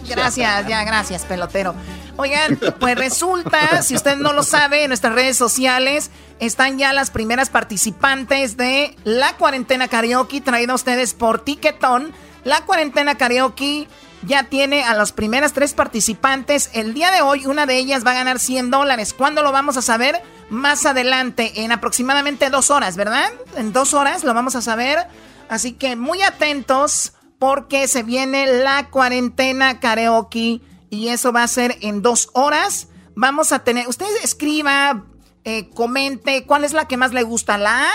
Gracias, 0.07 0.67
ya, 0.67 0.83
gracias, 0.83 1.23
pelotero. 1.25 1.75
Oigan, 2.15 2.59
pues 2.79 2.95
resulta, 2.97 3.81
si 3.81 3.95
usted 3.95 4.17
no 4.17 4.33
lo 4.33 4.43
sabe, 4.43 4.83
en 4.83 4.89
nuestras 4.89 5.13
redes 5.13 5.37
sociales 5.37 6.11
están 6.39 6.77
ya 6.77 6.93
las 6.93 7.09
primeras 7.09 7.49
participantes 7.49 8.57
de 8.57 8.95
la 9.03 9.35
cuarentena 9.37 9.87
karaoke 9.87 10.41
traída 10.41 10.73
a 10.73 10.75
ustedes 10.75 11.13
por 11.13 11.43
Tiquetón. 11.43 12.13
La 12.43 12.61
cuarentena 12.65 13.15
karaoke 13.15 13.87
ya 14.25 14.43
tiene 14.43 14.83
a 14.83 14.93
las 14.93 15.11
primeras 15.11 15.53
tres 15.53 15.73
participantes. 15.73 16.69
El 16.73 16.93
día 16.93 17.11
de 17.11 17.21
hoy, 17.21 17.45
una 17.45 17.65
de 17.65 17.77
ellas 17.77 18.05
va 18.05 18.11
a 18.11 18.15
ganar 18.15 18.39
100 18.39 18.71
dólares. 18.71 19.13
¿Cuándo 19.13 19.41
lo 19.41 19.51
vamos 19.51 19.77
a 19.77 19.81
saber? 19.81 20.21
Más 20.49 20.85
adelante, 20.85 21.63
en 21.63 21.71
aproximadamente 21.71 22.49
dos 22.49 22.69
horas, 22.69 22.95
¿verdad? 22.95 23.31
En 23.55 23.73
dos 23.73 23.93
horas 23.93 24.23
lo 24.23 24.33
vamos 24.33 24.55
a 24.55 24.61
saber. 24.61 25.07
Así 25.49 25.73
que 25.73 25.95
muy 25.95 26.21
atentos 26.21 27.13
porque 27.43 27.89
se 27.89 28.03
viene 28.03 28.63
la 28.63 28.89
cuarentena 28.89 29.81
karaoke 29.81 30.61
y 30.89 31.09
eso 31.09 31.33
va 31.33 31.43
a 31.43 31.47
ser 31.49 31.75
en 31.81 32.01
dos 32.01 32.29
horas. 32.31 32.87
Vamos 33.15 33.51
a 33.51 33.65
tener, 33.65 33.85
usted 33.89 34.05
escriba, 34.23 35.03
eh, 35.43 35.69
comente 35.71 36.45
cuál 36.45 36.63
es 36.63 36.71
la 36.71 36.87
que 36.87 36.95
más 36.95 37.11
le 37.11 37.21
gusta, 37.23 37.57
la 37.57 37.83
A, 37.83 37.89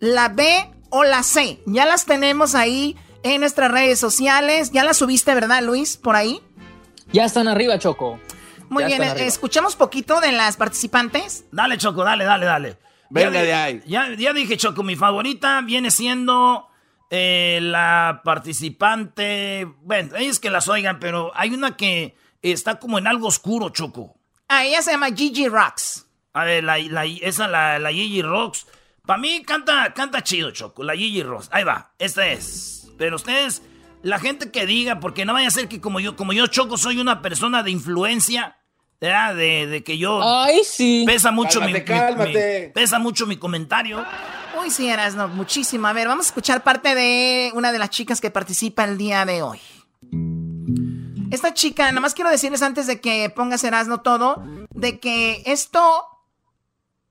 la 0.00 0.30
B 0.30 0.70
o 0.88 1.04
la 1.04 1.22
C. 1.22 1.60
Ya 1.66 1.84
las 1.84 2.06
tenemos 2.06 2.54
ahí 2.54 2.96
en 3.22 3.40
nuestras 3.40 3.70
redes 3.70 4.00
sociales. 4.00 4.70
Ya 4.72 4.84
las 4.84 4.96
subiste, 4.96 5.34
¿verdad, 5.34 5.62
Luis? 5.62 5.98
Por 5.98 6.16
ahí. 6.16 6.40
Ya 7.12 7.26
están 7.26 7.46
arriba, 7.46 7.78
Choco. 7.78 8.18
Muy 8.70 8.84
bien, 8.84 9.02
escuchamos 9.02 9.76
poquito 9.76 10.22
de 10.22 10.32
las 10.32 10.56
participantes. 10.56 11.44
Dale, 11.52 11.76
Choco, 11.76 12.04
dale, 12.04 12.24
dale, 12.24 12.46
dale. 12.46 12.78
Venga 13.10 13.42
de 13.42 13.52
ahí. 13.52 13.82
Ya, 13.86 14.08
ya 14.16 14.32
dije, 14.32 14.56
Choco, 14.56 14.82
mi 14.82 14.96
favorita 14.96 15.60
viene 15.60 15.90
siendo 15.90 16.70
eh, 17.10 17.58
la 17.62 18.22
participante. 18.24 19.66
Bueno, 19.82 20.16
ellos 20.16 20.40
que 20.40 20.50
las 20.50 20.68
oigan, 20.68 20.98
pero 20.98 21.32
hay 21.34 21.50
una 21.50 21.76
que 21.76 22.16
está 22.42 22.78
como 22.78 22.98
en 22.98 23.06
algo 23.06 23.28
oscuro, 23.28 23.70
Choco. 23.70 24.16
Ah, 24.48 24.64
ella 24.64 24.82
se 24.82 24.92
llama 24.92 25.08
Gigi 25.14 25.48
Rocks. 25.48 26.06
A 26.32 26.44
ver, 26.44 26.64
la, 26.64 26.78
esa, 26.78 27.48
la, 27.48 27.78
la 27.78 27.92
Gigi 27.92 28.22
Rocks. 28.22 28.66
Para 29.06 29.18
mí 29.18 29.42
canta, 29.44 29.92
canta 29.94 30.22
chido, 30.22 30.50
Choco. 30.50 30.82
La 30.82 30.94
Gigi 30.94 31.22
Rocks. 31.22 31.48
Ahí 31.52 31.64
va, 31.64 31.92
esta 31.98 32.26
es. 32.28 32.90
Pero 32.98 33.16
ustedes, 33.16 33.62
la 34.02 34.18
gente 34.18 34.50
que 34.50 34.66
diga, 34.66 35.00
porque 35.00 35.24
no 35.24 35.32
vaya 35.32 35.48
a 35.48 35.50
ser 35.50 35.68
que 35.68 35.80
como 35.80 36.00
yo, 36.00 36.16
como 36.16 36.32
yo, 36.32 36.46
Choco, 36.46 36.76
soy 36.76 36.98
una 36.98 37.22
persona 37.22 37.62
de 37.62 37.70
influencia. 37.70 38.58
De, 39.00 39.66
de, 39.66 39.84
que 39.84 39.98
yo. 39.98 40.20
Ay, 40.22 40.62
sí. 40.64 41.04
Pesa 41.06 41.30
mucho 41.30 41.60
mi, 41.60 41.74
Pesa 42.72 42.98
mucho 42.98 43.26
mi 43.26 43.36
comentario. 43.36 44.02
Uy, 44.64 44.70
sí, 44.70 44.88
Erasno, 44.88 45.28
muchísimo. 45.28 45.88
A 45.88 45.92
ver, 45.92 46.08
vamos 46.08 46.24
a 46.24 46.28
escuchar 46.28 46.62
parte 46.62 46.94
de 46.94 47.52
una 47.54 47.70
de 47.70 47.78
las 47.78 47.90
chicas 47.90 48.22
que 48.22 48.30
participa 48.30 48.84
el 48.84 48.96
día 48.96 49.26
de 49.26 49.42
hoy. 49.42 49.60
Esta 51.30 51.52
chica, 51.52 51.84
nada 51.88 52.00
más 52.00 52.14
quiero 52.14 52.30
decirles 52.30 52.62
antes 52.62 52.86
de 52.86 52.98
que 52.98 53.28
pongas 53.28 53.62
Erasno 53.62 54.00
todo, 54.00 54.42
de 54.70 55.00
que 55.00 55.42
esto. 55.44 56.06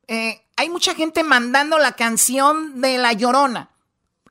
Eh, 0.08 0.42
hay 0.56 0.70
mucha 0.70 0.96
gente 0.96 1.24
mandando 1.24 1.78
la 1.78 1.92
canción 1.92 2.82
de 2.82 2.98
La 2.98 3.14
Llorona. 3.14 3.70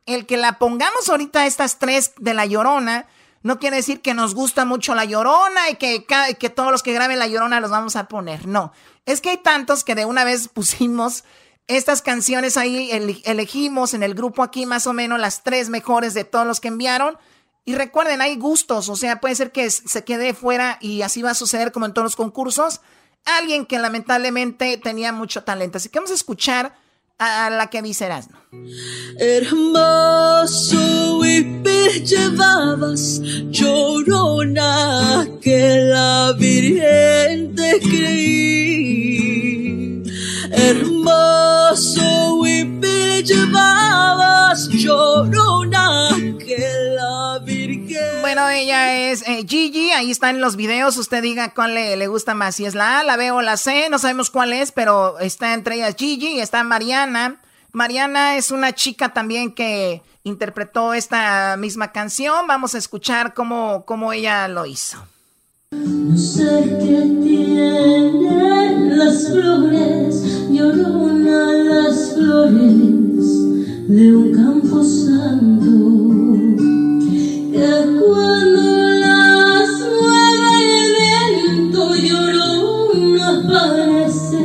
El 0.05 0.27
que 0.27 0.37
la 0.37 0.59
pongamos 0.59 1.09
ahorita, 1.09 1.47
estas 1.47 1.79
tres 1.79 2.15
de 2.19 2.35
La 2.35 2.47
Llorona, 2.47 3.07
no 3.45 3.61
quiere 3.61 3.77
decir 3.77 4.01
que 4.01 4.15
nos 4.15 4.35
gusta 4.35 4.65
mucho 4.65 4.97
La 4.97 5.05
Llorona 5.05 5.71
y 5.71 5.77
que, 5.77 6.05
que 6.41 6.51
todos 6.51 6.73
los 6.73 6.83
que 6.83 6.93
graben 6.93 7.21
La 7.21 7.29
Llorona 7.29 7.61
los 7.61 7.71
vamos 7.71 7.95
a 7.95 8.09
poner. 8.09 8.49
No, 8.49 8.73
es 9.07 9.21
que 9.21 9.31
hay 9.31 9.37
tantos 9.37 9.85
que 9.85 9.95
de 9.95 10.07
una 10.07 10.25
vez 10.25 10.49
pusimos 10.49 11.23
estas 11.69 12.03
canciones 12.03 12.57
ahí, 12.57 12.91
elegimos 13.25 13.95
en 13.95 14.03
el 14.03 14.15
grupo 14.15 14.43
aquí 14.43 14.67
más 14.67 14.87
o 14.87 14.93
menos 14.93 15.21
las 15.21 15.43
tres 15.43 15.69
mejores 15.69 16.15
de 16.15 16.25
todos 16.25 16.47
los 16.47 16.61
que 16.61 16.69
enviaron. 16.69 17.17
Y 17.65 17.75
recuerden, 17.77 18.21
hay 18.21 18.37
gustos, 18.37 18.89
o 18.89 18.97
sea, 18.97 19.21
puede 19.21 19.37
ser 19.37 19.53
que 19.53 19.71
se 19.71 20.05
quede 20.05 20.35
fuera 20.35 20.79
y 20.81 21.03
así 21.03 21.23
va 21.23 21.31
a 21.31 21.35
suceder 21.35 21.71
como 21.71 21.87
en 21.87 21.95
todos 21.95 22.07
los 22.07 22.17
concursos. 22.17 22.81
Alguien 23.25 23.67
que 23.67 23.79
lamentablemente 23.79 24.77
tenía 24.79 25.13
mucho 25.13 25.45
talento. 25.45 25.79
Así 25.79 25.89
que 25.89 26.01
vamos 26.01 26.11
a 26.11 26.15
escuchar 26.15 26.75
a 27.19 27.51
la 27.51 27.71
que 27.71 27.81
dice 27.83 28.07
Erasmo. 28.07 28.37
Hermoso 29.19 30.79
llevabas 32.05 33.21
llorona 33.51 35.29
que 35.41 35.79
la. 35.85 36.23
Hermoso 40.53 42.47
y 42.47 43.23
llevabas 43.23 44.69
llorona. 44.69 46.09
Bueno, 48.21 48.49
ella 48.49 49.11
es 49.11 49.23
eh, 49.29 49.45
Gigi, 49.47 49.91
ahí 49.93 50.11
están 50.11 50.41
los 50.41 50.57
videos. 50.57 50.97
Usted 50.97 51.23
diga 51.23 51.53
cuál 51.55 51.75
le, 51.75 51.97
le, 51.97 52.07
gusta 52.07 52.35
más, 52.35 52.57
si 52.57 52.65
es 52.65 52.75
la 52.75 53.01
A, 53.01 53.05
la 53.05 53.17
B 53.17 53.31
o 53.31 53.43
la 53.43 53.57
C, 53.57 53.89
no 53.91 53.99
sabemos 53.99 54.31
cuál 54.31 54.53
es, 54.53 54.73
pero 54.73 55.19
está 55.19 55.55
entre 55.55 55.77
ellas 55.77 55.95
Gigi 55.99 56.37
y 56.37 56.41
está 56.41 56.63
Mariana. 56.65 57.41
Mariana 57.73 58.37
es 58.37 58.51
una 58.51 58.73
chica 58.75 59.11
también 59.11 59.53
que 59.55 60.03
interpretó 60.25 60.95
esta 60.95 61.57
misma 61.57 61.93
canción. 61.93 62.47
Vamos 62.47 62.75
a 62.75 62.79
escuchar 62.79 63.35
cómo, 63.35 63.85
cómo 63.87 64.13
ella 64.13 64.49
lo 64.49 64.67
hizo. 64.67 64.99
No 65.73 66.19
sé 66.19 66.77
qué 66.81 67.01
tienen 67.23 68.99
las 68.99 69.29
flores, 69.29 70.23
llorona 70.51 71.53
las 71.53 72.13
flores 72.15 73.89
de 73.89 74.15
un 74.15 74.35
campo 74.35 74.85
santo, 74.85 75.71
que 77.53 77.69
cuando 77.99 78.63
las 79.01 79.71
mueve 79.99 81.07
el 81.25 81.33
viento 81.41 81.95
llorona 81.95 83.31
parece 83.51 84.45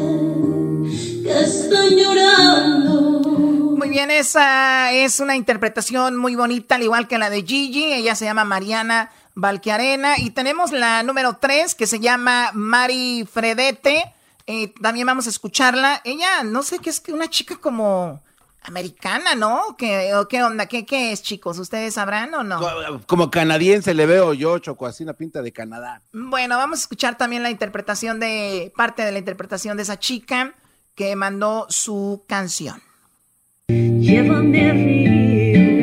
que 1.23 1.39
están 1.41 1.89
llorando. 1.89 3.75
Muy 3.75 3.89
bien, 3.89 4.11
esa 4.11 4.93
es 4.93 5.19
una 5.19 5.35
interpretación 5.35 6.15
muy 6.15 6.35
bonita, 6.35 6.75
al 6.75 6.83
igual 6.83 7.09
que 7.09 7.17
la 7.17 7.29
de 7.29 7.43
Gigi, 7.43 7.91
ella 7.93 8.15
se 8.15 8.23
llama 8.23 8.45
Mariana 8.45 9.11
Valquiarena. 9.37 10.17
Y 10.17 10.31
tenemos 10.31 10.71
la 10.71 11.03
número 11.03 11.37
3 11.39 11.75
que 11.75 11.85
se 11.85 11.99
llama 11.99 12.49
Mari 12.53 13.27
Fredete. 13.31 14.13
Eh, 14.47 14.73
también 14.81 15.05
vamos 15.05 15.27
a 15.27 15.29
escucharla. 15.29 16.01
Ella, 16.03 16.43
no 16.43 16.63
sé 16.63 16.79
qué 16.79 16.89
es 16.89 16.99
que 16.99 17.13
una 17.13 17.29
chica 17.29 17.55
como 17.57 18.19
americana, 18.63 19.35
¿no? 19.35 19.75
¿Qué, 19.77 20.11
qué 20.27 20.43
onda? 20.43 20.65
¿Qué, 20.65 20.85
¿Qué 20.85 21.11
es, 21.11 21.21
chicos? 21.21 21.59
¿Ustedes 21.59 21.93
sabrán 21.93 22.33
o 22.33 22.43
no? 22.43 22.59
Como 23.05 23.29
canadiense 23.29 23.93
le 23.93 24.07
veo 24.07 24.33
yo, 24.33 24.57
Choco, 24.57 24.87
así 24.87 25.03
una 25.03 25.13
pinta 25.13 25.43
de 25.43 25.53
Canadá. 25.53 26.01
Bueno, 26.11 26.57
vamos 26.57 26.79
a 26.79 26.81
escuchar 26.81 27.15
también 27.15 27.43
la 27.43 27.51
interpretación 27.51 28.19
de, 28.19 28.73
parte 28.75 29.03
de 29.03 29.11
la 29.11 29.19
interpretación 29.19 29.77
de 29.77 29.83
esa 29.83 29.99
chica 29.99 30.55
que 30.95 31.15
mandó 31.15 31.67
su 31.69 32.23
canción. 32.27 32.81
Llévame 33.67 34.97
están 35.57 35.76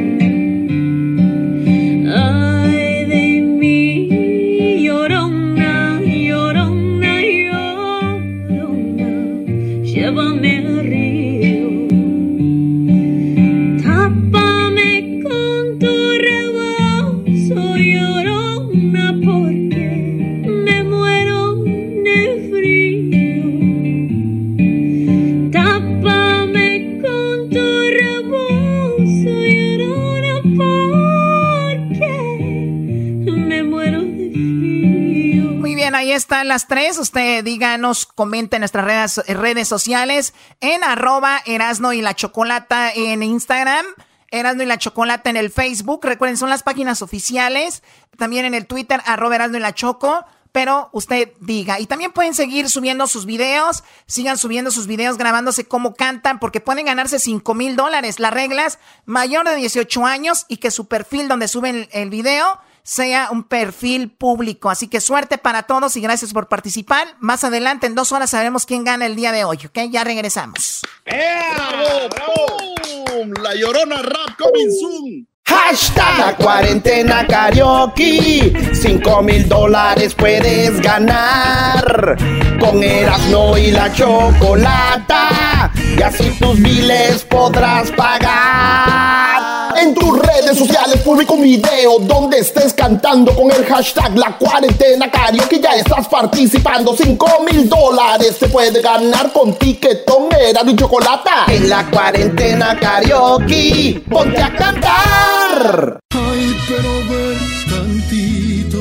Usted 37.05 37.45
díganos, 37.45 38.07
comente 38.07 38.57
en 38.57 38.61
nuestras 38.61 38.87
redes, 38.87 39.23
redes 39.29 39.69
sociales 39.69 40.33
en 40.63 40.83
arroba 40.83 41.39
Erasno 41.45 41.93
y 41.93 42.01
la 42.01 42.15
Chocolata 42.15 42.91
en 42.95 43.23
Instagram. 43.23 43.85
Erasno 44.31 44.63
y 44.63 44.67
la 44.67 44.79
Chocolata 44.79 45.29
en 45.29 45.37
el 45.37 45.51
Facebook. 45.51 46.01
Recuerden, 46.03 46.39
son 46.39 46.49
las 46.49 46.63
páginas 46.63 47.03
oficiales. 47.03 47.83
También 48.17 48.47
en 48.47 48.55
el 48.55 48.65
Twitter, 48.65 49.03
arroba 49.05 49.35
Erasno 49.35 49.59
y 49.59 49.61
la 49.61 49.75
Choco. 49.75 50.25
Pero 50.51 50.89
usted 50.93 51.31
diga. 51.41 51.79
Y 51.79 51.85
también 51.85 52.11
pueden 52.11 52.33
seguir 52.33 52.71
subiendo 52.71 53.07
sus 53.07 53.27
videos. 53.27 53.85
Sigan 54.07 54.39
subiendo 54.39 54.71
sus 54.71 54.87
videos 54.87 55.19
grabándose 55.19 55.69
cómo 55.69 55.95
cantan. 55.95 56.39
Porque 56.41 56.61
pueden 56.61 56.87
ganarse 56.87 57.19
5 57.19 57.53
mil 57.53 57.77
dólares. 57.77 58.19
Las 58.19 58.33
reglas, 58.33 58.79
mayor 59.05 59.47
de 59.47 59.57
18 59.57 60.07
años 60.07 60.47
y 60.49 60.57
que 60.57 60.71
su 60.71 60.89
perfil 60.89 61.29
donde 61.29 61.49
suben 61.49 61.87
el 61.93 62.09
video 62.09 62.61
sea 62.85 63.31
un 63.33 63.43
perfil 63.43 64.13
público. 64.13 64.71
Así 64.71 64.87
que 64.87 65.01
suerte 65.01 65.39
para 65.39 65.65
todos 65.65 65.97
y 65.97 66.01
gracias 66.01 66.33
por 66.33 66.49
participar. 66.49 67.09
Más 67.19 67.43
adelante, 67.43 67.89
en 67.89 67.97
dos 67.97 68.13
horas, 68.13 68.31
sabremos 68.31 68.67
quién 68.67 68.85
gana 68.85 69.07
el 69.07 69.17
día 69.17 69.33
de 69.33 69.45
hoy, 69.45 69.59
¿ok? 69.67 69.91
Ya 69.91 70.05
regresamos. 70.05 70.83
¡Bravo, 71.05 72.09
bravo! 72.11 73.35
La 73.43 73.55
Llorona 73.55 74.03
Rap 74.03 74.37
coming 74.39 74.71
soon. 74.71 75.29
Hashtag 75.47 76.19
la 76.19 76.37
cuarentena 76.37 77.27
karaoke. 77.27 78.53
Cinco 78.73 79.23
mil 79.23 79.49
dólares 79.49 80.15
puedes 80.15 80.81
ganar. 80.81 82.17
Con 82.59 82.83
Erasmo 82.83 83.57
y 83.57 83.71
la 83.71 83.93
chocolata. 83.93 85.71
Y 85.99 86.03
así 86.03 86.31
tus 86.41 86.59
miles 86.59 87.25
podrás 87.25 87.91
pagar. 87.93 89.34
En 89.85 89.93
tus 89.93 90.19
redes 90.19 90.57
sociales 90.57 91.03
publica 91.03 91.35
un 91.35 91.43
video 91.43 91.99
donde 91.99 92.39
estés 92.39 92.73
cantando 92.73 93.35
con 93.35 93.51
el 93.51 93.67
hashtag 93.67 94.17
La 94.17 94.39
Cuarentena 94.39 95.11
que 95.11 95.61
Ya 95.61 95.75
estás 95.75 96.09
participando. 96.09 96.97
5 96.97 97.45
mil 97.51 97.69
dólares 97.69 98.37
se 98.41 98.49
puede 98.49 98.81
ganar 98.81 99.31
con 99.31 99.53
tiquetón, 99.59 100.29
era 100.41 100.63
y 100.65 100.75
chocolate. 100.75 101.31
En 101.49 101.69
la 101.69 101.85
cuarentena 101.91 102.79
karaoke, 102.81 104.03
ponte 104.09 104.41
a 104.41 104.57
cantar. 104.57 105.99
Ay, 106.15 106.57
pero 106.67 106.91
ver 107.11 107.39
tantito. 107.69 108.79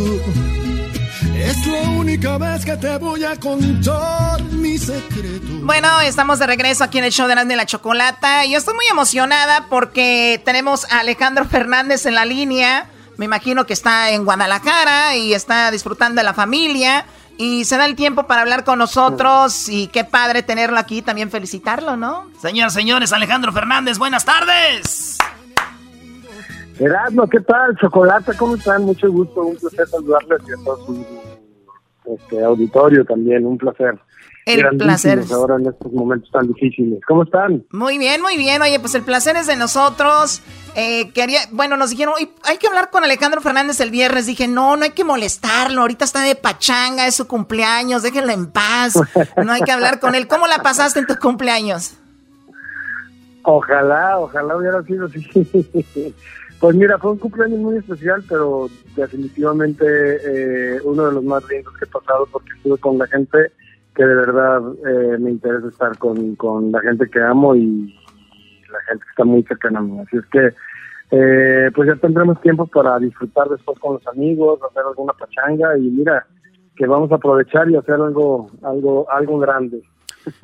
Es 1.37 1.67
la 1.67 1.89
única 1.99 2.37
vez 2.37 2.63
que 2.63 2.77
te 2.77 2.97
voy 2.97 3.25
a 3.25 3.35
contar 3.35 4.42
mi 4.73 4.79
secreto. 4.79 5.45
Bueno, 5.61 6.01
estamos 6.01 6.39
de 6.39 6.47
regreso 6.47 6.83
aquí 6.83 6.97
en 6.97 7.03
el 7.03 7.11
show 7.11 7.27
de 7.27 7.35
de 7.35 7.55
la 7.55 7.65
Chocolata. 7.65 8.45
Yo 8.45 8.57
estoy 8.57 8.73
muy 8.73 8.85
emocionada 8.91 9.67
porque 9.69 10.41
tenemos 10.43 10.91
a 10.91 10.99
Alejandro 10.99 11.45
Fernández 11.45 12.05
en 12.07 12.15
la 12.15 12.25
línea. 12.25 12.89
Me 13.17 13.25
imagino 13.25 13.65
que 13.65 13.73
está 13.73 14.09
en 14.11 14.25
Guadalajara 14.25 15.15
y 15.15 15.33
está 15.33 15.69
disfrutando 15.69 16.19
de 16.19 16.23
la 16.23 16.33
familia. 16.33 17.05
y 17.35 17.65
se 17.65 17.77
da 17.77 17.85
el 17.85 17.95
tiempo 17.95 18.27
para 18.27 18.41
hablar 18.41 18.63
con 18.63 18.77
nosotros 18.77 19.67
y 19.67 19.87
qué 19.87 20.03
padre 20.03 20.43
tenerlo 20.43 20.77
aquí, 20.77 21.01
también 21.01 21.31
felicitarlo, 21.31 21.97
¿no? 21.97 22.29
Señoras, 22.39 22.73
señores, 22.73 23.11
Alejandro 23.11 23.51
Fernández, 23.51 23.97
buenas 23.97 24.23
tardes. 24.23 25.17
Erasmo, 26.79 27.27
¿qué 27.27 27.39
tal? 27.39 27.75
Chocolate, 27.77 28.33
¿cómo 28.37 28.55
están? 28.55 28.83
Mucho 28.83 29.11
gusto, 29.11 29.41
un 29.41 29.55
placer 29.55 29.87
saludarles 29.87 30.41
y 30.47 30.51
a 30.51 30.63
todo 30.63 30.85
su 30.85 31.05
este, 32.05 32.43
auditorio 32.43 33.03
también, 33.03 33.47
un 33.47 33.57
placer. 33.57 33.99
El 34.45 34.77
placer. 34.77 35.23
Ahora 35.31 35.55
en 35.55 35.67
estos 35.67 35.91
momentos 35.93 36.29
tan 36.31 36.47
difíciles. 36.47 36.99
¿Cómo 37.07 37.23
están? 37.23 37.63
Muy 37.71 37.97
bien, 37.97 38.21
muy 38.21 38.35
bien. 38.37 38.61
Oye, 38.61 38.79
pues 38.79 38.93
el 38.95 39.03
placer 39.03 39.37
es 39.37 39.47
de 39.47 39.55
nosotros. 39.55 40.41
Eh, 40.75 41.11
quería, 41.13 41.39
bueno, 41.51 41.77
nos 41.77 41.91
dijeron, 41.91 42.15
hay 42.43 42.57
que 42.57 42.67
hablar 42.67 42.89
con 42.89 43.03
Alejandro 43.03 43.39
Fernández 43.41 43.79
el 43.79 43.91
viernes. 43.91 44.25
Dije, 44.25 44.47
no, 44.47 44.75
no 44.75 44.83
hay 44.83 44.91
que 44.91 45.05
molestarlo. 45.05 45.81
Ahorita 45.81 46.03
está 46.03 46.21
de 46.21 46.35
pachanga, 46.35 47.07
es 47.07 47.15
su 47.15 47.27
cumpleaños, 47.27 48.03
déjenlo 48.03 48.33
en 48.33 48.47
paz. 48.47 48.95
No 49.43 49.53
hay 49.53 49.61
que 49.61 49.71
hablar 49.71 49.99
con 49.99 50.13
él. 50.15 50.27
¿Cómo 50.27 50.47
la 50.47 50.59
pasaste 50.59 50.99
en 50.99 51.07
tu 51.07 51.15
cumpleaños? 51.15 51.93
Ojalá, 53.43 54.19
ojalá 54.19 54.57
hubiera 54.57 54.83
sido 54.83 55.05
así. 55.05 56.13
Pues 56.63 56.77
mira, 56.77 56.97
fue 56.97 57.11
un 57.11 57.17
cumpleaños 57.17 57.59
muy 57.59 57.75
especial, 57.75 58.23
pero 58.29 58.69
definitivamente 58.95 59.83
eh, 59.85 60.79
uno 60.85 61.07
de 61.07 61.11
los 61.11 61.23
más 61.25 61.43
lindos 61.49 61.73
que 61.77 61.83
he 61.83 61.87
pasado 61.89 62.25
porque 62.31 62.51
estuve 62.55 62.77
con 62.77 62.97
la 62.97 63.05
gente 63.07 63.51
que 63.95 64.05
de 64.05 64.15
verdad 64.15 64.61
eh, 64.87 65.17
me 65.19 65.31
interesa 65.31 65.67
estar 65.67 65.97
con, 65.97 66.35
con 66.35 66.71
la 66.71 66.81
gente 66.81 67.09
que 67.09 67.21
amo 67.21 67.55
y 67.55 67.95
la 68.71 68.79
gente 68.87 69.03
que 69.03 69.09
está 69.09 69.23
muy 69.23 69.43
cercana 69.43 69.79
a 69.79 69.81
mí. 69.81 69.99
Así 69.99 70.17
es 70.17 70.25
que, 70.31 70.53
eh, 71.11 71.71
pues 71.75 71.87
ya 71.87 71.95
tendremos 71.95 72.41
tiempo 72.41 72.65
para 72.67 72.97
disfrutar 72.99 73.47
después 73.49 73.77
con 73.79 73.93
los 73.95 74.07
amigos, 74.07 74.59
hacer 74.69 74.83
alguna 74.87 75.13
pachanga 75.13 75.77
y 75.77 75.81
mira, 75.81 76.25
que 76.75 76.87
vamos 76.87 77.11
a 77.11 77.15
aprovechar 77.15 77.69
y 77.69 77.75
hacer 77.75 77.95
algo, 77.95 78.49
algo, 78.63 79.09
algo 79.11 79.37
grande. 79.39 79.81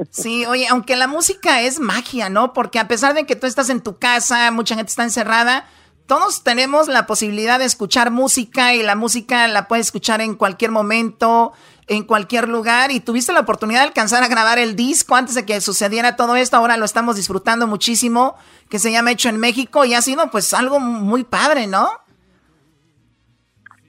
Sí, 0.09 0.45
oye, 0.45 0.67
aunque 0.69 0.95
la 0.95 1.07
música 1.07 1.61
es 1.61 1.79
magia, 1.79 2.29
¿no? 2.29 2.53
Porque 2.53 2.79
a 2.79 2.87
pesar 2.87 3.13
de 3.13 3.25
que 3.25 3.35
tú 3.35 3.47
estás 3.47 3.69
en 3.69 3.81
tu 3.81 3.97
casa, 3.97 4.51
mucha 4.51 4.75
gente 4.75 4.89
está 4.89 5.03
encerrada, 5.03 5.65
todos 6.05 6.43
tenemos 6.43 6.87
la 6.87 7.05
posibilidad 7.05 7.59
de 7.59 7.65
escuchar 7.65 8.11
música 8.11 8.73
y 8.73 8.83
la 8.83 8.95
música 8.95 9.47
la 9.47 9.67
puedes 9.67 9.87
escuchar 9.87 10.21
en 10.21 10.35
cualquier 10.35 10.71
momento, 10.71 11.53
en 11.89 12.03
cualquier 12.03 12.47
lugar 12.47 12.91
y 12.91 12.99
tuviste 12.99 13.33
la 13.33 13.41
oportunidad 13.41 13.81
de 13.81 13.87
alcanzar 13.87 14.23
a 14.23 14.27
grabar 14.27 14.59
el 14.59 14.75
disco 14.75 15.15
antes 15.15 15.35
de 15.35 15.45
que 15.45 15.59
sucediera 15.59 16.15
todo 16.15 16.35
esto, 16.35 16.55
ahora 16.55 16.77
lo 16.77 16.85
estamos 16.85 17.15
disfrutando 17.15 17.67
muchísimo, 17.67 18.35
que 18.69 18.79
se 18.79 18.91
llama 18.91 19.11
Hecho 19.11 19.29
en 19.29 19.39
México 19.39 19.83
y 19.85 19.95
ha 19.95 20.01
sido 20.01 20.29
pues 20.31 20.53
algo 20.53 20.79
muy 20.79 21.23
padre, 21.23 21.67
¿no? 21.67 21.89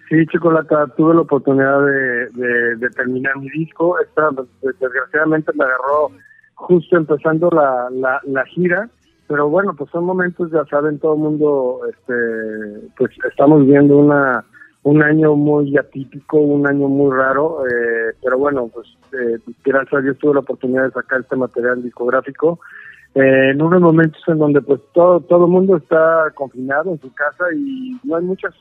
Sí, 0.09 0.27
Chocolata, 0.27 0.89
tuve 0.97 1.15
la 1.15 1.21
oportunidad 1.21 1.85
de, 1.85 2.91
terminar 2.97 3.37
mi 3.37 3.49
disco, 3.51 3.97
Esta, 4.01 4.31
desgraciadamente 4.63 5.53
me 5.55 5.65
agarró 5.65 6.11
justo 6.55 6.97
empezando 6.97 7.49
la, 7.51 8.21
la 8.25 8.45
gira. 8.47 8.89
Pero 9.29 9.49
bueno, 9.49 9.75
pues 9.79 9.89
son 9.93 10.07
momentos, 10.07 10.51
ya 10.51 10.65
saben, 10.65 10.99
todo 10.99 11.15
el 11.15 11.21
mundo, 11.21 11.83
este, 11.89 12.91
pues 12.99 13.13
estamos 13.31 13.65
viendo 13.65 13.97
una 13.99 14.45
un 14.83 15.03
año 15.03 15.35
muy 15.37 15.77
atípico, 15.77 16.39
un 16.39 16.67
año 16.67 16.89
muy 16.89 17.15
raro, 17.15 17.67
eh, 17.67 18.15
pero 18.23 18.39
bueno, 18.39 18.71
pues 18.73 18.89
eh, 19.13 19.39
gracias 19.65 19.93
a 19.93 20.03
Dios 20.03 20.19
tuve 20.19 20.35
la 20.35 20.41
oportunidad 20.41 20.85
de 20.85 20.93
sacar 20.93 21.21
este 21.21 21.37
material 21.37 21.83
discográfico 21.83 22.61
eh, 23.15 23.51
en 23.51 23.61
unos 23.61 23.81
momentos 23.81 24.23
en 24.29 24.39
donde 24.39 24.63
pues 24.63 24.81
todo 24.95 25.21
todo 25.21 25.49
mundo 25.49 25.77
está 25.77 26.31
confinado 26.35 26.93
en 26.93 27.01
su 27.01 27.13
casa 27.13 27.45
y 27.55 27.99
no 28.05 28.17
hay 28.17 28.25
muchas 28.25 28.55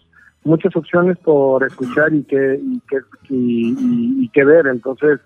muchas 0.44 0.76
opciones 0.76 1.18
por 1.20 1.64
escuchar 1.64 2.14
y 2.14 2.24
que 2.24 2.60
y 2.62 2.82
que 2.90 2.98
y, 3.30 4.24
y 4.24 4.30
que 4.30 4.44
ver, 4.44 4.68
entonces 4.68 5.20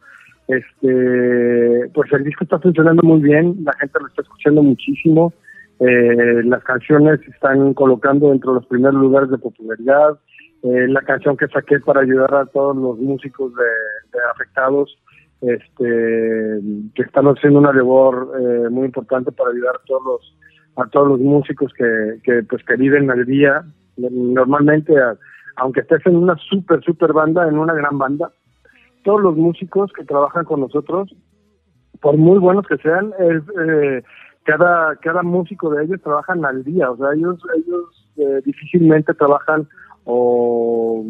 este, 0.48 1.90
pues 1.94 2.11
el 2.11 2.24
disco 2.26 2.44
está 2.44 2.60
funcionando 2.60 3.02
muy 3.03 3.22
bien, 3.22 3.56
la 3.64 3.74
gente 3.74 3.99
lo 3.99 4.07
está 4.07 4.22
escuchando 4.24 4.61
muchísimo, 4.61 5.34
eh, 5.80 6.44
las 6.44 6.64
canciones 6.64 7.22
se 7.22 7.32
están 7.32 7.74
colocando 7.74 8.30
dentro 8.30 8.52
de 8.53 8.60
los 8.60 8.68
primeros 8.68 8.99
lugares 8.99 9.30
de 9.30 9.38
popularidad, 9.38 10.18
eh, 10.64 10.88
la 10.88 11.02
canción 11.02 11.35
que 11.35 11.48
saqué 11.48 11.80
para 11.81 12.02
ayudar 12.02 12.34
a 12.34 12.45
todos 12.45 12.76
los 12.76 12.98
músicos 12.98 13.53
de, 13.53 14.19
afectados, 14.34 14.98
este, 15.41 16.60
que 16.95 17.02
están 17.02 17.26
haciendo 17.26 17.60
una 17.60 17.73
labor 17.73 18.31
eh, 18.40 18.69
muy 18.69 18.85
importante 18.85 19.31
para 19.34 19.49
ayudar 19.52 19.76
a 19.76 19.85
todos 19.85 20.03
los 20.06 20.38
a 20.76 20.90
todos 20.90 21.07
los 21.07 21.19
músicos 21.19 21.72
que, 21.73 22.18
que 22.23 22.44
pues 22.44 22.64
que 22.64 22.76
viven 22.77 23.11
al 23.11 23.26
día, 23.26 23.64
normalmente 23.98 24.95
aunque 25.57 25.81
estés 25.81 26.03
en 26.06 26.15
una 26.15 26.35
super 26.38 26.81
super 26.84 27.14
banda, 27.14 27.48
en 27.48 27.60
una 27.60 27.73
gran 27.73 27.98
banda, 27.98 28.31
todos 29.03 29.22
los 29.22 29.35
músicos 29.35 29.91
que 29.94 30.06
trabajan 30.06 30.45
con 30.45 30.61
nosotros, 30.61 31.14
por 32.02 32.18
muy 32.18 32.40
buenos 32.40 32.65
que 32.65 32.77
sean, 32.77 33.14
es 33.19 33.44
eh, 33.68 34.03
cada 34.45 34.95
cada 34.95 35.23
músico 35.23 35.69
de 35.72 35.84
ellos 35.84 36.02
trabajan 36.02 36.44
al 36.45 36.64
día, 36.64 36.90
o 36.90 36.98
sea, 36.98 37.14
ellos 37.14 37.40
ellos 37.56 38.10
eh, 38.18 38.41
difícilmente 38.45 39.14
trabajan 39.14 39.68
o, 40.06 41.06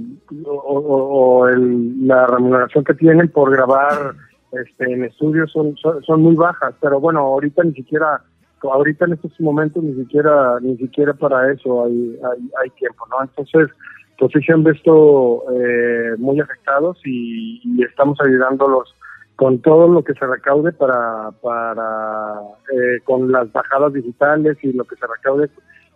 o, 0.45 1.47
la 1.47 2.27
remuneración 2.27 2.83
que 2.83 2.93
tienen 2.93 3.29
por 3.29 3.51
grabar 3.51 4.13
este, 4.51 4.91
en 4.91 5.05
estudios 5.05 5.51
son, 5.51 5.75
son, 5.77 6.21
muy 6.21 6.35
bajas, 6.35 6.75
pero 6.79 6.99
bueno, 6.99 7.19
ahorita 7.19 7.63
ni 7.63 7.73
siquiera 7.73 8.21
ahorita 8.61 9.05
en 9.05 9.13
estos 9.13 9.31
momentos 9.41 9.83
ni 9.83 9.93
siquiera 9.95 10.57
ni 10.61 10.77
siquiera 10.77 11.13
para 11.13 11.51
eso 11.51 11.83
hay 11.83 12.17
hay, 12.23 12.49
hay 12.63 12.69
tiempo, 12.69 13.05
¿no? 13.09 13.21
Entonces 13.21 13.69
pues 14.17 14.31
sí 14.33 14.41
se 14.45 14.53
han 14.53 14.63
visto 14.63 15.43
eh, 15.51 16.15
muy 16.17 16.39
afectados 16.39 16.97
y, 17.05 17.61
estamos 17.83 18.17
ayudándolos 18.21 18.95
con 19.35 19.59
todo 19.61 19.87
lo 19.87 20.03
que 20.03 20.13
se 20.13 20.25
recaude 20.25 20.71
para, 20.71 21.31
para 21.41 22.39
eh, 22.71 22.99
con 23.03 23.31
las 23.31 23.51
bajadas 23.51 23.93
digitales 23.93 24.57
y 24.61 24.71
lo 24.73 24.85
que 24.85 24.95
se 24.95 25.07
recaude 25.07 25.49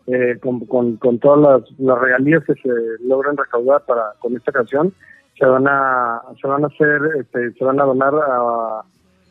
eh, 0.08 0.40
con, 0.42 0.96
con, 0.98 1.20
todas 1.20 1.64
las, 1.78 2.00
regalías 2.00 2.44
que 2.46 2.54
se 2.56 2.70
logran 3.06 3.38
recaudar 3.38 3.84
para 3.86 4.14
con 4.20 4.36
esta 4.36 4.52
canción 4.52 4.94
se 5.38 5.46
van 5.46 5.68
a 5.68 6.22
se 6.42 6.48
van 6.48 6.64
a 6.64 6.68
hacer 6.68 7.02
este, 7.20 7.52
se 7.54 7.64
van 7.64 7.80
a 7.80 7.84
donar 7.84 8.14
a 8.16 8.84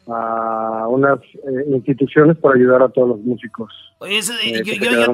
a 0.09 0.87
unas 0.89 1.19
eh, 1.21 1.75
instituciones 1.75 2.37
para 2.37 2.55
ayudar 2.55 2.83
a 2.83 2.89
todos 2.89 3.09
los 3.09 3.21
músicos. 3.21 3.73
Oye, 3.99 4.19
eh, 4.19 4.63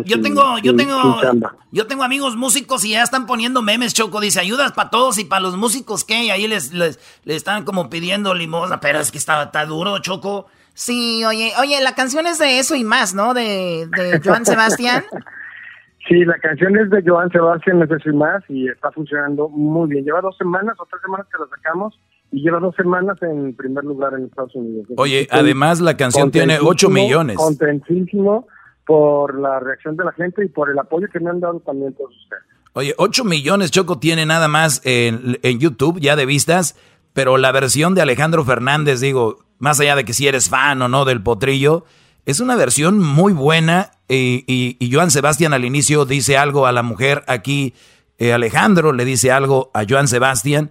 yo, 0.04 0.20
tengo, 0.20 0.58
yo 0.58 0.76
tengo, 0.76 1.20
yo 1.70 1.86
tengo 1.86 2.02
amigos 2.02 2.36
músicos 2.36 2.84
y 2.84 2.90
ya 2.90 3.02
están 3.02 3.26
poniendo 3.26 3.62
memes, 3.62 3.94
Choco. 3.94 4.20
Dice, 4.20 4.40
ayudas 4.40 4.72
para 4.72 4.90
todos 4.90 5.18
y 5.18 5.24
para 5.24 5.40
los 5.40 5.56
músicos, 5.56 6.04
¿qué? 6.04 6.24
Y 6.24 6.30
ahí 6.30 6.46
les, 6.46 6.72
les, 6.72 6.98
están 7.24 7.64
como 7.64 7.88
pidiendo 7.88 8.34
limosna, 8.34 8.80
pero 8.80 8.98
es 8.98 9.10
que 9.10 9.18
está, 9.18 9.44
está 9.44 9.64
duro, 9.64 9.98
Choco. 10.00 10.46
Sí, 10.74 11.24
oye, 11.24 11.52
oye, 11.58 11.80
la 11.80 11.94
canción 11.94 12.26
es 12.26 12.38
de 12.38 12.58
eso 12.58 12.74
y 12.74 12.84
más, 12.84 13.14
¿no? 13.14 13.34
De, 13.34 13.88
de 13.96 14.20
Joan 14.22 14.44
Sebastián. 14.46 15.04
Sí, 16.08 16.24
la 16.24 16.38
canción 16.38 16.76
es 16.76 16.90
de 16.90 17.02
Joan 17.04 17.30
Sebastián, 17.30 17.78
no 17.78 17.86
sé 17.86 17.98
si 18.02 18.10
más, 18.10 18.42
y 18.48 18.68
está 18.68 18.90
funcionando 18.90 19.48
muy 19.48 19.88
bien. 19.88 20.04
Lleva 20.04 20.20
dos 20.20 20.36
semanas 20.36 20.76
o 20.78 20.86
tres 20.86 21.02
semanas 21.02 21.26
que 21.30 21.38
la 21.38 21.46
sacamos 21.48 21.98
y 22.30 22.40
lleva 22.42 22.58
dos 22.60 22.74
semanas 22.74 23.18
en 23.22 23.54
primer 23.54 23.84
lugar 23.84 24.14
en 24.14 24.24
Estados 24.24 24.54
Unidos. 24.54 24.86
Oye, 24.96 25.28
además 25.30 25.80
la 25.80 25.96
canción 25.96 26.30
tiene 26.30 26.58
8 26.60 26.88
millones. 26.88 27.36
Contentísimo 27.36 28.46
por 28.86 29.38
la 29.38 29.60
reacción 29.60 29.96
de 29.96 30.04
la 30.04 30.12
gente 30.12 30.44
y 30.44 30.48
por 30.48 30.70
el 30.70 30.78
apoyo 30.78 31.06
que 31.12 31.20
me 31.20 31.30
han 31.30 31.40
dado 31.40 31.60
también 31.60 31.92
todos 31.94 32.10
ustedes. 32.16 32.42
Oye, 32.72 32.94
8 32.96 33.24
millones 33.24 33.70
Choco 33.70 33.98
tiene 33.98 34.24
nada 34.24 34.48
más 34.48 34.80
en, 34.84 35.38
en 35.42 35.58
YouTube 35.60 36.00
ya 36.00 36.16
de 36.16 36.24
vistas, 36.24 36.74
pero 37.12 37.36
la 37.36 37.52
versión 37.52 37.94
de 37.94 38.02
Alejandro 38.02 38.44
Fernández, 38.44 39.00
digo, 39.00 39.44
más 39.58 39.78
allá 39.78 39.94
de 39.94 40.04
que 40.04 40.14
si 40.14 40.26
eres 40.26 40.48
fan 40.48 40.80
o 40.80 40.88
no 40.88 41.04
del 41.04 41.22
potrillo, 41.22 41.84
es 42.26 42.40
una 42.40 42.56
versión 42.56 42.98
muy 42.98 43.32
buena 43.32 43.92
y, 44.08 44.44
y, 44.46 44.92
Joan 44.92 45.10
Sebastián 45.10 45.54
al 45.54 45.64
inicio 45.64 46.04
dice 46.04 46.36
algo 46.36 46.66
a 46.66 46.72
la 46.72 46.82
mujer 46.82 47.24
aquí, 47.26 47.74
eh, 48.18 48.32
Alejandro 48.32 48.92
le 48.92 49.04
dice 49.04 49.32
algo 49.32 49.70
a 49.74 49.84
Joan 49.88 50.06
Sebastián 50.06 50.70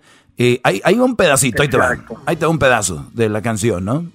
hay, 0.63 0.81
hay, 0.83 0.99
un 0.99 1.15
pedacito, 1.15 1.61
ahí 1.61 1.69
te 1.69 1.77
va. 1.77 1.95
Ahí 2.25 2.35
te 2.35 2.45
va 2.45 2.51
un 2.51 2.59
pedazo 2.59 3.05
de 3.13 3.29
la 3.29 3.41
canción, 3.41 3.85
¿no? 3.85 4.05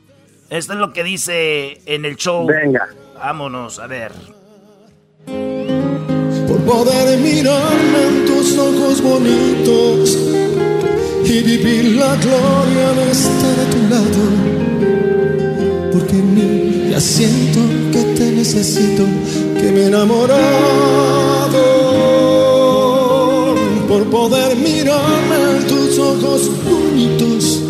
Esto 0.50 0.72
es 0.72 0.78
lo 0.78 0.92
que 0.92 1.04
dice 1.04 1.80
en 1.86 2.04
el 2.04 2.16
show. 2.16 2.46
Venga. 2.46 2.88
Vámonos, 3.14 3.78
a 3.78 3.86
ver. 3.86 4.12
Por 5.26 6.60
poder 6.64 7.18
mirarme 7.18 8.08
en 8.08 8.26
tus 8.26 8.58
ojos 8.58 9.02
bonitos 9.02 10.16
y 11.24 11.42
vivir 11.42 11.96
la 11.96 12.16
gloria 12.16 12.92
de 12.92 13.10
estar 13.10 13.60
a 13.60 13.70
tu 13.70 13.78
lado. 13.88 14.35
Ya 16.96 17.02
siento 17.02 17.60
que 17.92 18.02
te 18.16 18.32
necesito, 18.32 19.04
que 19.60 19.70
me 19.70 19.80
he 19.80 19.86
enamorado. 19.88 20.40
Por 23.86 24.08
poder 24.08 24.56
mirarme 24.56 25.58
en 25.58 25.66
tus 25.66 25.98
ojos 25.98 26.50
bonitos 26.64 27.60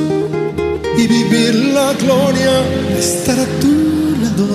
y 0.97 1.09
vivir 1.09 1.57
la 1.75 1.93
gloria 1.95 2.53
de 2.89 3.01
estar 3.01 3.37
a 3.37 3.47
tu 3.59 4.15
lado. 4.23 4.47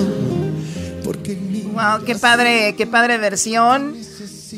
Porque 1.04 1.36
wow, 1.74 2.02
qué 2.06 2.14
padre, 2.14 2.74
qué 2.74 2.86
padre 2.86 3.18
versión. 3.18 3.94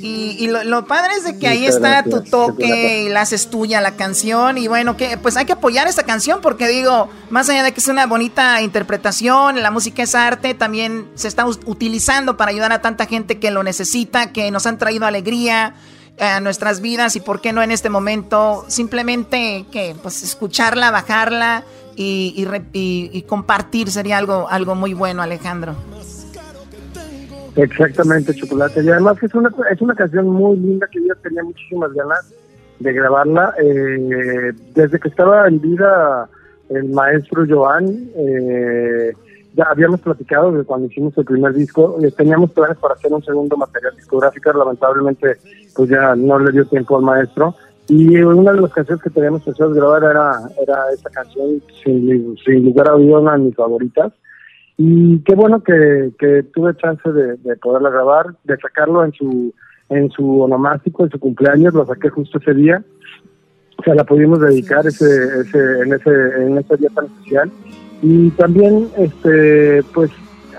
Y, 0.07 0.49
lo, 0.49 0.87
padre 0.87 1.15
es 1.15 1.25
de 1.25 1.39
que 1.39 1.49
ahí 1.49 1.65
está 1.65 2.03
tu 2.03 2.23
toque 2.23 3.05
y 3.05 3.09
la 3.09 3.23
haces 3.23 3.49
tuya 3.49 3.81
la 3.81 3.93
canción. 3.93 4.59
Y 4.59 4.69
bueno, 4.69 4.99
que 4.99 5.17
pues 5.17 5.39
hay 5.39 5.47
que 5.47 5.55
apoyar 5.55 5.89
esta 5.89 6.03
canción 6.03 6.41
porque 6.43 6.69
digo, 6.69 7.09
más 7.31 7.49
allá 7.49 7.63
de 7.63 7.73
que 7.73 7.81
es 7.81 7.89
una 7.89 8.07
bonita 8.07 8.61
interpretación, 8.61 9.63
la 9.63 9.71
música 9.71 10.03
es 10.03 10.15
arte, 10.15 10.53
también 10.53 11.09
se 11.15 11.27
está 11.27 11.47
utilizando 11.47 12.37
para 12.37 12.51
ayudar 12.51 12.71
a 12.73 12.83
tanta 12.83 13.07
gente 13.07 13.39
que 13.39 13.51
lo 13.51 13.63
necesita, 13.63 14.31
que 14.31 14.51
nos 14.51 14.67
han 14.67 14.77
traído 14.77 15.07
alegría 15.07 15.75
a 16.21 16.41
nuestras 16.41 16.83
vidas 16.83 17.17
y 17.17 17.21
por 17.21 17.41
qué 17.41 17.55
no 17.55 17.63
en 17.63 17.71
este 17.71 17.89
momento 17.89 18.67
simplemente 18.69 19.65
que 19.73 19.97
pues 20.03 20.23
escucharla, 20.23 20.91
bajarla 20.91 21.65
y, 21.97 22.47
y, 22.75 23.23
compartir 23.23 23.91
sería 23.91 24.19
algo, 24.19 24.49
algo 24.51 24.75
muy 24.75 24.93
bueno, 24.93 25.23
Alejandro. 25.23 25.77
Exactamente, 27.57 28.35
Chocolate. 28.35 28.83
Y 28.83 28.89
además 28.89 29.19
que 29.19 29.27
es 29.27 29.35
una, 29.35 29.53
es 29.71 29.81
una 29.81 29.95
canción 29.95 30.29
muy 30.29 30.57
linda 30.57 30.89
que 30.91 31.07
yo 31.07 31.15
tenía 31.17 31.43
muchísimas 31.43 31.93
ganas 31.93 32.33
de 32.81 32.93
grabarla. 32.93 33.55
Eh, 33.63 34.53
desde 34.75 34.99
que 34.99 35.09
estaba 35.09 35.47
en 35.47 35.61
vida 35.61 36.29
el 36.71 36.89
maestro 36.91 37.45
Joan, 37.49 38.09
eh, 38.17 39.13
ya 39.55 39.65
habíamos 39.65 40.01
platicado 40.01 40.51
de 40.53 40.65
cuando 40.65 40.89
hicimos 40.89 41.17
el 41.17 41.25
primer 41.25 41.53
disco, 41.53 41.99
eh, 42.03 42.11
teníamos 42.11 42.51
planes 42.53 42.77
para 42.79 42.95
hacer 42.95 43.13
un 43.13 43.23
segundo 43.23 43.57
material 43.57 43.95
discográfico, 43.97 44.53
lamentablemente 44.53 45.37
pues 45.77 45.91
ya 45.91 46.17
no 46.17 46.39
le 46.39 46.51
dio 46.53 46.65
tiempo 46.67 46.97
al 46.97 47.05
maestro. 47.05 47.55
Y 47.87 48.17
una 48.17 48.53
de 48.53 48.63
las 48.63 48.73
canciones 48.73 49.03
que 49.03 49.11
teníamos 49.11 49.43
pensado 49.43 49.71
grabar 49.73 50.03
era, 50.05 50.41
era 50.61 50.91
esta 50.93 51.11
canción, 51.11 51.63
sin, 51.83 52.37
sin 52.39 52.65
lugar 52.65 52.89
a 52.89 52.93
duda, 52.93 53.21
una 53.21 53.33
de 53.33 53.39
mis 53.41 53.55
favoritas. 53.55 54.13
Y 54.77 55.21
qué 55.21 55.35
bueno 55.35 55.63
que, 55.63 56.13
tuve 56.53 56.77
chance 56.77 57.11
de, 57.11 57.37
de, 57.37 57.57
poderla 57.57 57.91
grabar, 57.91 58.35
de 58.45 58.57
sacarlo 58.57 59.05
en 59.05 59.13
su 59.13 59.55
en 59.91 60.11
su 60.11 60.41
onomástico, 60.41 61.05
en 61.05 61.11
su 61.11 61.19
cumpleaños, 61.19 61.75
lo 61.75 61.87
saqué 61.87 62.09
justo 62.09 62.39
ese 62.39 62.55
día. 62.55 62.83
O 63.79 63.83
sea, 63.83 63.95
la 63.95 64.05
pudimos 64.05 64.41
dedicar 64.41 64.87
ese, 64.87 65.41
ese, 65.41 65.83
en, 65.83 65.93
ese, 65.93 66.11
en 66.11 66.59
ese 66.59 66.77
día 66.77 66.91
tan 66.95 67.07
especial. 67.07 67.51
Y 68.03 68.31
también, 68.31 68.89
este 68.97 69.83
pues, 69.93 70.11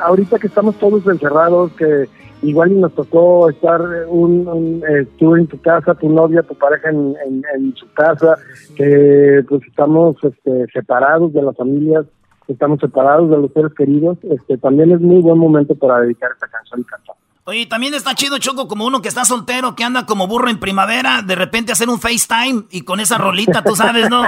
ahorita 0.02 0.40
que 0.40 0.48
estamos 0.48 0.78
todos 0.78 1.06
encerrados, 1.08 1.72
que 1.74 2.08
igual 2.44 2.80
nos 2.80 2.94
tocó 2.94 3.50
estar 3.50 3.82
un, 4.08 4.48
un 4.48 4.84
eh, 4.88 5.08
tú 5.18 5.36
en 5.36 5.48
tu 5.48 5.60
casa, 5.62 5.96
tu 5.96 6.10
novia, 6.10 6.44
tu 6.44 6.56
pareja 6.56 6.90
en, 6.90 7.76
su 7.76 7.92
casa, 7.94 8.38
que 8.76 9.44
pues 9.48 9.62
estamos 9.68 10.18
este, 10.24 10.66
separados 10.74 11.34
de 11.34 11.42
las 11.42 11.56
familias, 11.56 12.06
estamos 12.48 12.80
separados 12.80 13.30
de 13.30 13.38
los 13.38 13.52
seres 13.52 13.74
queridos, 13.76 14.18
este, 14.24 14.58
también 14.58 14.92
es 14.92 15.02
muy 15.02 15.22
buen 15.22 15.38
momento 15.38 15.76
para 15.76 16.00
dedicar 16.02 16.32
esta 16.34 16.48
canción 16.48 16.82
y 16.82 16.84
cantar. 16.84 17.16
Oye, 17.48 17.68
también 17.68 17.94
está 17.94 18.16
chido, 18.16 18.40
Choco, 18.40 18.68
como 18.68 18.88
uno 18.88 19.04
que 19.04 19.08
está 19.08 19.24
soltero, 19.24 19.76
que 19.76 19.84
anda 19.84 20.08
como 20.08 20.28
burro 20.28 20.50
en 20.50 20.60
primavera, 20.60 21.22
de 21.22 21.36
repente 21.36 21.72
hacer 21.72 21.90
un 21.90 22.00
FaceTime 22.00 22.64
y 22.72 22.82
con 22.82 23.00
esa 23.00 23.20
rolita, 23.20 23.64
tú 23.64 23.76
sabes, 23.76 24.10
¿no? 24.10 24.24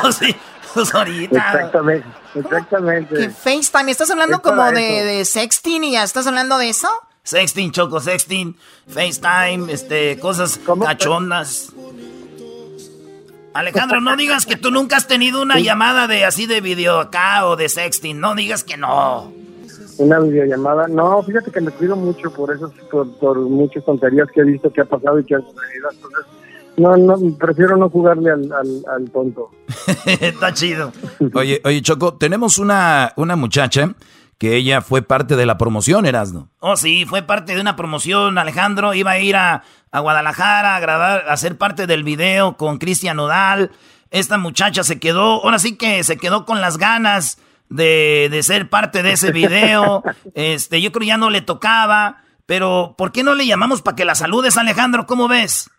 pues 0.00 0.14
sí, 0.20 0.34
pues 0.72 0.94
ahorita. 0.94 1.36
Exactamente, 1.36 2.08
exactamente. 2.34 3.14
¿Qué 3.14 3.28
FaceTime? 3.28 3.90
¿Estás 3.90 4.10
hablando 4.10 4.40
como 4.40 4.64
de, 4.64 5.04
de, 5.04 5.24
sexting 5.26 5.84
y 5.84 5.92
ya 5.92 6.02
estás 6.02 6.26
hablando 6.26 6.56
de 6.56 6.70
eso? 6.70 6.88
Sexting, 7.24 7.72
Choco, 7.72 8.00
sexting, 8.00 8.56
FaceTime, 8.86 9.70
este, 9.70 10.18
cosas 10.18 10.58
cachondas. 10.82 11.74
Alejandro, 13.54 14.00
no 14.00 14.16
digas 14.16 14.46
que 14.46 14.56
tú 14.56 14.72
nunca 14.72 14.96
has 14.96 15.06
tenido 15.06 15.40
una 15.40 15.60
llamada 15.60 16.08
de 16.08 16.24
así 16.24 16.46
de 16.46 16.60
video 16.60 16.98
acá 16.98 17.46
o 17.46 17.54
de 17.54 17.68
sexting. 17.68 18.18
No 18.18 18.34
digas 18.34 18.64
que 18.64 18.76
no. 18.76 19.32
Una 19.98 20.18
videollamada. 20.18 20.88
No, 20.88 21.22
fíjate 21.22 21.52
que 21.52 21.60
me 21.60 21.70
cuido 21.70 21.94
mucho 21.94 22.32
por 22.32 22.52
eso, 22.52 22.72
por, 22.90 23.36
muchas 23.36 23.84
tonterías 23.84 24.28
que 24.34 24.40
he 24.40 24.44
visto 24.44 24.72
que 24.72 24.80
ha 24.80 24.84
pasado 24.84 25.20
y 25.20 25.24
que 25.24 25.36
han 25.36 25.42
sucedido. 25.42 25.88
Entonces, 25.92 26.26
no, 26.76 26.96
no, 26.96 27.38
prefiero 27.38 27.76
no 27.76 27.88
jugarle 27.88 28.32
al, 28.32 28.50
al, 28.52 29.10
tonto. 29.12 29.52
Está 30.20 30.52
chido. 30.52 30.92
Oye, 31.34 31.60
oye, 31.64 31.80
Choco, 31.80 32.14
tenemos 32.14 32.58
una, 32.58 33.12
una 33.16 33.36
muchacha 33.36 33.94
que 34.38 34.56
ella 34.56 34.80
fue 34.80 35.02
parte 35.02 35.36
de 35.36 35.46
la 35.46 35.58
promoción, 35.58 36.06
Erasno. 36.06 36.50
Oh, 36.58 36.76
sí, 36.76 37.04
fue 37.06 37.22
parte 37.22 37.54
de 37.54 37.60
una 37.60 37.76
promoción. 37.76 38.36
Alejandro 38.36 38.94
iba 38.94 39.12
a 39.12 39.18
ir 39.20 39.36
a, 39.36 39.62
Guadalajara 40.00 40.76
a 40.76 40.80
grabar, 40.80 41.24
a 41.28 41.36
ser 41.36 41.56
parte 41.56 41.86
del 41.86 42.04
video 42.04 42.56
con 42.56 42.78
Cristian 42.78 43.16
Nodal. 43.16 43.70
Esta 44.10 44.38
muchacha 44.38 44.84
se 44.84 45.00
quedó, 45.00 45.44
ahora 45.44 45.58
sí 45.58 45.76
que 45.76 46.02
se 46.04 46.16
quedó 46.16 46.44
con 46.44 46.60
las 46.60 46.78
ganas 46.78 47.40
de, 47.68 48.28
de 48.30 48.42
ser 48.42 48.70
parte 48.70 49.02
de 49.02 49.12
ese 49.12 49.32
video. 49.32 50.02
este, 50.34 50.80
yo 50.80 50.92
creo 50.92 51.06
ya 51.06 51.16
no 51.16 51.30
le 51.30 51.42
tocaba. 51.42 52.18
Pero, 52.46 52.94
¿por 52.98 53.10
qué 53.10 53.22
no 53.22 53.34
le 53.34 53.46
llamamos 53.46 53.80
para 53.80 53.96
que 53.96 54.04
la 54.04 54.14
saludes, 54.14 54.58
Alejandro? 54.58 55.06
¿Cómo 55.06 55.28
ves? 55.28 55.70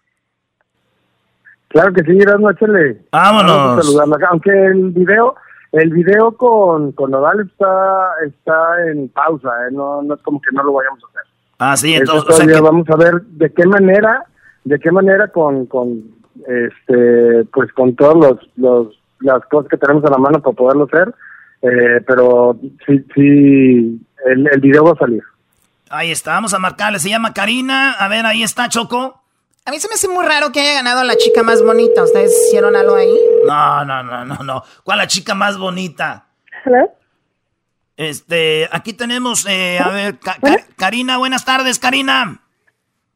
Claro 1.68 1.94
que 1.94 2.04
sí, 2.04 2.18
Erasno, 2.18 2.50
échale. 2.50 3.06
Vámonos. 3.12 4.00
Aunque 4.30 4.50
el 4.50 4.92
video 4.92 5.36
el 5.76 5.92
video 5.92 6.32
con, 6.32 6.94
con 6.94 7.12
Nodal 7.12 7.42
está, 7.42 8.12
está 8.26 8.90
en 8.90 9.10
pausa, 9.10 9.50
¿eh? 9.68 9.74
no, 9.74 10.02
no 10.02 10.14
es 10.14 10.22
como 10.22 10.40
que 10.42 10.50
no 10.54 10.64
lo 10.64 10.72
vayamos 10.72 11.04
a 11.04 11.08
hacer. 11.08 11.25
Ah, 11.58 11.78
sí, 11.78 11.94
entonces. 11.94 12.62
Vamos 12.62 12.90
a 12.90 12.96
ver 12.96 13.22
de 13.22 13.52
qué 13.54 13.66
manera, 13.66 14.26
de 14.64 14.80
qué 14.80 14.92
manera 14.92 15.28
con, 15.30 15.66
con 15.66 16.04
este, 16.40 17.46
pues 17.54 17.72
con 17.74 17.96
todos 17.96 18.16
los, 18.16 18.50
los, 18.58 19.00
las 19.22 19.46
cosas 19.46 19.70
que 19.70 19.78
tenemos 19.78 20.04
a 20.06 20.10
la 20.10 20.18
mano 20.18 20.42
para 20.42 20.56
poderlo 20.56 20.86
hacer, 20.86 21.14
eh, 21.62 22.02
pero 22.06 22.58
sí, 22.86 23.06
sí, 23.16 24.02
el, 24.26 24.48
el 24.52 24.60
video 24.60 24.84
va 24.84 24.92
a 24.92 24.98
salir. 24.98 25.24
Ahí 25.90 26.12
está, 26.12 26.32
vamos 26.32 26.54
a 26.54 26.60
marcarle, 26.60 27.00
se 27.00 27.10
llama 27.10 27.34
Karina, 27.34 27.94
a 27.94 28.08
ver, 28.08 28.26
ahí 28.26 28.44
está 28.44 28.68
Choco. 28.70 29.22
A 29.68 29.72
mí 29.72 29.80
se 29.80 29.88
me 29.88 29.96
hace 29.96 30.08
muy 30.08 30.24
raro 30.24 30.52
que 30.52 30.60
haya 30.60 30.74
ganado 30.76 31.04
la 31.04 31.16
chica 31.16 31.42
más 31.42 31.64
bonita. 31.64 32.04
¿Ustedes 32.04 32.32
hicieron 32.46 32.76
algo 32.76 32.94
ahí? 32.94 33.18
No, 33.48 33.84
no, 33.84 34.04
no, 34.04 34.24
no, 34.24 34.38
no. 34.44 34.64
¿Cuál 34.84 35.00
la 35.00 35.08
chica 35.08 35.34
más 35.34 35.58
bonita? 35.58 36.28
¿Hello? 36.64 36.88
Este, 37.98 38.68
aquí 38.72 38.94
tenemos, 38.94 39.46
eh, 39.48 39.80
a 39.80 39.90
ver, 39.90 40.20
Karina, 40.76 41.18
buenas 41.18 41.46
tardes, 41.46 41.80
Karina. 41.80 42.42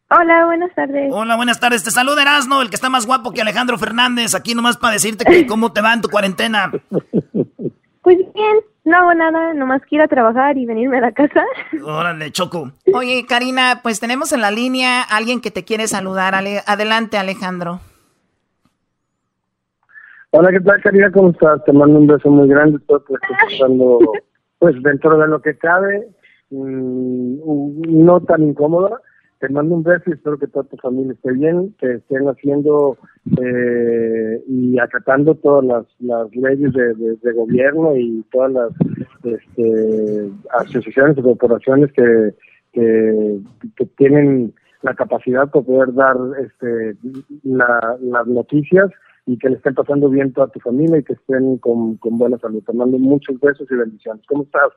Hola, 0.09 0.45
buenas 0.45 0.73
tardes. 0.73 1.11
Hola, 1.13 1.35
buenas 1.35 1.59
tardes. 1.59 1.83
Te 1.83 1.91
saluda 1.91 2.23
Erasno, 2.23 2.61
el 2.61 2.69
que 2.69 2.75
está 2.75 2.89
más 2.89 3.05
guapo 3.05 3.31
que 3.31 3.41
Alejandro 3.41 3.77
Fernández. 3.77 4.33
Aquí 4.33 4.55
nomás 4.55 4.77
para 4.77 4.93
decirte 4.93 5.23
que 5.23 5.45
cómo 5.45 5.71
te 5.71 5.81
va 5.81 5.93
en 5.93 6.01
tu 6.01 6.09
cuarentena. 6.09 6.71
Pues 8.01 8.17
bien, 8.33 8.57
no 8.85 8.97
hago 8.97 9.13
nada, 9.13 9.53
nomás 9.53 9.83
quiero 9.87 10.07
trabajar 10.07 10.57
y 10.57 10.65
venirme 10.65 10.97
a 10.97 11.01
la 11.01 11.11
casa. 11.11 11.43
Órale, 11.83 12.31
Choco. 12.31 12.71
Oye, 12.91 13.25
Karina, 13.27 13.81
pues 13.83 13.99
tenemos 13.99 14.31
en 14.31 14.41
la 14.41 14.49
línea 14.49 15.01
a 15.03 15.17
alguien 15.17 15.41
que 15.41 15.51
te 15.51 15.63
quiere 15.63 15.87
saludar. 15.87 16.33
adelante, 16.33 17.17
Alejandro. 17.17 17.81
Hola, 20.31 20.49
¿qué 20.51 20.59
tal, 20.61 20.81
Karina? 20.81 21.11
¿Cómo 21.11 21.29
estás? 21.29 21.63
Te 21.65 21.73
mando 21.73 21.99
un 21.99 22.07
beso 22.07 22.29
muy 22.29 22.47
grande. 22.47 22.77
Estoy 22.77 22.99
pues, 23.07 23.21
escuchando, 23.29 23.99
pues 24.59 24.75
dentro 24.83 25.17
de 25.17 25.27
lo 25.27 25.41
que 25.41 25.57
cabe, 25.57 26.07
mm, 26.51 28.03
no 28.03 28.21
tan 28.21 28.43
incómoda. 28.43 29.01
Te 29.39 29.47
mando 29.47 29.75
un 29.75 29.83
beso 29.83 30.03
y 30.07 30.13
espero 30.13 30.37
que 30.37 30.47
toda 30.47 30.65
tu 30.65 30.75
familia 30.77 31.13
esté 31.13 31.31
bien, 31.31 31.73
que 31.79 31.93
estén 31.93 32.27
haciendo 32.27 32.97
eh, 33.41 34.43
y 34.49 34.77
acatando 34.79 35.33
todas 35.35 35.63
las, 35.63 35.85
las 35.99 36.35
leyes 36.35 36.73
de, 36.73 37.31
gobierno 37.31 37.95
y 37.95 38.21
todas 38.33 38.51
las 38.51 38.71
este, 39.23 40.29
asociaciones 40.51 41.17
y 41.17 41.21
corporaciones 41.21 41.89
que, 41.93 42.33
que, 42.73 43.39
tienen 43.97 44.53
la 44.81 44.93
capacidad 44.93 45.49
para 45.49 45.65
poder 45.65 45.93
dar 45.93 46.17
este, 46.43 46.97
las 47.43 48.27
noticias 48.27 48.91
y 49.29 49.37
que 49.37 49.47
le 49.47 49.57
estén 49.57 49.75
pasando 49.75 50.09
bien 50.09 50.33
toda 50.33 50.47
tu 50.47 50.59
familia 50.59 50.97
y 50.97 51.03
que 51.03 51.13
estén 51.13 51.59
con, 51.59 51.97
con 51.97 52.17
buena 52.17 52.39
salud. 52.39 52.63
Te 52.65 52.73
mando 52.73 52.97
muchos 52.97 53.39
besos 53.39 53.67
y 53.69 53.75
bendiciones. 53.75 54.25
¿Cómo 54.27 54.41
estás? 54.41 54.71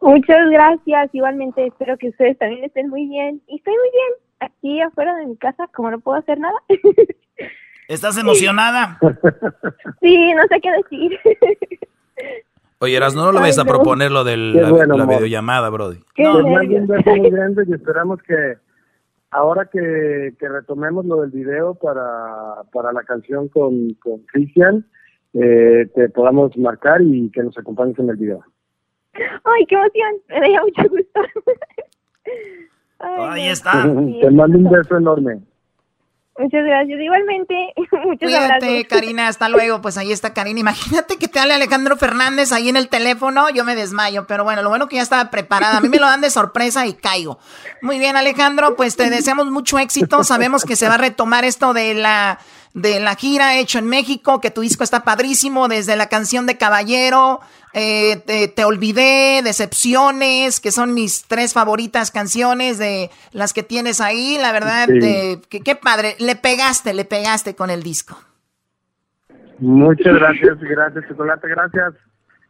Muchas 0.00 0.48
gracias. 0.48 1.14
Igualmente 1.14 1.66
espero 1.66 1.98
que 1.98 2.08
ustedes 2.08 2.38
también 2.38 2.64
estén 2.64 2.88
muy 2.88 3.06
bien. 3.06 3.42
Y 3.46 3.56
estoy 3.56 3.74
muy 3.74 3.90
bien 3.90 4.12
aquí 4.40 4.80
afuera 4.80 5.14
de 5.16 5.26
mi 5.26 5.36
casa, 5.36 5.68
como 5.74 5.90
no 5.90 6.00
puedo 6.00 6.16
hacer 6.16 6.40
nada. 6.40 6.56
¿Estás 7.88 8.16
emocionada? 8.16 8.98
Sí, 10.00 10.32
no 10.34 10.42
sé 10.48 10.60
qué 10.60 10.70
decir. 10.70 11.20
Oye, 12.78 12.96
Eras, 12.96 13.14
no 13.14 13.30
lo 13.30 13.40
vayas 13.40 13.58
a 13.58 13.64
proponer 13.64 14.10
lo 14.10 14.24
de 14.24 14.36
la, 14.38 15.06
videollamada, 15.06 15.68
Brody. 15.68 15.98
No, 16.18 16.38
un 16.38 16.86
beso 16.86 17.10
muy 17.16 17.30
grande 17.30 17.64
y 17.66 17.74
esperamos 17.74 18.22
que 18.22 18.56
ahora 19.36 19.68
que, 19.70 20.34
que, 20.38 20.48
retomemos 20.48 21.04
lo 21.04 21.20
del 21.20 21.30
video 21.30 21.74
para, 21.74 22.62
para 22.72 22.92
la 22.92 23.02
canción 23.02 23.48
con, 23.48 23.92
con 23.94 24.20
Cristian, 24.20 24.86
eh, 25.34 25.86
te 25.94 26.08
podamos 26.08 26.56
marcar 26.56 27.02
y 27.02 27.30
que 27.30 27.42
nos 27.42 27.56
acompañes 27.58 27.98
en 27.98 28.08
el 28.08 28.16
video. 28.16 28.42
Ay, 29.44 29.66
qué 29.66 29.74
emoción, 29.74 30.14
me 30.28 30.52
da 30.52 30.62
mucho 30.62 30.82
gusto. 30.88 31.20
Ahí 32.98 33.48
está. 33.48 33.82
Te 34.20 34.30
mando 34.30 34.58
un 34.58 34.70
beso 34.70 34.96
enorme. 34.96 35.40
Muchas 36.38 36.64
gracias. 36.64 37.00
Igualmente, 37.00 37.54
Cuídate, 38.20 38.54
abrazos. 38.54 38.84
Karina, 38.88 39.28
hasta 39.28 39.48
luego. 39.48 39.80
Pues 39.80 39.96
ahí 39.96 40.12
está 40.12 40.34
Karina. 40.34 40.60
Imagínate 40.60 41.16
que 41.16 41.28
te 41.28 41.40
hable 41.40 41.54
Alejandro 41.54 41.96
Fernández 41.96 42.52
ahí 42.52 42.68
en 42.68 42.76
el 42.76 42.88
teléfono, 42.88 43.48
yo 43.50 43.64
me 43.64 43.74
desmayo, 43.74 44.26
pero 44.26 44.44
bueno, 44.44 44.62
lo 44.62 44.68
bueno 44.68 44.88
que 44.88 44.96
ya 44.96 45.02
estaba 45.02 45.30
preparada. 45.30 45.78
A 45.78 45.80
mí 45.80 45.88
me 45.88 45.98
lo 45.98 46.06
dan 46.06 46.20
de 46.20 46.30
sorpresa 46.30 46.86
y 46.86 46.92
caigo. 46.94 47.38
Muy 47.80 47.98
bien, 47.98 48.16
Alejandro, 48.16 48.76
pues 48.76 48.96
te 48.96 49.08
deseamos 49.08 49.50
mucho 49.50 49.78
éxito. 49.78 50.24
Sabemos 50.24 50.64
que 50.64 50.76
se 50.76 50.88
va 50.88 50.94
a 50.94 50.98
retomar 50.98 51.44
esto 51.44 51.72
de 51.72 51.94
la 51.94 52.38
de 52.76 53.00
la 53.00 53.14
gira 53.14 53.56
hecho 53.56 53.78
en 53.78 53.86
México, 53.86 54.38
que 54.38 54.50
tu 54.50 54.60
disco 54.60 54.84
está 54.84 55.02
padrísimo, 55.02 55.66
desde 55.66 55.96
la 55.96 56.10
canción 56.10 56.44
de 56.44 56.58
Caballero, 56.58 57.40
eh, 57.78 58.16
te, 58.24 58.48
te 58.48 58.64
olvidé, 58.64 59.42
Decepciones, 59.44 60.60
que 60.60 60.72
son 60.72 60.94
mis 60.94 61.24
tres 61.28 61.52
favoritas 61.52 62.10
canciones 62.10 62.78
de 62.78 63.10
las 63.32 63.52
que 63.52 63.62
tienes 63.62 64.00
ahí. 64.00 64.38
La 64.40 64.50
verdad, 64.52 64.86
Sí. 64.88 64.98
eh, 65.02 65.40
que- 65.50 65.60
qué 65.60 65.76
padre. 65.76 66.16
Le 66.18 66.36
pegaste, 66.36 66.94
le 66.94 67.04
pegaste 67.04 67.54
con 67.54 67.68
el 67.68 67.82
disco. 67.82 68.16
Muchas 69.58 70.14
gracias, 70.14 70.58
gracias, 70.60 71.04
Chocolate, 71.08 71.48
gracias. 71.48 71.94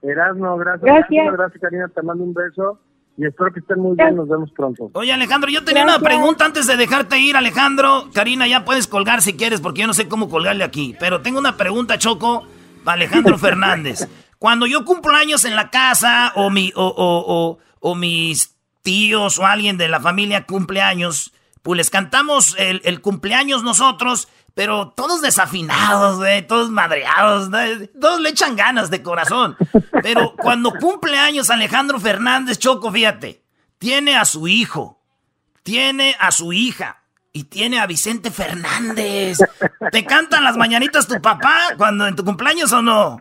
Erasmo, 0.02 0.56
gracias. 0.58 0.82
Gracias. 0.82 1.10
Erasmo, 1.12 1.36
gracias, 1.38 1.60
Karina, 1.60 1.88
te 1.88 2.02
mando 2.02 2.24
un 2.24 2.34
beso 2.34 2.80
y 3.16 3.26
espero 3.26 3.52
que 3.52 3.60
estén 3.60 3.80
muy 3.80 3.96
bien, 3.96 4.14
nos 4.16 4.28
vemos 4.28 4.50
pronto. 4.52 4.90
Oye, 4.92 5.12
Alejandro, 5.12 5.50
yo 5.50 5.64
tenía 5.64 5.84
una 5.84 5.98
pregunta 6.00 6.44
antes 6.44 6.66
de 6.66 6.76
dejarte 6.76 7.18
ir, 7.18 7.36
Alejandro. 7.36 8.10
Karina, 8.12 8.46
ya 8.46 8.64
puedes 8.64 8.86
colgar 8.86 9.22
si 9.22 9.34
quieres, 9.36 9.60
porque 9.60 9.80
yo 9.82 9.86
no 9.86 9.94
sé 9.94 10.06
cómo 10.08 10.28
colgarle 10.28 10.64
aquí. 10.64 10.94
Pero 11.00 11.22
tengo 11.22 11.38
una 11.38 11.56
pregunta, 11.56 11.98
Choco, 11.98 12.46
para 12.84 12.94
Alejandro 12.96 13.38
Fernández. 13.38 14.06
Cuando 14.38 14.66
yo 14.66 14.84
cumplo 14.84 15.14
años 15.14 15.44
en 15.44 15.56
la 15.56 15.70
casa, 15.70 16.32
o, 16.34 16.50
mi, 16.50 16.72
o, 16.74 16.86
o, 16.86 17.24
o, 17.26 17.58
o 17.80 17.94
mis 17.94 18.56
tíos 18.82 19.38
o 19.38 19.46
alguien 19.46 19.78
de 19.78 19.88
la 19.88 20.00
familia 20.00 20.46
cumple 20.46 20.80
años, 20.80 21.32
pues 21.62 21.76
les 21.76 21.90
cantamos 21.90 22.54
el, 22.58 22.80
el 22.84 23.00
cumpleaños 23.00 23.64
nosotros, 23.64 24.28
pero 24.54 24.90
todos 24.90 25.20
desafinados, 25.20 26.22
todos 26.46 26.70
madreados, 26.70 27.50
todos 28.00 28.20
le 28.20 28.30
echan 28.30 28.54
ganas 28.54 28.88
de 28.88 29.02
corazón. 29.02 29.56
Pero 30.02 30.34
cuando 30.36 30.72
cumple 30.72 31.18
años 31.18 31.50
Alejandro 31.50 31.98
Fernández 31.98 32.58
Choco, 32.58 32.92
fíjate, 32.92 33.42
tiene 33.78 34.16
a 34.16 34.24
su 34.24 34.46
hijo, 34.46 35.02
tiene 35.62 36.16
a 36.20 36.30
su 36.30 36.52
hija 36.52 37.02
y 37.32 37.44
tiene 37.44 37.80
a 37.80 37.86
Vicente 37.86 38.30
Fernández. 38.30 39.38
¿Te 39.90 40.04
cantan 40.04 40.44
las 40.44 40.56
mañanitas 40.56 41.08
tu 41.08 41.20
papá 41.20 41.74
cuando 41.76 42.06
en 42.06 42.14
tu 42.14 42.24
cumpleaños 42.24 42.72
o 42.72 42.80
no? 42.80 43.18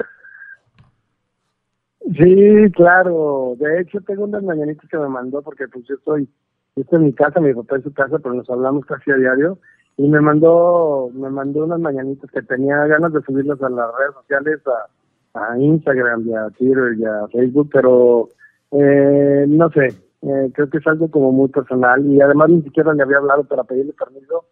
Sí, 2.13 2.71
claro. 2.73 3.55
De 3.57 3.81
hecho, 3.81 3.99
tengo 4.01 4.25
unas 4.25 4.43
mañanitas 4.43 4.87
que 4.89 4.97
me 4.97 5.09
mandó 5.09 5.41
porque 5.41 5.67
pues 5.67 5.85
yo 5.85 5.95
estoy, 5.95 6.29
estoy 6.75 6.99
en 6.99 7.05
mi 7.05 7.13
casa, 7.13 7.39
mi 7.39 7.53
papá 7.53 7.77
en 7.77 7.83
su 7.83 7.93
casa, 7.93 8.19
pero 8.19 8.35
nos 8.35 8.49
hablamos 8.49 8.85
casi 8.85 9.11
a 9.11 9.15
diario. 9.15 9.57
Y 9.97 10.07
me 10.07 10.21
mandó, 10.21 11.09
me 11.13 11.29
mandó 11.29 11.63
unas 11.63 11.79
mañanitas 11.79 12.29
que 12.29 12.41
tenía 12.41 12.85
ganas 12.85 13.13
de 13.13 13.21
subirlas 13.21 13.61
a 13.61 13.69
las 13.69 13.89
redes 13.97 14.13
sociales, 14.13 14.59
a, 14.67 15.51
a 15.51 15.57
Instagram 15.57 16.27
y 16.27 16.33
a 16.33 16.49
Twitter 16.49 16.95
y 16.97 17.05
a 17.05 17.27
Facebook, 17.29 17.69
pero 17.71 18.29
eh, 18.71 19.45
no 19.47 19.69
sé, 19.69 19.87
eh, 20.21 20.51
creo 20.53 20.69
que 20.69 20.77
es 20.77 20.87
algo 20.87 21.09
como 21.09 21.31
muy 21.31 21.47
personal 21.49 22.05
y 22.05 22.19
además 22.21 22.49
ni 22.49 22.61
siquiera 22.63 22.93
le 22.93 23.03
había 23.03 23.17
hablado 23.17 23.45
para 23.45 23.63
pedirle 23.63 23.93
permiso. 23.93 24.45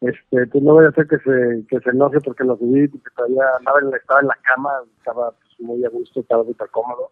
Este, 0.00 0.46
pues 0.46 0.64
no 0.64 0.74
voy 0.74 0.86
a 0.86 0.88
hacer 0.88 1.06
que 1.06 1.18
se, 1.18 1.66
que 1.68 1.80
se 1.80 1.90
enoje 1.90 2.20
porque 2.24 2.44
lo 2.44 2.56
subí, 2.56 2.88
porque 2.88 3.10
todavía 3.14 3.44
andaba 3.58 3.80
estaba 3.96 4.20
en 4.20 4.26
la 4.28 4.38
cama, 4.42 4.70
estaba 4.98 5.32
muy 5.60 5.84
a 5.84 5.88
gusto, 5.88 6.20
estaba 6.20 6.44
súper 6.44 6.68
cómodo. 6.70 7.10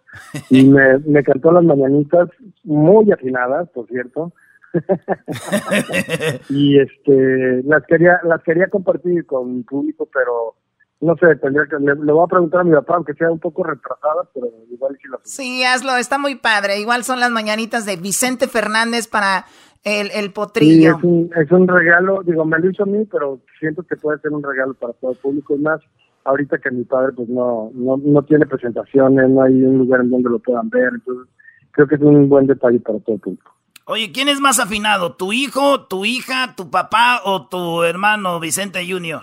Y 0.50 0.64
me, 0.68 0.98
me 1.00 1.22
cantó 1.22 1.52
las 1.52 1.64
mañanitas 1.64 2.28
muy 2.64 3.10
afinadas, 3.12 3.68
por 3.70 3.86
cierto. 3.88 4.32
y 6.50 6.78
este 6.78 7.62
las 7.64 7.84
quería 7.86 8.20
las 8.24 8.42
quería 8.42 8.68
compartir 8.68 9.24
con 9.24 9.56
mi 9.56 9.62
público, 9.62 10.06
pero 10.12 10.56
no 11.00 11.16
sé, 11.16 11.36
tendría 11.36 11.64
que 11.66 11.76
le, 11.76 11.94
le 11.94 12.12
voy 12.12 12.24
a 12.24 12.28
preguntar 12.28 12.60
a 12.60 12.64
mi 12.64 12.72
papá, 12.72 12.96
aunque 12.96 13.14
sea 13.14 13.30
un 13.30 13.38
poco 13.38 13.62
retrasada, 13.62 14.28
pero 14.34 14.48
igual 14.70 14.96
sí 15.00 15.08
las 15.08 15.20
Sí, 15.22 15.62
hazlo, 15.64 15.96
está 15.96 16.18
muy 16.18 16.34
padre. 16.34 16.80
Igual 16.80 17.04
son 17.04 17.20
las 17.20 17.30
mañanitas 17.30 17.86
de 17.86 17.96
Vicente 17.96 18.48
Fernández 18.48 19.06
para 19.06 19.46
el, 19.84 20.10
el 20.10 20.24
Sí, 20.24 20.28
potrillo. 20.30 20.96
es 20.98 21.04
un, 21.04 21.30
es 21.36 21.50
un 21.52 21.68
regalo, 21.68 22.22
digo, 22.24 22.44
me 22.44 22.58
lo 22.58 22.68
hizo 22.70 22.82
a 22.82 22.86
mí, 22.86 23.06
pero 23.10 23.38
siento 23.60 23.84
que 23.84 23.96
puede 23.96 24.18
ser 24.20 24.32
un 24.32 24.42
regalo 24.42 24.74
para 24.74 24.92
todo 24.94 25.12
el 25.12 25.18
público. 25.18 25.54
Y 25.54 25.60
más, 25.60 25.80
ahorita 26.28 26.58
que 26.58 26.70
mi 26.70 26.84
padre 26.84 27.12
pues 27.16 27.28
no, 27.28 27.70
no, 27.74 27.96
no 27.96 28.22
tiene 28.22 28.46
presentaciones, 28.46 29.28
no 29.28 29.42
hay 29.42 29.62
un 29.62 29.78
lugar 29.78 30.00
en 30.00 30.10
donde 30.10 30.30
lo 30.30 30.38
puedan 30.38 30.68
ver, 30.68 30.90
entonces 30.94 31.28
creo 31.72 31.86
que 31.86 31.94
es 31.96 32.00
un 32.00 32.28
buen 32.28 32.46
detalle 32.46 32.80
para 32.80 32.98
todo 33.00 33.16
el 33.16 33.20
público. 33.20 33.54
Oye, 33.84 34.12
¿quién 34.12 34.28
es 34.28 34.38
más 34.38 34.58
afinado? 34.60 35.14
¿Tu 35.14 35.32
hijo, 35.32 35.86
tu 35.86 36.04
hija, 36.04 36.54
tu 36.54 36.70
papá 36.70 37.22
o 37.24 37.46
tu 37.46 37.82
hermano 37.82 38.38
Vicente 38.38 38.86
Junior? 38.86 39.22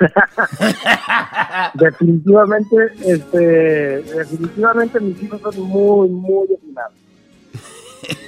definitivamente, 1.74 2.76
este, 3.04 4.02
definitivamente 4.02 4.98
mis 4.98 5.22
hijos 5.22 5.40
son 5.40 5.60
muy, 5.60 6.08
muy 6.08 6.48
afinados. 6.56 6.94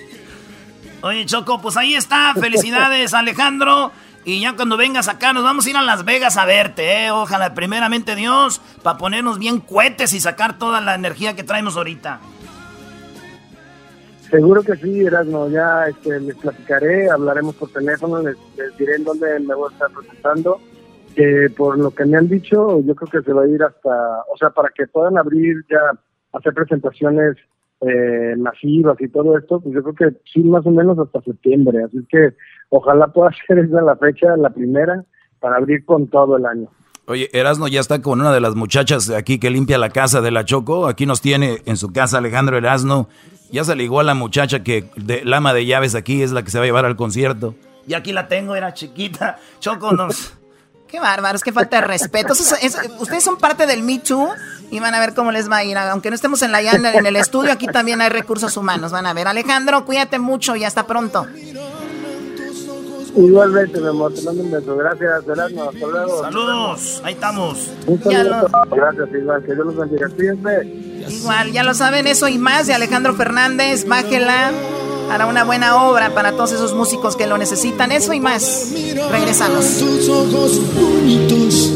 Oye, 1.03 1.27
Choco, 1.27 1.61
pues 1.61 1.77
ahí 1.77 1.95
está. 1.95 2.33
Felicidades, 2.35 3.13
Alejandro. 3.13 3.91
Y 4.27 4.41
ya 4.41 4.57
cuando 4.57 4.77
vengas 4.77 5.09
acá, 5.09 5.33
nos 5.33 5.45
vamos 5.45 5.67
a 5.67 5.71
ir 5.71 5.77
a 5.77 5.83
Las 5.83 6.05
Vegas 6.05 6.37
a 6.37 6.45
verte, 6.45 7.05
¿eh? 7.05 7.13
Ojalá, 7.13 7.55
primeramente 7.55 8.17
Dios, 8.17 8.61
para 8.83 8.99
ponernos 8.99 9.39
bien 9.39 9.61
cohetes 9.61 10.13
y 10.15 10.19
sacar 10.19 10.59
toda 10.59 10.81
la 10.81 10.97
energía 10.97 11.37
que 11.37 11.45
traemos 11.45 11.77
ahorita. 11.77 12.19
Seguro 14.29 14.65
que 14.65 14.75
sí, 14.75 15.03
Erasmo, 15.03 15.49
ya 15.49 15.85
este, 15.87 16.19
les 16.19 16.35
platicaré, 16.35 17.09
hablaremos 17.09 17.55
por 17.55 17.71
teléfono, 17.71 18.21
les, 18.21 18.37
les 18.57 18.77
diré 18.77 18.97
en 18.97 19.05
dónde 19.05 19.39
me 19.39 19.55
voy 19.55 19.71
a 19.71 19.73
estar 19.73 19.91
presentando. 19.93 20.61
Eh, 21.15 21.49
por 21.57 21.79
lo 21.79 21.93
que 21.93 22.05
me 22.05 22.17
han 22.17 22.29
dicho, 22.29 22.81
yo 22.81 22.97
creo 22.97 23.09
que 23.09 23.23
se 23.25 23.33
va 23.33 23.45
a 23.45 23.47
ir 23.47 23.63
hasta, 23.63 24.23
o 24.29 24.37
sea, 24.37 24.51
para 24.51 24.71
que 24.71 24.89
puedan 24.89 25.17
abrir 25.19 25.65
ya, 25.71 25.79
hacer 26.33 26.53
presentaciones 26.53 27.37
eh, 27.81 28.35
masivas 28.39 28.97
y 29.01 29.09
todo 29.09 29.37
esto, 29.37 29.61
pues 29.61 29.75
yo 29.75 29.83
creo 29.83 29.95
que 29.95 30.19
sí, 30.33 30.41
más 30.43 30.65
o 30.67 30.71
menos 30.71 30.99
hasta 30.99 31.21
septiembre. 31.23 31.85
Así 31.85 31.99
que 32.09 32.35
ojalá 32.71 33.09
pueda 33.09 33.31
ser 33.47 33.59
esa 33.59 33.83
la 33.83 33.97
fecha, 33.97 34.37
la 34.37 34.51
primera, 34.51 35.05
para 35.41 35.57
abrir 35.57 35.85
con 35.85 36.09
todo 36.09 36.37
el 36.37 36.47
año. 36.47 36.69
Oye, 37.09 37.29
Erasno 37.33 37.69
ya 37.69 37.81
está 37.81 38.03
con 38.03 38.21
una 38.21 38.33
de 38.33 38.41
las 38.41 38.57
muchachas 38.57 39.11
aquí 39.11 39.39
que 39.39 39.51
limpia 39.51 39.79
la 39.79 39.91
casa 39.91 40.21
de 40.21 40.33
la 40.33 40.45
Choco. 40.45 40.89
Aquí 40.89 41.07
nos 41.07 41.21
tiene 41.21 41.59
en 41.65 41.77
su 41.77 41.93
casa 41.93 42.19
Alejandro 42.19 42.57
Erasno. 42.57 43.09
Ya 43.53 43.63
se 43.63 43.77
ligó 43.77 44.01
a 44.01 44.05
la 44.05 44.15
muchacha 44.15 44.65
que 44.65 44.87
de, 44.97 45.25
la 45.25 45.37
ama 45.37 45.55
de 45.55 45.67
llaves 45.67 45.95
aquí 45.95 46.23
es 46.23 46.33
la 46.33 46.43
que 46.43 46.51
se 46.51 46.59
va 46.59 46.65
a 46.65 46.67
llevar 46.67 46.85
al 46.85 46.97
concierto. 46.97 47.55
Y 47.87 47.95
aquí 47.95 48.13
la 48.13 48.27
tengo, 48.27 48.57
era 48.57 48.75
chiquita. 48.75 49.39
Choco, 49.61 49.93
nos... 49.93 50.37
Qué 50.97 51.01
bárbaros, 51.01 51.43
qué 51.43 51.53
falta 51.53 51.83
de 51.83 51.87
respeto. 51.87 52.33
Ustedes 52.33 53.23
son 53.23 53.37
parte 53.37 53.67
del 53.67 53.83
Me 53.83 53.99
Too 53.99 54.31
y 54.71 54.81
van 54.81 54.95
a 54.95 54.99
ver 54.99 55.13
cómo 55.13 55.31
les 55.31 55.51
va 55.51 55.59
a 55.59 55.65
ir. 55.65 55.77
Aunque 55.77 56.09
no 56.09 56.15
estemos 56.15 56.41
en 56.41 56.53
la 56.53 56.63
en 56.63 57.05
el 57.05 57.17
estudio, 57.17 57.53
aquí 57.53 57.67
también 57.67 58.01
hay 58.01 58.09
recursos 58.09 58.57
humanos. 58.57 58.93
Van 58.93 59.05
a 59.05 59.13
ver. 59.13 59.29
Alejandro, 59.29 59.85
cuídate 59.85 60.19
mucho 60.19 60.57
y 60.57 60.65
hasta 60.65 60.87
pronto. 60.87 61.27
Igualmente, 63.17 63.81
mi 63.81 63.89
amor, 63.89 64.13
te 64.13 64.21
mando 64.23 64.43
un 64.43 64.51
beso. 64.51 64.77
Gracias, 64.77 65.27
Erasmo, 65.27 65.63
hasta 65.65 65.87
luego. 65.87 66.23
Saludos, 66.23 67.01
ahí 67.03 67.15
estamos. 67.15 67.71
Un 67.87 67.99
Ya 68.01 68.25
saludo. 68.25 68.49
Gracias, 68.71 69.09
igual, 69.21 69.43
que 69.43 69.55
Dios 69.55 69.67
los 69.67 69.77
bendiga. 69.77 70.09
Cuídense. 70.11 70.65
Igual, 71.09 71.53
ya 71.53 71.63
lo 71.63 71.73
saben, 71.73 72.07
eso 72.07 72.29
y 72.29 72.37
más 72.37 72.67
de 72.67 72.75
Alejandro 72.75 73.15
Fernández. 73.15 73.87
Bájela. 73.87 74.53
Hará 75.11 75.27
una 75.27 75.45
buena 75.45 75.89
obra 75.89 76.15
para 76.15 76.33
todos 76.33 76.53
esos 76.53 76.75
músicos 76.75 77.17
que 77.17 77.27
lo 77.27 77.39
necesitan. 77.39 77.91
Eso 77.93 78.13
y 78.13 78.21
más. 78.21 78.73
Regresamos. 79.11 79.65
Tus 79.79 80.09
ojos 80.09 80.61
bonitos 80.75 81.71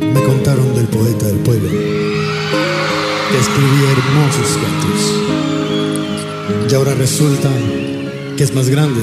me 0.00 0.22
contaron 0.22 0.74
del 0.74 0.86
poeta 0.86 1.26
del 1.26 1.38
pueblo 1.38 1.70
que 1.70 3.38
escribía 3.38 3.90
hermosos 3.90 4.58
cantos. 4.62 6.70
Y 6.70 6.74
ahora 6.74 6.94
resulta 6.94 7.48
que 8.36 8.42
es 8.42 8.54
más 8.54 8.68
grande 8.68 9.00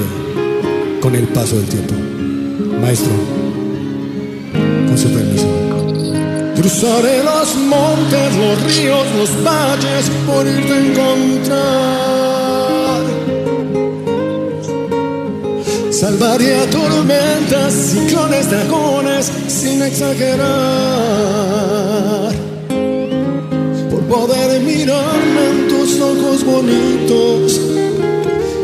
con 1.00 1.14
el 1.14 1.26
paso 1.28 1.56
del 1.56 1.66
tiempo. 1.66 1.94
Maestro, 2.80 3.12
con 4.86 4.98
su 4.98 5.08
permiso. 5.08 5.46
Cruzaré 6.56 7.22
los 7.24 7.56
montes, 7.56 8.36
los 8.36 8.62
ríos, 8.64 9.06
los 9.16 9.30
valles 9.42 10.10
por 10.26 10.46
irte 10.46 10.72
a 10.72 10.78
encontrar. 10.78 12.22
Salvaría 15.90 16.68
tormentas, 16.70 17.72
ciclones, 17.72 18.50
dragones, 18.50 19.32
sin 19.48 19.82
exagerar. 19.82 20.42
Por 23.90 24.00
poder 24.02 24.60
mirarme 24.60 25.50
en 25.50 25.68
tus 25.68 26.00
ojos 26.00 26.44
bonitos 26.44 27.60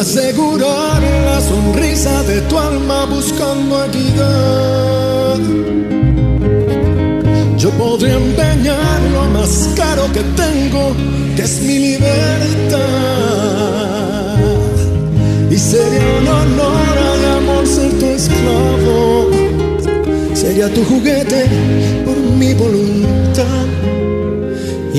Asegurar 0.00 1.02
la 1.26 1.40
sonrisa 1.42 2.22
de 2.22 2.40
tu 2.42 2.58
alma 2.58 3.04
buscando 3.04 3.84
equidad. 3.84 5.38
Yo 7.58 7.70
podría 7.72 8.14
empeñar 8.14 9.00
lo 9.12 9.24
más 9.38 9.68
caro 9.76 10.10
que 10.12 10.22
tengo, 10.42 10.94
que 11.36 11.42
es 11.42 11.60
mi 11.60 11.78
libertad. 11.78 12.80
Y 15.50 15.58
sería 15.58 16.08
un 16.20 16.28
honor 16.28 17.18
de 17.20 17.28
amor 17.38 17.66
ser 17.66 17.92
tu 17.98 18.06
esclavo. 18.06 19.30
Sería 20.34 20.72
tu 20.72 20.82
juguete 20.84 21.44
por. 22.06 22.19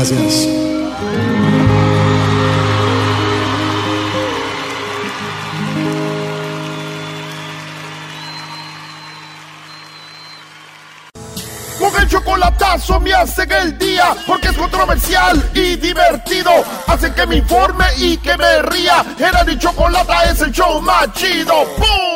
Gracias. 0.00 0.48
Con 11.78 12.00
el 12.00 12.08
chocolatazo 12.08 13.00
me 13.00 13.12
hacen 13.12 13.52
el 13.52 13.76
día 13.76 14.16
porque 14.26 14.48
es 14.48 14.56
controversial 14.56 15.50
y 15.52 15.76
divertido. 15.76 16.50
Hacen 16.86 17.12
que 17.12 17.26
me 17.26 17.36
informe 17.36 17.84
y 17.98 18.16
que 18.16 18.38
me 18.38 18.62
ría. 18.62 19.04
Era 19.18 19.44
mi 19.44 19.58
chocolata 19.58 20.24
es 20.24 20.40
el 20.40 20.50
show 20.50 20.80
más 20.80 21.12
chido. 21.12 21.66
¡Pum! 21.76 22.09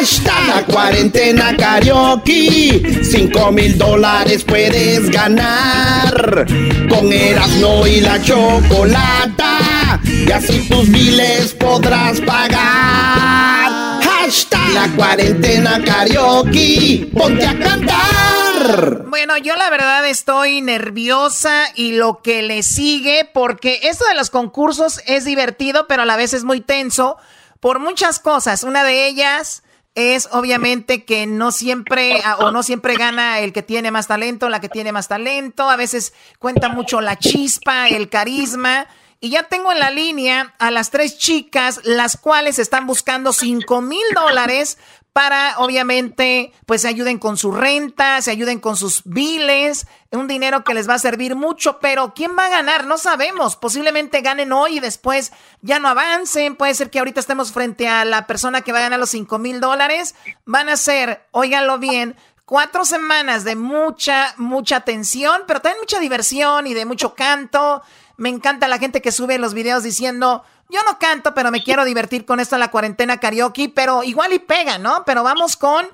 Hashtag 0.00 0.46
la 0.46 0.64
cuarentena 0.64 1.54
karaoke. 1.58 3.02
Cinco 3.04 3.52
mil 3.52 3.76
dólares 3.76 4.44
puedes 4.44 5.10
ganar. 5.10 6.46
Con 6.88 7.12
Erasmo 7.12 7.86
y 7.86 8.00
la 8.00 8.18
chocolata. 8.22 10.00
Y 10.06 10.32
así 10.32 10.66
tus 10.70 10.88
miles 10.88 11.52
podrás 11.52 12.18
pagar. 12.22 14.00
Hashtag 14.02 14.70
la 14.70 14.88
cuarentena 14.96 15.84
karaoke. 15.84 17.10
Ponte 17.12 17.46
a 17.46 17.58
cantar. 17.58 19.04
Bueno, 19.06 19.36
yo 19.36 19.54
la 19.54 19.68
verdad 19.68 20.08
estoy 20.08 20.62
nerviosa 20.62 21.64
y 21.74 21.92
lo 21.92 22.22
que 22.22 22.40
le 22.40 22.62
sigue, 22.62 23.28
porque 23.34 23.80
esto 23.82 24.06
de 24.06 24.14
los 24.14 24.30
concursos 24.30 25.02
es 25.04 25.26
divertido, 25.26 25.86
pero 25.88 26.04
a 26.04 26.06
la 26.06 26.16
vez 26.16 26.32
es 26.32 26.44
muy 26.44 26.62
tenso 26.62 27.18
por 27.60 27.80
muchas 27.80 28.18
cosas. 28.18 28.64
Una 28.64 28.82
de 28.82 29.06
ellas 29.06 29.62
es 29.94 30.28
obviamente 30.32 31.04
que 31.04 31.26
no 31.26 31.50
siempre 31.52 32.22
o 32.38 32.50
no 32.50 32.62
siempre 32.62 32.96
gana 32.96 33.40
el 33.40 33.52
que 33.52 33.62
tiene 33.62 33.90
más 33.90 34.06
talento, 34.06 34.48
la 34.48 34.60
que 34.60 34.68
tiene 34.68 34.92
más 34.92 35.08
talento. 35.08 35.68
A 35.68 35.76
veces 35.76 36.12
cuenta 36.38 36.68
mucho 36.68 37.00
la 37.00 37.16
chispa, 37.16 37.88
el 37.88 38.08
carisma. 38.08 38.86
Y 39.22 39.28
ya 39.30 39.42
tengo 39.42 39.70
en 39.70 39.80
la 39.80 39.90
línea 39.90 40.54
a 40.58 40.70
las 40.70 40.90
tres 40.90 41.18
chicas, 41.18 41.80
las 41.84 42.16
cuales 42.16 42.58
están 42.58 42.86
buscando 42.86 43.34
cinco 43.34 43.82
mil 43.82 44.02
dólares 44.14 44.78
para, 45.12 45.58
obviamente, 45.58 46.52
pues 46.66 46.82
se 46.82 46.88
ayuden 46.88 47.18
con 47.18 47.36
su 47.36 47.50
renta, 47.50 48.22
se 48.22 48.30
ayuden 48.30 48.60
con 48.60 48.76
sus 48.76 49.02
biles, 49.04 49.86
un 50.12 50.28
dinero 50.28 50.62
que 50.62 50.74
les 50.74 50.88
va 50.88 50.94
a 50.94 50.98
servir 51.00 51.34
mucho, 51.34 51.80
pero 51.80 52.14
¿quién 52.14 52.36
va 52.38 52.46
a 52.46 52.50
ganar? 52.50 52.86
No 52.86 52.96
sabemos. 52.96 53.56
Posiblemente 53.56 54.20
ganen 54.20 54.52
hoy 54.52 54.76
y 54.76 54.80
después 54.80 55.32
ya 55.62 55.78
no 55.78 55.88
avancen. 55.88 56.56
Puede 56.56 56.74
ser 56.74 56.90
que 56.90 57.00
ahorita 57.00 57.20
estemos 57.20 57.52
frente 57.52 57.88
a 57.88 58.04
la 58.04 58.26
persona 58.26 58.60
que 58.60 58.72
va 58.72 58.78
a 58.78 58.82
ganar 58.82 59.00
los 59.00 59.10
cinco 59.10 59.38
mil 59.38 59.60
dólares. 59.60 60.14
Van 60.44 60.68
a 60.68 60.76
ser, 60.76 61.26
óiganlo 61.32 61.78
bien, 61.78 62.16
cuatro 62.44 62.84
semanas 62.84 63.44
de 63.44 63.56
mucha, 63.56 64.34
mucha 64.36 64.80
tensión, 64.80 65.42
pero 65.46 65.60
también 65.60 65.80
mucha 65.80 66.00
diversión 66.00 66.66
y 66.66 66.74
de 66.74 66.84
mucho 66.84 67.14
canto. 67.14 67.82
Me 68.16 68.28
encanta 68.28 68.68
la 68.68 68.78
gente 68.78 69.00
que 69.00 69.12
sube 69.12 69.38
los 69.38 69.54
videos 69.54 69.82
diciendo, 69.82 70.44
yo 70.70 70.80
no 70.86 70.98
canto, 70.98 71.34
pero 71.34 71.50
me 71.50 71.62
quiero 71.62 71.84
divertir 71.84 72.24
con 72.24 72.40
esto 72.40 72.56
en 72.56 72.60
la 72.60 72.70
cuarentena 72.70 73.18
karaoke, 73.18 73.68
pero 73.74 74.02
igual 74.02 74.32
y 74.32 74.38
pega, 74.38 74.78
¿no? 74.78 75.04
Pero 75.04 75.22
vamos 75.22 75.56
con 75.56 75.86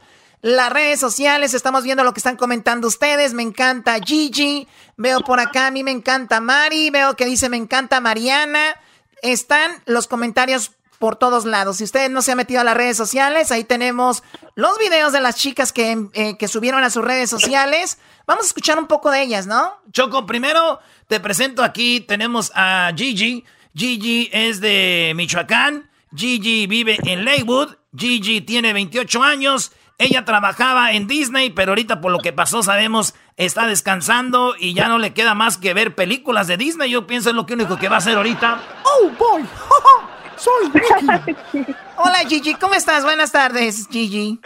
las 0.42 0.72
redes 0.72 1.00
sociales, 1.00 1.54
estamos 1.54 1.82
viendo 1.82 2.04
lo 2.04 2.12
que 2.12 2.20
están 2.20 2.36
comentando 2.36 2.86
ustedes, 2.86 3.34
me 3.34 3.42
encanta 3.42 3.98
Gigi, 3.98 4.68
veo 4.96 5.20
por 5.20 5.40
acá, 5.40 5.66
a 5.66 5.70
mí 5.70 5.82
me 5.82 5.90
encanta 5.90 6.40
Mari, 6.40 6.90
veo 6.90 7.16
que 7.16 7.24
dice 7.24 7.48
me 7.48 7.56
encanta 7.56 8.00
Mariana, 8.00 8.76
están 9.22 9.82
los 9.86 10.06
comentarios 10.06 10.72
por 10.98 11.16
todos 11.16 11.44
lados. 11.44 11.78
Si 11.78 11.84
ustedes 11.84 12.10
no 12.10 12.22
se 12.22 12.32
han 12.32 12.38
metido 12.38 12.60
a 12.60 12.64
las 12.64 12.76
redes 12.76 12.96
sociales, 12.96 13.50
ahí 13.52 13.64
tenemos 13.64 14.22
los 14.54 14.78
videos 14.78 15.12
de 15.12 15.20
las 15.20 15.36
chicas 15.36 15.72
que, 15.72 16.08
eh, 16.12 16.36
que 16.38 16.48
subieron 16.48 16.84
a 16.84 16.90
sus 16.90 17.04
redes 17.04 17.28
sociales. 17.28 17.98
Vamos 18.26 18.44
a 18.44 18.48
escuchar 18.48 18.78
un 18.78 18.86
poco 18.86 19.10
de 19.10 19.22
ellas, 19.22 19.46
¿no? 19.46 19.74
Choco, 19.92 20.26
primero 20.26 20.80
te 21.06 21.20
presento 21.20 21.62
aquí, 21.62 22.00
tenemos 22.00 22.50
a 22.54 22.90
Gigi. 22.96 23.44
Gigi 23.76 24.30
es 24.32 24.62
de 24.62 25.12
Michoacán. 25.14 25.90
Gigi 26.14 26.66
vive 26.66 26.96
en 27.04 27.26
Leywood. 27.26 27.74
Gigi 27.94 28.40
tiene 28.40 28.72
28 28.72 29.22
años. 29.22 29.70
Ella 29.98 30.24
trabajaba 30.24 30.92
en 30.92 31.06
Disney, 31.06 31.50
pero 31.50 31.72
ahorita 31.72 32.00
por 32.00 32.10
lo 32.10 32.20
que 32.20 32.32
pasó 32.32 32.62
sabemos 32.62 33.14
está 33.36 33.66
descansando 33.66 34.54
y 34.58 34.72
ya 34.72 34.88
no 34.88 34.98
le 34.98 35.12
queda 35.12 35.34
más 35.34 35.58
que 35.58 35.74
ver 35.74 35.94
películas 35.94 36.46
de 36.46 36.56
Disney. 36.56 36.90
Yo 36.90 37.06
pienso 37.06 37.28
es 37.28 37.36
lo 37.36 37.44
que 37.44 37.52
único 37.52 37.76
que 37.76 37.90
va 37.90 37.96
a 37.96 37.98
hacer 37.98 38.16
ahorita. 38.16 38.62
¡Oh, 38.82 39.10
boy! 39.10 39.44
¡Soy 40.36 40.70
Vicky! 40.70 41.74
Hola 41.98 42.18
Gigi, 42.26 42.54
¿cómo 42.54 42.74
estás? 42.74 43.04
Buenas 43.04 43.32
tardes, 43.32 43.88
Gigi. 43.90 44.40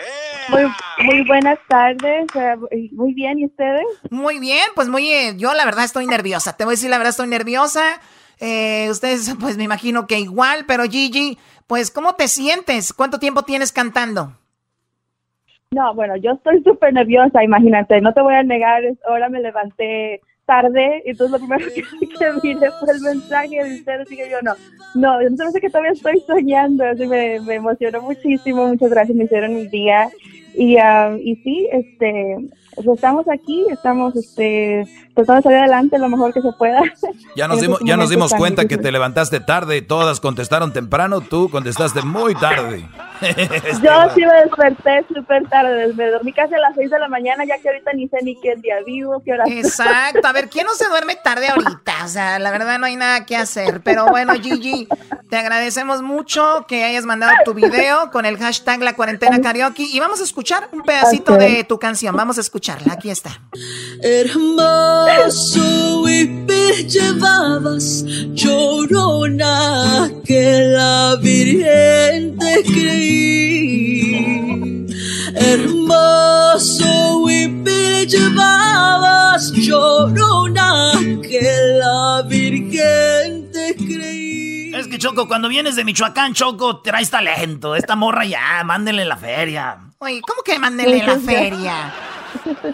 Muy, 0.48 0.62
muy 1.04 1.24
buenas 1.24 1.58
tardes, 1.68 2.26
eh, 2.34 2.90
muy 2.92 3.14
bien, 3.14 3.38
¿y 3.38 3.46
ustedes? 3.46 3.84
Muy 4.10 4.40
bien, 4.40 4.64
pues 4.74 4.88
muy, 4.88 5.08
eh, 5.08 5.34
yo 5.36 5.54
la 5.54 5.64
verdad 5.64 5.84
estoy 5.84 6.06
nerviosa, 6.06 6.56
te 6.56 6.64
voy 6.64 6.72
a 6.72 6.74
decir 6.74 6.90
la 6.90 6.98
verdad 6.98 7.10
estoy 7.10 7.28
nerviosa. 7.28 8.00
Eh, 8.40 8.88
ustedes, 8.90 9.34
pues 9.40 9.56
me 9.56 9.64
imagino 9.64 10.06
que 10.06 10.18
igual, 10.18 10.64
pero 10.66 10.84
Gigi, 10.84 11.38
pues 11.66 11.90
¿cómo 11.90 12.14
te 12.14 12.28
sientes? 12.28 12.92
¿Cuánto 12.92 13.18
tiempo 13.18 13.42
tienes 13.42 13.72
cantando? 13.72 14.32
No, 15.72 15.94
bueno, 15.94 16.16
yo 16.16 16.32
estoy 16.32 16.62
súper 16.64 16.92
nerviosa, 16.92 17.44
imagínate, 17.44 18.00
no 18.00 18.12
te 18.12 18.20
voy 18.20 18.34
a 18.34 18.42
negar, 18.42 18.82
ahora 19.06 19.28
me 19.28 19.40
levanté 19.40 20.20
tarde 20.44 21.02
entonces 21.04 21.30
lo 21.30 21.46
primero 21.46 21.70
que, 21.72 21.82
que 22.18 22.32
miré 22.42 22.70
fue 22.80 22.92
el 22.92 23.00
mensaje 23.02 23.62
de 23.62 23.74
ustedes, 23.76 24.00
así 24.00 24.16
que 24.16 24.28
yo 24.28 24.42
no, 24.42 24.54
no, 24.96 25.22
yo 25.22 25.30
no 25.30 25.50
sé 25.52 25.60
que 25.60 25.68
todavía 25.68 25.92
estoy 25.92 26.20
soñando, 26.26 26.84
así 26.84 27.06
me, 27.06 27.38
me 27.40 27.54
emocionó 27.54 28.02
muchísimo, 28.02 28.66
muchas 28.66 28.90
gracias, 28.90 29.16
me 29.16 29.24
hicieron 29.24 29.54
mi 29.54 29.68
día 29.68 30.10
y, 30.56 30.76
ah, 30.78 31.16
y 31.22 31.36
sí, 31.36 31.68
este, 31.70 32.36
estamos 32.76 33.26
aquí, 33.28 33.66
estamos 33.70 34.16
este, 34.16 34.86
tratando 35.14 35.36
de 35.36 35.42
salir 35.42 35.58
adelante 35.58 35.98
lo 35.98 36.08
mejor 36.08 36.32
que 36.32 36.40
se 36.40 36.52
pueda. 36.52 36.80
Ya 37.36 37.46
nos 37.46 37.60
dimos, 37.60 37.78
ya 37.84 37.96
nos 37.96 38.10
dimos 38.10 38.34
cuenta 38.34 38.66
que 38.66 38.76
te 38.76 38.90
levantaste 38.90 39.40
tarde, 39.40 39.82
todas 39.82 40.20
contestaron 40.20 40.72
temprano, 40.72 41.20
tú 41.20 41.48
contestaste 41.48 42.02
muy 42.02 42.34
tarde. 42.34 42.86
Yo 43.82 44.10
sí 44.14 44.22
me 44.26 44.34
desperté 44.42 45.04
súper 45.14 45.48
tarde, 45.48 45.92
me 45.94 46.08
dormí 46.08 46.32
casi 46.32 46.54
a 46.54 46.58
las 46.58 46.74
6 46.74 46.90
de 46.90 46.98
la 46.98 47.08
mañana, 47.08 47.44
ya 47.44 47.58
que 47.58 47.68
ahorita 47.68 47.92
ni 47.92 48.08
sé 48.08 48.18
ni 48.22 48.34
qué 48.40 48.56
día 48.56 48.76
vivo, 48.84 49.22
qué 49.24 49.32
hora 49.32 49.44
Exacto, 49.46 50.26
a 50.26 50.32
ver, 50.32 50.48
¿quién 50.48 50.66
no 50.66 50.74
se 50.74 50.88
duerme 50.88 51.16
tarde 51.16 51.48
ahorita? 51.48 52.04
O 52.04 52.08
sea, 52.08 52.38
la 52.38 52.50
verdad 52.50 52.78
no 52.78 52.86
hay 52.86 52.96
nada 52.96 53.24
que 53.24 53.36
hacer. 53.36 53.80
Pero 53.82 54.06
bueno, 54.06 54.34
Gigi, 54.34 54.88
te 55.28 55.36
agradecemos 55.36 56.02
mucho 56.02 56.64
que 56.66 56.84
hayas 56.84 57.04
mandado 57.04 57.32
tu 57.44 57.54
video 57.54 58.10
con 58.10 58.26
el 58.26 58.36
hashtag 58.38 58.80
La 58.80 58.94
Cuarentena 58.94 59.40
Karaoke 59.40 59.84
y 59.84 60.00
vamos 60.00 60.20
a 60.20 60.24
escuchar 60.24 60.68
un 60.72 60.82
pedacito 60.82 61.36
de 61.36 61.64
tu 61.64 61.78
canción. 61.78 62.16
Vamos 62.16 62.38
a 62.38 62.40
escucharla, 62.60 62.92
aquí 62.92 63.08
está. 63.10 63.40
Hermoso 64.02 65.60
me 66.50 66.84
llevabas, 66.84 68.04
llorona, 68.34 70.10
que 70.24 70.62
la 70.76 71.16
Virgen 71.20 72.36
te 72.38 72.62
creí. 72.64 74.16
Hermoso 75.34 77.30
y 77.30 77.48
me 77.48 78.06
llevabas, 78.06 79.52
llorona, 79.52 80.92
que 81.22 81.50
la 81.80 82.22
Virgen 82.28 83.50
te 83.52 83.74
creí. 83.74 84.74
Es 84.74 84.86
que 84.88 84.98
Choco, 84.98 85.26
cuando 85.28 85.48
vienes 85.48 85.76
de 85.76 85.84
Michoacán, 85.84 86.34
Choco, 86.34 86.80
traes 86.82 87.10
talento. 87.10 87.74
Esta 87.74 87.96
morra 87.96 88.24
ya, 88.24 88.62
mándenle 88.64 89.04
la 89.04 89.16
feria. 89.16 89.78
Oye, 89.98 90.20
¿cómo 90.26 90.42
que 90.42 90.58
mándenle 90.58 91.02
la 91.04 91.18
feria? 91.24 91.92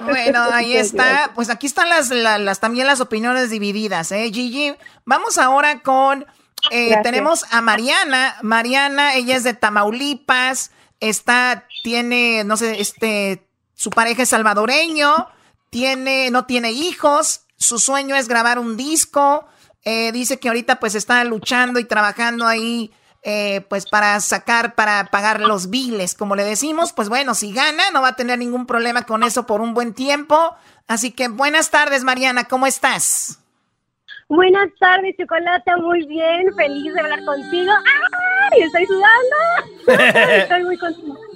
Bueno, 0.04 0.42
ahí 0.52 0.76
está. 0.76 1.32
Pues 1.34 1.50
aquí 1.50 1.66
están 1.66 1.88
las, 1.88 2.10
las, 2.10 2.60
también 2.60 2.86
las 2.86 3.00
opiniones 3.00 3.50
divididas, 3.50 4.12
¿eh, 4.12 4.30
Gigi? 4.32 4.74
Vamos 5.04 5.38
ahora 5.38 5.80
con. 5.82 6.26
Eh, 6.70 6.96
tenemos 7.02 7.44
a 7.50 7.60
Mariana. 7.60 8.36
Mariana, 8.42 9.14
ella 9.14 9.36
es 9.36 9.44
de 9.44 9.54
Tamaulipas. 9.54 10.70
Está, 11.00 11.66
tiene, 11.82 12.42
no 12.44 12.56
sé, 12.56 12.80
este, 12.80 13.46
su 13.74 13.90
pareja 13.90 14.22
es 14.22 14.30
salvadoreño. 14.30 15.28
Tiene, 15.70 16.30
no 16.30 16.46
tiene 16.46 16.72
hijos. 16.72 17.42
Su 17.56 17.78
sueño 17.78 18.16
es 18.16 18.28
grabar 18.28 18.58
un 18.58 18.76
disco. 18.76 19.46
Eh, 19.84 20.10
dice 20.12 20.40
que 20.40 20.48
ahorita 20.48 20.80
pues 20.80 20.94
está 20.94 21.22
luchando 21.24 21.78
y 21.78 21.84
trabajando 21.84 22.46
ahí 22.46 22.90
eh, 23.28 23.62
pues 23.68 23.86
para 23.86 24.20
sacar, 24.20 24.76
para 24.76 25.06
pagar 25.06 25.40
los 25.40 25.68
biles, 25.68 26.14
como 26.14 26.36
le 26.36 26.44
decimos, 26.44 26.92
pues 26.92 27.08
bueno, 27.08 27.34
si 27.34 27.52
gana, 27.52 27.82
no 27.92 28.00
va 28.00 28.10
a 28.10 28.16
tener 28.16 28.38
ningún 28.38 28.66
problema 28.66 29.02
con 29.02 29.24
eso 29.24 29.46
por 29.46 29.60
un 29.60 29.74
buen 29.74 29.94
tiempo. 29.94 30.54
Así 30.86 31.10
que 31.10 31.26
buenas 31.26 31.72
tardes, 31.72 32.04
Mariana, 32.04 32.44
¿cómo 32.44 32.68
estás? 32.68 33.40
Buenas 34.28 34.68
tardes, 34.78 35.16
Chocolata, 35.18 35.76
muy 35.78 36.06
bien, 36.06 36.54
feliz 36.56 36.94
de 36.94 37.00
hablar 37.00 37.24
contigo. 37.24 37.72
¡Ay! 38.52 38.62
Estoy 38.62 38.86
sudando. 38.86 40.32
estoy 40.32 40.64
muy 40.64 40.76
contenta 40.78 41.26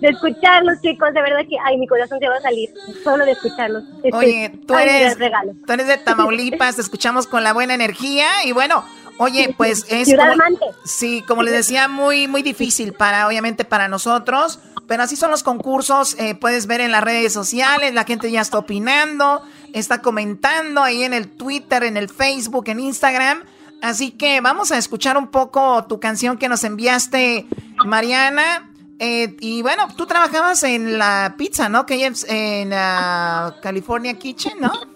de 0.00 0.08
escucharlos, 0.08 0.80
chicos, 0.82 1.14
de 1.14 1.22
verdad 1.22 1.40
que, 1.48 1.56
ay, 1.64 1.76
mi 1.78 1.86
corazón 1.86 2.18
se 2.18 2.28
va 2.28 2.36
a 2.36 2.40
salir 2.40 2.70
solo 3.04 3.24
de 3.24 3.32
escucharlos. 3.32 3.84
Oye, 4.12 4.52
tú 4.66 4.76
eres, 4.76 5.16
tú 5.16 5.72
eres 5.72 5.86
de 5.86 5.96
Tamaulipas, 5.98 6.74
te 6.74 6.82
escuchamos 6.82 7.28
con 7.28 7.44
la 7.44 7.52
buena 7.52 7.74
energía 7.74 8.26
y 8.44 8.52
bueno, 8.52 8.84
Oye, 9.18 9.54
pues 9.56 9.86
es 9.88 10.08
como, 10.14 10.68
sí, 10.84 11.24
como 11.26 11.42
les 11.42 11.54
decía, 11.54 11.88
muy 11.88 12.28
muy 12.28 12.42
difícil 12.42 12.92
para 12.92 13.26
obviamente 13.26 13.64
para 13.64 13.88
nosotros, 13.88 14.58
pero 14.86 15.02
así 15.02 15.16
son 15.16 15.30
los 15.30 15.42
concursos. 15.42 16.16
Eh, 16.18 16.34
puedes 16.34 16.66
ver 16.66 16.80
en 16.80 16.92
las 16.92 17.02
redes 17.02 17.32
sociales, 17.32 17.94
la 17.94 18.04
gente 18.04 18.30
ya 18.30 18.40
está 18.40 18.58
opinando, 18.58 19.42
está 19.72 20.02
comentando 20.02 20.82
ahí 20.82 21.02
en 21.02 21.14
el 21.14 21.28
Twitter, 21.28 21.84
en 21.84 21.96
el 21.96 22.08
Facebook, 22.08 22.68
en 22.68 22.80
Instagram. 22.80 23.44
Así 23.82 24.10
que 24.10 24.40
vamos 24.40 24.72
a 24.72 24.78
escuchar 24.78 25.16
un 25.16 25.28
poco 25.28 25.84
tu 25.84 26.00
canción 26.00 26.38
que 26.38 26.48
nos 26.48 26.64
enviaste, 26.64 27.46
Mariana. 27.84 28.70
Eh, 28.98 29.36
y 29.40 29.60
bueno, 29.60 29.88
tú 29.96 30.06
trabajabas 30.06 30.62
en 30.62 30.98
la 30.98 31.34
pizza, 31.36 31.68
¿no? 31.68 31.84
Que 31.84 32.06
es 32.06 32.24
en 32.28 32.68
uh, 32.68 33.60
California 33.60 34.14
Kitchen, 34.14 34.54
¿no? 34.60 34.95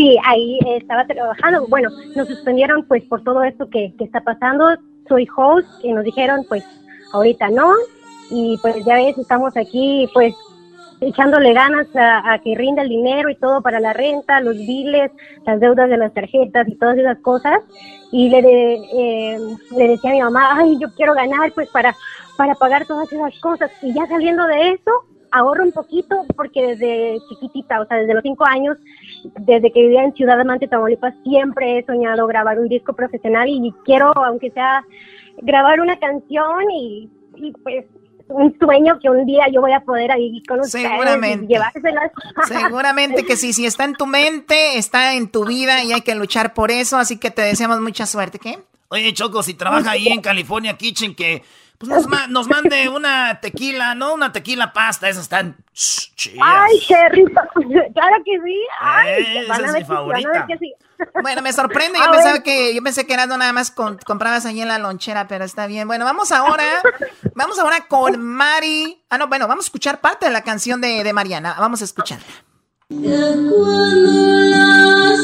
Sí, 0.00 0.16
ahí 0.24 0.58
estaba 0.64 1.04
trabajando. 1.04 1.66
Bueno, 1.68 1.90
nos 2.16 2.26
suspendieron 2.26 2.86
pues 2.86 3.04
por 3.04 3.22
todo 3.22 3.42
esto 3.42 3.68
que, 3.68 3.92
está 3.98 4.22
pasando. 4.22 4.64
Soy 5.06 5.28
host 5.36 5.68
y 5.82 5.92
nos 5.92 6.04
dijeron 6.04 6.46
pues 6.48 6.64
ahorita 7.12 7.50
no. 7.50 7.70
Y 8.30 8.58
pues 8.62 8.82
ya 8.86 8.94
ves, 8.94 9.18
estamos 9.18 9.54
aquí 9.58 10.08
pues 10.14 10.34
echándole 11.02 11.52
ganas 11.52 11.86
a, 11.94 12.38
que 12.42 12.54
rinda 12.54 12.80
el 12.80 12.88
dinero 12.88 13.28
y 13.28 13.36
todo 13.36 13.60
para 13.60 13.78
la 13.78 13.92
renta, 13.92 14.40
los 14.40 14.56
biles, 14.56 15.10
las 15.44 15.60
deudas 15.60 15.90
de 15.90 15.98
las 15.98 16.14
tarjetas 16.14 16.66
y 16.66 16.76
todas 16.76 16.96
esas 16.96 17.18
cosas. 17.18 17.60
Y 18.10 18.30
le, 18.30 18.38
eh, 18.38 19.38
le 19.76 19.86
decía 19.86 20.12
a 20.12 20.14
mi 20.14 20.22
mamá, 20.22 20.56
ay, 20.60 20.78
yo 20.80 20.88
quiero 20.96 21.12
ganar 21.12 21.52
pues 21.52 21.68
para, 21.68 21.94
para 22.38 22.54
pagar 22.54 22.86
todas 22.86 23.12
esas 23.12 23.38
cosas. 23.40 23.70
Y 23.82 23.92
ya 23.92 24.06
saliendo 24.06 24.46
de 24.46 24.70
eso, 24.70 24.92
ahorro 25.32 25.64
un 25.64 25.72
poquito 25.72 26.24
porque 26.36 26.74
desde 26.74 27.18
chiquitita, 27.28 27.80
o 27.80 27.86
sea, 27.86 27.98
desde 27.98 28.14
los 28.14 28.22
cinco 28.22 28.44
años, 28.46 28.76
desde 29.40 29.72
que 29.72 29.82
vivía 29.82 30.04
en 30.04 30.14
Ciudad 30.14 30.40
Amante, 30.40 30.68
Tamaulipas, 30.68 31.14
siempre 31.22 31.78
he 31.78 31.86
soñado 31.86 32.26
grabar 32.26 32.58
un 32.58 32.68
disco 32.68 32.92
profesional 32.92 33.48
y 33.48 33.72
quiero, 33.84 34.12
aunque 34.16 34.50
sea, 34.50 34.84
grabar 35.42 35.80
una 35.80 35.98
canción 35.98 36.70
y, 36.72 37.10
pues 37.62 37.86
un 38.28 38.56
sueño 38.60 38.96
que 39.00 39.10
un 39.10 39.26
día 39.26 39.46
yo 39.52 39.60
voy 39.60 39.72
a 39.72 39.80
poder 39.80 40.12
ahí 40.12 40.40
con 40.46 40.60
ustedes 40.60 40.88
Seguramente. 40.88 41.46
y 41.46 41.48
llevárselas. 41.48 42.12
Seguramente 42.46 43.24
que 43.24 43.36
sí, 43.36 43.52
si 43.52 43.66
está 43.66 43.84
en 43.84 43.94
tu 43.94 44.06
mente, 44.06 44.78
está 44.78 45.14
en 45.14 45.28
tu 45.28 45.44
vida 45.44 45.82
y 45.82 45.92
hay 45.92 46.02
que 46.02 46.14
luchar 46.14 46.54
por 46.54 46.70
eso, 46.70 46.96
así 46.96 47.18
que 47.18 47.32
te 47.32 47.42
deseamos 47.42 47.80
mucha 47.80 48.06
suerte, 48.06 48.38
¿qué? 48.38 48.60
Oye, 48.88 49.12
Choco, 49.12 49.42
si 49.42 49.54
trabaja 49.54 49.92
ahí 49.92 50.08
en 50.08 50.20
California 50.20 50.76
Kitchen, 50.76 51.14
que 51.14 51.42
pues 51.80 52.06
nos, 52.28 52.46
mande 52.46 52.90
una 52.90 53.40
tequila, 53.40 53.94
¿no? 53.94 54.12
Una 54.12 54.32
tequila 54.32 54.70
pasta, 54.70 55.08
esas 55.08 55.22
están 55.22 55.56
chidas. 55.72 56.38
Ay, 56.42 56.78
qué 56.86 57.08
rico. 57.08 57.40
Claro 57.54 58.16
que 58.22 58.38
sí. 58.44 58.60
Ay, 58.78 59.08
eh, 59.08 59.40
esa 59.44 59.64
es 59.64 59.72
mi 59.72 59.84
favorita. 59.84 60.46
Bueno, 61.22 61.40
me 61.40 61.54
sorprende. 61.54 61.98
Yo 61.98 62.10
pensaba 62.12 62.42
que 62.42 62.74
yo 62.74 62.82
pensé 62.82 63.06
que 63.06 63.14
era 63.14 63.24
nada 63.24 63.54
más 63.54 63.70
con, 63.70 63.96
comprabas 63.96 64.44
ahí 64.44 64.60
en 64.60 64.68
la 64.68 64.78
lonchera, 64.78 65.26
pero 65.26 65.42
está 65.46 65.66
bien. 65.66 65.88
Bueno, 65.88 66.04
vamos 66.04 66.32
ahora, 66.32 66.82
vamos 67.34 67.58
ahora 67.58 67.86
con 67.88 68.20
Mari. 68.20 69.02
Ah, 69.08 69.16
no, 69.16 69.28
bueno, 69.28 69.48
vamos 69.48 69.64
a 69.64 69.68
escuchar 69.68 70.02
parte 70.02 70.26
de 70.26 70.32
la 70.32 70.42
canción 70.42 70.82
de, 70.82 71.02
de 71.02 71.12
Mariana. 71.14 71.56
Vamos 71.58 71.80
a 71.80 71.84
escucharla. 71.84 72.26
Cuando 72.90 74.26
las 74.50 75.18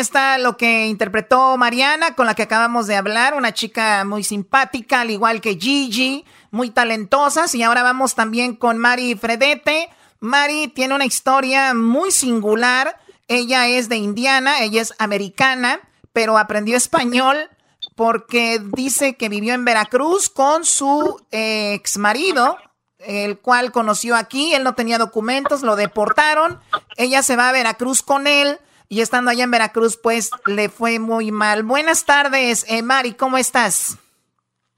está 0.00 0.38
lo 0.38 0.56
que 0.56 0.86
interpretó 0.86 1.56
Mariana, 1.56 2.14
con 2.14 2.26
la 2.26 2.34
que 2.34 2.42
acabamos 2.42 2.86
de 2.86 2.96
hablar, 2.96 3.34
una 3.34 3.54
chica 3.54 4.04
muy 4.04 4.24
simpática, 4.24 5.02
al 5.02 5.10
igual 5.10 5.40
que 5.40 5.58
Gigi, 5.58 6.24
muy 6.50 6.70
talentosas. 6.70 7.54
Y 7.54 7.62
ahora 7.62 7.82
vamos 7.82 8.14
también 8.14 8.56
con 8.56 8.78
Mari 8.78 9.14
Fredete. 9.14 9.88
Mari 10.18 10.68
tiene 10.68 10.94
una 10.94 11.04
historia 11.04 11.74
muy 11.74 12.10
singular. 12.10 12.98
Ella 13.28 13.68
es 13.68 13.88
de 13.88 13.96
Indiana, 13.96 14.62
ella 14.62 14.82
es 14.82 14.94
americana, 14.98 15.80
pero 16.12 16.36
aprendió 16.36 16.76
español 16.76 17.48
porque 17.94 18.60
dice 18.74 19.14
que 19.14 19.28
vivió 19.28 19.54
en 19.54 19.64
Veracruz 19.64 20.28
con 20.28 20.64
su 20.64 21.24
ex 21.30 21.98
marido, 21.98 22.56
el 22.98 23.38
cual 23.38 23.72
conoció 23.72 24.16
aquí. 24.16 24.54
Él 24.54 24.64
no 24.64 24.74
tenía 24.74 24.98
documentos, 24.98 25.62
lo 25.62 25.76
deportaron. 25.76 26.58
Ella 26.96 27.22
se 27.22 27.36
va 27.36 27.50
a 27.50 27.52
Veracruz 27.52 28.02
con 28.02 28.26
él 28.26 28.58
y 28.90 29.00
estando 29.00 29.30
allá 29.30 29.44
en 29.44 29.52
Veracruz, 29.52 29.96
pues 29.96 30.30
le 30.46 30.68
fue 30.68 30.98
muy 30.98 31.30
mal. 31.30 31.62
Buenas 31.62 32.04
tardes, 32.04 32.66
eh, 32.68 32.82
Mari, 32.82 33.14
¿cómo 33.14 33.38
estás? 33.38 33.96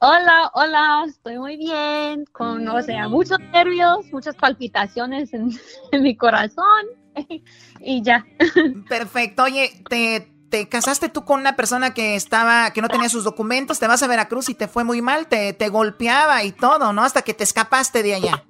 Hola, 0.01 0.51
hola, 0.53 1.05
estoy 1.09 1.39
muy 1.39 1.57
bien, 1.57 2.27
con, 2.31 2.69
o 2.69 2.83
sea, 2.83 3.09
muchos 3.09 3.39
nervios, 3.53 4.05
muchas 4.13 4.37
palpitaciones 4.37 5.33
en, 5.33 5.51
mi 6.03 6.15
corazón 6.15 6.85
y 7.81 8.03
ya. 8.03 8.27
Perfecto, 8.89 9.45
oye, 9.45 9.83
te, 9.89 10.31
te, 10.51 10.69
casaste 10.69 11.09
tú 11.09 11.25
con 11.25 11.41
una 11.41 11.57
persona 11.57 11.95
que 11.95 12.15
estaba, 12.15 12.71
que 12.73 12.83
no 12.83 12.89
tenía 12.89 13.09
sus 13.09 13.25
documentos, 13.25 13.79
te 13.79 13.87
vas 13.87 14.03
a 14.03 14.09
Veracruz 14.09 14.51
y 14.51 14.55
te 14.55 14.69
fue 14.69 14.85
muy 14.85 15.01
mal, 15.01 15.27
te, 15.27 15.55
te 15.55 15.71
golpeaba 15.71 16.45
y 16.45 16.53
todo, 16.53 16.93
¿no? 16.93 17.03
Hasta 17.03 17.23
que 17.23 17.33
te 17.33 17.45
escapaste 17.45 18.03
de 18.03 18.17
allá. 18.17 18.45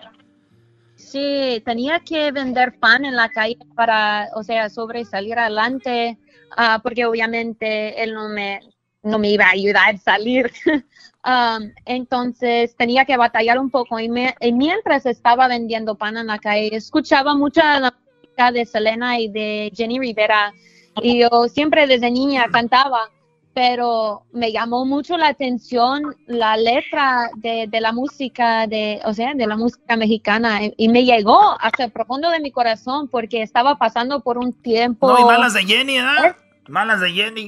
Sí, 1.13 1.63
tenía 1.67 2.01
que 2.01 2.33
vender 2.33 2.79
pan 2.79 3.05
en 3.05 3.17
la 3.17 3.29
calle 3.29 3.59
para, 3.77 4.31
o 4.35 4.43
sea, 4.43 4.71
sobresalir 4.71 5.39
adelante, 5.39 6.17
ah, 6.57 6.81
porque 6.83 7.05
obviamente 7.05 8.03
él 8.03 8.15
no 8.15 8.31
me, 8.31 8.61
no 9.03 9.19
me 9.19 9.29
iba 9.29 9.45
a 9.45 9.51
ayudar 9.51 9.95
a 9.95 9.99
salir. 9.99 10.51
Um, 11.25 11.71
entonces 11.85 12.75
tenía 12.77 13.05
que 13.05 13.17
batallar 13.17 13.57
un 13.61 13.71
poco 13.71 14.01
y, 14.01 14.09
mientras 14.09 15.07
estaba 15.07 15.47
vendiendo 15.47 15.95
pan 15.95 16.17
en 16.17 16.27
la 16.27 16.41
calle, 16.41 16.75
escuchaba 16.75 17.37
mucha 17.37 17.79
la 17.79 17.95
música 18.17 18.51
de 18.51 18.67
Selena 18.67 19.21
y 19.21 19.29
de 19.29 19.71
Jenny 19.73 20.01
Rivera 20.01 20.53
y 21.01 21.21
yo 21.21 21.47
siempre 21.49 21.87
desde 21.87 22.11
niña 22.11 22.47
cantaba 22.51 23.09
pero 23.55 24.23
me 24.33 24.51
llamó 24.51 24.85
mucho 24.85 25.17
la 25.17 25.29
atención 25.29 26.17
la 26.27 26.57
letra 26.57 27.31
de, 27.37 27.67
de, 27.69 27.81
la 27.81 27.93
música 27.93 28.67
de, 28.67 29.01
o 29.05 29.13
sea, 29.13 29.35
de 29.35 29.47
la 29.47 29.57
música 29.57 29.97
mexicana 29.97 30.61
y 30.77 30.89
me 30.89 31.05
llegó 31.05 31.39
hasta 31.61 31.85
el 31.85 31.93
profundo 31.93 32.31
de 32.31 32.41
mi 32.41 32.51
corazón 32.51 33.09
porque 33.09 33.43
estaba 33.43 33.77
pasando 33.77 34.21
por 34.21 34.39
un 34.39 34.53
tiempo. 34.53 35.09
No, 35.09 35.19
y 35.19 35.25
malas 35.25 35.55
de 35.55 35.65
Jenny, 35.65 35.99
¿eh? 35.99 36.35
Malas 36.69 37.01
de 37.01 37.13
Jenny. 37.13 37.47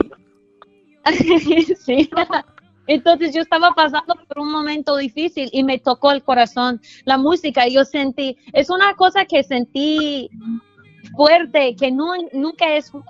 sí. 1.84 2.10
Entonces 2.86 3.34
yo 3.34 3.40
estaba 3.40 3.70
pasando 3.72 4.14
por 4.28 4.40
un 4.40 4.52
momento 4.52 4.96
difícil 4.96 5.48
y 5.52 5.64
me 5.64 5.78
tocó 5.78 6.12
el 6.12 6.22
corazón 6.22 6.80
la 7.04 7.16
música. 7.16 7.66
Yo 7.68 7.84
sentí, 7.84 8.36
es 8.52 8.68
una 8.68 8.94
cosa 8.94 9.24
que 9.24 9.42
sentí 9.42 10.30
fuerte 11.16 11.76
que 11.78 11.90
no, 11.90 12.12
nunca 12.32 12.74
es, 12.76 12.92
uh, 12.92 13.02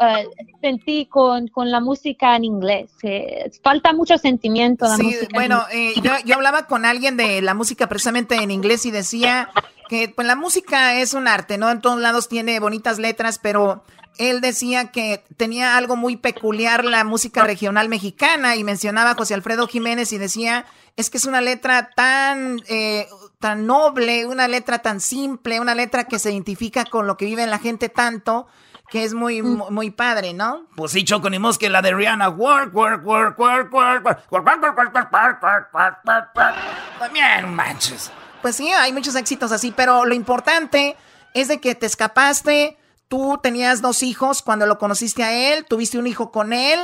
sentí 0.60 1.06
con, 1.06 1.48
con, 1.48 1.70
la 1.70 1.81
música 1.81 2.36
en 2.36 2.44
inglés. 2.44 2.90
Eh, 3.02 3.51
falta 3.62 3.93
mucho 3.93 4.18
sentimiento. 4.18 4.86
La 4.86 4.97
sí, 4.97 5.16
bueno, 5.32 5.62
eh, 5.72 5.94
yo, 6.02 6.12
yo, 6.24 6.35
hablaba 6.35 6.66
con 6.66 6.85
alguien 6.85 7.16
de 7.16 7.43
la 7.43 7.55
música 7.55 7.89
precisamente 7.89 8.36
en 8.36 8.51
inglés 8.51 8.86
y 8.86 8.90
decía 8.90 9.51
que 9.89 10.09
pues 10.09 10.26
la 10.26 10.36
música 10.36 10.94
es 11.01 11.14
un 11.14 11.28
arte, 11.28 11.59
¿no? 11.59 11.70
En 11.70 11.81
todos 11.81 12.01
lados 12.01 12.28
tiene 12.28 12.59
bonitas 12.60 12.98
letras, 12.98 13.39
pero 13.39 13.85
él 14.18 14.40
decía 14.40 14.90
que 14.90 15.24
tenía 15.36 15.76
algo 15.76 15.97
muy 15.97 16.16
peculiar 16.16 16.85
la 16.85 17.05
música 17.05 17.44
regional 17.44 17.89
mexicana 17.89 18.56
y 18.56 18.64
mencionaba 18.64 19.10
a 19.10 19.14
José 19.14 19.35
Alfredo 19.35 19.66
Jiménez 19.66 20.12
y 20.12 20.18
decía, 20.18 20.66
es 20.97 21.10
que 21.10 21.18
es 21.18 21.24
una 21.24 21.40
letra 21.40 21.90
tan, 21.94 22.60
eh, 22.68 23.09
tan 23.44 23.66
noble, 23.66 24.24
una 24.24 24.48
letra 24.48 24.78
tan 24.78 25.00
simple, 25.02 25.60
una 25.60 25.74
letra 25.74 26.04
que 26.04 26.18
se 26.18 26.32
identifica 26.32 26.86
con 26.86 27.06
lo 27.06 27.18
que 27.18 27.26
vive 27.26 27.46
la 27.46 27.58
gente 27.58 27.90
tanto, 27.90 28.46
que 28.88 29.04
es 29.04 29.12
muy, 29.12 29.42
muy, 29.42 29.90
padre, 29.90 30.32
¿no? 30.32 30.64
Pues 30.76 30.92
sí, 30.92 31.04
Choco, 31.04 31.28
ni 31.28 31.38
que 31.58 31.68
la 31.68 31.82
de 31.82 31.92
Rihanna, 31.92 32.30
work, 32.30 32.74
work, 32.74 33.04
work, 33.04 33.38
work, 33.38 33.70
work, 33.70 34.00
work, 34.00 34.22
work, 34.30 34.46
work, 34.46 34.78
work, 34.78 34.94
work, 34.94 35.12
work, 35.12 35.74
work, 35.74 36.00
work, 36.06 36.30
work, 36.34 36.54
También 36.98 37.54
manches. 37.54 38.10
Pues 38.40 38.56
sí, 38.56 38.68
hay 38.68 38.94
muchos 38.94 39.14
éxitos 39.14 39.52
así, 39.52 39.74
pero 39.76 40.06
lo 40.06 40.14
importante 40.14 40.96
es 41.34 41.48
de 41.48 41.60
que 41.60 41.74
te 41.74 41.84
escapaste, 41.84 42.78
tú 43.08 43.38
tenías 43.42 43.82
dos 43.82 44.02
hijos 44.02 44.40
cuando 44.40 44.64
lo 44.64 44.78
conociste 44.78 45.22
a 45.22 45.52
él, 45.52 45.66
tuviste 45.66 45.98
un 45.98 46.06
hijo 46.06 46.32
con 46.32 46.54
él, 46.54 46.80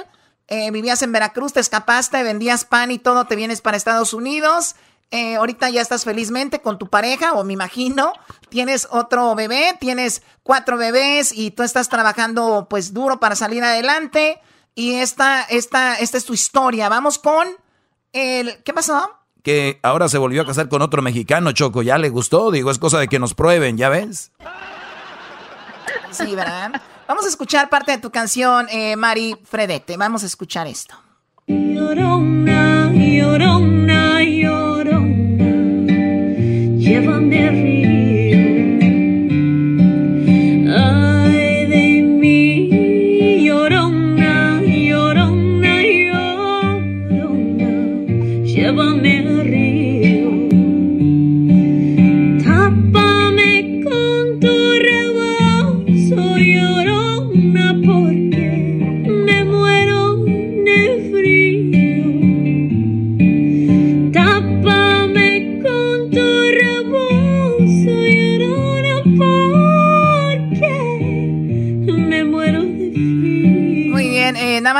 eh, 0.49 0.71
vivías 0.73 1.01
en 1.01 1.13
Veracruz, 1.13 1.55
te 1.55 1.61
escapaste, 1.61 2.23
vendías 2.23 2.67
pan 2.67 2.91
y 2.91 2.99
todo, 2.99 3.25
te 3.25 3.37
vienes 3.37 3.63
para 3.63 3.79
Estados 3.79 4.13
Unidos. 4.13 4.75
Eh, 5.13 5.37
ahorita 5.37 5.71
ya 5.71 5.81
estás 5.81 6.05
felizmente 6.05 6.61
con 6.61 6.79
tu 6.79 6.87
pareja, 6.89 7.33
o 7.33 7.43
me 7.43 7.53
imagino, 7.53 8.13
tienes 8.49 8.87
otro 8.91 9.35
bebé, 9.35 9.77
tienes 9.81 10.23
cuatro 10.45 10.77
bebés 10.77 11.33
y 11.33 11.51
tú 11.51 11.65
estás 11.65 11.89
trabajando 11.89 12.69
pues 12.71 12.95
duro 12.95 13.19
para 13.19 13.35
salir 13.35 13.65
adelante. 13.65 14.41
Y 14.75 14.95
esta, 14.95 15.43
esta, 15.43 15.97
esta 15.97 16.17
es 16.17 16.25
tu 16.25 16.33
historia. 16.33 16.89
Vamos 16.89 17.19
con 17.19 17.49
el... 18.13 18.63
¿Qué 18.63 18.73
pasó? 18.73 19.11
Que 19.43 19.81
ahora 19.83 20.09
se 20.09 20.19
volvió 20.19 20.43
a 20.43 20.47
casar 20.47 20.69
con 20.69 20.81
otro 20.81 21.03
mexicano, 21.03 21.51
Choco. 21.53 21.83
¿Ya 21.83 21.99
le 21.99 22.09
gustó? 22.09 22.51
Digo, 22.51 22.71
es 22.71 22.79
cosa 22.79 22.99
de 22.99 23.09
que 23.09 23.19
nos 23.19 23.35
prueben, 23.35 23.77
¿ya 23.77 23.89
ves? 23.89 24.31
Sí, 26.11 26.35
¿verdad? 26.35 26.81
Vamos 27.09 27.25
a 27.25 27.29
escuchar 27.29 27.69
parte 27.69 27.93
de 27.93 27.99
tu 27.99 28.11
canción, 28.11 28.69
eh, 28.71 28.95
Mari 28.97 29.37
Fredete. 29.45 29.97
Vamos 29.97 30.23
a 30.23 30.27
escuchar 30.27 30.67
esto. 30.67 30.95
Llorona, 31.47 32.91
llorona, 32.93 34.23
llorona, 34.23 34.70
Evander. 36.91 37.70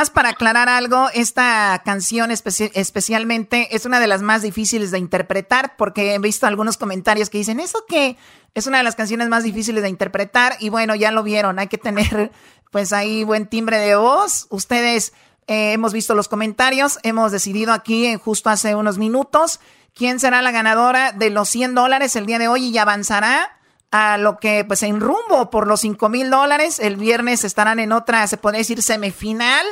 Más 0.01 0.09
para 0.09 0.29
aclarar 0.29 0.67
algo, 0.67 1.09
esta 1.13 1.79
canción 1.85 2.31
especi- 2.31 2.71
especialmente 2.73 3.75
es 3.75 3.85
una 3.85 3.99
de 3.99 4.07
las 4.07 4.23
más 4.23 4.41
difíciles 4.41 4.89
de 4.89 4.97
interpretar 4.97 5.75
porque 5.77 6.15
he 6.15 6.17
visto 6.17 6.47
algunos 6.47 6.77
comentarios 6.77 7.29
que 7.29 7.37
dicen, 7.37 7.59
¿eso 7.59 7.85
qué? 7.87 8.17
Es 8.55 8.65
una 8.65 8.79
de 8.79 8.83
las 8.83 8.95
canciones 8.95 9.29
más 9.29 9.43
difíciles 9.43 9.83
de 9.83 9.89
interpretar 9.89 10.55
y 10.59 10.69
bueno, 10.69 10.95
ya 10.95 11.11
lo 11.11 11.21
vieron, 11.21 11.59
hay 11.59 11.67
que 11.67 11.77
tener 11.77 12.31
pues 12.71 12.93
ahí 12.93 13.23
buen 13.23 13.45
timbre 13.45 13.77
de 13.77 13.95
voz. 13.95 14.47
Ustedes 14.49 15.13
eh, 15.45 15.73
hemos 15.73 15.93
visto 15.93 16.15
los 16.15 16.27
comentarios, 16.27 16.97
hemos 17.03 17.31
decidido 17.31 17.71
aquí 17.71 18.07
en 18.07 18.17
justo 18.17 18.49
hace 18.49 18.73
unos 18.73 18.97
minutos 18.97 19.59
quién 19.93 20.19
será 20.19 20.41
la 20.41 20.49
ganadora 20.49 21.11
de 21.11 21.29
los 21.29 21.47
100 21.47 21.75
dólares 21.75 22.15
el 22.15 22.25
día 22.25 22.39
de 22.39 22.47
hoy 22.47 22.69
y 22.69 22.77
avanzará 22.79 23.55
a 23.91 24.17
lo 24.17 24.37
que 24.37 24.63
pues 24.65 24.83
en 24.83 24.99
rumbo 24.99 25.49
por 25.49 25.67
los 25.67 25.81
5 25.81 26.09
mil 26.09 26.29
dólares. 26.29 26.79
El 26.79 26.95
viernes 26.95 27.43
estarán 27.43 27.79
en 27.79 27.91
otra, 27.91 28.25
se 28.27 28.37
podría 28.37 28.59
decir, 28.59 28.81
semifinal 28.81 29.65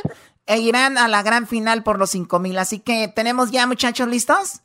e 0.45 0.59
irán 0.59 0.97
a 0.97 1.07
la 1.07 1.23
gran 1.23 1.47
final 1.47 1.83
por 1.83 1.97
los 1.97 2.11
5 2.11 2.39
mil. 2.39 2.57
Así 2.59 2.79
que 2.79 3.07
tenemos 3.07 3.51
ya 3.51 3.65
muchachos 3.65 4.07
listos. 4.07 4.61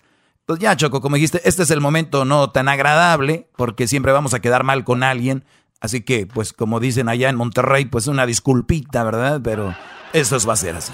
Pues 0.47 0.59
ya, 0.59 0.77
Choco, 0.77 1.01
como 1.01 1.17
dijiste, 1.17 1.41
este 1.45 1.63
es 1.63 1.71
el 1.71 1.81
momento 1.81 2.27
no 2.27 2.51
tan 2.51 2.69
agradable, 2.69 3.49
porque 3.57 3.89
siempre 3.89 4.13
vamos 4.13 4.35
a 4.35 4.41
quedar 4.41 4.63
mal 4.63 4.85
con 4.85 5.03
alguien. 5.03 5.45
Así 5.81 6.03
que, 6.03 6.27
pues 6.27 6.53
como 6.53 6.81
dicen 6.81 7.09
allá 7.09 7.31
en 7.31 7.37
Monterrey, 7.37 7.87
pues 7.87 8.07
una 8.09 8.27
disculpita, 8.27 9.05
¿verdad? 9.05 9.41
Pero 9.43 9.75
eso 10.13 10.39
va 10.47 10.55
a 10.55 10.57
ser 10.57 10.77
así. 10.77 10.93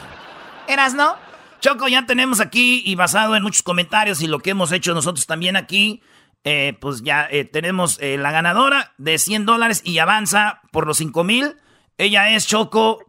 ¿Eras 0.68 0.94
no? 0.94 1.16
Choco, 1.60 1.88
ya 1.88 2.06
tenemos 2.06 2.40
aquí 2.40 2.82
y 2.84 2.94
basado 2.94 3.36
en 3.36 3.42
muchos 3.42 3.62
comentarios 3.62 4.22
y 4.22 4.26
lo 4.26 4.38
que 4.38 4.50
hemos 4.50 4.72
hecho 4.72 4.94
nosotros 4.94 5.26
también 5.26 5.56
aquí, 5.56 6.02
eh, 6.44 6.76
pues 6.80 7.02
ya 7.02 7.26
eh, 7.30 7.44
tenemos 7.44 7.98
eh, 8.00 8.16
la 8.16 8.30
ganadora 8.30 8.94
de 8.96 9.18
100 9.18 9.44
dólares 9.44 9.82
y 9.84 9.98
avanza 9.98 10.62
por 10.72 10.86
los 10.86 10.96
5 10.98 11.22
mil. 11.24 11.56
Ella 11.98 12.30
es 12.30 12.46
Choco, 12.46 13.04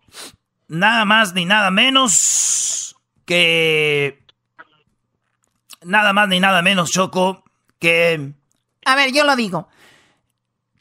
nada 0.68 1.06
más 1.06 1.34
ni 1.34 1.46
nada 1.46 1.72
menos 1.72 2.96
que... 3.26 4.20
Nada 5.84 6.14
más 6.14 6.28
ni 6.28 6.40
nada 6.40 6.62
menos, 6.62 6.92
Choco, 6.92 7.44
que... 7.80 8.34
A 8.86 8.96
ver, 8.96 9.14
yo 9.14 9.24
lo 9.24 9.36
digo. 9.36 9.68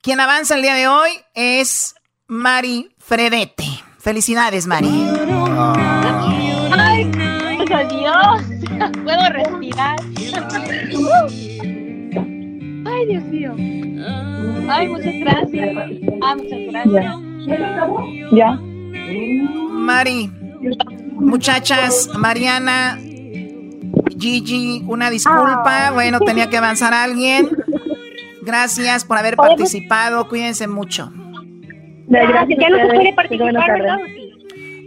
Quien 0.03 0.21
avanza 0.21 0.57
el 0.57 0.63
día 0.63 0.75
de 0.75 0.89
hoy 0.89 1.11
es 1.35 1.95
Mari 2.27 2.95
Fredete. 2.99 3.65
Felicidades, 3.99 4.67
Mari. 4.67 4.89
Ay, 6.73 7.11
adiós. 7.73 8.43
Puedo 9.05 9.29
respirar. 9.31 9.97
Ay, 13.01 13.07
Dios 13.07 13.25
mío. 13.25 13.55
Ay, 14.69 14.89
muchas 14.89 15.15
gracias. 15.21 15.77
Ay, 16.23 16.37
muchas 16.37 16.59
gracias. 16.69 17.07
Ya. 18.33 18.61
Mari, 19.71 20.31
muchachas, 21.15 22.11
Mariana, 22.15 22.99
Gigi, 24.19 24.85
una 24.87 25.09
disculpa. 25.09 25.93
Bueno, 25.93 26.21
tenía 26.21 26.51
que 26.51 26.59
avanzar 26.59 26.93
alguien. 26.93 27.49
Gracias 28.43 29.05
por 29.05 29.17
haber 29.17 29.37
participado. 29.37 30.29
Cuídense 30.29 30.69
mucho. 30.69 31.11
Gracias. 32.07 32.59
Ya 32.59 32.69
no 32.69 32.79
se 32.79 32.87
puede 32.93 33.13
participar. 33.15 34.01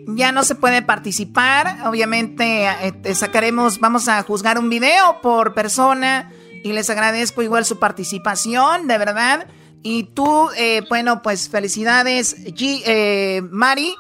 Ya 0.06 0.32
no 0.32 0.44
se 0.44 0.56
puede 0.56 0.82
participar. 0.84 1.78
Obviamente 1.88 2.68
eh, 2.68 3.16
sacaremos, 3.16 3.80
vamos 3.80 4.08
a 4.08 4.22
juzgar 4.22 4.60
un 4.60 4.70
video 4.70 5.22
por 5.22 5.56
persona 5.56 6.30
y 6.64 6.74
les 6.74 6.90
agradezco 6.90 7.42
igual 7.42 7.66
su 7.66 7.80
participación, 7.80 8.88
de 8.88 8.98
verdad. 8.98 9.48
Y 9.82 10.04
tú, 10.04 10.50
eh, 10.58 10.82
bueno, 10.90 11.22
pues 11.22 11.50
felicidades, 11.50 12.38
G, 12.46 12.82
eh, 12.86 13.42
Mari. 13.52 13.96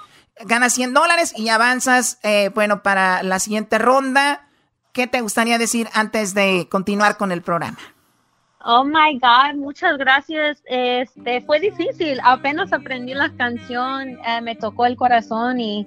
Ganas 0.46 0.74
100 0.74 0.94
dólares 0.94 1.34
y 1.38 1.50
avanzas, 1.50 2.20
eh, 2.24 2.50
bueno, 2.56 2.82
para 2.82 3.22
la 3.22 3.40
siguiente 3.40 3.78
ronda. 3.78 4.50
¿Qué 4.92 5.06
te 5.06 5.22
gustaría 5.22 5.58
decir 5.60 5.88
antes 5.94 6.34
de 6.34 6.68
continuar 6.72 7.18
con 7.18 7.32
el 7.32 7.44
programa? 7.44 7.78
Oh 8.66 8.84
my 8.84 9.20
God, 9.20 9.58
muchas 9.58 9.98
gracias. 9.98 10.64
Este 10.66 11.42
fue 11.42 11.60
difícil. 11.60 12.20
Apenas 12.24 12.74
aprendí 12.74 13.14
la 13.14 13.30
canción, 13.36 14.18
eh, 14.26 14.42
me 14.42 14.56
tocó 14.56 14.86
el 14.86 14.96
corazón 14.96 15.60
y 15.60 15.86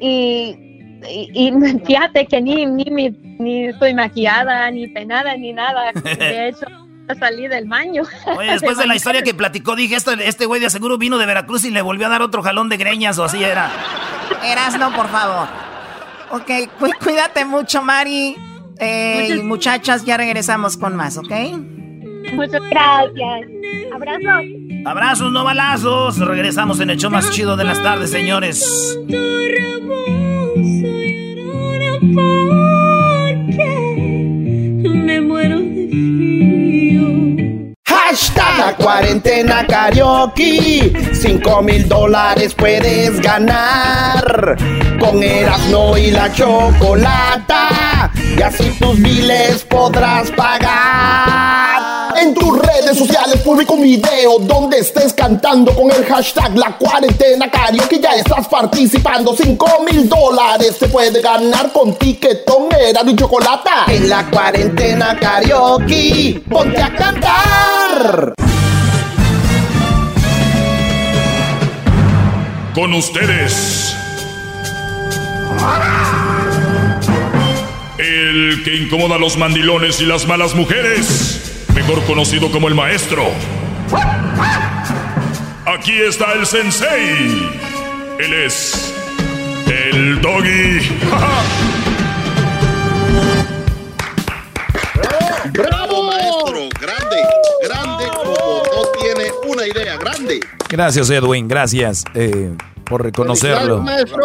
y, 0.00 0.71
y, 1.08 1.30
y 1.48 1.52
fíjate 1.86 2.26
que 2.26 2.40
ni 2.40 2.66
ni, 2.66 2.84
mi- 2.90 3.10
ni 3.38 3.66
estoy 3.68 3.94
maquillada, 3.94 4.70
ni 4.70 4.88
penada, 4.88 5.36
ni 5.36 5.52
nada. 5.52 5.92
De 5.92 6.48
hecho, 6.50 6.66
salí 7.18 7.48
del 7.48 7.66
baño. 7.68 8.02
Oye, 8.36 8.50
después 8.52 8.78
de 8.78 8.86
la 8.86 8.94
historia 8.96 9.22
que 9.22 9.34
platicó, 9.34 9.76
dije, 9.76 9.96
este, 9.96 10.28
este 10.28 10.46
güey 10.46 10.60
de 10.60 10.70
seguro 10.70 10.98
vino 10.98 11.18
de 11.18 11.26
Veracruz 11.26 11.64
y 11.64 11.70
le 11.70 11.82
volvió 11.82 12.06
a 12.06 12.10
dar 12.10 12.22
otro 12.22 12.42
jalón 12.42 12.68
de 12.68 12.76
greñas 12.76 13.18
o 13.18 13.24
así 13.24 13.42
era. 13.42 13.70
Erasno, 14.44 14.92
por 14.94 15.08
favor. 15.08 15.48
Ok, 16.30 16.50
cuídate 17.02 17.44
mucho, 17.44 17.82
Mari. 17.82 18.36
Eh, 18.78 19.40
muchachas, 19.44 20.04
ya 20.04 20.16
regresamos 20.16 20.76
con 20.76 20.96
más, 20.96 21.18
¿ok? 21.18 21.30
Muchas 22.32 22.62
gracias. 22.70 23.48
Abrazos. 23.94 24.44
Abrazos, 24.86 25.32
no 25.32 25.44
balazos. 25.44 26.18
Regresamos 26.18 26.80
en 26.80 26.90
el 26.90 26.96
show 26.96 27.10
más 27.10 27.30
chido 27.30 27.56
de 27.56 27.64
las 27.64 27.82
tardes, 27.82 28.10
señores. 28.10 28.98
Me 35.04 35.20
muero 35.20 35.60
de. 35.60 35.92
Hashtag 37.86 38.76
cuarentena 38.76 39.64
karaoke. 39.68 40.92
Cinco 41.12 41.62
mil 41.62 41.88
dólares 41.88 42.54
puedes 42.54 43.20
ganar. 43.20 44.56
Con 44.98 45.22
Erasmo 45.22 45.96
y 45.96 46.10
la 46.10 46.32
chocolata. 46.32 48.10
Y 48.36 48.42
así 48.42 48.76
tus 48.80 48.98
miles 48.98 49.62
podrás 49.62 50.32
pagar. 50.32 51.71
En 52.22 52.34
tus 52.34 52.56
redes 52.56 52.96
sociales 52.96 53.40
publica 53.42 53.72
un 53.72 53.82
video 53.82 54.38
donde 54.38 54.78
estés 54.78 55.12
cantando 55.12 55.74
con 55.74 55.90
el 55.90 56.04
hashtag 56.04 56.56
La 56.56 56.78
Cuarentena 56.78 57.50
Karaoke. 57.50 57.98
Ya 57.98 58.10
estás 58.10 58.46
participando. 58.46 59.34
5 59.34 59.84
mil 59.90 60.08
dólares 60.08 60.76
se 60.78 60.86
puede 60.86 61.20
ganar 61.20 61.72
con 61.72 61.96
tiquetón, 61.96 62.68
era 62.78 63.02
de 63.02 63.16
chocolate. 63.16 63.70
En 63.88 64.08
la 64.08 64.30
cuarentena 64.30 65.18
karaoke, 65.18 66.40
ponte 66.48 66.80
a 66.80 66.94
cantar. 66.94 68.34
Con 72.72 72.94
ustedes. 72.94 73.96
El 77.98 78.62
que 78.62 78.76
incomoda 78.76 79.16
a 79.16 79.18
los 79.18 79.36
mandilones 79.36 80.00
y 80.00 80.06
las 80.06 80.26
malas 80.28 80.54
mujeres 80.54 81.51
mejor 81.74 82.02
conocido 82.04 82.50
como 82.50 82.68
el 82.68 82.74
maestro. 82.74 83.24
Aquí 85.66 85.92
está 86.00 86.32
el 86.32 86.46
sensei. 86.46 87.50
Él 88.18 88.32
es 88.34 88.94
el 89.66 90.20
doggy. 90.20 90.80
¡Bravo, 95.52 96.02
maestro! 96.04 96.68
Grande, 96.80 97.16
grande 97.62 98.04
como 98.16 98.34
no 98.34 99.00
tiene 99.00 99.30
una 99.46 99.66
idea, 99.66 99.96
grande. 99.96 100.40
Gracias, 100.68 101.10
Edwin, 101.10 101.48
gracias 101.48 102.04
eh, 102.14 102.54
por 102.84 103.02
reconocerlo. 103.02 103.82
maestro! 103.82 104.20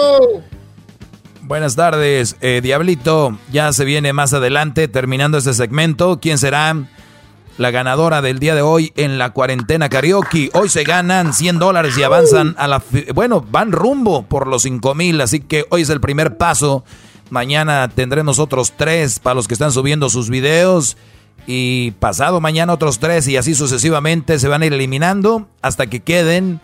Buenas 1.42 1.76
tardes, 1.76 2.36
eh, 2.42 2.60
Diablito. 2.62 3.38
Ya 3.52 3.72
se 3.72 3.86
viene 3.86 4.12
más 4.12 4.34
adelante, 4.34 4.88
terminando 4.88 5.38
este 5.38 5.54
segmento. 5.54 6.20
¿Quién 6.22 6.38
será? 6.38 6.76
La 7.58 7.72
ganadora 7.72 8.22
del 8.22 8.40
día 8.40 8.56
de 8.56 8.62
hoy 8.62 8.94
en 8.96 9.18
la 9.18 9.32
cuarentena 9.32 9.90
karaoke. 9.90 10.50
Hoy 10.54 10.70
se 10.70 10.84
ganan 10.84 11.34
100 11.34 11.60
dólares 11.60 11.98
y 11.98 12.04
avanzan 12.04 12.56
a 12.58 12.68
la... 12.68 12.84
Bueno, 13.14 13.46
van 13.50 13.72
rumbo 13.72 14.24
por 14.24 14.48
los 14.48 14.64
5 14.64 14.96
mil, 14.96 15.20
así 15.22 15.40
que 15.40 15.66
hoy 15.70 15.82
es 15.82 15.90
el 15.90 16.00
primer 16.00 16.38
paso. 16.38 16.84
Mañana 17.30 17.90
tendremos 17.90 18.40
otros 18.40 18.74
tres 18.78 19.20
para 19.20 19.34
los 19.34 19.48
que 19.48 19.54
están 19.54 19.72
subiendo 19.72 20.10
sus 20.10 20.30
videos. 20.30 20.98
Y 21.46 21.92
pasado 21.92 22.42
mañana 22.42 22.74
otros 22.74 23.00
tres 23.00 23.28
y 23.28 23.38
así 23.38 23.56
sucesivamente 23.56 24.38
se 24.38 24.50
van 24.50 24.62
a 24.62 24.66
ir 24.66 24.74
eliminando 24.74 25.48
hasta 25.62 25.88
que 25.88 26.02
queden 26.02 26.60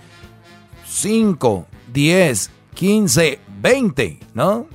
5, 0.86 1.68
10, 1.94 2.52
15, 2.74 3.40
20, 3.62 4.20
¿no? 4.34 4.68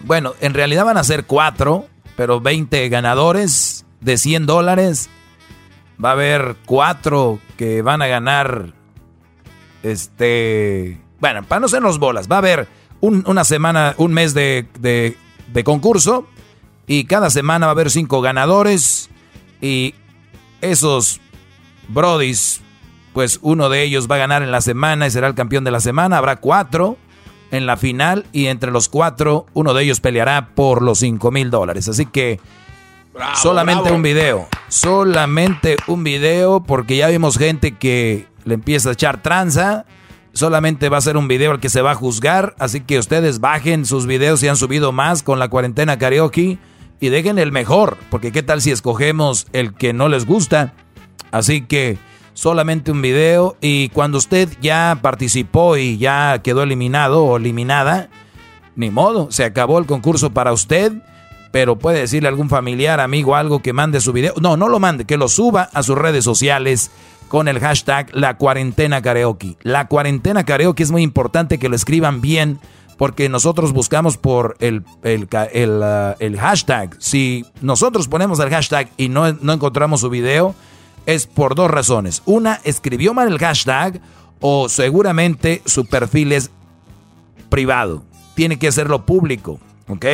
Bueno, 0.00 0.34
en 0.40 0.54
realidad 0.54 0.84
van 0.84 0.98
a 0.98 1.04
ser 1.04 1.24
4, 1.24 1.86
pero 2.16 2.40
20 2.40 2.88
ganadores 2.90 3.84
de 4.00 4.18
100 4.18 4.46
dólares 4.46 5.10
Va 6.02 6.10
a 6.10 6.12
haber 6.12 6.56
cuatro 6.64 7.40
que 7.56 7.82
van 7.82 8.02
a 8.02 8.06
ganar. 8.06 8.72
Este. 9.82 11.00
Bueno, 11.20 11.42
para 11.42 11.60
no 11.60 11.80
los 11.80 11.98
bolas, 11.98 12.30
va 12.30 12.36
a 12.36 12.38
haber 12.38 12.68
una 13.00 13.44
semana, 13.44 13.94
un 13.96 14.12
mes 14.12 14.34
de, 14.34 14.66
de, 14.80 15.64
concurso. 15.64 16.26
Y 16.86 17.04
cada 17.04 17.30
semana 17.30 17.66
va 17.66 17.70
a 17.70 17.74
haber 17.74 17.90
cinco 17.90 18.20
ganadores. 18.20 19.10
Y 19.60 19.94
esos 20.60 21.20
brodis, 21.88 22.60
pues 23.12 23.40
uno 23.42 23.68
de 23.68 23.82
ellos 23.82 24.08
va 24.10 24.14
a 24.14 24.18
ganar 24.18 24.42
en 24.42 24.52
la 24.52 24.60
semana 24.60 25.06
y 25.06 25.10
será 25.10 25.26
el 25.26 25.34
campeón 25.34 25.64
de 25.64 25.70
la 25.70 25.80
semana. 25.80 26.18
Habrá 26.18 26.36
cuatro 26.36 26.96
en 27.50 27.66
la 27.66 27.76
final. 27.76 28.24
Y 28.32 28.46
entre 28.46 28.70
los 28.70 28.88
cuatro, 28.88 29.46
uno 29.52 29.74
de 29.74 29.82
ellos 29.82 30.00
peleará 30.00 30.50
por 30.54 30.82
los 30.82 31.00
cinco 31.00 31.30
mil 31.30 31.50
dólares. 31.50 31.88
Así 31.88 32.06
que 32.06 32.40
solamente 33.34 33.92
un 33.92 34.02
video. 34.02 34.48
Solamente 34.68 35.76
un 35.86 36.04
video 36.04 36.60
porque 36.60 36.96
ya 36.96 37.08
vimos 37.08 37.38
gente 37.38 37.76
que 37.76 38.26
le 38.44 38.54
empieza 38.54 38.90
a 38.90 38.92
echar 38.92 39.22
tranza. 39.22 39.86
Solamente 40.32 40.88
va 40.88 40.98
a 40.98 41.02
ser 41.02 41.16
un 41.16 41.28
video 41.28 41.52
el 41.52 41.60
que 41.60 41.70
se 41.70 41.82
va 41.82 41.92
a 41.92 41.94
juzgar. 41.94 42.54
Así 42.58 42.80
que 42.80 42.98
ustedes 42.98 43.40
bajen 43.40 43.86
sus 43.86 44.06
videos 44.06 44.40
si 44.40 44.48
han 44.48 44.56
subido 44.56 44.92
más 44.92 45.22
con 45.22 45.38
la 45.38 45.48
cuarentena 45.48 45.98
karaoke. 45.98 46.58
Y 47.00 47.08
dejen 47.08 47.38
el 47.38 47.52
mejor. 47.52 47.96
Porque 48.10 48.32
qué 48.32 48.42
tal 48.42 48.60
si 48.60 48.70
escogemos 48.70 49.46
el 49.52 49.74
que 49.74 49.92
no 49.92 50.08
les 50.08 50.26
gusta. 50.26 50.74
Así 51.30 51.62
que 51.62 51.98
solamente 52.34 52.90
un 52.90 53.02
video. 53.02 53.56
Y 53.60 53.88
cuando 53.90 54.18
usted 54.18 54.48
ya 54.60 54.98
participó 55.00 55.76
y 55.76 55.98
ya 55.98 56.40
quedó 56.42 56.62
eliminado 56.62 57.24
o 57.24 57.36
eliminada. 57.36 58.10
Ni 58.76 58.90
modo, 58.90 59.32
se 59.32 59.44
acabó 59.44 59.78
el 59.80 59.86
concurso 59.86 60.30
para 60.30 60.52
usted 60.52 60.92
pero 61.50 61.78
puede 61.78 62.00
decirle 62.00 62.28
a 62.28 62.30
algún 62.30 62.48
familiar, 62.48 63.00
amigo, 63.00 63.34
algo 63.34 63.60
que 63.60 63.72
mande 63.72 64.00
su 64.00 64.12
video. 64.12 64.34
No, 64.40 64.56
no 64.56 64.68
lo 64.68 64.78
mande, 64.78 65.04
que 65.04 65.16
lo 65.16 65.28
suba 65.28 65.70
a 65.72 65.82
sus 65.82 65.96
redes 65.96 66.24
sociales 66.24 66.90
con 67.28 67.48
el 67.48 67.60
hashtag 67.60 68.08
La 68.12 68.36
Cuarentena 68.36 69.02
Karaoke. 69.02 69.56
La 69.62 69.88
Cuarentena 69.88 70.44
Karaoke 70.44 70.82
es 70.82 70.90
muy 70.90 71.02
importante 71.02 71.58
que 71.58 71.68
lo 71.68 71.76
escriban 71.76 72.20
bien 72.20 72.58
porque 72.96 73.28
nosotros 73.28 73.72
buscamos 73.72 74.16
por 74.16 74.56
el, 74.58 74.84
el, 75.04 75.28
el, 76.18 76.38
hashtag. 76.40 76.96
Si 76.98 77.46
nosotros 77.60 78.08
ponemos 78.08 78.40
el 78.40 78.50
hashtag 78.50 78.88
y 78.96 79.08
no, 79.08 79.32
no 79.34 79.52
encontramos 79.52 80.00
su 80.00 80.10
video, 80.10 80.54
es 81.06 81.26
por 81.26 81.54
dos 81.54 81.70
razones. 81.70 82.22
Una, 82.26 82.60
escribió 82.64 83.14
mal 83.14 83.28
el 83.28 83.38
hashtag 83.38 84.00
o 84.40 84.68
seguramente 84.68 85.62
su 85.64 85.86
perfil 85.86 86.32
es 86.32 86.50
privado. 87.48 88.02
Tiene 88.34 88.58
que 88.58 88.68
hacerlo 88.68 89.06
público, 89.06 89.60
¿ok? 89.86 90.04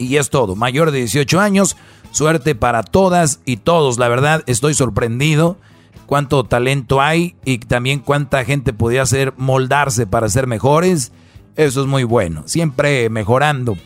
Y 0.00 0.16
es 0.16 0.30
todo. 0.30 0.56
Mayor 0.56 0.92
de 0.92 0.98
18 0.98 1.38
años. 1.40 1.76
Suerte 2.10 2.54
para 2.54 2.82
todas 2.82 3.40
y 3.44 3.58
todos. 3.58 3.98
La 3.98 4.08
verdad, 4.08 4.42
estoy 4.46 4.72
sorprendido 4.72 5.58
cuánto 6.06 6.42
talento 6.42 7.02
hay 7.02 7.36
y 7.44 7.58
también 7.58 8.00
cuánta 8.00 8.44
gente 8.46 8.72
podría 8.72 9.02
hacer 9.02 9.34
moldarse 9.36 10.06
para 10.06 10.30
ser 10.30 10.46
mejores. 10.46 11.12
Eso 11.54 11.82
es 11.82 11.86
muy 11.86 12.04
bueno. 12.04 12.44
Siempre 12.46 13.10
mejorando. 13.10 13.76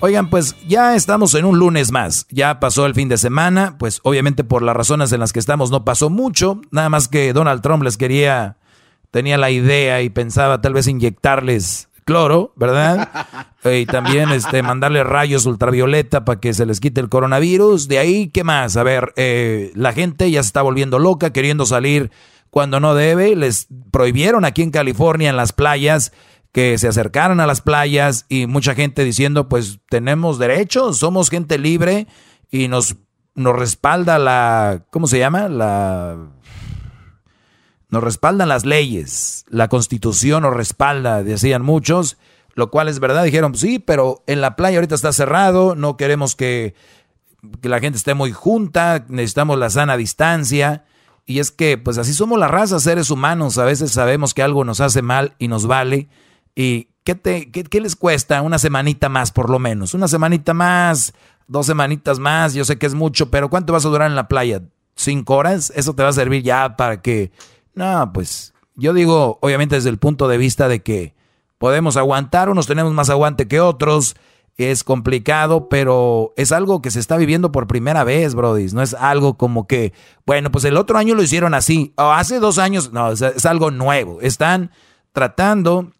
Oigan, 0.00 0.28
pues 0.28 0.56
ya 0.68 0.94
estamos 0.94 1.34
en 1.34 1.46
un 1.46 1.58
lunes 1.58 1.90
más. 1.90 2.26
Ya 2.28 2.60
pasó 2.60 2.84
el 2.84 2.94
fin 2.94 3.08
de 3.08 3.16
semana. 3.16 3.76
Pues 3.78 4.00
obviamente 4.02 4.44
por 4.44 4.60
las 4.60 4.76
razones 4.76 5.10
en 5.12 5.20
las 5.20 5.32
que 5.32 5.40
estamos 5.40 5.70
no 5.70 5.86
pasó 5.86 6.10
mucho. 6.10 6.60
Nada 6.70 6.90
más 6.90 7.08
que 7.08 7.32
Donald 7.32 7.62
Trump 7.62 7.82
les 7.82 7.96
quería, 7.96 8.58
tenía 9.10 9.38
la 9.38 9.50
idea 9.50 10.02
y 10.02 10.10
pensaba 10.10 10.60
tal 10.60 10.74
vez 10.74 10.86
inyectarles 10.86 11.88
cloro, 12.12 12.52
¿verdad? 12.56 13.08
y 13.64 13.86
también 13.86 14.30
este, 14.30 14.62
mandarle 14.62 15.02
rayos 15.02 15.46
ultravioleta 15.46 16.24
para 16.24 16.40
que 16.40 16.52
se 16.52 16.66
les 16.66 16.78
quite 16.78 17.00
el 17.00 17.08
coronavirus. 17.08 17.88
De 17.88 17.98
ahí, 17.98 18.28
¿qué 18.28 18.44
más? 18.44 18.76
A 18.76 18.82
ver, 18.82 19.12
eh, 19.16 19.72
la 19.74 19.92
gente 19.92 20.30
ya 20.30 20.42
se 20.42 20.48
está 20.48 20.62
volviendo 20.62 20.98
loca, 20.98 21.32
queriendo 21.32 21.64
salir 21.64 22.10
cuando 22.50 22.80
no 22.80 22.94
debe. 22.94 23.34
Les 23.34 23.68
prohibieron 23.90 24.44
aquí 24.44 24.62
en 24.62 24.70
California, 24.70 25.30
en 25.30 25.36
las 25.36 25.52
playas, 25.52 26.12
que 26.52 26.76
se 26.76 26.86
acercaran 26.86 27.40
a 27.40 27.46
las 27.46 27.62
playas 27.62 28.26
y 28.28 28.46
mucha 28.46 28.74
gente 28.74 29.04
diciendo, 29.04 29.48
pues 29.48 29.78
tenemos 29.88 30.38
derechos, 30.38 30.98
somos 30.98 31.30
gente 31.30 31.56
libre 31.56 32.06
y 32.50 32.68
nos, 32.68 32.96
nos 33.34 33.56
respalda 33.56 34.18
la, 34.18 34.84
¿cómo 34.90 35.06
se 35.06 35.18
llama? 35.18 35.48
La 35.48 36.18
nos 37.92 38.02
respaldan 38.02 38.48
las 38.48 38.64
leyes, 38.64 39.44
la 39.50 39.68
constitución 39.68 40.44
nos 40.44 40.54
respalda, 40.54 41.22
decían 41.22 41.60
muchos, 41.60 42.16
lo 42.54 42.70
cual 42.70 42.88
es 42.88 43.00
verdad. 43.00 43.22
Dijeron, 43.22 43.54
sí, 43.54 43.78
pero 43.78 44.24
en 44.26 44.40
la 44.40 44.56
playa 44.56 44.78
ahorita 44.78 44.94
está 44.94 45.12
cerrado, 45.12 45.76
no 45.76 45.98
queremos 45.98 46.34
que, 46.34 46.74
la 47.60 47.80
gente 47.80 47.98
esté 47.98 48.14
muy 48.14 48.32
junta, 48.32 49.04
necesitamos 49.08 49.58
la 49.58 49.68
sana 49.68 49.98
distancia. 49.98 50.86
Y 51.26 51.38
es 51.38 51.50
que, 51.50 51.76
pues 51.76 51.98
así 51.98 52.14
somos 52.14 52.38
la 52.38 52.48
raza, 52.48 52.80
seres 52.80 53.10
humanos. 53.10 53.58
A 53.58 53.64
veces 53.66 53.92
sabemos 53.92 54.32
que 54.32 54.42
algo 54.42 54.64
nos 54.64 54.80
hace 54.80 55.02
mal 55.02 55.34
y 55.38 55.48
nos 55.48 55.66
vale. 55.66 56.08
¿Y 56.54 56.88
qué, 57.04 57.14
te, 57.14 57.50
qué 57.50 57.80
les 57.80 57.94
cuesta? 57.94 58.40
Una 58.40 58.58
semanita 58.58 59.10
más, 59.10 59.32
por 59.32 59.50
lo 59.50 59.58
menos. 59.58 59.92
Una 59.92 60.08
semanita 60.08 60.54
más, 60.54 61.12
dos 61.46 61.66
semanitas 61.66 62.18
más. 62.18 62.54
Yo 62.54 62.64
sé 62.64 62.78
que 62.78 62.86
es 62.86 62.94
mucho, 62.94 63.30
pero 63.30 63.50
¿cuánto 63.50 63.74
vas 63.74 63.84
a 63.84 63.90
durar 63.90 64.08
en 64.08 64.16
la 64.16 64.28
playa? 64.28 64.62
¿Cinco 64.94 65.36
horas? 65.36 65.72
Eso 65.76 65.94
te 65.94 66.02
va 66.02 66.08
a 66.08 66.14
servir 66.14 66.42
ya 66.42 66.76
para 66.76 67.02
que 67.02 67.32
no, 67.74 68.12
pues 68.12 68.54
yo 68.74 68.92
digo, 68.92 69.38
obviamente 69.42 69.76
desde 69.76 69.90
el 69.90 69.98
punto 69.98 70.28
de 70.28 70.38
vista 70.38 70.68
de 70.68 70.82
que 70.82 71.14
podemos 71.58 71.96
aguantar, 71.96 72.48
unos 72.48 72.66
tenemos 72.66 72.92
más 72.92 73.10
aguante 73.10 73.48
que 73.48 73.60
otros, 73.60 74.16
es 74.70 74.84
complicado, 74.84 75.68
pero 75.68 76.32
es 76.36 76.52
algo 76.52 76.82
que 76.82 76.90
se 76.90 77.00
está 77.00 77.16
viviendo 77.16 77.52
por 77.52 77.66
primera 77.66 78.04
vez, 78.04 78.34
Brody. 78.34 78.66
No 78.72 78.82
es 78.82 78.94
algo 78.94 79.36
como 79.36 79.66
que, 79.66 79.92
bueno, 80.26 80.50
pues 80.50 80.64
el 80.64 80.76
otro 80.76 80.98
año 80.98 81.14
lo 81.14 81.22
hicieron 81.22 81.54
así, 81.54 81.92
o 81.96 82.12
hace 82.12 82.38
dos 82.38 82.58
años, 82.58 82.92
no, 82.92 83.12
es, 83.12 83.46
algo 83.46 83.70
nuevo. 83.70 84.20
Están 84.20 84.70
tratando 85.12 85.92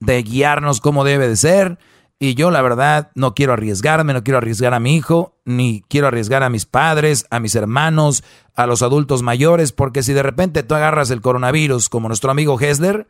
de 0.00 0.22
guiarnos 0.22 0.80
como 0.80 1.04
debe 1.04 1.28
de 1.28 1.36
ser. 1.36 1.78
Y 2.18 2.34
yo 2.34 2.50
la 2.50 2.62
verdad 2.62 3.10
no 3.14 3.34
quiero 3.34 3.52
arriesgarme, 3.52 4.14
no 4.14 4.24
quiero 4.24 4.38
arriesgar 4.38 4.72
a 4.72 4.80
mi 4.80 4.96
hijo, 4.96 5.36
ni 5.44 5.84
quiero 5.88 6.06
arriesgar 6.06 6.42
a 6.42 6.48
mis 6.48 6.64
padres, 6.64 7.26
a 7.30 7.40
mis 7.40 7.54
hermanos, 7.54 8.24
a 8.54 8.66
los 8.66 8.82
adultos 8.82 9.22
mayores, 9.22 9.72
porque 9.72 10.02
si 10.02 10.14
de 10.14 10.22
repente 10.22 10.62
tú 10.62 10.74
agarras 10.74 11.10
el 11.10 11.20
coronavirus 11.20 11.90
como 11.90 12.08
nuestro 12.08 12.30
amigo 12.30 12.58
Hessler, 12.58 13.06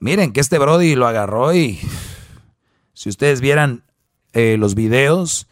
miren 0.00 0.32
que 0.32 0.40
este 0.40 0.58
Brody 0.58 0.94
lo 0.94 1.06
agarró 1.06 1.54
y 1.54 1.78
si 2.94 3.10
ustedes 3.10 3.42
vieran 3.42 3.84
eh, 4.32 4.56
los 4.58 4.74
videos, 4.74 5.48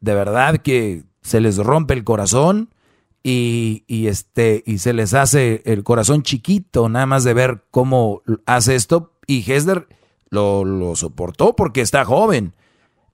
de 0.00 0.14
verdad 0.14 0.58
que 0.58 1.04
se 1.22 1.40
les 1.40 1.56
rompe 1.56 1.94
el 1.94 2.04
corazón 2.04 2.74
y, 3.22 3.84
este, 4.06 4.62
y 4.66 4.78
se 4.78 4.92
les 4.92 5.12
hace 5.12 5.62
el 5.66 5.84
corazón 5.84 6.22
chiquito 6.22 6.88
nada 6.88 7.04
más 7.04 7.24
de 7.24 7.34
ver 7.34 7.64
cómo 7.70 8.22
hace 8.46 8.74
esto. 8.74 9.18
Y 9.26 9.50
Hesder 9.50 9.88
lo, 10.30 10.64
lo 10.64 10.96
soportó 10.96 11.56
porque 11.56 11.80
está 11.80 12.04
joven. 12.04 12.54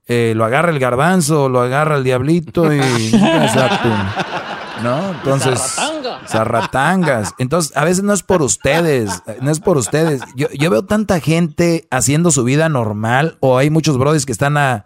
Eh, 0.07 0.33
lo 0.35 0.45
agarra 0.45 0.71
el 0.71 0.79
garbanzo, 0.79 1.49
lo 1.49 1.61
agarra 1.61 1.97
el 1.97 2.03
diablito 2.03 2.73
y... 2.73 2.79
¿No? 4.83 5.11
Entonces... 5.11 5.77
Zarratangas. 6.27 7.33
Entonces, 7.37 7.75
a 7.75 7.83
veces 7.83 8.03
no 8.03 8.13
es 8.13 8.23
por 8.23 8.41
ustedes, 8.41 9.23
no 9.41 9.51
es 9.51 9.59
por 9.59 9.77
ustedes. 9.77 10.21
Yo, 10.35 10.47
yo 10.51 10.69
veo 10.69 10.83
tanta 10.83 11.19
gente 11.19 11.87
haciendo 11.91 12.31
su 12.31 12.43
vida 12.43 12.69
normal, 12.69 13.37
o 13.39 13.57
hay 13.57 13.69
muchos 13.69 13.97
brothers 13.97 14.25
que 14.25 14.31
están 14.31 14.57
a, 14.57 14.85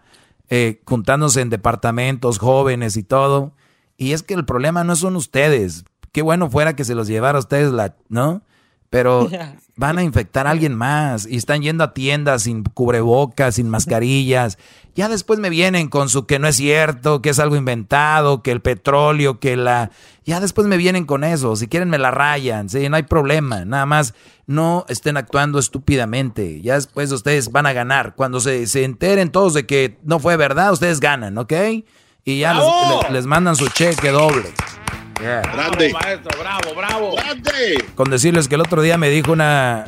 eh, 0.49 0.81
juntándose 0.85 1.41
en 1.41 1.49
departamentos, 1.49 2.39
jóvenes 2.39 2.97
y 2.97 3.03
todo. 3.03 3.53
Y 3.97 4.13
es 4.13 4.23
que 4.23 4.33
el 4.33 4.45
problema 4.45 4.83
no 4.83 4.95
son 4.95 5.15
ustedes. 5.15 5.85
Qué 6.11 6.21
bueno 6.21 6.49
fuera 6.49 6.75
que 6.75 6.85
se 6.85 6.95
los 6.95 7.07
llevara 7.07 7.37
a 7.37 7.41
ustedes, 7.41 7.71
la, 7.71 7.95
¿no? 8.07 8.41
Pero 8.89 9.29
van 9.75 9.97
a 9.97 10.03
infectar 10.03 10.47
a 10.47 10.51
alguien 10.51 10.75
más 10.75 11.25
y 11.25 11.37
están 11.37 11.61
yendo 11.61 11.83
a 11.83 11.93
tiendas 11.93 12.43
sin 12.43 12.63
cubrebocas, 12.63 13.55
sin 13.55 13.69
mascarillas. 13.69 14.57
Ya 14.95 15.07
después 15.07 15.39
me 15.39 15.49
vienen 15.49 15.87
con 15.87 16.09
su 16.09 16.25
que 16.25 16.39
no 16.39 16.47
es 16.47 16.57
cierto, 16.57 17.21
que 17.21 17.29
es 17.29 17.39
algo 17.39 17.55
inventado, 17.55 18.43
que 18.43 18.51
el 18.51 18.61
petróleo, 18.61 19.39
que 19.39 19.55
la... 19.55 19.91
Ya 20.25 20.39
después 20.39 20.67
me 20.67 20.77
vienen 20.77 21.05
con 21.05 21.23
eso. 21.23 21.55
Si 21.55 21.67
quieren 21.67 21.89
me 21.89 21.97
la 21.97 22.11
rayan, 22.11 22.69
sí, 22.69 22.89
no 22.89 22.97
hay 22.97 23.03
problema. 23.03 23.63
Nada 23.63 23.85
más 23.85 24.13
no 24.45 24.85
estén 24.89 25.15
actuando 25.15 25.59
estúpidamente. 25.59 26.61
Ya 26.61 26.73
después 26.73 27.11
ustedes 27.11 27.51
van 27.51 27.65
a 27.65 27.73
ganar. 27.73 28.15
Cuando 28.15 28.39
se, 28.39 28.67
se 28.67 28.83
enteren 28.83 29.31
todos 29.31 29.53
de 29.53 29.65
que 29.65 29.97
no 30.03 30.19
fue 30.19 30.35
verdad, 30.35 30.73
ustedes 30.73 30.99
ganan, 30.99 31.37
¿ok? 31.37 31.53
Y 32.25 32.39
ya 32.39 32.53
les, 32.53 33.11
les 33.11 33.25
mandan 33.25 33.55
su 33.55 33.69
cheque 33.69 34.09
doble. 34.09 34.53
Grande. 35.19 35.93
maestro, 35.93 36.39
bravo, 36.39 36.75
bravo. 36.75 37.15
Grande. 37.15 37.85
Con 37.95 38.09
decirles 38.09 38.47
que 38.47 38.55
el 38.55 38.61
otro 38.61 38.81
día 38.81 38.97
me 38.97 39.09
dijo 39.09 39.31
una, 39.31 39.87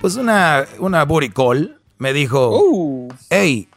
pues 0.00 0.16
una, 0.16 0.66
una 0.78 1.04
buricol, 1.04 1.80
me 1.98 2.12
dijo, 2.12 2.58
uh. 2.58 3.08
hey, 3.30 3.68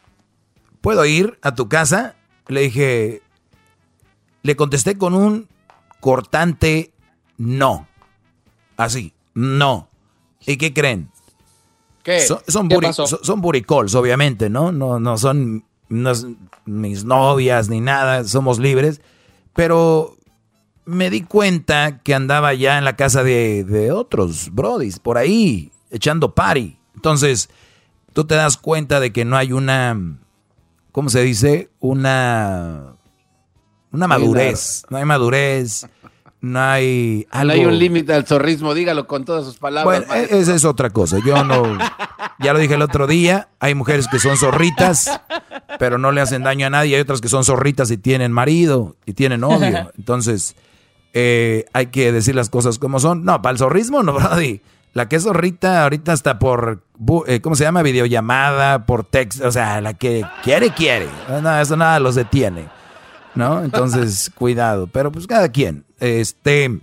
¿puedo 0.80 1.04
ir 1.04 1.38
a 1.42 1.54
tu 1.54 1.68
casa? 1.68 2.16
Le 2.48 2.62
dije, 2.62 3.22
le 4.42 4.56
contesté 4.56 4.98
con 4.98 5.14
un 5.14 5.48
cortante 6.00 6.92
no. 7.36 7.86
Así, 8.76 9.12
no. 9.34 9.88
¿Y 10.46 10.56
qué 10.56 10.72
creen? 10.72 11.10
¿Qué? 12.02 12.20
Son, 12.20 12.40
son, 12.46 12.68
son, 13.04 13.40
buricols, 13.40 13.94
obviamente, 13.94 14.48
¿no? 14.48 14.72
No, 14.72 14.98
no 14.98 15.18
son 15.18 15.64
mis 16.64 17.04
novias 17.04 17.68
ni 17.68 17.80
nada, 17.80 18.24
somos 18.24 18.58
libres. 18.58 19.00
Pero 19.54 20.17
me 20.88 21.10
di 21.10 21.20
cuenta 21.20 22.00
que 22.02 22.14
andaba 22.14 22.54
ya 22.54 22.78
en 22.78 22.84
la 22.84 22.96
casa 22.96 23.22
de, 23.22 23.90
otros 23.92 24.48
brodis, 24.52 24.98
por 24.98 25.18
ahí, 25.18 25.70
echando 25.90 26.34
party. 26.34 26.78
Entonces, 26.94 27.50
tú 28.14 28.24
te 28.24 28.34
das 28.34 28.56
cuenta 28.56 28.98
de 28.98 29.12
que 29.12 29.26
no 29.26 29.36
hay 29.36 29.52
una, 29.52 30.00
¿cómo 30.90 31.10
se 31.10 31.20
dice? 31.20 31.68
Una, 31.78 32.94
una 33.92 34.08
madurez. 34.08 34.84
No 34.88 34.96
hay 34.96 35.04
madurez, 35.04 35.86
no 36.40 36.58
hay 36.58 37.26
algo. 37.30 37.54
No 37.54 37.60
hay 37.60 37.66
un 37.66 37.78
límite 37.78 38.14
al 38.14 38.26
zorrismo, 38.26 38.72
dígalo 38.72 39.06
con 39.06 39.26
todas 39.26 39.44
sus 39.44 39.58
palabras. 39.58 40.06
Bueno, 40.08 40.24
esa 40.30 40.54
es 40.54 40.64
otra 40.64 40.88
cosa. 40.88 41.18
Yo 41.22 41.44
no, 41.44 41.76
ya 42.38 42.54
lo 42.54 42.58
dije 42.58 42.74
el 42.74 42.82
otro 42.82 43.06
día, 43.06 43.50
hay 43.60 43.74
mujeres 43.74 44.08
que 44.08 44.18
son 44.18 44.38
zorritas, 44.38 45.20
pero 45.78 45.98
no 45.98 46.12
le 46.12 46.22
hacen 46.22 46.44
daño 46.44 46.66
a 46.66 46.70
nadie. 46.70 46.94
Hay 46.94 47.02
otras 47.02 47.20
que 47.20 47.28
son 47.28 47.44
zorritas 47.44 47.90
y 47.90 47.98
tienen 47.98 48.32
marido 48.32 48.96
y 49.04 49.12
tienen 49.12 49.40
novio. 49.40 49.92
Entonces 49.98 50.56
eh, 51.12 51.64
hay 51.72 51.86
que 51.86 52.12
decir 52.12 52.34
las 52.34 52.50
cosas 52.50 52.78
como 52.78 53.00
son. 53.00 53.24
No, 53.24 53.42
para 53.42 53.52
el 53.52 53.58
zorrismo 53.58 54.02
no, 54.02 54.12
Brody. 54.14 54.60
La 54.94 55.08
que 55.08 55.16
es 55.16 55.24
zorrita 55.24 55.84
ahorita 55.84 56.12
está 56.12 56.38
por, 56.38 56.82
eh, 57.26 57.40
¿cómo 57.40 57.54
se 57.54 57.64
llama? 57.64 57.82
Videollamada, 57.82 58.86
por 58.86 59.04
texto, 59.04 59.46
o 59.46 59.52
sea, 59.52 59.80
la 59.80 59.94
que 59.94 60.24
quiere, 60.42 60.70
quiere. 60.70 61.08
No, 61.42 61.60
eso 61.60 61.76
nada 61.76 62.00
los 62.00 62.14
detiene, 62.14 62.68
¿no? 63.34 63.62
Entonces, 63.62 64.30
cuidado. 64.34 64.86
Pero 64.86 65.12
pues 65.12 65.26
cada 65.26 65.50
quien. 65.50 65.84
Este, 66.00 66.80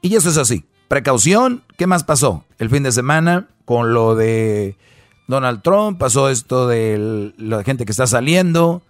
y 0.00 0.16
eso 0.16 0.30
es 0.30 0.38
así. 0.38 0.64
Precaución, 0.88 1.64
¿qué 1.76 1.86
más 1.86 2.04
pasó? 2.04 2.44
El 2.58 2.70
fin 2.70 2.82
de 2.82 2.92
semana 2.92 3.48
con 3.64 3.92
lo 3.92 4.14
de 4.14 4.76
Donald 5.26 5.60
Trump, 5.62 5.98
pasó 5.98 6.30
esto 6.30 6.66
de 6.66 7.32
la 7.36 7.62
gente 7.64 7.84
que 7.84 7.90
está 7.90 8.06
saliendo, 8.06 8.82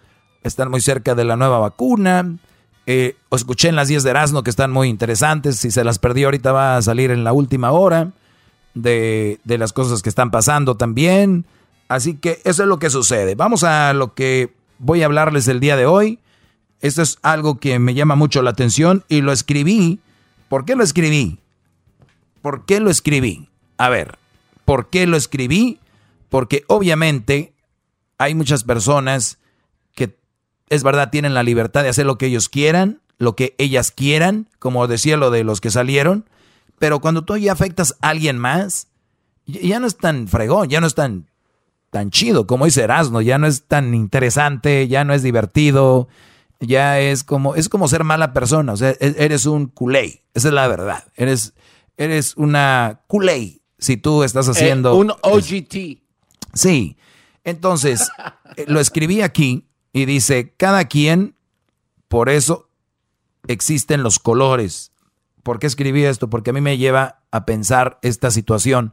están 0.43 0.71
muy 0.71 0.81
cerca 0.81 1.15
de 1.15 1.25
la 1.25 1.37
nueva 1.37 1.59
vacuna, 1.59 2.37
eh, 2.87 3.17
escuché 3.33 3.69
en 3.69 3.77
las 3.77 3.89
10 3.89 4.05
de 4.05 4.11
Erasmo 4.11 4.43
que 4.43 4.51
están 4.51 4.71
muy 4.71 4.89
interesantes. 4.89 5.57
Si 5.57 5.71
se 5.71 5.85
las 5.85 5.99
perdió 5.99 6.29
ahorita 6.29 6.53
va 6.53 6.77
a 6.77 6.83
salir 6.83 7.11
en 7.11 7.25
la 7.25 7.33
última 7.33 7.73
hora 7.73 8.13
de, 8.75 9.41
de 9.45 9.59
las 9.59 9.73
cosas 9.73 10.03
que 10.03 10.09
están 10.09 10.31
pasando 10.31 10.77
también. 10.77 11.45
Así 11.89 12.15
que 12.15 12.41
eso 12.45 12.63
es 12.63 12.69
lo 12.69 12.79
que 12.79 12.91
sucede. 12.91 13.35
Vamos 13.35 13.65
a 13.65 13.93
lo 13.93 14.15
que 14.15 14.53
voy 14.79 15.03
a 15.03 15.07
hablarles 15.07 15.49
el 15.49 15.61
día 15.61 15.77
de 15.77 15.87
hoy. 15.87 16.21
Esto 16.81 17.03
es 17.03 17.19
algo 17.23 17.59
que 17.59 17.79
me 17.79 17.95
llama 17.95 18.15
mucho 18.15 18.43
la 18.43 18.51
atención 18.51 19.05
y 19.09 19.21
lo 19.21 19.33
escribí. 19.33 20.01
¿Por 20.49 20.65
qué 20.65 20.77
lo 20.77 20.85
escribí? 20.85 21.41
¿Por 22.43 22.65
qué 22.65 22.81
lo 22.81 22.91
escribí? 22.91 23.49
A 23.79 23.89
ver, 23.89 24.19
¿por 24.65 24.91
qué 24.91 25.07
lo 25.07 25.17
escribí? 25.17 25.81
Porque 26.29 26.65
obviamente 26.69 27.53
hay 28.19 28.35
muchas 28.35 28.63
personas 28.65 29.39
es 30.69 30.83
verdad, 30.83 31.11
tienen 31.11 31.35
la 31.35 31.43
libertad 31.43 31.83
de 31.83 31.89
hacer 31.89 32.07
lo 32.07 32.19
que 32.19 32.27
ellos 32.27 32.49
quieran, 32.49 33.01
lo 33.19 33.37
que 33.37 33.55
ellas 33.59 33.91
quieran, 33.91 34.49
como 34.59 34.87
decía 34.87 35.17
lo 35.17 35.31
de 35.31 35.45
los 35.45 35.61
que 35.61 35.71
salieron, 35.71 36.29
pero 36.79 37.01
cuando 37.01 37.25
tú 37.25 37.37
ya 37.37 37.53
afectas 37.53 37.97
a 38.01 38.11
alguien 38.11 38.39
más, 38.39 38.89
ya 39.47 39.81
no 39.81 39.87
es 39.87 39.97
tan 39.97 40.29
fregón, 40.29 40.69
ya 40.69 40.81
no 40.81 40.87
es 40.87 40.95
tan, 40.95 41.31
tan 41.91 42.11
chido 42.11 42.47
como 42.47 42.65
dice 42.65 42.83
Erasmo, 42.83 43.21
ya 43.21 43.39
no 43.39 43.47
es 43.47 43.65
tan 43.65 43.95
interesante, 43.95 44.89
ya 44.89 45.05
no 45.05 45.15
es 45.15 45.23
divertido, 45.23 46.09
ya 46.61 47.01
es 47.01 47.25
como, 47.25 47.55
es 47.55 47.69
como 47.69 47.89
ser 47.89 48.05
mala 48.05 48.33
persona, 48.33 48.73
o 48.73 48.77
sea, 48.77 48.91
e-, 48.91 49.15
eres 49.19 49.47
un 49.47 49.67
culé, 49.67 50.25
esa 50.35 50.49
es 50.49 50.55
la 50.55 50.69
verdad, 50.69 51.05
eres, 51.15 51.55
eres 51.97 52.37
una 52.37 53.03
culé 53.07 53.61
si 53.79 53.97
tú 53.97 54.23
estás 54.23 54.49
haciendo... 54.49 54.95
un 54.97 55.13
OGT. 55.23 56.03
Sí, 56.55 56.97
entonces, 57.45 58.09
eh, 58.57 58.65
lo 58.67 58.81
escribí 58.81 59.21
aquí 59.21 59.66
y 59.97 60.05
dice, 60.05 60.53
cada 60.59 60.85
quien, 60.85 61.37
por 62.09 62.29
eso 62.29 62.69
existen 63.49 64.03
los 64.03 64.19
colores. 64.19 64.93
¿Por 65.43 65.59
qué 65.59 65.67
escribí 65.67 66.05
esto? 66.05 66.29
Porque 66.29 66.51
a 66.51 66.53
mí 66.53 66.61
me 66.61 66.77
lleva 66.77 67.23
a 67.31 67.47
pensar 67.47 67.99
esta 68.03 68.31
situación. 68.31 68.93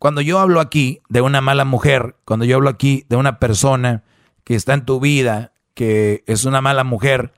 Cuando 0.00 0.20
yo 0.20 0.40
hablo 0.40 0.58
aquí 0.58 1.02
de 1.08 1.20
una 1.20 1.40
mala 1.40 1.64
mujer, 1.64 2.16
cuando 2.24 2.44
yo 2.46 2.56
hablo 2.56 2.68
aquí 2.68 3.06
de 3.08 3.14
una 3.14 3.38
persona 3.38 4.02
que 4.42 4.56
está 4.56 4.74
en 4.74 4.84
tu 4.84 4.98
vida, 4.98 5.52
que 5.74 6.24
es 6.26 6.44
una 6.44 6.60
mala 6.60 6.82
mujer, 6.82 7.32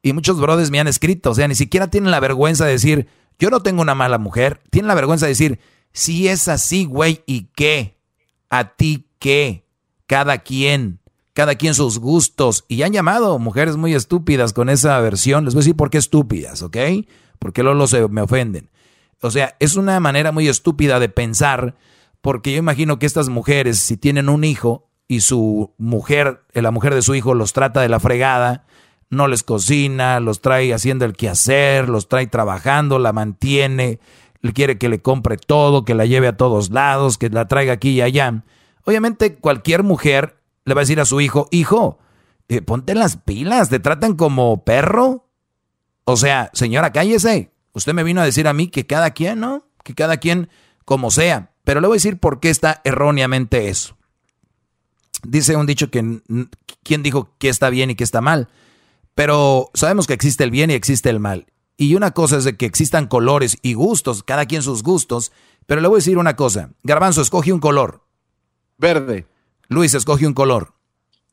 y 0.00 0.14
muchos 0.14 0.40
brothers 0.40 0.70
me 0.70 0.80
han 0.80 0.88
escrito, 0.88 1.32
o 1.32 1.34
sea, 1.34 1.46
ni 1.48 1.54
siquiera 1.54 1.90
tienen 1.90 2.12
la 2.12 2.20
vergüenza 2.20 2.64
de 2.64 2.72
decir, 2.72 3.08
yo 3.38 3.50
no 3.50 3.60
tengo 3.60 3.82
una 3.82 3.94
mala 3.94 4.16
mujer, 4.16 4.62
tienen 4.70 4.88
la 4.88 4.94
vergüenza 4.94 5.26
de 5.26 5.32
decir, 5.32 5.60
si 5.92 6.28
es 6.28 6.48
así, 6.48 6.86
güey, 6.86 7.22
¿y 7.26 7.48
qué? 7.54 7.98
¿A 8.48 8.74
ti 8.74 9.06
qué? 9.18 9.66
Cada 10.06 10.38
quien 10.38 11.00
cada 11.34 11.56
quien 11.56 11.74
sus 11.74 11.98
gustos. 11.98 12.64
Y 12.68 12.82
han 12.82 12.92
llamado 12.92 13.38
mujeres 13.38 13.76
muy 13.76 13.94
estúpidas 13.94 14.52
con 14.52 14.70
esa 14.70 14.98
versión. 15.00 15.44
Les 15.44 15.54
voy 15.54 15.60
a 15.60 15.64
decir 15.64 15.76
por 15.76 15.90
qué 15.90 15.98
estúpidas, 15.98 16.62
¿ok? 16.62 16.76
Porque 17.38 17.62
luego 17.62 17.86
se 17.86 18.08
me 18.08 18.22
ofenden. 18.22 18.70
O 19.20 19.30
sea, 19.30 19.56
es 19.60 19.76
una 19.76 20.00
manera 20.00 20.32
muy 20.32 20.48
estúpida 20.48 20.98
de 21.00 21.08
pensar, 21.08 21.76
porque 22.20 22.52
yo 22.52 22.58
imagino 22.58 22.98
que 22.98 23.06
estas 23.06 23.28
mujeres, 23.28 23.78
si 23.78 23.96
tienen 23.96 24.28
un 24.28 24.44
hijo 24.44 24.88
y 25.08 25.20
su 25.20 25.74
mujer, 25.76 26.42
eh, 26.52 26.62
la 26.62 26.70
mujer 26.70 26.94
de 26.94 27.02
su 27.02 27.14
hijo, 27.14 27.34
los 27.34 27.52
trata 27.52 27.80
de 27.80 27.88
la 27.88 28.00
fregada, 28.00 28.64
no 29.10 29.28
les 29.28 29.42
cocina, 29.42 30.20
los 30.20 30.40
trae 30.40 30.72
haciendo 30.72 31.04
el 31.04 31.14
quehacer, 31.14 31.88
los 31.88 32.08
trae 32.08 32.26
trabajando, 32.26 32.98
la 32.98 33.12
mantiene, 33.12 34.00
quiere 34.52 34.76
que 34.76 34.88
le 34.88 35.00
compre 35.00 35.38
todo, 35.38 35.84
que 35.84 35.94
la 35.94 36.04
lleve 36.04 36.26
a 36.26 36.36
todos 36.36 36.70
lados, 36.70 37.16
que 37.16 37.30
la 37.30 37.48
traiga 37.48 37.72
aquí 37.72 37.90
y 37.90 38.00
allá. 38.02 38.44
Obviamente 38.84 39.36
cualquier 39.36 39.82
mujer 39.82 40.36
le 40.64 40.74
va 40.74 40.80
a 40.80 40.84
decir 40.84 41.00
a 41.00 41.04
su 41.04 41.20
hijo, 41.20 41.48
hijo, 41.50 41.98
eh, 42.48 42.62
ponte 42.62 42.94
las 42.94 43.16
pilas, 43.16 43.70
te 43.70 43.80
tratan 43.80 44.14
como 44.14 44.64
perro. 44.64 45.28
O 46.04 46.16
sea, 46.16 46.50
señora, 46.52 46.92
cállese. 46.92 47.52
Usted 47.72 47.94
me 47.94 48.04
vino 48.04 48.20
a 48.20 48.24
decir 48.24 48.46
a 48.46 48.52
mí 48.52 48.68
que 48.68 48.86
cada 48.86 49.10
quien, 49.10 49.40
¿no? 49.40 49.66
Que 49.82 49.94
cada 49.94 50.18
quien 50.18 50.48
como 50.84 51.10
sea. 51.10 51.52
Pero 51.64 51.80
le 51.80 51.86
voy 51.86 51.96
a 51.96 51.98
decir 51.98 52.18
por 52.18 52.40
qué 52.40 52.50
está 52.50 52.80
erróneamente 52.84 53.68
eso. 53.68 53.96
Dice 55.26 55.56
un 55.56 55.66
dicho 55.66 55.90
que 55.90 56.20
quién 56.82 57.02
dijo 57.02 57.34
que 57.38 57.48
está 57.48 57.70
bien 57.70 57.90
y 57.90 57.94
que 57.94 58.04
está 58.04 58.20
mal. 58.20 58.48
Pero 59.14 59.70
sabemos 59.74 60.06
que 60.06 60.12
existe 60.12 60.44
el 60.44 60.50
bien 60.50 60.70
y 60.70 60.74
existe 60.74 61.08
el 61.08 61.20
mal. 61.20 61.46
Y 61.76 61.94
una 61.94 62.12
cosa 62.12 62.36
es 62.36 62.44
de 62.44 62.56
que 62.56 62.66
existan 62.66 63.06
colores 63.06 63.58
y 63.62 63.74
gustos, 63.74 64.22
cada 64.22 64.46
quien 64.46 64.62
sus 64.62 64.82
gustos. 64.82 65.32
Pero 65.66 65.80
le 65.80 65.88
voy 65.88 65.96
a 65.96 65.98
decir 65.98 66.18
una 66.18 66.36
cosa. 66.36 66.70
Garbanzo, 66.82 67.22
escoge 67.22 67.52
un 67.52 67.60
color. 67.60 68.04
Verde. 68.76 69.26
Luis, 69.68 69.94
escoge 69.94 70.26
un 70.26 70.34
color. 70.34 70.74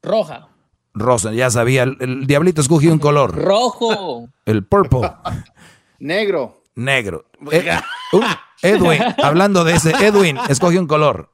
Roja. 0.01 0.49
Rosa, 0.93 1.31
ya 1.31 1.49
sabía. 1.49 1.83
El, 1.83 2.27
diablito 2.27 2.61
escogió 2.61 2.91
un 2.91 2.99
color. 2.99 3.35
Rojo. 3.35 4.27
El 4.45 4.65
purple. 4.65 5.11
Negro. 5.99 6.63
Negro. 6.75 7.25
Eh, 7.51 7.69
Edwin, 8.61 9.01
hablando 9.23 9.63
de 9.63 9.73
ese, 9.73 9.91
Edwin, 10.05 10.37
escoge 10.49 10.79
un 10.79 10.87
color. 10.87 11.33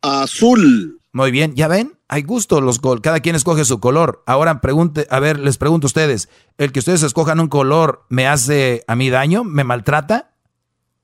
Azul. 0.00 1.00
Muy 1.12 1.30
bien, 1.30 1.54
¿ya 1.54 1.68
ven? 1.68 1.98
Hay 2.08 2.22
gusto, 2.22 2.60
los 2.60 2.80
cada 3.02 3.20
quien 3.20 3.36
escoge 3.36 3.64
su 3.64 3.80
color. 3.80 4.22
Ahora 4.26 4.60
pregunte, 4.60 5.06
a 5.10 5.20
ver, 5.20 5.38
les 5.38 5.58
pregunto 5.58 5.86
a 5.86 5.88
ustedes, 5.88 6.28
¿el 6.58 6.72
que 6.72 6.80
ustedes 6.80 7.02
escojan 7.02 7.40
un 7.40 7.48
color 7.48 8.04
me 8.08 8.26
hace 8.26 8.84
a 8.86 8.96
mí 8.96 9.10
daño? 9.10 9.44
¿Me 9.44 9.64
maltrata? 9.64 10.32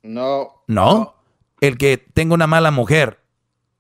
No. 0.03 0.65
¿No? 0.67 1.15
El 1.61 1.77
que 1.79 1.99
tenga 1.99 2.35
una 2.35 2.47
mala 2.47 2.71
mujer 2.71 3.21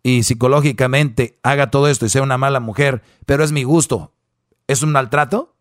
y 0.02 0.22
psicológicamente 0.22 1.38
haga 1.42 1.70
todo 1.70 1.88
esto 1.88 2.06
y 2.06 2.08
sea 2.08 2.22
una 2.22 2.38
mala 2.38 2.60
mujer, 2.60 3.02
pero 3.26 3.44
es 3.44 3.52
mi 3.52 3.64
gusto, 3.64 4.12
¿es 4.66 4.82
un 4.82 4.92
maltrato? 4.92 5.54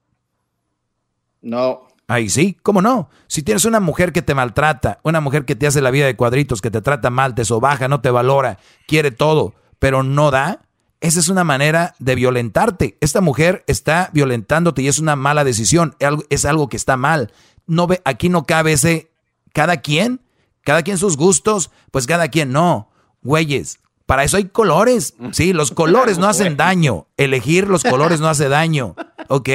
No. 1.41 1.88
Ahí 2.07 2.30
sí, 2.30 2.57
¿cómo 2.64 2.81
no? 2.81 3.09
Si 3.27 3.43
tienes 3.43 3.65
una 3.65 3.81
mujer 3.81 4.14
que 4.14 4.22
te 4.22 4.34
maltrata, 4.34 4.99
una 5.03 5.19
mujer 5.19 5.43
que 5.43 5.55
te 5.55 5.68
hace 5.68 5.81
la 5.81 5.91
vida 5.91 6.05
de 6.05 6.15
cuadritos, 6.15 6.61
que 6.61 6.72
te 6.72 6.81
trata 6.81 7.09
mal, 7.09 7.35
te 7.35 7.43
sobaja, 7.43 7.89
no 7.89 7.99
te 7.99 8.11
valora, 8.11 8.59
quiere 8.88 9.11
todo, 9.11 9.55
pero 9.80 10.03
no 10.03 10.31
da, 10.31 10.61
esa 11.01 11.19
es 11.19 11.27
una 11.27 11.43
manera 11.43 11.95
de 11.99 12.15
violentarte. 12.15 12.97
Esta 13.01 13.22
mujer 13.22 13.64
está 13.68 14.09
violentándote 14.14 14.81
y 14.81 14.88
es 14.88 14.99
una 14.99 15.15
mala 15.15 15.43
decisión, 15.43 15.95
es 16.30 16.45
algo 16.45 16.69
que 16.69 16.77
está 16.77 16.95
mal. 16.97 17.31
No 17.65 17.88
ve, 17.88 18.01
aquí 18.05 18.30
no 18.30 18.45
cabe 18.45 18.72
ese 18.72 19.11
cada 19.53 19.77
quien, 19.77 20.22
cada 20.64 20.84
quien 20.84 20.97
sus 20.97 21.18
gustos, 21.18 21.72
pues 21.91 22.07
cada 22.07 22.30
quien 22.30 22.51
no. 22.51 22.89
Güeyes, 23.22 23.80
para 24.07 24.23
eso 24.23 24.38
hay 24.38 24.45
colores. 24.45 25.15
Sí, 25.34 25.51
los 25.51 25.71
colores 25.71 26.17
no 26.17 26.27
hacen 26.27 26.55
daño. 26.55 27.07
Elegir 27.17 27.67
los 27.67 27.84
colores 27.84 28.21
no 28.21 28.29
hace 28.29 28.47
daño. 28.47 28.95
¿Ok? 29.27 29.49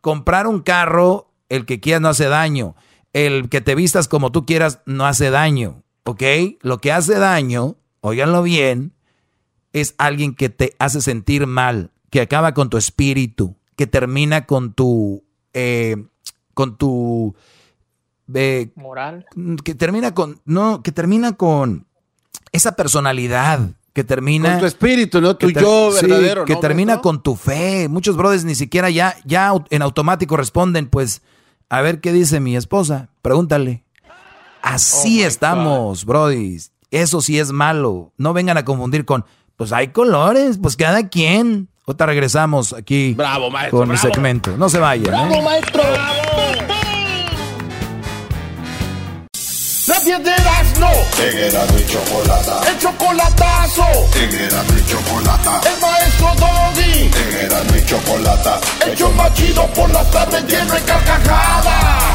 Comprar 0.00 0.46
un 0.46 0.60
carro, 0.60 1.30
el 1.50 1.66
que 1.66 1.78
quieras 1.78 2.00
no 2.00 2.08
hace 2.08 2.26
daño. 2.26 2.74
El 3.12 3.50
que 3.50 3.60
te 3.60 3.74
vistas 3.74 4.08
como 4.08 4.32
tú 4.32 4.46
quieras 4.46 4.80
no 4.86 5.04
hace 5.04 5.28
daño. 5.28 5.82
¿Ok? 6.04 6.22
Lo 6.62 6.78
que 6.78 6.90
hace 6.90 7.18
daño, 7.18 7.76
óiganlo 8.00 8.42
bien, 8.42 8.94
es 9.74 9.94
alguien 9.98 10.34
que 10.34 10.48
te 10.48 10.74
hace 10.78 11.02
sentir 11.02 11.46
mal, 11.46 11.90
que 12.08 12.22
acaba 12.22 12.54
con 12.54 12.70
tu 12.70 12.78
espíritu, 12.78 13.56
que 13.76 13.86
termina 13.86 14.46
con 14.46 14.72
tu... 14.72 15.22
Eh, 15.52 15.96
con 16.54 16.78
tu... 16.78 17.36
Eh, 18.32 18.72
Moral. 18.74 19.26
Que 19.62 19.74
termina 19.74 20.14
con... 20.14 20.40
No, 20.46 20.82
que 20.82 20.92
termina 20.92 21.32
con 21.34 21.86
esa 22.52 22.74
personalidad 22.74 23.76
que 23.92 24.04
termina 24.04 24.52
con 24.52 24.60
tu 24.60 24.66
espíritu, 24.66 25.20
no 25.20 25.36
tu 25.36 25.50
yo 25.50 25.90
verdadero, 25.92 26.44
que 26.44 26.56
termina 26.56 27.00
con 27.00 27.22
tu 27.22 27.36
fe. 27.36 27.88
Muchos 27.88 28.16
brothers 28.16 28.44
ni 28.44 28.54
siquiera 28.54 28.90
ya 28.90 29.16
ya 29.24 29.52
en 29.70 29.82
automático 29.82 30.36
responden, 30.36 30.88
pues 30.88 31.22
a 31.68 31.80
ver 31.80 32.00
qué 32.00 32.12
dice 32.12 32.40
mi 32.40 32.56
esposa, 32.56 33.10
pregúntale. 33.22 33.84
Así 34.62 35.22
oh 35.22 35.26
estamos, 35.26 36.04
brodis. 36.04 36.72
Eso 36.90 37.20
sí 37.20 37.38
es 37.38 37.52
malo. 37.52 38.12
No 38.16 38.32
vengan 38.32 38.56
a 38.58 38.64
confundir 38.64 39.04
con 39.04 39.24
pues 39.56 39.72
hay 39.72 39.88
colores, 39.88 40.58
pues 40.60 40.76
cada 40.76 41.08
quien. 41.08 41.68
Otra 41.84 42.06
regresamos 42.06 42.72
aquí 42.72 43.14
bravo, 43.14 43.50
maestro, 43.50 43.80
con 43.80 43.90
el 43.90 43.98
segmento. 43.98 44.56
No 44.56 44.68
se 44.68 44.78
vayan. 44.78 45.06
Bravo, 45.06 45.34
¿eh? 45.34 45.42
maestro. 45.42 45.82
Piedras 50.04 50.78
no. 50.80 50.90
En 51.22 51.38
Erasmo 51.38 51.78
y 51.78 51.86
Chocolata. 51.86 52.60
El 52.68 52.78
chocolatazo. 52.78 53.84
En 54.16 54.34
Erasmo 54.34 54.78
y 54.78 54.86
Chocolata. 54.86 55.60
El 55.64 55.80
maestro 55.80 56.34
Doggy. 56.38 57.10
En 57.14 57.46
Erasmo 57.46 57.76
y 57.76 57.86
Chocolata. 57.86 58.60
El 58.84 58.96
show 58.96 59.12
más 59.12 59.32
chido 59.34 59.66
por 59.68 59.90
las 59.90 60.10
tardes 60.10 60.44
lleno 60.44 60.74
de 60.74 60.80
carcajadas. 60.82 62.12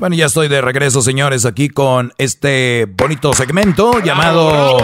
Bueno, 0.00 0.16
ya 0.16 0.26
estoy 0.26 0.48
de 0.48 0.60
regreso, 0.60 1.00
señores, 1.00 1.46
aquí 1.46 1.70
con 1.70 2.12
este 2.18 2.86
bonito 2.94 3.32
segmento 3.32 4.00
llamado 4.00 4.76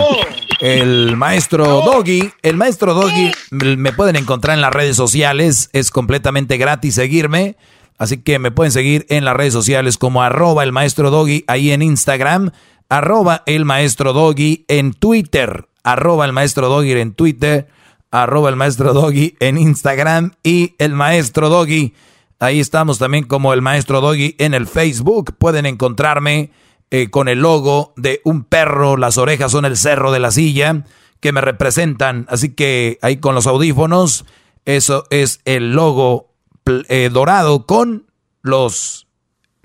El 0.61 1.16
Maestro 1.16 1.65
Doggy. 1.65 2.32
El 2.43 2.57
Maestro 2.57 2.93
Doggy 2.93 3.32
me 3.51 3.93
pueden 3.93 4.16
encontrar 4.16 4.55
en 4.55 4.61
las 4.61 4.73
redes 4.73 4.95
sociales, 4.95 5.70
es 5.73 5.91
completamente 5.91 6.59
gratis 6.59 6.97
seguirme. 6.97 7.57
Así 7.97 8.19
que 8.19 8.39
me 8.39 8.51
pueden 8.51 8.73
seguir 8.73 9.07
en 9.09 9.24
las 9.24 9.37
redes 9.37 9.53
sociales 9.53 9.99
como 9.99 10.23
arroba 10.23 10.62
el 10.62 10.73
maestro 10.73 11.11
doggy 11.11 11.45
ahí 11.47 11.70
en 11.70 11.82
Instagram, 11.82 12.51
arroba 12.89 13.43
el 13.45 13.66
maestro 13.66 14.15
doggy 14.15 14.65
en 14.69 14.95
Twitter, 14.95 15.69
arroba 15.85 16.24
el 16.24 16.32
maestro 16.32 16.70
doggy 16.70 16.93
en 16.93 17.12
Twitter, 17.12 17.69
arroba 18.11 18.49
el 18.49 18.57
maestro 18.57 18.95
doggy 18.95 19.37
en 19.39 19.59
Instagram 19.59 20.32
y 20.43 20.74
el 20.78 20.95
maestro 20.95 21.51
doggy. 21.51 21.93
Ahí 22.39 22.59
estamos 22.59 22.99
también 22.99 23.24
como 23.24 23.53
el 23.53 23.61
maestro 23.61 24.01
doggy 24.01 24.35
en 24.39 24.55
el 24.55 24.66
Facebook. 24.66 25.35
Pueden 25.39 25.66
encontrarme 25.66 26.51
eh, 26.90 27.10
con 27.10 27.28
el 27.28 27.40
logo 27.40 27.92
de 27.96 28.20
un 28.24 28.44
perro, 28.44 28.96
las 28.96 29.18
orejas 29.18 29.52
son 29.52 29.64
el 29.64 29.76
cerro 29.76 30.12
de 30.12 30.20
la 30.20 30.30
silla 30.30 30.84
que 31.20 31.32
me 31.32 31.40
representan. 31.40 32.26
Así 32.28 32.54
que 32.54 32.98
ahí 33.02 33.18
con 33.18 33.34
los 33.34 33.46
audífonos, 33.46 34.24
eso 34.64 35.04
es 35.10 35.40
el 35.44 35.72
logo 35.72 36.32
eh, 36.66 37.10
dorado 37.12 37.66
con 37.66 38.06
los 38.42 39.06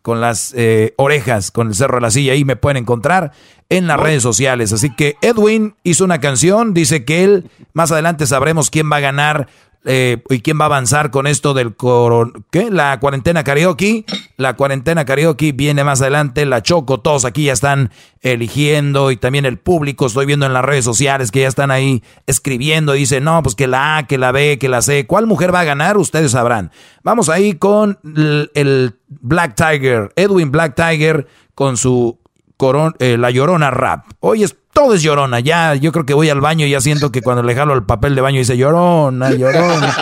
con 0.06 0.22
las 0.22 0.53
eh, 0.56 0.93
orejas, 0.97 1.49
con 1.49 1.69
el 1.69 1.73
cerro 1.73 1.95
de 1.95 2.02
la 2.02 2.11
silla. 2.11 2.34
Ahí 2.34 2.45
me 2.45 2.56
pueden 2.56 2.77
encontrar 2.77 3.31
en 3.69 3.88
las 3.88 3.99
redes 3.99 4.22
sociales. 4.22 4.72
Así 4.72 4.95
que 4.95 5.15
Edwin 5.22 5.73
hizo 5.81 6.03
una 6.03 6.19
canción, 6.19 6.76
dice 6.76 7.06
que 7.06 7.23
él, 7.23 7.49
más 7.73 7.91
adelante 7.91 8.27
sabremos 8.27 8.69
quién 8.69 8.91
va 8.91 8.97
a 8.97 8.99
ganar 8.99 9.47
eh, 9.88 10.24
y 10.30 10.40
quién 10.41 10.60
va 10.60 10.64
a 10.64 10.66
avanzar 10.66 11.12
con 11.12 11.28
esto 11.28 11.53
del 11.53 11.76
coron 11.76 12.45
¿qué? 12.49 12.72
La 12.72 12.99
cuarentena 12.99 13.44
karaoke. 13.44 14.06
La 14.36 14.56
cuarentena 14.56 15.06
karaoke 15.06 15.52
viene 15.52 15.84
más 15.84 16.02
adelante. 16.02 16.45
La 16.45 16.64
Choco, 16.64 16.99
todos 16.99 17.24
aquí 17.24 17.45
ya 17.45 17.53
están 17.53 17.91
eligiendo 18.22 19.12
y 19.12 19.18
también 19.18 19.45
el 19.45 19.60
público. 19.60 20.07
Estoy 20.07 20.26
viendo 20.26 20.48
en 20.48 20.53
las 20.53 20.66
redes 20.66 20.86
sociales 20.86 21.30
que 21.30 21.41
ya 21.41 21.48
están 21.48 21.70
ahí 21.70 22.03
escribiendo. 22.26 22.94
Dice, 22.94 23.22
no, 23.22 23.44
pues 23.44 23.53
que 23.53 23.68
la 23.68 23.98
A, 23.98 24.07
que 24.07 24.18
la 24.18 24.32
B, 24.32 24.57
que 24.57 24.70
la 24.70 24.82
C. 24.82 25.06
¿Cuál 25.06 25.28
mujer 25.28 25.53
va 25.53 25.60
a 25.60 25.66
ganar? 25.66 25.98
Ustedes 25.98 26.32
sabrán. 26.32 26.72
Vamos 27.03 27.30
ahí 27.30 27.53
con 27.53 27.99
el, 28.03 28.95
Black 29.07 29.56
Tiger, 29.56 30.12
Edwin 30.16 30.52
Black 30.52 30.76
Tiger 30.76 31.28
con 31.53 31.78
su 31.78 32.20
coron, 32.57 32.95
eh, 32.99 33.18
La 33.18 33.30
Llorona 33.30 33.70
Rap. 33.70 34.06
Hoy 34.20 34.44
es 34.44 34.57
todo 34.76 34.93
es 34.93 35.02
llorona. 35.02 35.39
Ya, 35.39 35.73
yo 35.73 35.91
creo 35.91 36.06
que 36.06 36.14
voy 36.14 36.30
al 36.30 36.41
baño 36.41 36.65
y 36.68 36.69
ya 36.72 36.81
siento 36.81 37.11
que 37.11 37.22
cuando 37.22 37.41
le 37.41 37.56
jalo 37.56 37.73
el 37.73 37.84
papel 37.84 38.14
de 38.14 38.22
baño 38.22 38.39
dice 38.39 38.57
llorona, 38.57 39.31
llorona. 39.31 39.95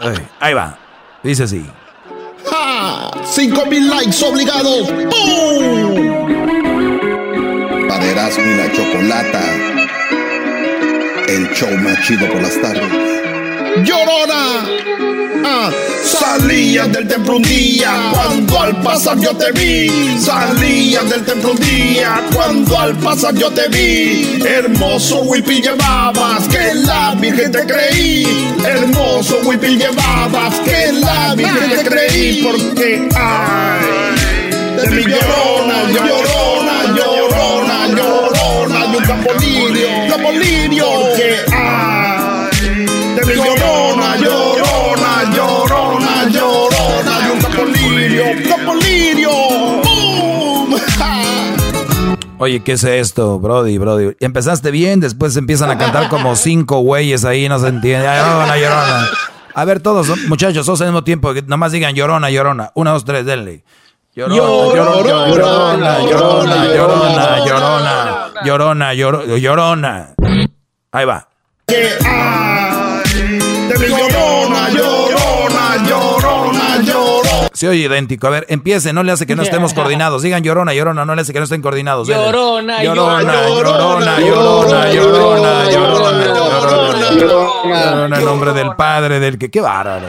Ay, 0.00 0.16
ahí 0.40 0.52
va. 0.52 0.76
Dice 1.22 1.44
así. 1.44 1.64
¡Ja! 2.50 3.12
¡Cinco 3.24 3.64
mil 3.66 3.88
likes 3.88 4.22
obligados! 4.24 4.90
¡Pum! 4.90 6.28
Para 7.88 8.04
Erasmo 8.04 8.44
y 8.44 8.56
la 8.56 8.72
Chocolata. 8.72 9.42
El 11.28 11.48
show 11.54 11.70
más 11.78 12.04
chido 12.04 12.26
por 12.26 12.42
las 12.42 12.60
tardes. 12.60 12.92
¡Llorona! 13.84 14.91
Ah, 15.44 15.70
salías 16.04 16.90
del 16.92 17.08
templo 17.08 17.36
un 17.36 17.42
día 17.42 18.10
cuando 18.12 18.60
al 18.60 18.80
pasar 18.82 19.18
yo 19.18 19.30
te 19.36 19.50
vi. 19.52 20.18
Salías 20.18 21.08
del 21.10 21.24
templo 21.24 21.52
un 21.52 21.58
día 21.58 22.22
cuando 22.32 22.78
al 22.78 22.94
pasar 22.96 23.34
yo 23.34 23.50
te 23.50 23.68
vi. 23.68 24.42
Hermoso 24.44 25.22
huipil 25.22 25.62
llevabas 25.62 26.46
que 26.48 26.74
la 26.74 27.14
virgen 27.18 27.52
te 27.52 27.66
creí. 27.66 28.26
Hermoso 28.64 29.40
huipil 29.44 29.78
llevabas 29.78 30.54
que 30.60 30.92
la 30.92 31.34
virgen 31.34 31.70
te 31.70 31.84
creí. 31.84 32.42
Porque 32.42 33.08
ay, 33.14 34.16
de 34.76 34.90
mi 34.90 35.02
llorona, 35.02 35.90
llorona, 35.90 36.94
llorona, 36.96 37.86
llorona, 37.88 38.86
de 38.92 38.96
un 38.98 39.04
capolirio, 39.04 39.88
capolirio. 40.08 40.86
Que 41.16 41.36
ay, 41.52 41.61
Oye, 52.42 52.58
¿qué 52.58 52.72
es 52.72 52.82
esto, 52.82 53.38
Brody, 53.38 53.78
Brody? 53.78 54.16
Empezaste 54.18 54.72
bien, 54.72 54.98
después 54.98 55.36
empiezan 55.36 55.70
a 55.70 55.78
cantar 55.78 56.08
como 56.08 56.34
cinco 56.48 56.80
güeyes 56.80 57.24
ahí, 57.24 57.48
no 57.48 57.56
se 57.60 57.68
entiende. 57.68 58.04
Llorona, 58.04 58.56
llorona. 58.58 59.08
A 59.54 59.64
ver, 59.64 59.78
todos, 59.78 60.08
muchachos, 60.26 60.66
todos 60.66 60.80
al 60.80 60.88
mismo 60.88 61.04
tiempo, 61.04 61.32
que 61.34 61.42
nomás 61.42 61.70
digan 61.70 61.94
llorona, 61.94 62.30
llorona. 62.30 62.72
Una, 62.74 62.90
dos, 62.90 63.04
tres, 63.04 63.24
denle. 63.24 63.62
Llorona, 64.16 64.40
llorona, 64.74 65.28
llorona, 65.28 65.98
llorona, 66.00 67.46
llorona, 67.46 68.32
llorona, 68.44 68.94
llorona, 68.94 69.36
llorona. 69.38 70.14
Ahí 70.90 71.04
va. 71.04 71.28
Llorona, 71.68 73.02
llorona, 73.78 74.31
Se 77.52 77.68
oye 77.68 77.86
idéntico. 77.86 78.26
A 78.26 78.30
ver, 78.30 78.46
empiece, 78.48 78.92
no 78.92 79.02
le 79.02 79.12
hace 79.12 79.26
que 79.26 79.36
no 79.36 79.42
estemos 79.42 79.74
coordinados. 79.74 80.22
Digan 80.22 80.42
llorona, 80.42 80.74
llorona, 80.74 81.04
no 81.04 81.14
le 81.14 81.22
hace 81.22 81.32
que 81.32 81.38
no 81.38 81.44
estén 81.44 81.62
coordinados. 81.62 82.08
Llorona, 82.08 82.82
llorona, 82.82 83.46
llorona, 83.46 84.20
llorona, 84.20 84.20
llorona, 84.20 84.90
llorona, 84.90 85.70
llorona. 85.70 86.26
llorona, 86.26 87.10
llorona 87.74 88.18
En 88.18 88.24
nombre 88.24 88.52
del 88.52 88.74
padre, 88.74 89.20
del 89.20 89.38
que. 89.38 89.50
¡Qué 89.50 89.60
bárbaro! 89.60 90.06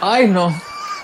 Ay, 0.00 0.26
no. 0.28 0.52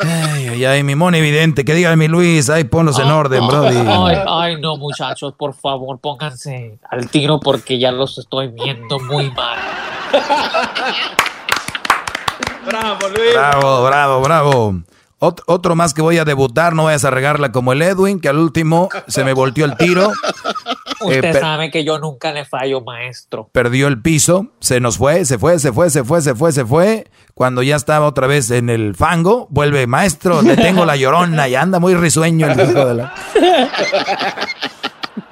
Ay, 0.00 0.48
ay, 0.48 0.64
ay, 0.64 0.82
mi 0.84 0.94
mono 0.94 1.16
evidente, 1.16 1.64
que 1.64 1.74
diga 1.74 1.94
mi 1.96 2.06
Luis, 2.06 2.48
ay, 2.50 2.64
ponlos 2.64 2.98
en 3.00 3.10
orden, 3.10 3.46
Brody. 3.46 3.76
Ay, 3.76 4.16
ay, 4.28 4.60
no, 4.60 4.76
muchachos, 4.76 5.34
por 5.36 5.54
favor, 5.54 5.98
pónganse 5.98 6.78
al 6.88 7.08
tiro 7.10 7.40
porque 7.40 7.78
ya 7.78 7.90
los 7.90 8.16
estoy 8.18 8.48
viendo 8.48 9.00
muy 9.00 9.30
mal. 9.32 9.58
Bravo, 12.66 13.08
Luis. 13.08 13.32
Bravo, 13.32 13.84
bravo, 13.84 14.20
bravo. 14.20 14.74
Ot- 15.20 15.42
otro 15.46 15.74
más 15.74 15.94
que 15.94 16.02
voy 16.02 16.18
a 16.18 16.24
debutar, 16.24 16.74
no 16.74 16.84
vayas 16.84 17.04
a 17.04 17.10
regarla 17.10 17.50
como 17.50 17.72
el 17.72 17.82
Edwin, 17.82 18.20
que 18.20 18.28
al 18.28 18.38
último 18.38 18.88
se 19.08 19.24
me 19.24 19.32
volteó 19.32 19.64
el 19.64 19.76
tiro. 19.76 20.12
Usted 21.00 21.18
Eh, 21.18 21.20
per- 21.32 21.40
sabe 21.40 21.70
que 21.70 21.84
yo 21.84 21.98
nunca 21.98 22.32
le 22.32 22.44
fallo, 22.44 22.80
maestro. 22.80 23.48
perdió 23.52 23.86
el 23.88 24.00
piso, 24.02 24.48
se 24.60 24.80
nos 24.80 24.98
fue, 24.98 25.24
se 25.24 25.38
fue, 25.38 25.58
se 25.60 25.72
fue, 25.72 25.90
se 25.90 26.02
fue, 26.04 26.20
se 26.22 26.34
fue, 26.34 26.52
se 26.52 26.64
fue. 26.64 27.06
Cuando 27.34 27.62
ya 27.62 27.76
estaba 27.76 28.06
otra 28.06 28.26
vez 28.26 28.50
en 28.50 28.68
el 28.68 28.96
fango, 28.96 29.46
vuelve, 29.50 29.86
maestro, 29.86 30.42
le 30.42 30.56
tengo 30.56 30.84
la 30.84 30.96
llorona 30.96 31.46
y 31.48 31.54
anda 31.54 31.78
muy 31.78 31.94
risueño 31.94 32.48
el 32.50 32.60
hijo 32.70 32.84
de 32.84 32.94
la... 32.94 33.14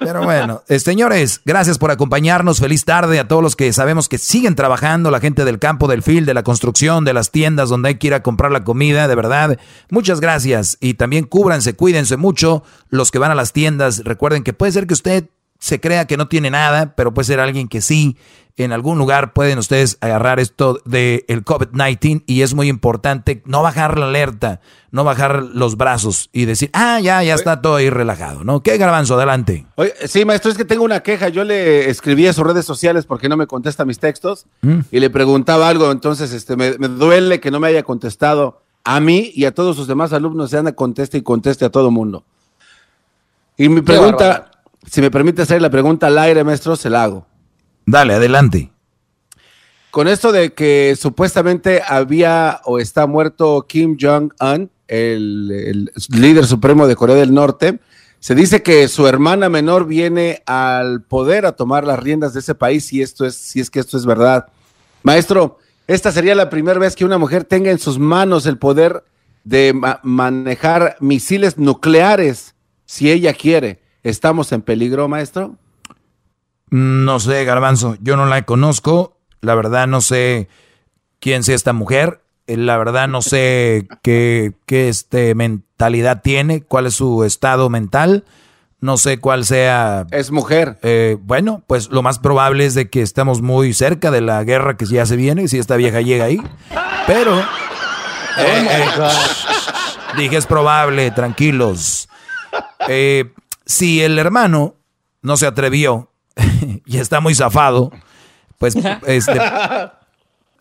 Pero 0.06 0.22
bueno, 0.22 0.62
eh, 0.68 0.78
señores, 0.78 1.40
gracias 1.44 1.78
por 1.78 1.90
acompañarnos. 1.90 2.60
Feliz 2.60 2.84
tarde 2.84 3.18
a 3.18 3.28
todos 3.28 3.42
los 3.42 3.56
que 3.56 3.72
sabemos 3.72 4.08
que 4.08 4.18
siguen 4.18 4.54
trabajando, 4.54 5.10
la 5.10 5.20
gente 5.20 5.44
del 5.44 5.58
campo, 5.58 5.88
del 5.88 6.02
field, 6.02 6.26
de 6.26 6.34
la 6.34 6.42
construcción, 6.42 7.04
de 7.04 7.12
las 7.12 7.30
tiendas 7.30 7.68
donde 7.68 7.88
hay 7.88 7.94
que 7.96 8.08
ir 8.08 8.14
a 8.14 8.22
comprar 8.22 8.52
la 8.52 8.64
comida, 8.64 9.08
de 9.08 9.14
verdad. 9.14 9.58
Muchas 9.90 10.20
gracias 10.20 10.78
y 10.80 10.94
también 10.94 11.24
cúbranse, 11.24 11.74
cuídense 11.74 12.16
mucho 12.16 12.62
los 12.88 13.10
que 13.10 13.18
van 13.18 13.30
a 13.30 13.34
las 13.34 13.52
tiendas. 13.52 14.02
Recuerden 14.04 14.42
que 14.44 14.52
puede 14.52 14.72
ser 14.72 14.86
que 14.86 14.94
usted 14.94 15.28
se 15.58 15.80
crea 15.80 16.06
que 16.06 16.16
no 16.16 16.28
tiene 16.28 16.50
nada, 16.50 16.94
pero 16.96 17.12
puede 17.14 17.26
ser 17.26 17.40
alguien 17.40 17.68
que 17.68 17.80
sí. 17.80 18.16
En 18.58 18.72
algún 18.72 18.96
lugar 18.96 19.34
pueden 19.34 19.58
ustedes 19.58 19.98
agarrar 20.00 20.40
esto 20.40 20.80
del 20.86 21.26
el 21.28 21.44
COVID-19 21.44 22.22
y 22.26 22.40
es 22.40 22.54
muy 22.54 22.68
importante 22.68 23.42
no 23.44 23.62
bajar 23.62 23.98
la 23.98 24.06
alerta, 24.06 24.62
no 24.90 25.04
bajar 25.04 25.42
los 25.42 25.76
brazos 25.76 26.30
y 26.32 26.46
decir, 26.46 26.70
ah, 26.72 26.98
ya, 27.00 27.22
ya 27.22 27.34
está 27.34 27.60
todo 27.60 27.74
ahí 27.76 27.90
relajado, 27.90 28.44
¿no? 28.44 28.62
¿Qué 28.62 28.78
garbanzo? 28.78 29.16
Adelante. 29.16 29.66
Oye, 29.74 29.92
sí, 30.06 30.24
maestro, 30.24 30.50
es 30.50 30.56
que 30.56 30.64
tengo 30.64 30.84
una 30.84 31.00
queja. 31.00 31.28
Yo 31.28 31.44
le 31.44 31.90
escribí 31.90 32.26
a 32.28 32.32
sus 32.32 32.46
redes 32.46 32.64
sociales 32.64 33.04
porque 33.04 33.28
no 33.28 33.36
me 33.36 33.46
contesta 33.46 33.84
mis 33.84 33.98
textos 33.98 34.46
Mm. 34.62 34.78
y 34.90 35.00
le 35.00 35.10
preguntaba 35.10 35.68
algo. 35.68 35.92
Entonces, 35.92 36.32
este, 36.32 36.56
me, 36.56 36.78
me 36.78 36.88
duele 36.88 37.40
que 37.40 37.50
no 37.50 37.60
me 37.60 37.68
haya 37.68 37.82
contestado 37.82 38.62
a 38.84 39.00
mí 39.00 39.32
y 39.34 39.44
a 39.44 39.52
todos 39.52 39.76
sus 39.76 39.86
demás 39.86 40.14
alumnos. 40.14 40.48
Se 40.48 40.56
anda 40.56 40.72
conteste 40.72 41.18
y 41.18 41.22
conteste 41.22 41.66
a 41.66 41.70
todo 41.70 41.90
mundo. 41.90 42.24
Y 43.58 43.68
mi 43.68 43.82
pregunta, 43.82 44.50
si 44.84 45.00
me 45.00 45.10
permite 45.10 45.42
hacer 45.42 45.62
la 45.62 45.70
pregunta 45.70 46.06
al 46.08 46.18
aire, 46.18 46.44
maestro, 46.44 46.76
se 46.76 46.90
la 46.90 47.04
hago. 47.04 47.26
Dale, 47.86 48.14
adelante. 48.14 48.70
Con 49.90 50.08
esto 50.08 50.30
de 50.32 50.52
que 50.52 50.96
supuestamente 51.00 51.82
había 51.86 52.60
o 52.64 52.78
está 52.78 53.06
muerto 53.06 53.64
Kim 53.68 53.96
Jong-un, 54.00 54.70
el, 54.88 55.50
el 55.50 56.20
líder 56.20 56.46
supremo 56.46 56.86
de 56.86 56.96
Corea 56.96 57.16
del 57.16 57.32
Norte, 57.32 57.80
se 58.20 58.34
dice 58.34 58.62
que 58.62 58.88
su 58.88 59.06
hermana 59.06 59.48
menor 59.48 59.86
viene 59.86 60.42
al 60.46 61.02
poder 61.02 61.46
a 61.46 61.52
tomar 61.52 61.86
las 61.86 61.98
riendas 61.98 62.34
de 62.34 62.40
ese 62.40 62.54
país, 62.54 62.86
si, 62.86 63.00
esto 63.00 63.24
es, 63.24 63.36
si 63.36 63.60
es 63.60 63.70
que 63.70 63.80
esto 63.80 63.96
es 63.96 64.04
verdad. 64.04 64.46
Maestro, 65.02 65.58
esta 65.86 66.10
sería 66.12 66.34
la 66.34 66.50
primera 66.50 66.78
vez 66.78 66.96
que 66.96 67.04
una 67.04 67.18
mujer 67.18 67.44
tenga 67.44 67.70
en 67.70 67.78
sus 67.78 67.98
manos 67.98 68.46
el 68.46 68.58
poder 68.58 69.04
de 69.44 69.72
ma- 69.72 70.00
manejar 70.02 70.96
misiles 71.00 71.56
nucleares, 71.56 72.54
si 72.84 73.10
ella 73.10 73.32
quiere. 73.32 73.80
¿Estamos 74.06 74.52
en 74.52 74.62
peligro, 74.62 75.08
maestro? 75.08 75.56
No 76.70 77.18
sé, 77.18 77.44
Garbanzo, 77.44 77.96
yo 78.00 78.16
no 78.16 78.26
la 78.26 78.42
conozco. 78.42 79.16
La 79.40 79.56
verdad 79.56 79.88
no 79.88 80.00
sé 80.00 80.48
quién 81.18 81.42
sea 81.42 81.56
esta 81.56 81.72
mujer. 81.72 82.22
Eh, 82.46 82.56
La 82.56 82.78
verdad 82.78 83.08
no 83.08 83.20
sé 83.20 83.88
qué, 84.02 84.52
qué 84.64 84.88
este, 84.88 85.34
mentalidad 85.34 86.22
tiene, 86.22 86.62
cuál 86.62 86.86
es 86.86 86.94
su 86.94 87.24
estado 87.24 87.68
mental. 87.68 88.22
No 88.78 88.96
sé 88.96 89.18
cuál 89.18 89.44
sea... 89.44 90.06
Es 90.12 90.30
mujer. 90.30 90.78
Eh, 90.82 91.16
bueno, 91.22 91.64
pues 91.66 91.90
lo 91.90 92.02
más 92.02 92.20
probable 92.20 92.64
es 92.64 92.74
de 92.74 92.88
que 92.88 93.02
estamos 93.02 93.42
muy 93.42 93.72
cerca 93.72 94.12
de 94.12 94.20
la 94.20 94.44
guerra 94.44 94.76
que 94.76 94.86
ya 94.86 95.04
se 95.04 95.16
viene, 95.16 95.48
si 95.48 95.58
esta 95.58 95.74
vieja 95.74 96.00
llega 96.00 96.26
ahí. 96.26 96.40
Pero... 97.08 97.40
eh, 97.40 97.44
eh, 98.38 98.86
dije, 100.16 100.36
es 100.36 100.46
probable, 100.46 101.10
tranquilos. 101.10 102.08
Eh, 102.88 103.32
si 103.66 104.00
el 104.00 104.18
hermano 104.18 104.76
no 105.22 105.36
se 105.36 105.46
atrevió 105.46 106.10
y 106.86 106.98
está 106.98 107.20
muy 107.20 107.34
zafado, 107.34 107.90
pues 108.58 108.74
este, 109.06 109.38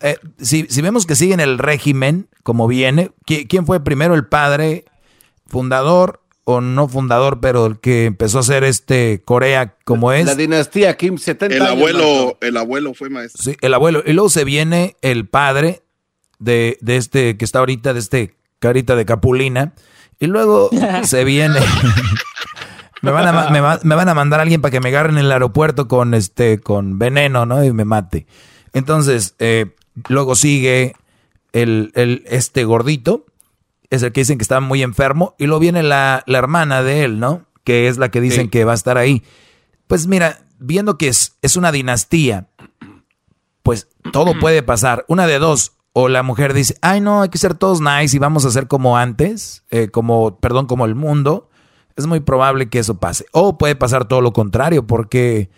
eh, 0.00 0.16
si, 0.38 0.66
si 0.68 0.82
vemos 0.82 1.06
que 1.06 1.14
siguen 1.16 1.40
el 1.40 1.58
régimen 1.58 2.28
como 2.42 2.66
viene, 2.66 3.12
¿qui- 3.26 3.46
¿quién 3.48 3.64
fue 3.66 3.82
primero 3.82 4.14
el 4.14 4.26
padre 4.26 4.84
fundador 5.46 6.22
o 6.44 6.60
no 6.60 6.86
fundador, 6.88 7.40
pero 7.40 7.66
el 7.66 7.80
que 7.80 8.04
empezó 8.04 8.38
a 8.38 8.40
hacer 8.42 8.62
este 8.64 9.22
Corea 9.24 9.76
como 9.84 10.12
es? 10.12 10.26
La 10.26 10.34
dinastía 10.34 10.96
Kim, 10.96 11.18
70 11.18 11.56
El 11.56 11.62
años, 11.62 11.76
maestro. 11.78 12.04
abuelo, 12.04 12.38
el 12.40 12.56
abuelo 12.56 12.94
fue 12.94 13.10
maestro. 13.10 13.42
Sí, 13.42 13.56
el 13.60 13.74
abuelo. 13.74 14.02
Y 14.06 14.12
luego 14.12 14.28
se 14.28 14.44
viene 14.44 14.96
el 15.02 15.26
padre 15.28 15.82
de, 16.38 16.78
de 16.82 16.96
este 16.98 17.36
que 17.36 17.44
está 17.44 17.58
ahorita, 17.60 17.94
de 17.94 17.98
este 18.00 18.36
carita 18.60 18.94
de 18.94 19.04
capulina. 19.06 19.72
Y 20.20 20.26
luego 20.26 20.70
se 21.02 21.24
viene. 21.24 21.58
Me, 23.06 23.12
van 23.12 23.28
a, 23.28 23.50
me, 23.50 23.60
va- 23.60 23.80
me 23.82 23.94
van 23.94 24.08
a 24.08 24.14
mandar 24.14 24.40
a 24.40 24.42
alguien 24.42 24.60
para 24.60 24.70
que 24.72 24.80
me 24.80 24.88
agarren 24.90 25.18
en 25.18 25.24
el 25.24 25.32
aeropuerto 25.32 25.88
con 25.88 26.14
este 26.14 26.58
con 26.60 26.98
veneno, 26.98 27.46
¿no? 27.46 27.64
Y 27.64 27.72
me 27.72 27.84
mate. 27.84 28.26
Entonces, 28.72 29.34
eh, 29.38 29.74
luego 30.08 30.34
sigue 30.34 30.94
el, 31.52 31.92
el, 31.94 32.24
este 32.26 32.64
gordito. 32.64 33.24
Es 33.88 34.02
el 34.02 34.12
que 34.12 34.20
dicen 34.22 34.36
que 34.38 34.42
está 34.42 34.60
muy 34.60 34.82
enfermo. 34.82 35.34
Y 35.38 35.46
luego 35.46 35.60
viene 35.60 35.82
la, 35.82 36.22
la 36.26 36.38
hermana 36.38 36.82
de 36.82 37.04
él, 37.04 37.20
¿no? 37.20 37.46
Que 37.64 37.88
es 37.88 37.98
la 37.98 38.10
que 38.10 38.20
dicen 38.20 38.44
Sí. 38.46 38.48
que 38.50 38.64
va 38.64 38.72
a 38.72 38.74
estar 38.74 38.98
ahí. 38.98 39.22
Pues 39.86 40.06
mira, 40.06 40.40
viendo 40.58 40.98
que 40.98 41.08
es, 41.08 41.36
es 41.42 41.56
una 41.56 41.70
dinastía, 41.72 42.48
pues 43.62 43.88
todo 44.12 44.38
puede 44.38 44.62
pasar. 44.62 45.04
Una 45.08 45.26
de 45.26 45.38
dos. 45.38 45.72
O 45.98 46.08
la 46.08 46.22
mujer 46.22 46.52
dice, 46.52 46.76
ay 46.82 47.00
no, 47.00 47.22
hay 47.22 47.30
que 47.30 47.38
ser 47.38 47.54
todos 47.54 47.80
nice 47.80 48.14
y 48.14 48.18
vamos 48.18 48.44
a 48.44 48.50
ser 48.50 48.66
como 48.68 48.98
antes, 48.98 49.64
eh, 49.70 49.88
como, 49.88 50.38
perdón, 50.40 50.66
como 50.66 50.84
el 50.84 50.94
mundo. 50.94 51.48
Es 51.96 52.06
muy 52.06 52.20
probable 52.20 52.68
que 52.68 52.78
eso 52.78 52.98
pase. 52.98 53.26
O 53.32 53.58
puede 53.58 53.74
pasar 53.74 54.06
todo 54.06 54.20
lo 54.20 54.32
contrario, 54.32 54.86
porque 54.86 55.50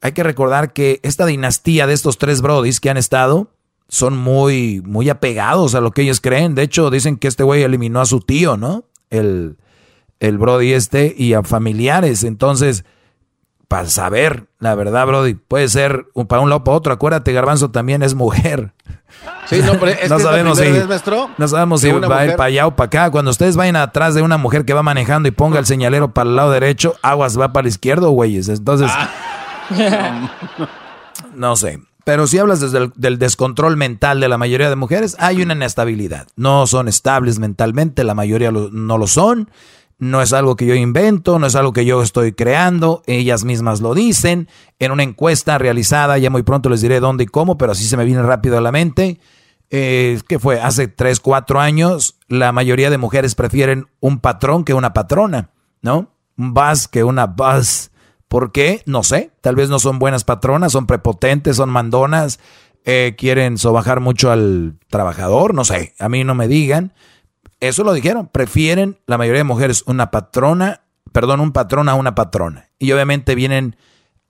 hay 0.00 0.12
que 0.12 0.22
recordar 0.22 0.72
que 0.72 1.00
esta 1.02 1.26
dinastía 1.26 1.86
de 1.86 1.94
estos 1.94 2.18
tres 2.18 2.40
brodis 2.40 2.80
que 2.80 2.90
han 2.90 2.96
estado 2.96 3.50
son 3.88 4.16
muy, 4.16 4.82
muy 4.84 5.08
apegados 5.08 5.74
a 5.74 5.80
lo 5.80 5.90
que 5.90 6.02
ellos 6.02 6.20
creen. 6.20 6.54
De 6.54 6.62
hecho, 6.62 6.90
dicen 6.90 7.16
que 7.16 7.28
este 7.28 7.42
güey 7.42 7.62
eliminó 7.62 8.00
a 8.00 8.06
su 8.06 8.20
tío, 8.20 8.56
¿no? 8.56 8.84
El, 9.10 9.56
el 10.20 10.38
brody 10.38 10.72
este 10.72 11.14
y 11.16 11.34
a 11.34 11.42
familiares. 11.42 12.24
Entonces, 12.24 12.84
para 13.74 13.88
saber, 13.88 14.46
la 14.60 14.76
verdad, 14.76 15.04
brody, 15.04 15.34
puede 15.34 15.68
ser 15.68 16.06
para 16.28 16.40
un 16.40 16.48
lado 16.48 16.60
o 16.60 16.64
para 16.64 16.76
otro. 16.76 16.92
Acuérdate, 16.92 17.32
Garbanzo 17.32 17.72
también 17.72 18.04
es 18.04 18.14
mujer. 18.14 18.72
Sí, 19.46 19.60
no, 19.66 19.72
pero 19.80 19.86
es 20.00 20.08
no 20.08 20.20
sabemos 20.20 20.58
si, 20.58 20.70
vez, 20.70 20.86
maestro, 20.86 21.28
no 21.36 21.48
sabemos 21.48 21.80
si 21.80 21.90
va 21.90 22.18
a 22.20 22.24
ir 22.24 22.36
para 22.36 22.44
allá 22.44 22.68
o 22.68 22.76
para 22.76 22.86
acá. 22.86 23.10
Cuando 23.10 23.32
ustedes 23.32 23.56
vayan 23.56 23.74
atrás 23.74 24.14
de 24.14 24.22
una 24.22 24.36
mujer 24.36 24.64
que 24.64 24.74
va 24.74 24.84
manejando 24.84 25.28
y 25.28 25.32
ponga 25.32 25.58
el 25.58 25.66
señalero 25.66 26.14
para 26.14 26.30
el 26.30 26.36
lado 26.36 26.52
derecho, 26.52 26.94
aguas 27.02 27.36
va 27.36 27.52
para 27.52 27.62
el 27.64 27.68
izquierdo, 27.70 28.10
güeyes. 28.12 28.48
Entonces, 28.48 28.92
no 31.34 31.56
sé. 31.56 31.80
Pero 32.04 32.28
si 32.28 32.38
hablas 32.38 32.60
desde 32.60 32.78
el 32.78 32.92
del 32.94 33.18
descontrol 33.18 33.76
mental 33.76 34.20
de 34.20 34.28
la 34.28 34.38
mayoría 34.38 34.68
de 34.68 34.76
mujeres, 34.76 35.16
hay 35.18 35.42
una 35.42 35.54
inestabilidad. 35.54 36.28
No 36.36 36.68
son 36.68 36.86
estables 36.86 37.40
mentalmente, 37.40 38.04
la 38.04 38.14
mayoría 38.14 38.52
lo- 38.52 38.70
no 38.70 38.98
lo 38.98 39.08
son. 39.08 39.50
No 39.98 40.20
es 40.20 40.32
algo 40.32 40.56
que 40.56 40.66
yo 40.66 40.74
invento, 40.74 41.38
no 41.38 41.46
es 41.46 41.54
algo 41.54 41.72
que 41.72 41.84
yo 41.84 42.02
estoy 42.02 42.32
creando, 42.32 43.02
ellas 43.06 43.44
mismas 43.44 43.80
lo 43.80 43.94
dicen. 43.94 44.48
En 44.78 44.92
una 44.92 45.02
encuesta 45.02 45.56
realizada, 45.58 46.18
ya 46.18 46.30
muy 46.30 46.42
pronto 46.42 46.68
les 46.68 46.80
diré 46.80 47.00
dónde 47.00 47.24
y 47.24 47.26
cómo, 47.26 47.56
pero 47.56 47.72
así 47.72 47.84
se 47.84 47.96
me 47.96 48.04
viene 48.04 48.22
rápido 48.22 48.58
a 48.58 48.60
la 48.60 48.72
mente. 48.72 49.20
Eh, 49.70 50.20
¿Qué 50.28 50.38
fue? 50.38 50.60
Hace 50.60 50.88
3, 50.88 51.20
4 51.20 51.60
años, 51.60 52.16
la 52.28 52.52
mayoría 52.52 52.90
de 52.90 52.98
mujeres 52.98 53.34
prefieren 53.34 53.86
un 54.00 54.18
patrón 54.18 54.64
que 54.64 54.74
una 54.74 54.92
patrona, 54.92 55.50
¿no? 55.80 56.12
Un 56.36 56.54
buzz 56.54 56.88
que 56.88 57.04
una 57.04 57.26
buzz. 57.26 57.90
¿Por 58.28 58.52
qué? 58.52 58.82
No 58.86 59.04
sé. 59.04 59.30
Tal 59.40 59.54
vez 59.54 59.68
no 59.70 59.78
son 59.78 59.98
buenas 59.98 60.24
patronas, 60.24 60.72
son 60.72 60.86
prepotentes, 60.86 61.56
son 61.56 61.70
mandonas, 61.70 62.40
eh, 62.84 63.14
quieren 63.16 63.58
sobajar 63.58 64.00
mucho 64.00 64.30
al 64.30 64.76
trabajador, 64.88 65.54
no 65.54 65.64
sé. 65.64 65.94
A 65.98 66.08
mí 66.08 66.24
no 66.24 66.34
me 66.34 66.48
digan. 66.48 66.92
Eso 67.68 67.82
lo 67.82 67.92
dijeron. 67.92 68.28
Prefieren 68.28 68.98
la 69.06 69.18
mayoría 69.18 69.40
de 69.40 69.44
mujeres 69.44 69.84
una 69.86 70.10
patrona, 70.10 70.82
perdón, 71.12 71.40
un 71.40 71.52
patrón 71.52 71.88
a 71.88 71.94
una 71.94 72.14
patrona. 72.14 72.68
Y 72.78 72.92
obviamente 72.92 73.34
vienen 73.34 73.76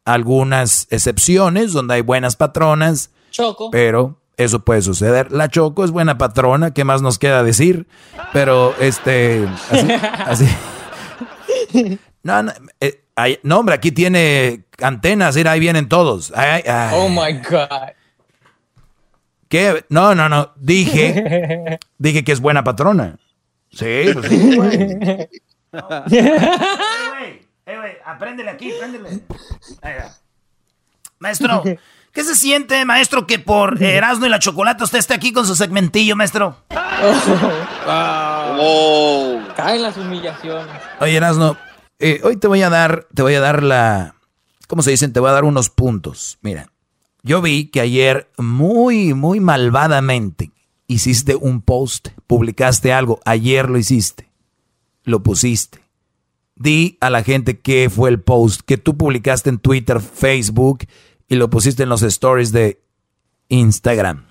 algunas 0.04 0.86
excepciones 0.90 1.72
donde 1.72 1.94
hay 1.94 2.00
buenas 2.02 2.36
patronas. 2.36 3.10
Choco. 3.30 3.70
Pero 3.70 4.20
eso 4.36 4.60
puede 4.60 4.82
suceder. 4.82 5.32
La 5.32 5.48
Choco 5.48 5.84
es 5.84 5.90
buena 5.90 6.16
patrona, 6.16 6.72
¿qué 6.72 6.84
más 6.84 7.02
nos 7.02 7.18
queda 7.18 7.42
decir? 7.42 7.88
Pero 8.32 8.74
este, 8.80 9.48
así, 10.26 10.46
No, 12.22 12.42
no, 12.42 12.52
eh, 12.80 13.04
no, 13.42 13.58
hombre, 13.58 13.74
aquí 13.74 13.92
tiene 13.92 14.64
antenas, 14.80 15.36
mira, 15.36 15.52
ahí 15.52 15.60
vienen 15.60 15.88
todos. 15.88 16.32
Oh 16.94 17.08
my 17.08 17.32
God. 17.48 17.68
¿Qué? 19.48 19.84
No, 19.88 20.14
no, 20.14 20.28
no. 20.28 20.52
Dije, 20.56 21.78
dije 21.98 22.24
que 22.24 22.32
es 22.32 22.40
buena 22.40 22.64
patrona. 22.64 23.18
Sí, 23.74 24.10
pues 24.12 24.28
sí, 24.28 24.56
güey. 24.56 24.78
Eh, 27.66 27.76
güey, 27.76 27.92
apréndele 28.04 28.50
aquí, 28.50 28.72
apréndele. 28.72 29.20
Maestro, 31.18 31.62
¿qué 32.12 32.24
se 32.24 32.34
siente, 32.34 32.84
maestro, 32.84 33.26
que 33.26 33.38
por 33.38 33.82
Erasmo 33.82 34.26
y 34.26 34.28
la 34.28 34.38
Chocolata 34.38 34.84
usted 34.84 34.98
esté 34.98 35.14
aquí 35.14 35.32
con 35.32 35.46
su 35.46 35.56
segmentillo, 35.56 36.14
maestro? 36.16 36.58
Oh. 37.86 39.40
Caen 39.56 39.82
las 39.82 39.96
humillaciones. 39.96 40.74
Oye, 41.00 41.16
Erasmo, 41.16 41.56
eh, 41.98 42.20
hoy 42.22 42.36
te 42.36 42.46
voy 42.46 42.62
a 42.62 42.70
dar, 42.70 43.06
te 43.14 43.22
voy 43.22 43.34
a 43.34 43.40
dar 43.40 43.62
la, 43.62 44.14
¿cómo 44.68 44.82
se 44.82 44.90
dicen? 44.90 45.12
Te 45.12 45.20
voy 45.20 45.30
a 45.30 45.34
dar 45.34 45.44
unos 45.44 45.70
puntos. 45.70 46.38
Mira, 46.42 46.70
yo 47.22 47.40
vi 47.40 47.66
que 47.66 47.80
ayer 47.80 48.28
muy, 48.36 49.14
muy 49.14 49.40
malvadamente 49.40 50.50
hiciste 50.86 51.36
un 51.36 51.60
post, 51.62 52.08
publicaste 52.26 52.92
algo, 52.92 53.20
ayer 53.24 53.68
lo 53.68 53.78
hiciste, 53.78 54.28
lo 55.04 55.22
pusiste. 55.22 55.80
Di 56.56 56.98
a 57.00 57.10
la 57.10 57.22
gente 57.24 57.58
qué 57.58 57.90
fue 57.90 58.10
el 58.10 58.20
post 58.20 58.60
que 58.64 58.78
tú 58.78 58.96
publicaste 58.96 59.50
en 59.50 59.58
Twitter, 59.58 60.00
Facebook 60.00 60.86
y 61.28 61.34
lo 61.36 61.50
pusiste 61.50 61.82
en 61.82 61.88
los 61.88 62.02
stories 62.02 62.52
de 62.52 62.80
Instagram. 63.48 64.26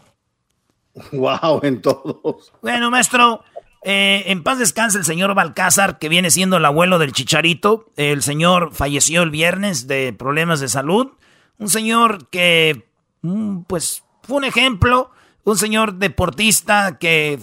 Wow, 1.11 1.59
en 1.63 1.81
todos. 1.81 2.53
Bueno, 2.61 2.91
maestro, 2.91 3.43
eh, 3.83 4.23
en 4.27 4.43
paz 4.43 4.59
descanse 4.59 4.97
el 4.97 5.05
señor 5.05 5.33
Balcázar, 5.33 5.99
que 5.99 6.07
viene 6.07 6.31
siendo 6.31 6.57
el 6.57 6.65
abuelo 6.65 6.99
del 6.99 7.11
Chicharito. 7.11 7.91
El 7.97 8.21
señor 8.21 8.73
falleció 8.73 9.23
el 9.23 9.31
viernes 9.31 9.87
de 9.87 10.13
problemas 10.13 10.59
de 10.59 10.69
salud. 10.69 11.11
Un 11.57 11.69
señor 11.69 12.29
que, 12.29 12.85
mm, 13.21 13.61
pues, 13.63 14.03
fue 14.21 14.37
un 14.37 14.45
ejemplo. 14.45 15.11
Un 15.43 15.57
señor 15.57 15.95
deportista 15.95 16.97
que 16.97 17.39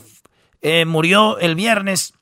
eh, 0.62 0.85
murió 0.85 1.39
el 1.39 1.55
viernes. 1.55 2.14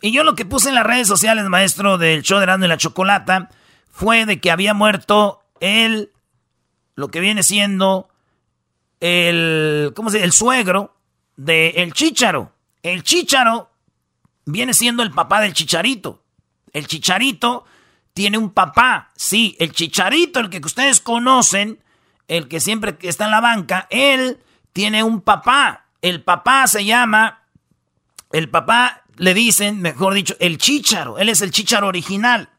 Y 0.00 0.12
yo 0.12 0.24
lo 0.24 0.34
que 0.34 0.44
puse 0.44 0.68
en 0.68 0.74
las 0.74 0.86
redes 0.86 1.08
sociales, 1.08 1.44
maestro, 1.46 1.98
del 1.98 2.22
show 2.22 2.38
de 2.38 2.64
y 2.64 2.68
la 2.68 2.76
Chocolata, 2.76 3.50
fue 3.90 4.26
de 4.26 4.40
que 4.40 4.50
había 4.50 4.74
muerto 4.74 5.42
el, 5.60 6.12
lo 6.94 7.08
que 7.08 7.20
viene 7.20 7.42
siendo 7.42 8.08
el, 9.00 9.92
¿cómo 9.94 10.10
se 10.10 10.18
dice? 10.18 10.24
El 10.24 10.32
suegro 10.32 10.96
del 11.36 11.76
el 11.76 11.92
Chicharo. 11.92 12.52
El 12.82 13.02
Chicharo 13.02 13.70
viene 14.44 14.74
siendo 14.74 15.02
el 15.02 15.10
papá 15.10 15.40
del 15.40 15.52
Chicharito. 15.52 16.22
El 16.72 16.86
Chicharito 16.86 17.64
tiene 18.12 18.38
un 18.38 18.50
papá. 18.50 19.10
Sí, 19.16 19.56
el 19.60 19.72
Chicharito, 19.72 20.40
el 20.40 20.50
que 20.50 20.58
ustedes 20.64 21.00
conocen, 21.00 21.82
el 22.28 22.48
que 22.48 22.60
siempre 22.60 22.96
está 23.02 23.26
en 23.26 23.30
la 23.30 23.40
banca, 23.40 23.86
él 23.90 24.40
tiene 24.76 25.02
un 25.02 25.22
papá. 25.22 25.86
El 26.02 26.22
papá 26.22 26.66
se 26.66 26.84
llama, 26.84 27.44
el 28.30 28.50
papá 28.50 29.04
le 29.16 29.32
dicen, 29.32 29.80
mejor 29.80 30.12
dicho, 30.12 30.36
el 30.38 30.58
Chicharo. 30.58 31.16
Él 31.16 31.30
es 31.30 31.40
el 31.40 31.50
Chicharo 31.50 31.86
original. 31.86 32.50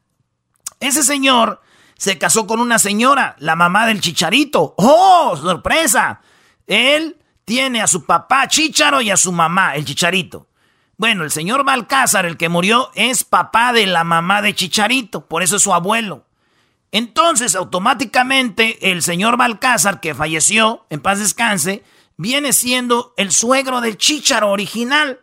Ese 0.80 1.04
señor 1.04 1.62
se 1.96 2.18
casó 2.18 2.48
con 2.48 2.60
una 2.60 2.80
señora, 2.80 3.36
la 3.38 3.56
mamá 3.56 3.86
del 3.86 4.02
Chicharito. 4.02 4.74
¡Oh, 4.78 5.38
sorpresa! 5.40 6.22
Él 6.66 7.18
tiene 7.46 7.84
a 7.84 7.88
su 7.88 8.04
papá 8.04 8.48
Chicharo 8.48 9.00
y 9.00 9.12
a 9.12 9.18
su 9.18 9.32
mamá, 9.32 9.76
el 9.76 9.86
Chicharito. 9.86 10.48
Bueno, 10.98 11.24
el 11.24 11.30
señor 11.30 11.64
Balcázar, 11.64 12.26
el 12.26 12.36
que 12.36 12.50
murió, 12.50 12.90
es 12.96 13.24
papá 13.24 13.74
de 13.74 13.86
la 13.86 14.04
mamá 14.04 14.42
de 14.42 14.56
Chicharito, 14.56 15.28
por 15.28 15.44
eso 15.44 15.58
es 15.58 15.62
su 15.62 15.72
abuelo. 15.72 16.26
Entonces, 16.92 17.54
automáticamente, 17.54 18.92
el 18.92 19.04
señor 19.04 19.38
Balcázar, 19.38 20.00
que 20.00 20.16
falleció, 20.16 20.88
en 20.90 21.00
paz 21.00 21.20
descanse, 21.20 21.84
viene 22.18 22.52
siendo 22.54 23.14
el 23.18 23.32
suegro 23.32 23.82
del 23.82 23.98
Chicharo 23.98 24.52
original. 24.52 25.22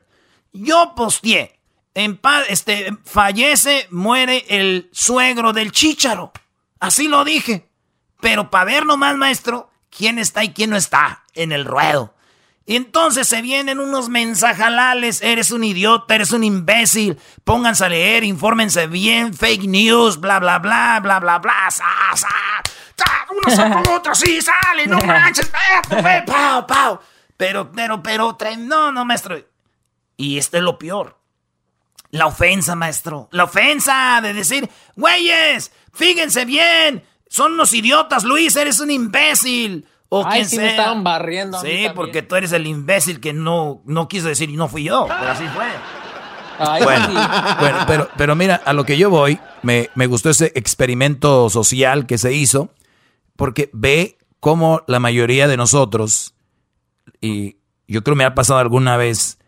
Yo 0.53 0.95
posteé, 0.97 1.61
en 1.95 2.21
este, 2.49 2.97
fallece, 3.05 3.87
muere 3.91 4.45
el 4.49 4.89
suegro 4.93 5.53
del 5.53 5.73
Chicharo. 5.73 6.33
Así 6.81 7.09
lo 7.09 7.25
dije. 7.25 7.69
Pero 8.21 8.51
para 8.51 8.65
ver 8.65 8.87
nomás, 8.87 9.17
maestro, 9.17 9.71
quién 9.91 10.19
está 10.19 10.45
y 10.45 10.53
quién 10.53 10.71
no 10.71 10.77
está 10.77 11.25
en 11.35 11.53
el 11.53 11.65
ruedo. 11.65 12.15
Y 12.67 12.77
entonces 12.77 13.29
se 13.29 13.43
vienen 13.43 13.79
unos 13.79 14.09
mensajalales, 14.09 15.21
eres 15.21 15.51
un 15.51 15.65
idiota, 15.65 16.15
eres 16.15 16.33
un 16.33 16.45
imbécil, 16.45 17.19
pónganse 17.45 17.85
a 17.85 17.91
leer, 17.91 18.25
infórmense 18.25 18.87
bien, 18.87 19.35
fake 19.35 19.65
news, 19.65 20.19
bla, 20.19 20.41
bla, 20.41 20.59
bla, 20.59 20.99
bla, 21.03 21.21
bla, 21.21 21.39
bla, 21.39 21.71
sa, 21.71 21.85
sa, 22.15 22.29
uno 23.31 23.55
saca 23.55 23.83
otro, 23.91 24.15
sí, 24.15 24.41
sale, 24.41 24.87
no 24.87 24.99
manches, 25.05 25.51
pau, 26.27 26.67
pau. 26.67 27.01
Pero, 27.37 27.71
pero, 27.73 28.03
pero, 28.03 28.37
no, 28.59 28.93
no, 28.93 29.05
maestro. 29.05 29.39
Y 30.17 30.39
este 30.39 30.59
es 30.59 30.63
lo 30.63 30.79
peor. 30.79 31.19
La 32.11 32.27
ofensa, 32.27 32.77
maestro. 32.77 33.29
La 33.33 33.45
ofensa 33.45 34.21
de 34.23 34.33
decir, 34.33 34.71
güeyes, 34.95 35.73
fíjense 35.93 36.45
bien, 36.45 37.05
son 37.29 37.55
unos 37.55 37.73
idiotas, 37.73 38.23
Luis, 38.23 38.55
eres 38.55 38.79
un 38.79 38.93
imbécil. 38.93 39.87
O 40.09 40.25
Ay, 40.25 40.45
sí 40.45 40.59
me 40.59 40.69
estaban 40.69 41.03
barriendo. 41.03 41.61
Sí, 41.61 41.89
porque 41.93 42.23
tú 42.23 42.37
eres 42.37 42.53
el 42.53 42.69
imbécil 42.69 43.19
que 43.19 43.33
no, 43.33 43.83
no 43.85 44.07
quiso 44.07 44.29
decir 44.29 44.49
y 44.49 44.57
no 44.57 44.69
fui 44.69 44.85
yo, 44.85 45.07
pero 45.09 45.31
así 45.33 45.45
fue. 45.49 45.67
bueno, 46.85 47.09
bueno, 47.59 47.79
pero, 47.89 48.09
pero 48.17 48.37
mira, 48.37 48.63
a 48.65 48.73
lo 48.73 48.85
que 48.85 48.97
yo 48.97 49.11
voy, 49.11 49.41
me, 49.63 49.91
me 49.97 50.07
gustó 50.07 50.31
ese 50.31 50.53
experimento 50.55 51.51
social 51.51 52.07
que 52.07 52.17
se 52.17 52.33
hizo, 52.33 52.71
porque 53.37 53.71
ve 53.73 54.19
cómo 54.41 54.83
la 54.87 55.01
mayoría 55.01 55.49
de 55.49 55.57
nosotros, 55.57 56.35
y 57.21 57.57
yo 57.89 58.03
creo 58.05 58.17
me 58.17 58.25
ha 58.25 58.35
pasado 58.35 58.61
alguna 58.61 58.97
vez, 58.97 59.39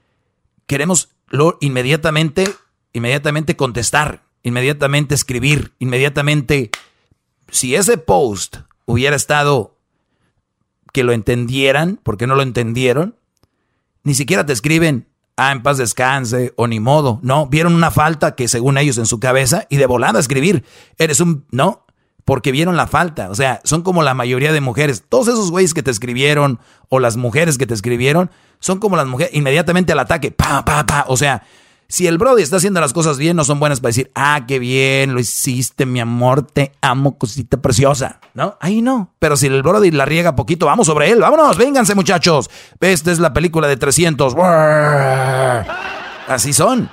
queremos 0.66 1.10
lo, 1.28 1.58
inmediatamente, 1.60 2.48
inmediatamente 2.92 3.56
contestar, 3.56 4.22
inmediatamente 4.42 5.14
escribir, 5.14 5.74
inmediatamente, 5.78 6.70
si 7.50 7.74
ese 7.74 7.98
post 7.98 8.58
hubiera 8.86 9.16
estado 9.16 9.76
que 10.96 11.04
lo 11.04 11.12
entendieran, 11.12 12.00
porque 12.02 12.26
no 12.26 12.36
lo 12.36 12.42
entendieron. 12.42 13.16
Ni 14.02 14.14
siquiera 14.14 14.46
te 14.46 14.54
escriben, 14.54 15.06
ah, 15.36 15.52
en 15.52 15.62
paz 15.62 15.76
descanse, 15.76 16.54
o 16.56 16.66
ni 16.66 16.80
modo. 16.80 17.18
No, 17.22 17.48
vieron 17.48 17.74
una 17.74 17.90
falta 17.90 18.34
que 18.34 18.48
según 18.48 18.78
ellos 18.78 18.96
en 18.96 19.04
su 19.04 19.20
cabeza 19.20 19.66
y 19.68 19.76
de 19.76 19.84
volada 19.84 20.18
escribir, 20.18 20.64
eres 20.96 21.20
un, 21.20 21.44
no, 21.50 21.84
porque 22.26 22.50
vieron 22.52 22.76
la 22.76 22.88
falta. 22.88 23.30
O 23.30 23.34
sea, 23.34 23.60
son 23.64 23.80
como 23.82 24.02
la 24.02 24.12
mayoría 24.12 24.52
de 24.52 24.60
mujeres. 24.60 25.04
Todos 25.08 25.28
esos 25.28 25.50
güeyes 25.50 25.72
que 25.72 25.82
te 25.84 25.92
escribieron 25.92 26.58
o 26.90 26.98
las 26.98 27.16
mujeres 27.16 27.56
que 27.56 27.66
te 27.66 27.72
escribieron 27.72 28.30
son 28.58 28.80
como 28.80 28.96
las 28.96 29.06
mujeres, 29.06 29.32
inmediatamente 29.32 29.92
al 29.92 30.00
ataque, 30.00 30.32
pa, 30.32 30.64
pa, 30.64 30.84
pa. 30.84 31.04
O 31.06 31.16
sea, 31.16 31.44
si 31.86 32.08
el 32.08 32.18
Brody 32.18 32.42
está 32.42 32.56
haciendo 32.56 32.80
las 32.80 32.92
cosas 32.92 33.16
bien, 33.16 33.36
no 33.36 33.44
son 33.44 33.60
buenas 33.60 33.78
para 33.78 33.90
decir, 33.90 34.10
ah, 34.16 34.44
qué 34.48 34.58
bien, 34.58 35.14
lo 35.14 35.20
hiciste, 35.20 35.86
mi 35.86 36.00
amor, 36.00 36.42
te 36.42 36.72
amo, 36.80 37.16
cosita 37.16 37.58
preciosa. 37.58 38.18
¿No? 38.34 38.56
Ahí 38.60 38.82
no. 38.82 39.14
Pero 39.20 39.36
si 39.36 39.46
el 39.46 39.62
Brody 39.62 39.92
la 39.92 40.04
riega 40.04 40.34
poquito, 40.34 40.66
vamos 40.66 40.88
sobre 40.88 41.12
él, 41.12 41.20
vámonos, 41.20 41.56
vénganse 41.56 41.94
muchachos. 41.94 42.50
Esta 42.80 43.12
es 43.12 43.20
la 43.20 43.32
película 43.32 43.68
de 43.68 43.76
300. 43.76 44.34
Así 46.26 46.52
son. 46.52 46.90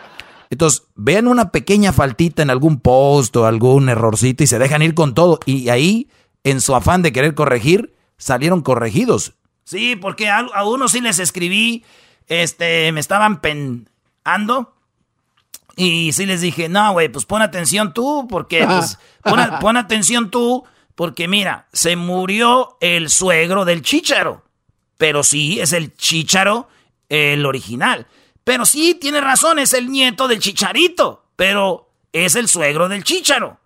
Entonces, 0.53 0.83
vean 0.95 1.27
una 1.27 1.51
pequeña 1.51 1.93
faltita 1.93 2.41
en 2.41 2.49
algún 2.49 2.79
post 2.79 3.35
o 3.35 3.45
algún 3.45 3.89
errorcito 3.89 4.43
y 4.43 4.47
se 4.47 4.59
dejan 4.59 4.81
ir 4.81 4.93
con 4.93 5.13
todo. 5.13 5.39
Y 5.45 5.69
ahí, 5.69 6.09
en 6.43 6.61
su 6.61 6.75
afán 6.75 7.01
de 7.01 7.11
querer 7.11 7.35
corregir, 7.35 7.93
salieron 8.17 8.61
corregidos. 8.61 9.33
Sí, 9.63 9.95
porque 9.95 10.29
a, 10.29 10.39
a 10.39 10.65
uno 10.65 10.87
sí 10.87 11.01
les 11.01 11.19
escribí, 11.19 11.83
este, 12.27 12.91
me 12.91 12.99
estaban 12.99 13.41
penando 13.41 14.73
y 15.75 16.11
sí 16.11 16.25
les 16.25 16.41
dije, 16.41 16.69
no, 16.69 16.93
güey, 16.93 17.09
pues 17.09 17.25
pon 17.25 17.41
atención 17.41 17.93
tú, 17.93 18.27
porque, 18.29 18.65
pues, 18.67 18.99
pon, 19.23 19.77
atención 19.77 20.29
tú, 20.29 20.63
porque 20.95 21.27
mira, 21.27 21.67
se 21.73 21.95
murió 21.95 22.77
el 22.79 23.09
suegro 23.09 23.65
del 23.65 23.81
chícharo. 23.81 24.43
Pero 24.97 25.23
sí, 25.23 25.59
es 25.59 25.73
el 25.73 25.95
chícharo 25.95 26.67
el 27.09 27.45
original. 27.45 28.07
Pero 28.43 28.65
sí, 28.65 28.95
tiene 28.95 29.21
razón, 29.21 29.59
es 29.59 29.73
el 29.73 29.89
nieto 29.89 30.27
del 30.27 30.39
chicharito, 30.39 31.25
pero 31.35 31.89
es 32.11 32.35
el 32.35 32.47
suegro 32.47 32.89
del 32.89 33.03
chícharo. 33.03 33.59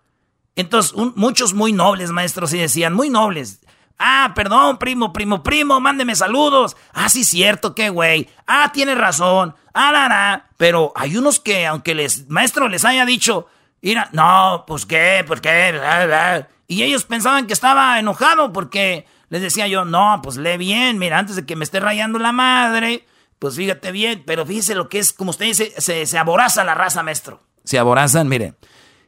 Entonces, 0.56 0.92
muchos 1.14 1.54
muy 1.54 1.72
nobles, 1.72 2.10
maestros, 2.10 2.50
sí 2.50 2.58
decían, 2.58 2.94
muy 2.94 3.10
nobles. 3.10 3.60
Ah, 3.98 4.32
perdón, 4.34 4.78
primo, 4.78 5.12
primo, 5.12 5.42
primo, 5.42 5.80
mándeme 5.80 6.14
saludos. 6.14 6.76
Ah, 6.92 7.08
sí, 7.08 7.24
cierto, 7.24 7.74
qué 7.74 7.90
güey. 7.90 8.28
Ah, 8.46 8.70
tiene 8.72 8.94
razón. 8.94 9.54
Ah, 9.74 9.90
la, 9.92 10.08
la. 10.08 10.46
Pero 10.56 10.92
hay 10.94 11.16
unos 11.16 11.40
que, 11.40 11.66
aunque 11.66 11.94
les, 11.94 12.28
maestro 12.28 12.68
les 12.68 12.84
haya 12.84 13.04
dicho, 13.04 13.48
mira, 13.82 14.08
no, 14.12 14.64
pues 14.66 14.86
qué, 14.86 15.24
pues 15.26 15.40
qué, 15.40 16.46
y 16.70 16.82
ellos 16.82 17.04
pensaban 17.04 17.46
que 17.46 17.54
estaba 17.54 17.98
enojado 17.98 18.52
porque 18.52 19.06
les 19.30 19.40
decía 19.40 19.66
yo, 19.66 19.84
no, 19.84 20.20
pues 20.22 20.36
lee 20.36 20.58
bien, 20.58 20.98
mira, 20.98 21.18
antes 21.18 21.34
de 21.34 21.46
que 21.46 21.56
me 21.56 21.64
esté 21.64 21.80
rayando 21.80 22.18
la 22.18 22.32
madre, 22.32 23.06
pues 23.38 23.56
fíjate 23.56 23.92
bien, 23.92 24.22
pero 24.26 24.44
fíjese 24.44 24.74
lo 24.74 24.88
que 24.88 24.98
es, 24.98 25.12
como 25.12 25.30
usted 25.30 25.46
dice, 25.46 25.72
se, 25.78 26.06
se 26.06 26.18
aboraza 26.18 26.64
la 26.64 26.74
raza, 26.74 27.02
maestro. 27.02 27.40
Se 27.64 27.78
aborazan, 27.78 28.28
mire, 28.28 28.54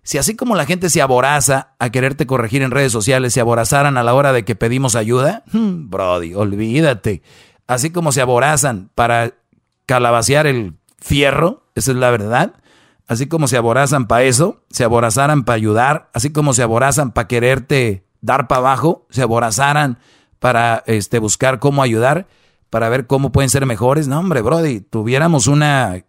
si 0.03 0.19
así 0.19 0.35
como 0.35 0.57
la 0.57 0.67
gente 0.67 0.91
se 0.91 1.03
aboraza 1.03 1.75
a 1.79 1.91
quererte 1.91 2.27
corregir 2.27 2.63
en 2.63 2.71
redes 2.71 2.93
sociales, 2.93 3.33
se 3.33 3.41
aborazaran 3.41 3.97
a 3.97 4.03
la 4.03 4.15
hora 4.15 4.33
de 4.33 4.45
que 4.45 4.55
pedimos 4.57 4.97
ayuda, 4.97 5.45
hmm, 5.53 5.91
Brody, 5.91 6.35
olvídate. 6.35 7.23
Así 7.67 7.91
como 7.91 8.13
se 8.13 8.21
aborazan 8.21 8.91
para 8.95 9.35
calabacear 9.87 10.47
el 10.47 10.75
fierro, 10.99 11.65
esa 11.75 11.93
es 11.93 11.97
la 11.97 12.11
verdad, 12.11 12.55
así 13.07 13.27
como 13.27 13.49
se 13.49 13.57
aborazan 13.57 14.07
para 14.07 14.25
eso, 14.25 14.63
se 14.71 14.85
aborazaran 14.85 15.45
para 15.45 15.57
ayudar, 15.57 16.11
así 16.13 16.31
como 16.31 16.55
se 16.55 16.63
aborazan 16.63 17.13
para 17.13 17.29
quererte 17.29 18.05
dar 18.21 18.49
para 18.49 18.61
abajo, 18.61 19.07
se 19.11 19.23
aborazaran 19.23 19.99
para 20.39 20.83
este, 20.87 21.19
buscar 21.19 21.59
cómo 21.59 21.83
ayudar, 21.83 22.27
para 22.71 22.89
ver 22.89 23.07
cómo 23.07 23.33
pueden 23.33 23.51
ser 23.51 23.67
mejores. 23.67 24.09
No, 24.09 24.19
hombre, 24.19 24.43
Brody, 24.43 24.81
tuviéramos 24.81 25.47
una, 25.47 26.05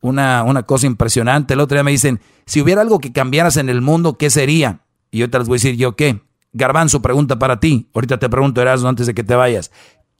una, 0.00 0.42
una 0.42 0.62
cosa 0.64 0.86
impresionante. 0.86 1.54
El 1.54 1.60
otro 1.60 1.76
día 1.76 1.84
me 1.84 1.90
dicen, 1.90 2.20
si 2.46 2.60
hubiera 2.60 2.80
algo 2.80 2.98
que 2.98 3.12
cambiaras 3.12 3.56
en 3.56 3.68
el 3.68 3.80
mundo, 3.80 4.18
¿qué 4.18 4.30
sería? 4.30 4.80
Y 5.10 5.18
yo 5.18 5.30
te 5.30 5.38
les 5.38 5.48
voy 5.48 5.56
a 5.56 5.58
decir 5.58 5.76
yo 5.76 5.96
qué. 5.96 6.20
Garbanzo, 6.52 7.02
pregunta 7.02 7.38
para 7.38 7.60
ti. 7.60 7.88
Ahorita 7.94 8.18
te 8.18 8.28
pregunto, 8.28 8.60
Erasmo, 8.60 8.88
antes 8.88 9.06
de 9.06 9.14
que 9.14 9.22
te 9.22 9.34
vayas. 9.34 9.70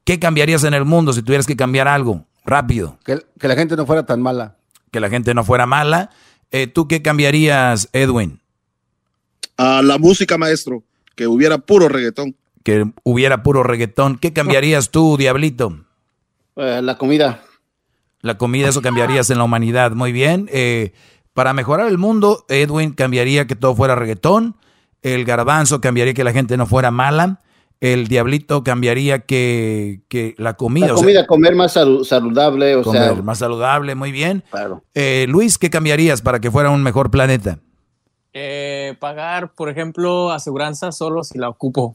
¿Qué 0.05 0.19
cambiarías 0.19 0.65
en 0.65 0.75
el 0.75 0.85
mundo 0.85 1.13
si 1.13 1.23
tuvieras 1.23 1.47
que 1.47 1.57
cambiar 1.57 1.89
algo? 1.89 2.27
Rápido. 2.45 2.99
Que, 3.05 3.21
que 3.39 3.49
la 3.49 3.57
gente 3.57 3.77
no 3.77 3.85
fuera 3.85 4.07
tan 4.07 4.23
mala 4.23 4.59
que 4.91 5.01
la 5.01 5.11
gente 5.11 5.35
no 5.35 5.45
fuera 5.45 5.67
mala. 5.67 6.11
Eh, 6.51 6.67
¿Tú 6.67 6.89
qué 6.89 7.03
cambiarías, 7.03 7.89
Edwin? 7.93 8.41
A 9.57 9.83
la 9.83 9.99
música, 9.99 10.39
maestro, 10.39 10.83
que 11.15 11.27
hubiera 11.27 11.59
puro 11.59 11.89
reggaetón. 11.89 12.37
Que 12.69 12.85
hubiera 13.03 13.43
puro 13.43 13.63
reggaetón. 13.63 14.19
¿Qué 14.19 14.35
cambiarías 14.35 14.91
tú, 14.91 15.17
Diablito? 15.17 15.87
Eh, 16.57 16.83
la 16.83 16.99
comida. 16.99 17.41
La 18.21 18.37
comida, 18.37 18.69
eso 18.69 18.83
cambiarías 18.83 19.31
en 19.31 19.39
la 19.39 19.45
humanidad. 19.45 19.93
Muy 19.93 20.13
bien. 20.13 20.51
Eh, 20.53 20.93
para 21.33 21.55
mejorar 21.55 21.89
el 21.89 21.97
mundo, 21.97 22.45
Edwin 22.51 22.93
cambiaría 22.93 23.47
que 23.47 23.57
todo 23.57 23.75
fuera 23.75 23.95
reggaetón. 23.95 24.55
El 25.01 25.25
garbanzo 25.25 25.81
cambiaría 25.81 26.13
que 26.13 26.25
la 26.25 26.33
gente 26.33 26.59
no 26.59 26.67
fuera 26.67 26.91
mala 26.91 27.41
el 27.81 28.09
diablito 28.09 28.65
cambiaría 28.65 29.21
que, 29.21 30.03
la 30.37 30.55
comida. 30.55 30.89
La 30.89 30.95
comida, 30.95 31.27
comer 31.27 31.55
más 31.55 31.73
saludable, 31.73 32.77
o 32.77 32.83
comer 32.83 33.15
sea. 33.15 33.23
Más 33.23 33.39
saludable, 33.39 33.95
muy 33.95 34.11
bien. 34.11 34.45
Claro. 34.51 34.83
Eh, 34.95 35.27
Luis, 35.29 35.59
¿qué 35.59 35.71
cambiarías 35.71 36.21
para 36.21 36.41
que 36.41 36.51
fuera 36.51 36.71
un 36.71 36.83
mejor 36.83 37.11
planeta? 37.11 37.61
Eh, 38.35 38.95
pagar, 39.01 39.55
por 39.55 39.71
ejemplo, 39.71 40.31
aseguranza 40.31 40.93
solo 40.93 41.25
si 41.25 41.39
la 41.39 41.49
ocupo. 41.49 41.95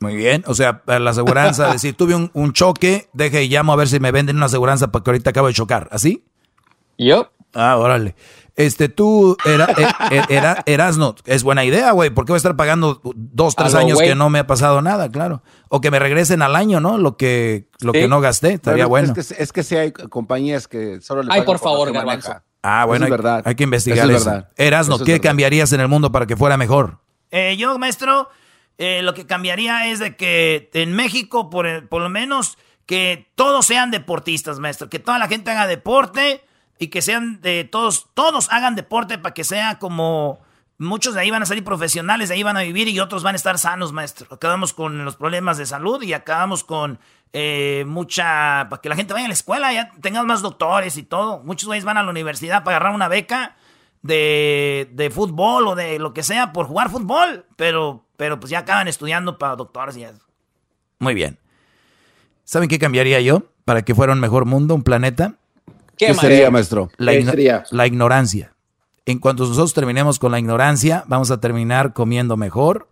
Muy 0.00 0.14
bien, 0.14 0.44
o 0.46 0.54
sea, 0.54 0.82
la 0.86 1.10
aseguranza, 1.10 1.68
decir, 1.72 1.96
tuve 1.96 2.14
un, 2.14 2.52
choque, 2.52 3.08
deje 3.12 3.44
y 3.44 3.48
llamo 3.48 3.72
a 3.72 3.76
ver 3.76 3.88
si 3.88 3.98
me 3.98 4.12
venden 4.12 4.36
una 4.36 4.46
aseguranza 4.46 4.92
porque 4.92 5.10
ahorita 5.10 5.30
acabo 5.30 5.46
de 5.46 5.54
chocar, 5.54 5.88
¿así? 5.90 6.24
Yo. 6.98 7.30
Ah, 7.54 7.76
órale. 7.78 8.14
Este, 8.56 8.88
tú, 8.88 9.36
era, 9.44 9.64
eh, 9.76 9.86
eh, 10.12 10.22
era, 10.28 10.62
Erasno, 10.66 11.16
es 11.24 11.42
buena 11.42 11.64
idea, 11.64 11.90
güey. 11.90 12.10
¿Por 12.10 12.24
qué 12.24 12.32
voy 12.32 12.36
a 12.36 12.38
estar 12.38 12.54
pagando 12.54 13.00
dos, 13.02 13.56
tres 13.56 13.74
años 13.74 13.98
que 13.98 14.14
no 14.14 14.30
me 14.30 14.38
ha 14.38 14.46
pasado 14.46 14.80
nada, 14.80 15.10
claro? 15.10 15.42
O 15.68 15.80
que 15.80 15.90
me 15.90 15.98
regresen 15.98 16.40
al 16.40 16.54
año, 16.54 16.78
¿no? 16.78 16.98
Lo 16.98 17.16
que, 17.16 17.68
lo 17.80 17.90
que 17.92 18.06
no 18.06 18.20
gasté, 18.20 18.52
estaría 18.52 18.86
bueno. 18.86 19.12
Es 19.16 19.32
que, 19.32 19.42
es 19.42 19.52
que 19.52 19.62
sí 19.64 19.76
hay 19.76 19.90
compañías 19.90 20.68
que 20.68 21.00
solo 21.00 21.24
le 21.24 21.32
Ay, 21.32 21.42
por 21.42 21.58
favor, 21.58 21.92
Garbanzo. 21.92 22.34
Ah, 22.66 22.84
bueno, 22.86 23.04
hay, 23.04 23.10
verdad. 23.10 23.42
hay, 23.44 23.54
que 23.54 23.64
investigar 23.64 24.10
eso. 24.10 24.30
eso. 24.30 24.46
Erasno, 24.56 24.98
¿qué 24.98 25.20
cambiarías 25.20 25.72
en 25.72 25.80
el 25.80 25.88
mundo 25.88 26.10
para 26.10 26.26
que 26.26 26.36
fuera 26.36 26.56
mejor? 26.56 26.98
Eh, 27.30 27.56
yo, 27.58 27.78
maestro, 27.78 28.30
lo 28.78 29.14
que 29.14 29.26
cambiaría 29.26 29.88
es 29.88 29.98
de 29.98 30.16
que 30.16 30.70
en 30.72 30.94
México, 30.94 31.50
por, 31.50 31.88
por 31.88 32.00
lo 32.00 32.08
menos, 32.08 32.56
que 32.86 33.30
todos 33.34 33.66
sean 33.66 33.90
deportistas, 33.90 34.58
maestro. 34.58 34.88
Que 34.88 34.98
toda 34.98 35.18
la 35.18 35.28
gente 35.28 35.50
haga 35.50 35.66
deporte 35.66 36.44
y 36.78 36.88
que 36.88 37.02
sean 37.02 37.40
de 37.40 37.64
todos, 37.64 38.08
todos 38.14 38.50
hagan 38.50 38.74
deporte 38.74 39.18
para 39.18 39.34
que 39.34 39.44
sea 39.44 39.78
como 39.78 40.40
muchos 40.78 41.14
de 41.14 41.20
ahí 41.20 41.30
van 41.30 41.42
a 41.42 41.46
salir 41.46 41.64
profesionales, 41.64 42.28
de 42.28 42.34
ahí 42.34 42.42
van 42.42 42.56
a 42.56 42.62
vivir 42.62 42.88
y 42.88 43.00
otros 43.00 43.22
van 43.22 43.34
a 43.34 43.36
estar 43.36 43.58
sanos, 43.58 43.92
maestro. 43.92 44.26
Acabamos 44.30 44.72
con 44.72 45.04
los 45.04 45.16
problemas 45.16 45.58
de 45.58 45.66
salud 45.66 46.02
y 46.02 46.12
acabamos 46.12 46.64
con 46.64 46.98
eh, 47.32 47.84
mucha, 47.86 48.68
para 48.68 48.80
que 48.80 48.88
la 48.88 48.96
gente 48.96 49.12
vaya 49.12 49.26
a 49.26 49.28
la 49.28 49.34
escuela, 49.34 49.72
ya 49.72 49.90
tengamos 50.00 50.26
más 50.26 50.42
doctores 50.42 50.96
y 50.96 51.02
todo. 51.02 51.42
Muchos 51.44 51.66
güeyes 51.66 51.84
van 51.84 51.96
a 51.96 52.02
la 52.02 52.10
universidad 52.10 52.64
para 52.64 52.76
agarrar 52.76 52.94
una 52.94 53.08
beca 53.08 53.56
de, 54.02 54.88
de 54.92 55.10
fútbol 55.10 55.66
o 55.68 55.74
de 55.74 55.98
lo 55.98 56.12
que 56.12 56.22
sea 56.22 56.52
por 56.52 56.66
jugar 56.66 56.90
fútbol, 56.90 57.46
pero, 57.56 58.06
pero 58.16 58.38
pues 58.38 58.50
ya 58.50 58.60
acaban 58.60 58.88
estudiando 58.88 59.38
para 59.38 59.56
doctores 59.56 59.96
y 59.96 60.04
eso. 60.04 60.20
Muy 60.98 61.14
bien. 61.14 61.38
¿Saben 62.44 62.68
qué 62.68 62.78
cambiaría 62.78 63.20
yo 63.20 63.44
para 63.64 63.82
que 63.82 63.94
fuera 63.94 64.12
un 64.12 64.20
mejor 64.20 64.44
mundo, 64.44 64.74
un 64.74 64.82
planeta? 64.82 65.34
¿Qué, 65.96 66.12
sería, 66.14 66.50
maestro? 66.50 66.90
La, 66.98 67.12
la 67.70 67.86
ignorancia. 67.86 68.53
En 69.06 69.18
cuanto 69.18 69.44
nosotros 69.44 69.74
terminemos 69.74 70.18
con 70.18 70.32
la 70.32 70.38
ignorancia, 70.38 71.04
vamos 71.06 71.30
a 71.30 71.38
terminar 71.38 71.92
comiendo 71.92 72.36
mejor, 72.36 72.88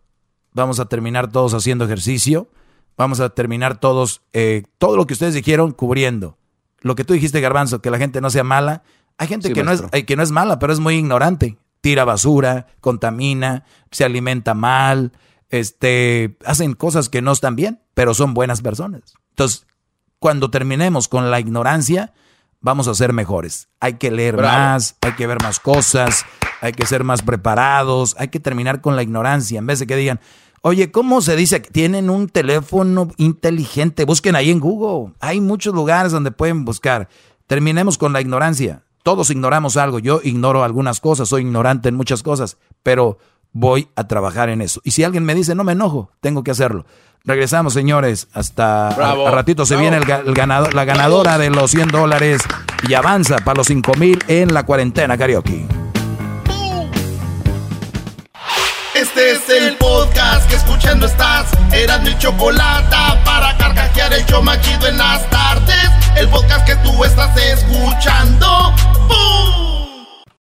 vamos 0.52 0.78
a 0.78 0.84
terminar 0.84 1.30
todos 1.30 1.54
haciendo 1.54 1.84
ejercicio, 1.84 2.48
vamos 2.96 3.20
a 3.20 3.30
terminar 3.30 3.80
todos, 3.80 4.22
eh, 4.32 4.64
todo 4.78 4.96
lo 4.96 5.06
que 5.06 5.14
ustedes 5.14 5.34
dijeron, 5.34 5.72
cubriendo. 5.72 6.36
Lo 6.80 6.94
que 6.94 7.04
tú 7.04 7.14
dijiste, 7.14 7.40
Garbanzo, 7.40 7.80
que 7.80 7.90
la 7.90 7.98
gente 7.98 8.20
no 8.20 8.28
sea 8.28 8.44
mala. 8.44 8.82
Hay 9.16 9.28
gente 9.28 9.52
que, 9.52 9.62
no 9.62 9.72
es, 9.72 9.82
que 9.82 10.16
no 10.16 10.22
es 10.22 10.30
mala, 10.30 10.58
pero 10.58 10.72
es 10.72 10.80
muy 10.80 10.96
ignorante. 10.96 11.56
Tira 11.80 12.04
basura, 12.04 12.66
contamina, 12.80 13.64
se 13.90 14.04
alimenta 14.04 14.54
mal, 14.54 15.12
este, 15.48 16.36
hacen 16.44 16.74
cosas 16.74 17.08
que 17.08 17.22
no 17.22 17.32
están 17.32 17.56
bien, 17.56 17.80
pero 17.94 18.14
son 18.14 18.34
buenas 18.34 18.62
personas. 18.62 19.14
Entonces, 19.30 19.66
cuando 20.18 20.50
terminemos 20.50 21.08
con 21.08 21.30
la 21.30 21.40
ignorancia, 21.40 22.12
vamos 22.62 22.88
a 22.88 22.94
ser 22.94 23.12
mejores. 23.12 23.68
Hay 23.80 23.94
que 23.94 24.10
leer 24.10 24.40
más, 24.40 24.96
hay 25.02 25.12
que 25.12 25.26
ver 25.26 25.42
más 25.42 25.60
cosas, 25.60 26.24
hay 26.60 26.72
que 26.72 26.86
ser 26.86 27.04
más 27.04 27.20
preparados, 27.22 28.16
hay 28.18 28.28
que 28.28 28.40
terminar 28.40 28.80
con 28.80 28.96
la 28.96 29.02
ignorancia, 29.02 29.58
en 29.58 29.66
vez 29.66 29.80
de 29.80 29.86
que 29.86 29.96
digan, 29.96 30.20
oye, 30.62 30.90
¿cómo 30.90 31.20
se 31.20 31.36
dice 31.36 31.60
que 31.60 31.70
tienen 31.70 32.08
un 32.08 32.28
teléfono 32.28 33.08
inteligente? 33.18 34.04
Busquen 34.04 34.36
ahí 34.36 34.50
en 34.50 34.60
Google. 34.60 35.12
Hay 35.20 35.40
muchos 35.40 35.74
lugares 35.74 36.12
donde 36.12 36.30
pueden 36.30 36.64
buscar. 36.64 37.08
Terminemos 37.46 37.98
con 37.98 38.12
la 38.12 38.20
ignorancia. 38.20 38.84
Todos 39.02 39.30
ignoramos 39.30 39.76
algo. 39.76 39.98
Yo 39.98 40.20
ignoro 40.22 40.62
algunas 40.62 41.00
cosas, 41.00 41.28
soy 41.28 41.42
ignorante 41.42 41.88
en 41.88 41.96
muchas 41.96 42.22
cosas, 42.22 42.56
pero 42.82 43.18
voy 43.52 43.88
a 43.96 44.06
trabajar 44.06 44.48
en 44.48 44.62
eso. 44.62 44.80
Y 44.84 44.92
si 44.92 45.04
alguien 45.04 45.24
me 45.24 45.34
dice, 45.34 45.54
no 45.54 45.64
me 45.64 45.72
enojo, 45.72 46.10
tengo 46.20 46.44
que 46.44 46.52
hacerlo. 46.52 46.86
Regresamos, 47.24 47.72
señores. 47.72 48.28
Hasta 48.34 48.88
a, 48.88 49.30
ratito 49.30 49.64
se 49.64 49.76
viene 49.76 49.98
el, 49.98 50.34
ganador, 50.34 50.74
la 50.74 50.84
ganadora 50.84 51.38
de 51.38 51.50
los 51.50 51.70
100 51.70 51.88
dólares 51.88 52.42
y 52.88 52.94
avanza 52.94 53.36
para 53.38 53.58
los 53.58 53.68
5 53.68 53.92
mil 53.94 54.18
en 54.26 54.52
la 54.52 54.64
cuarentena 54.64 55.16
karaoke. 55.16 55.66
Este 58.94 59.32
es 59.32 59.48
el 59.48 59.76
podcast 59.76 60.48
que 60.48 60.56
escuchando 60.56 61.06
estás. 61.06 61.46
Eran 61.72 62.02
mi 62.02 62.16
chocolate 62.18 62.96
para 63.24 63.56
carcajear 63.56 64.12
el 64.12 64.26
yo 64.26 64.42
machido 64.42 64.86
en 64.86 64.98
las 64.98 65.28
tardes. 65.30 65.90
El 66.16 66.28
podcast 66.28 66.66
que 66.66 66.76
tú 66.76 67.04
estás 67.04 67.36
escuchando. 67.36 68.74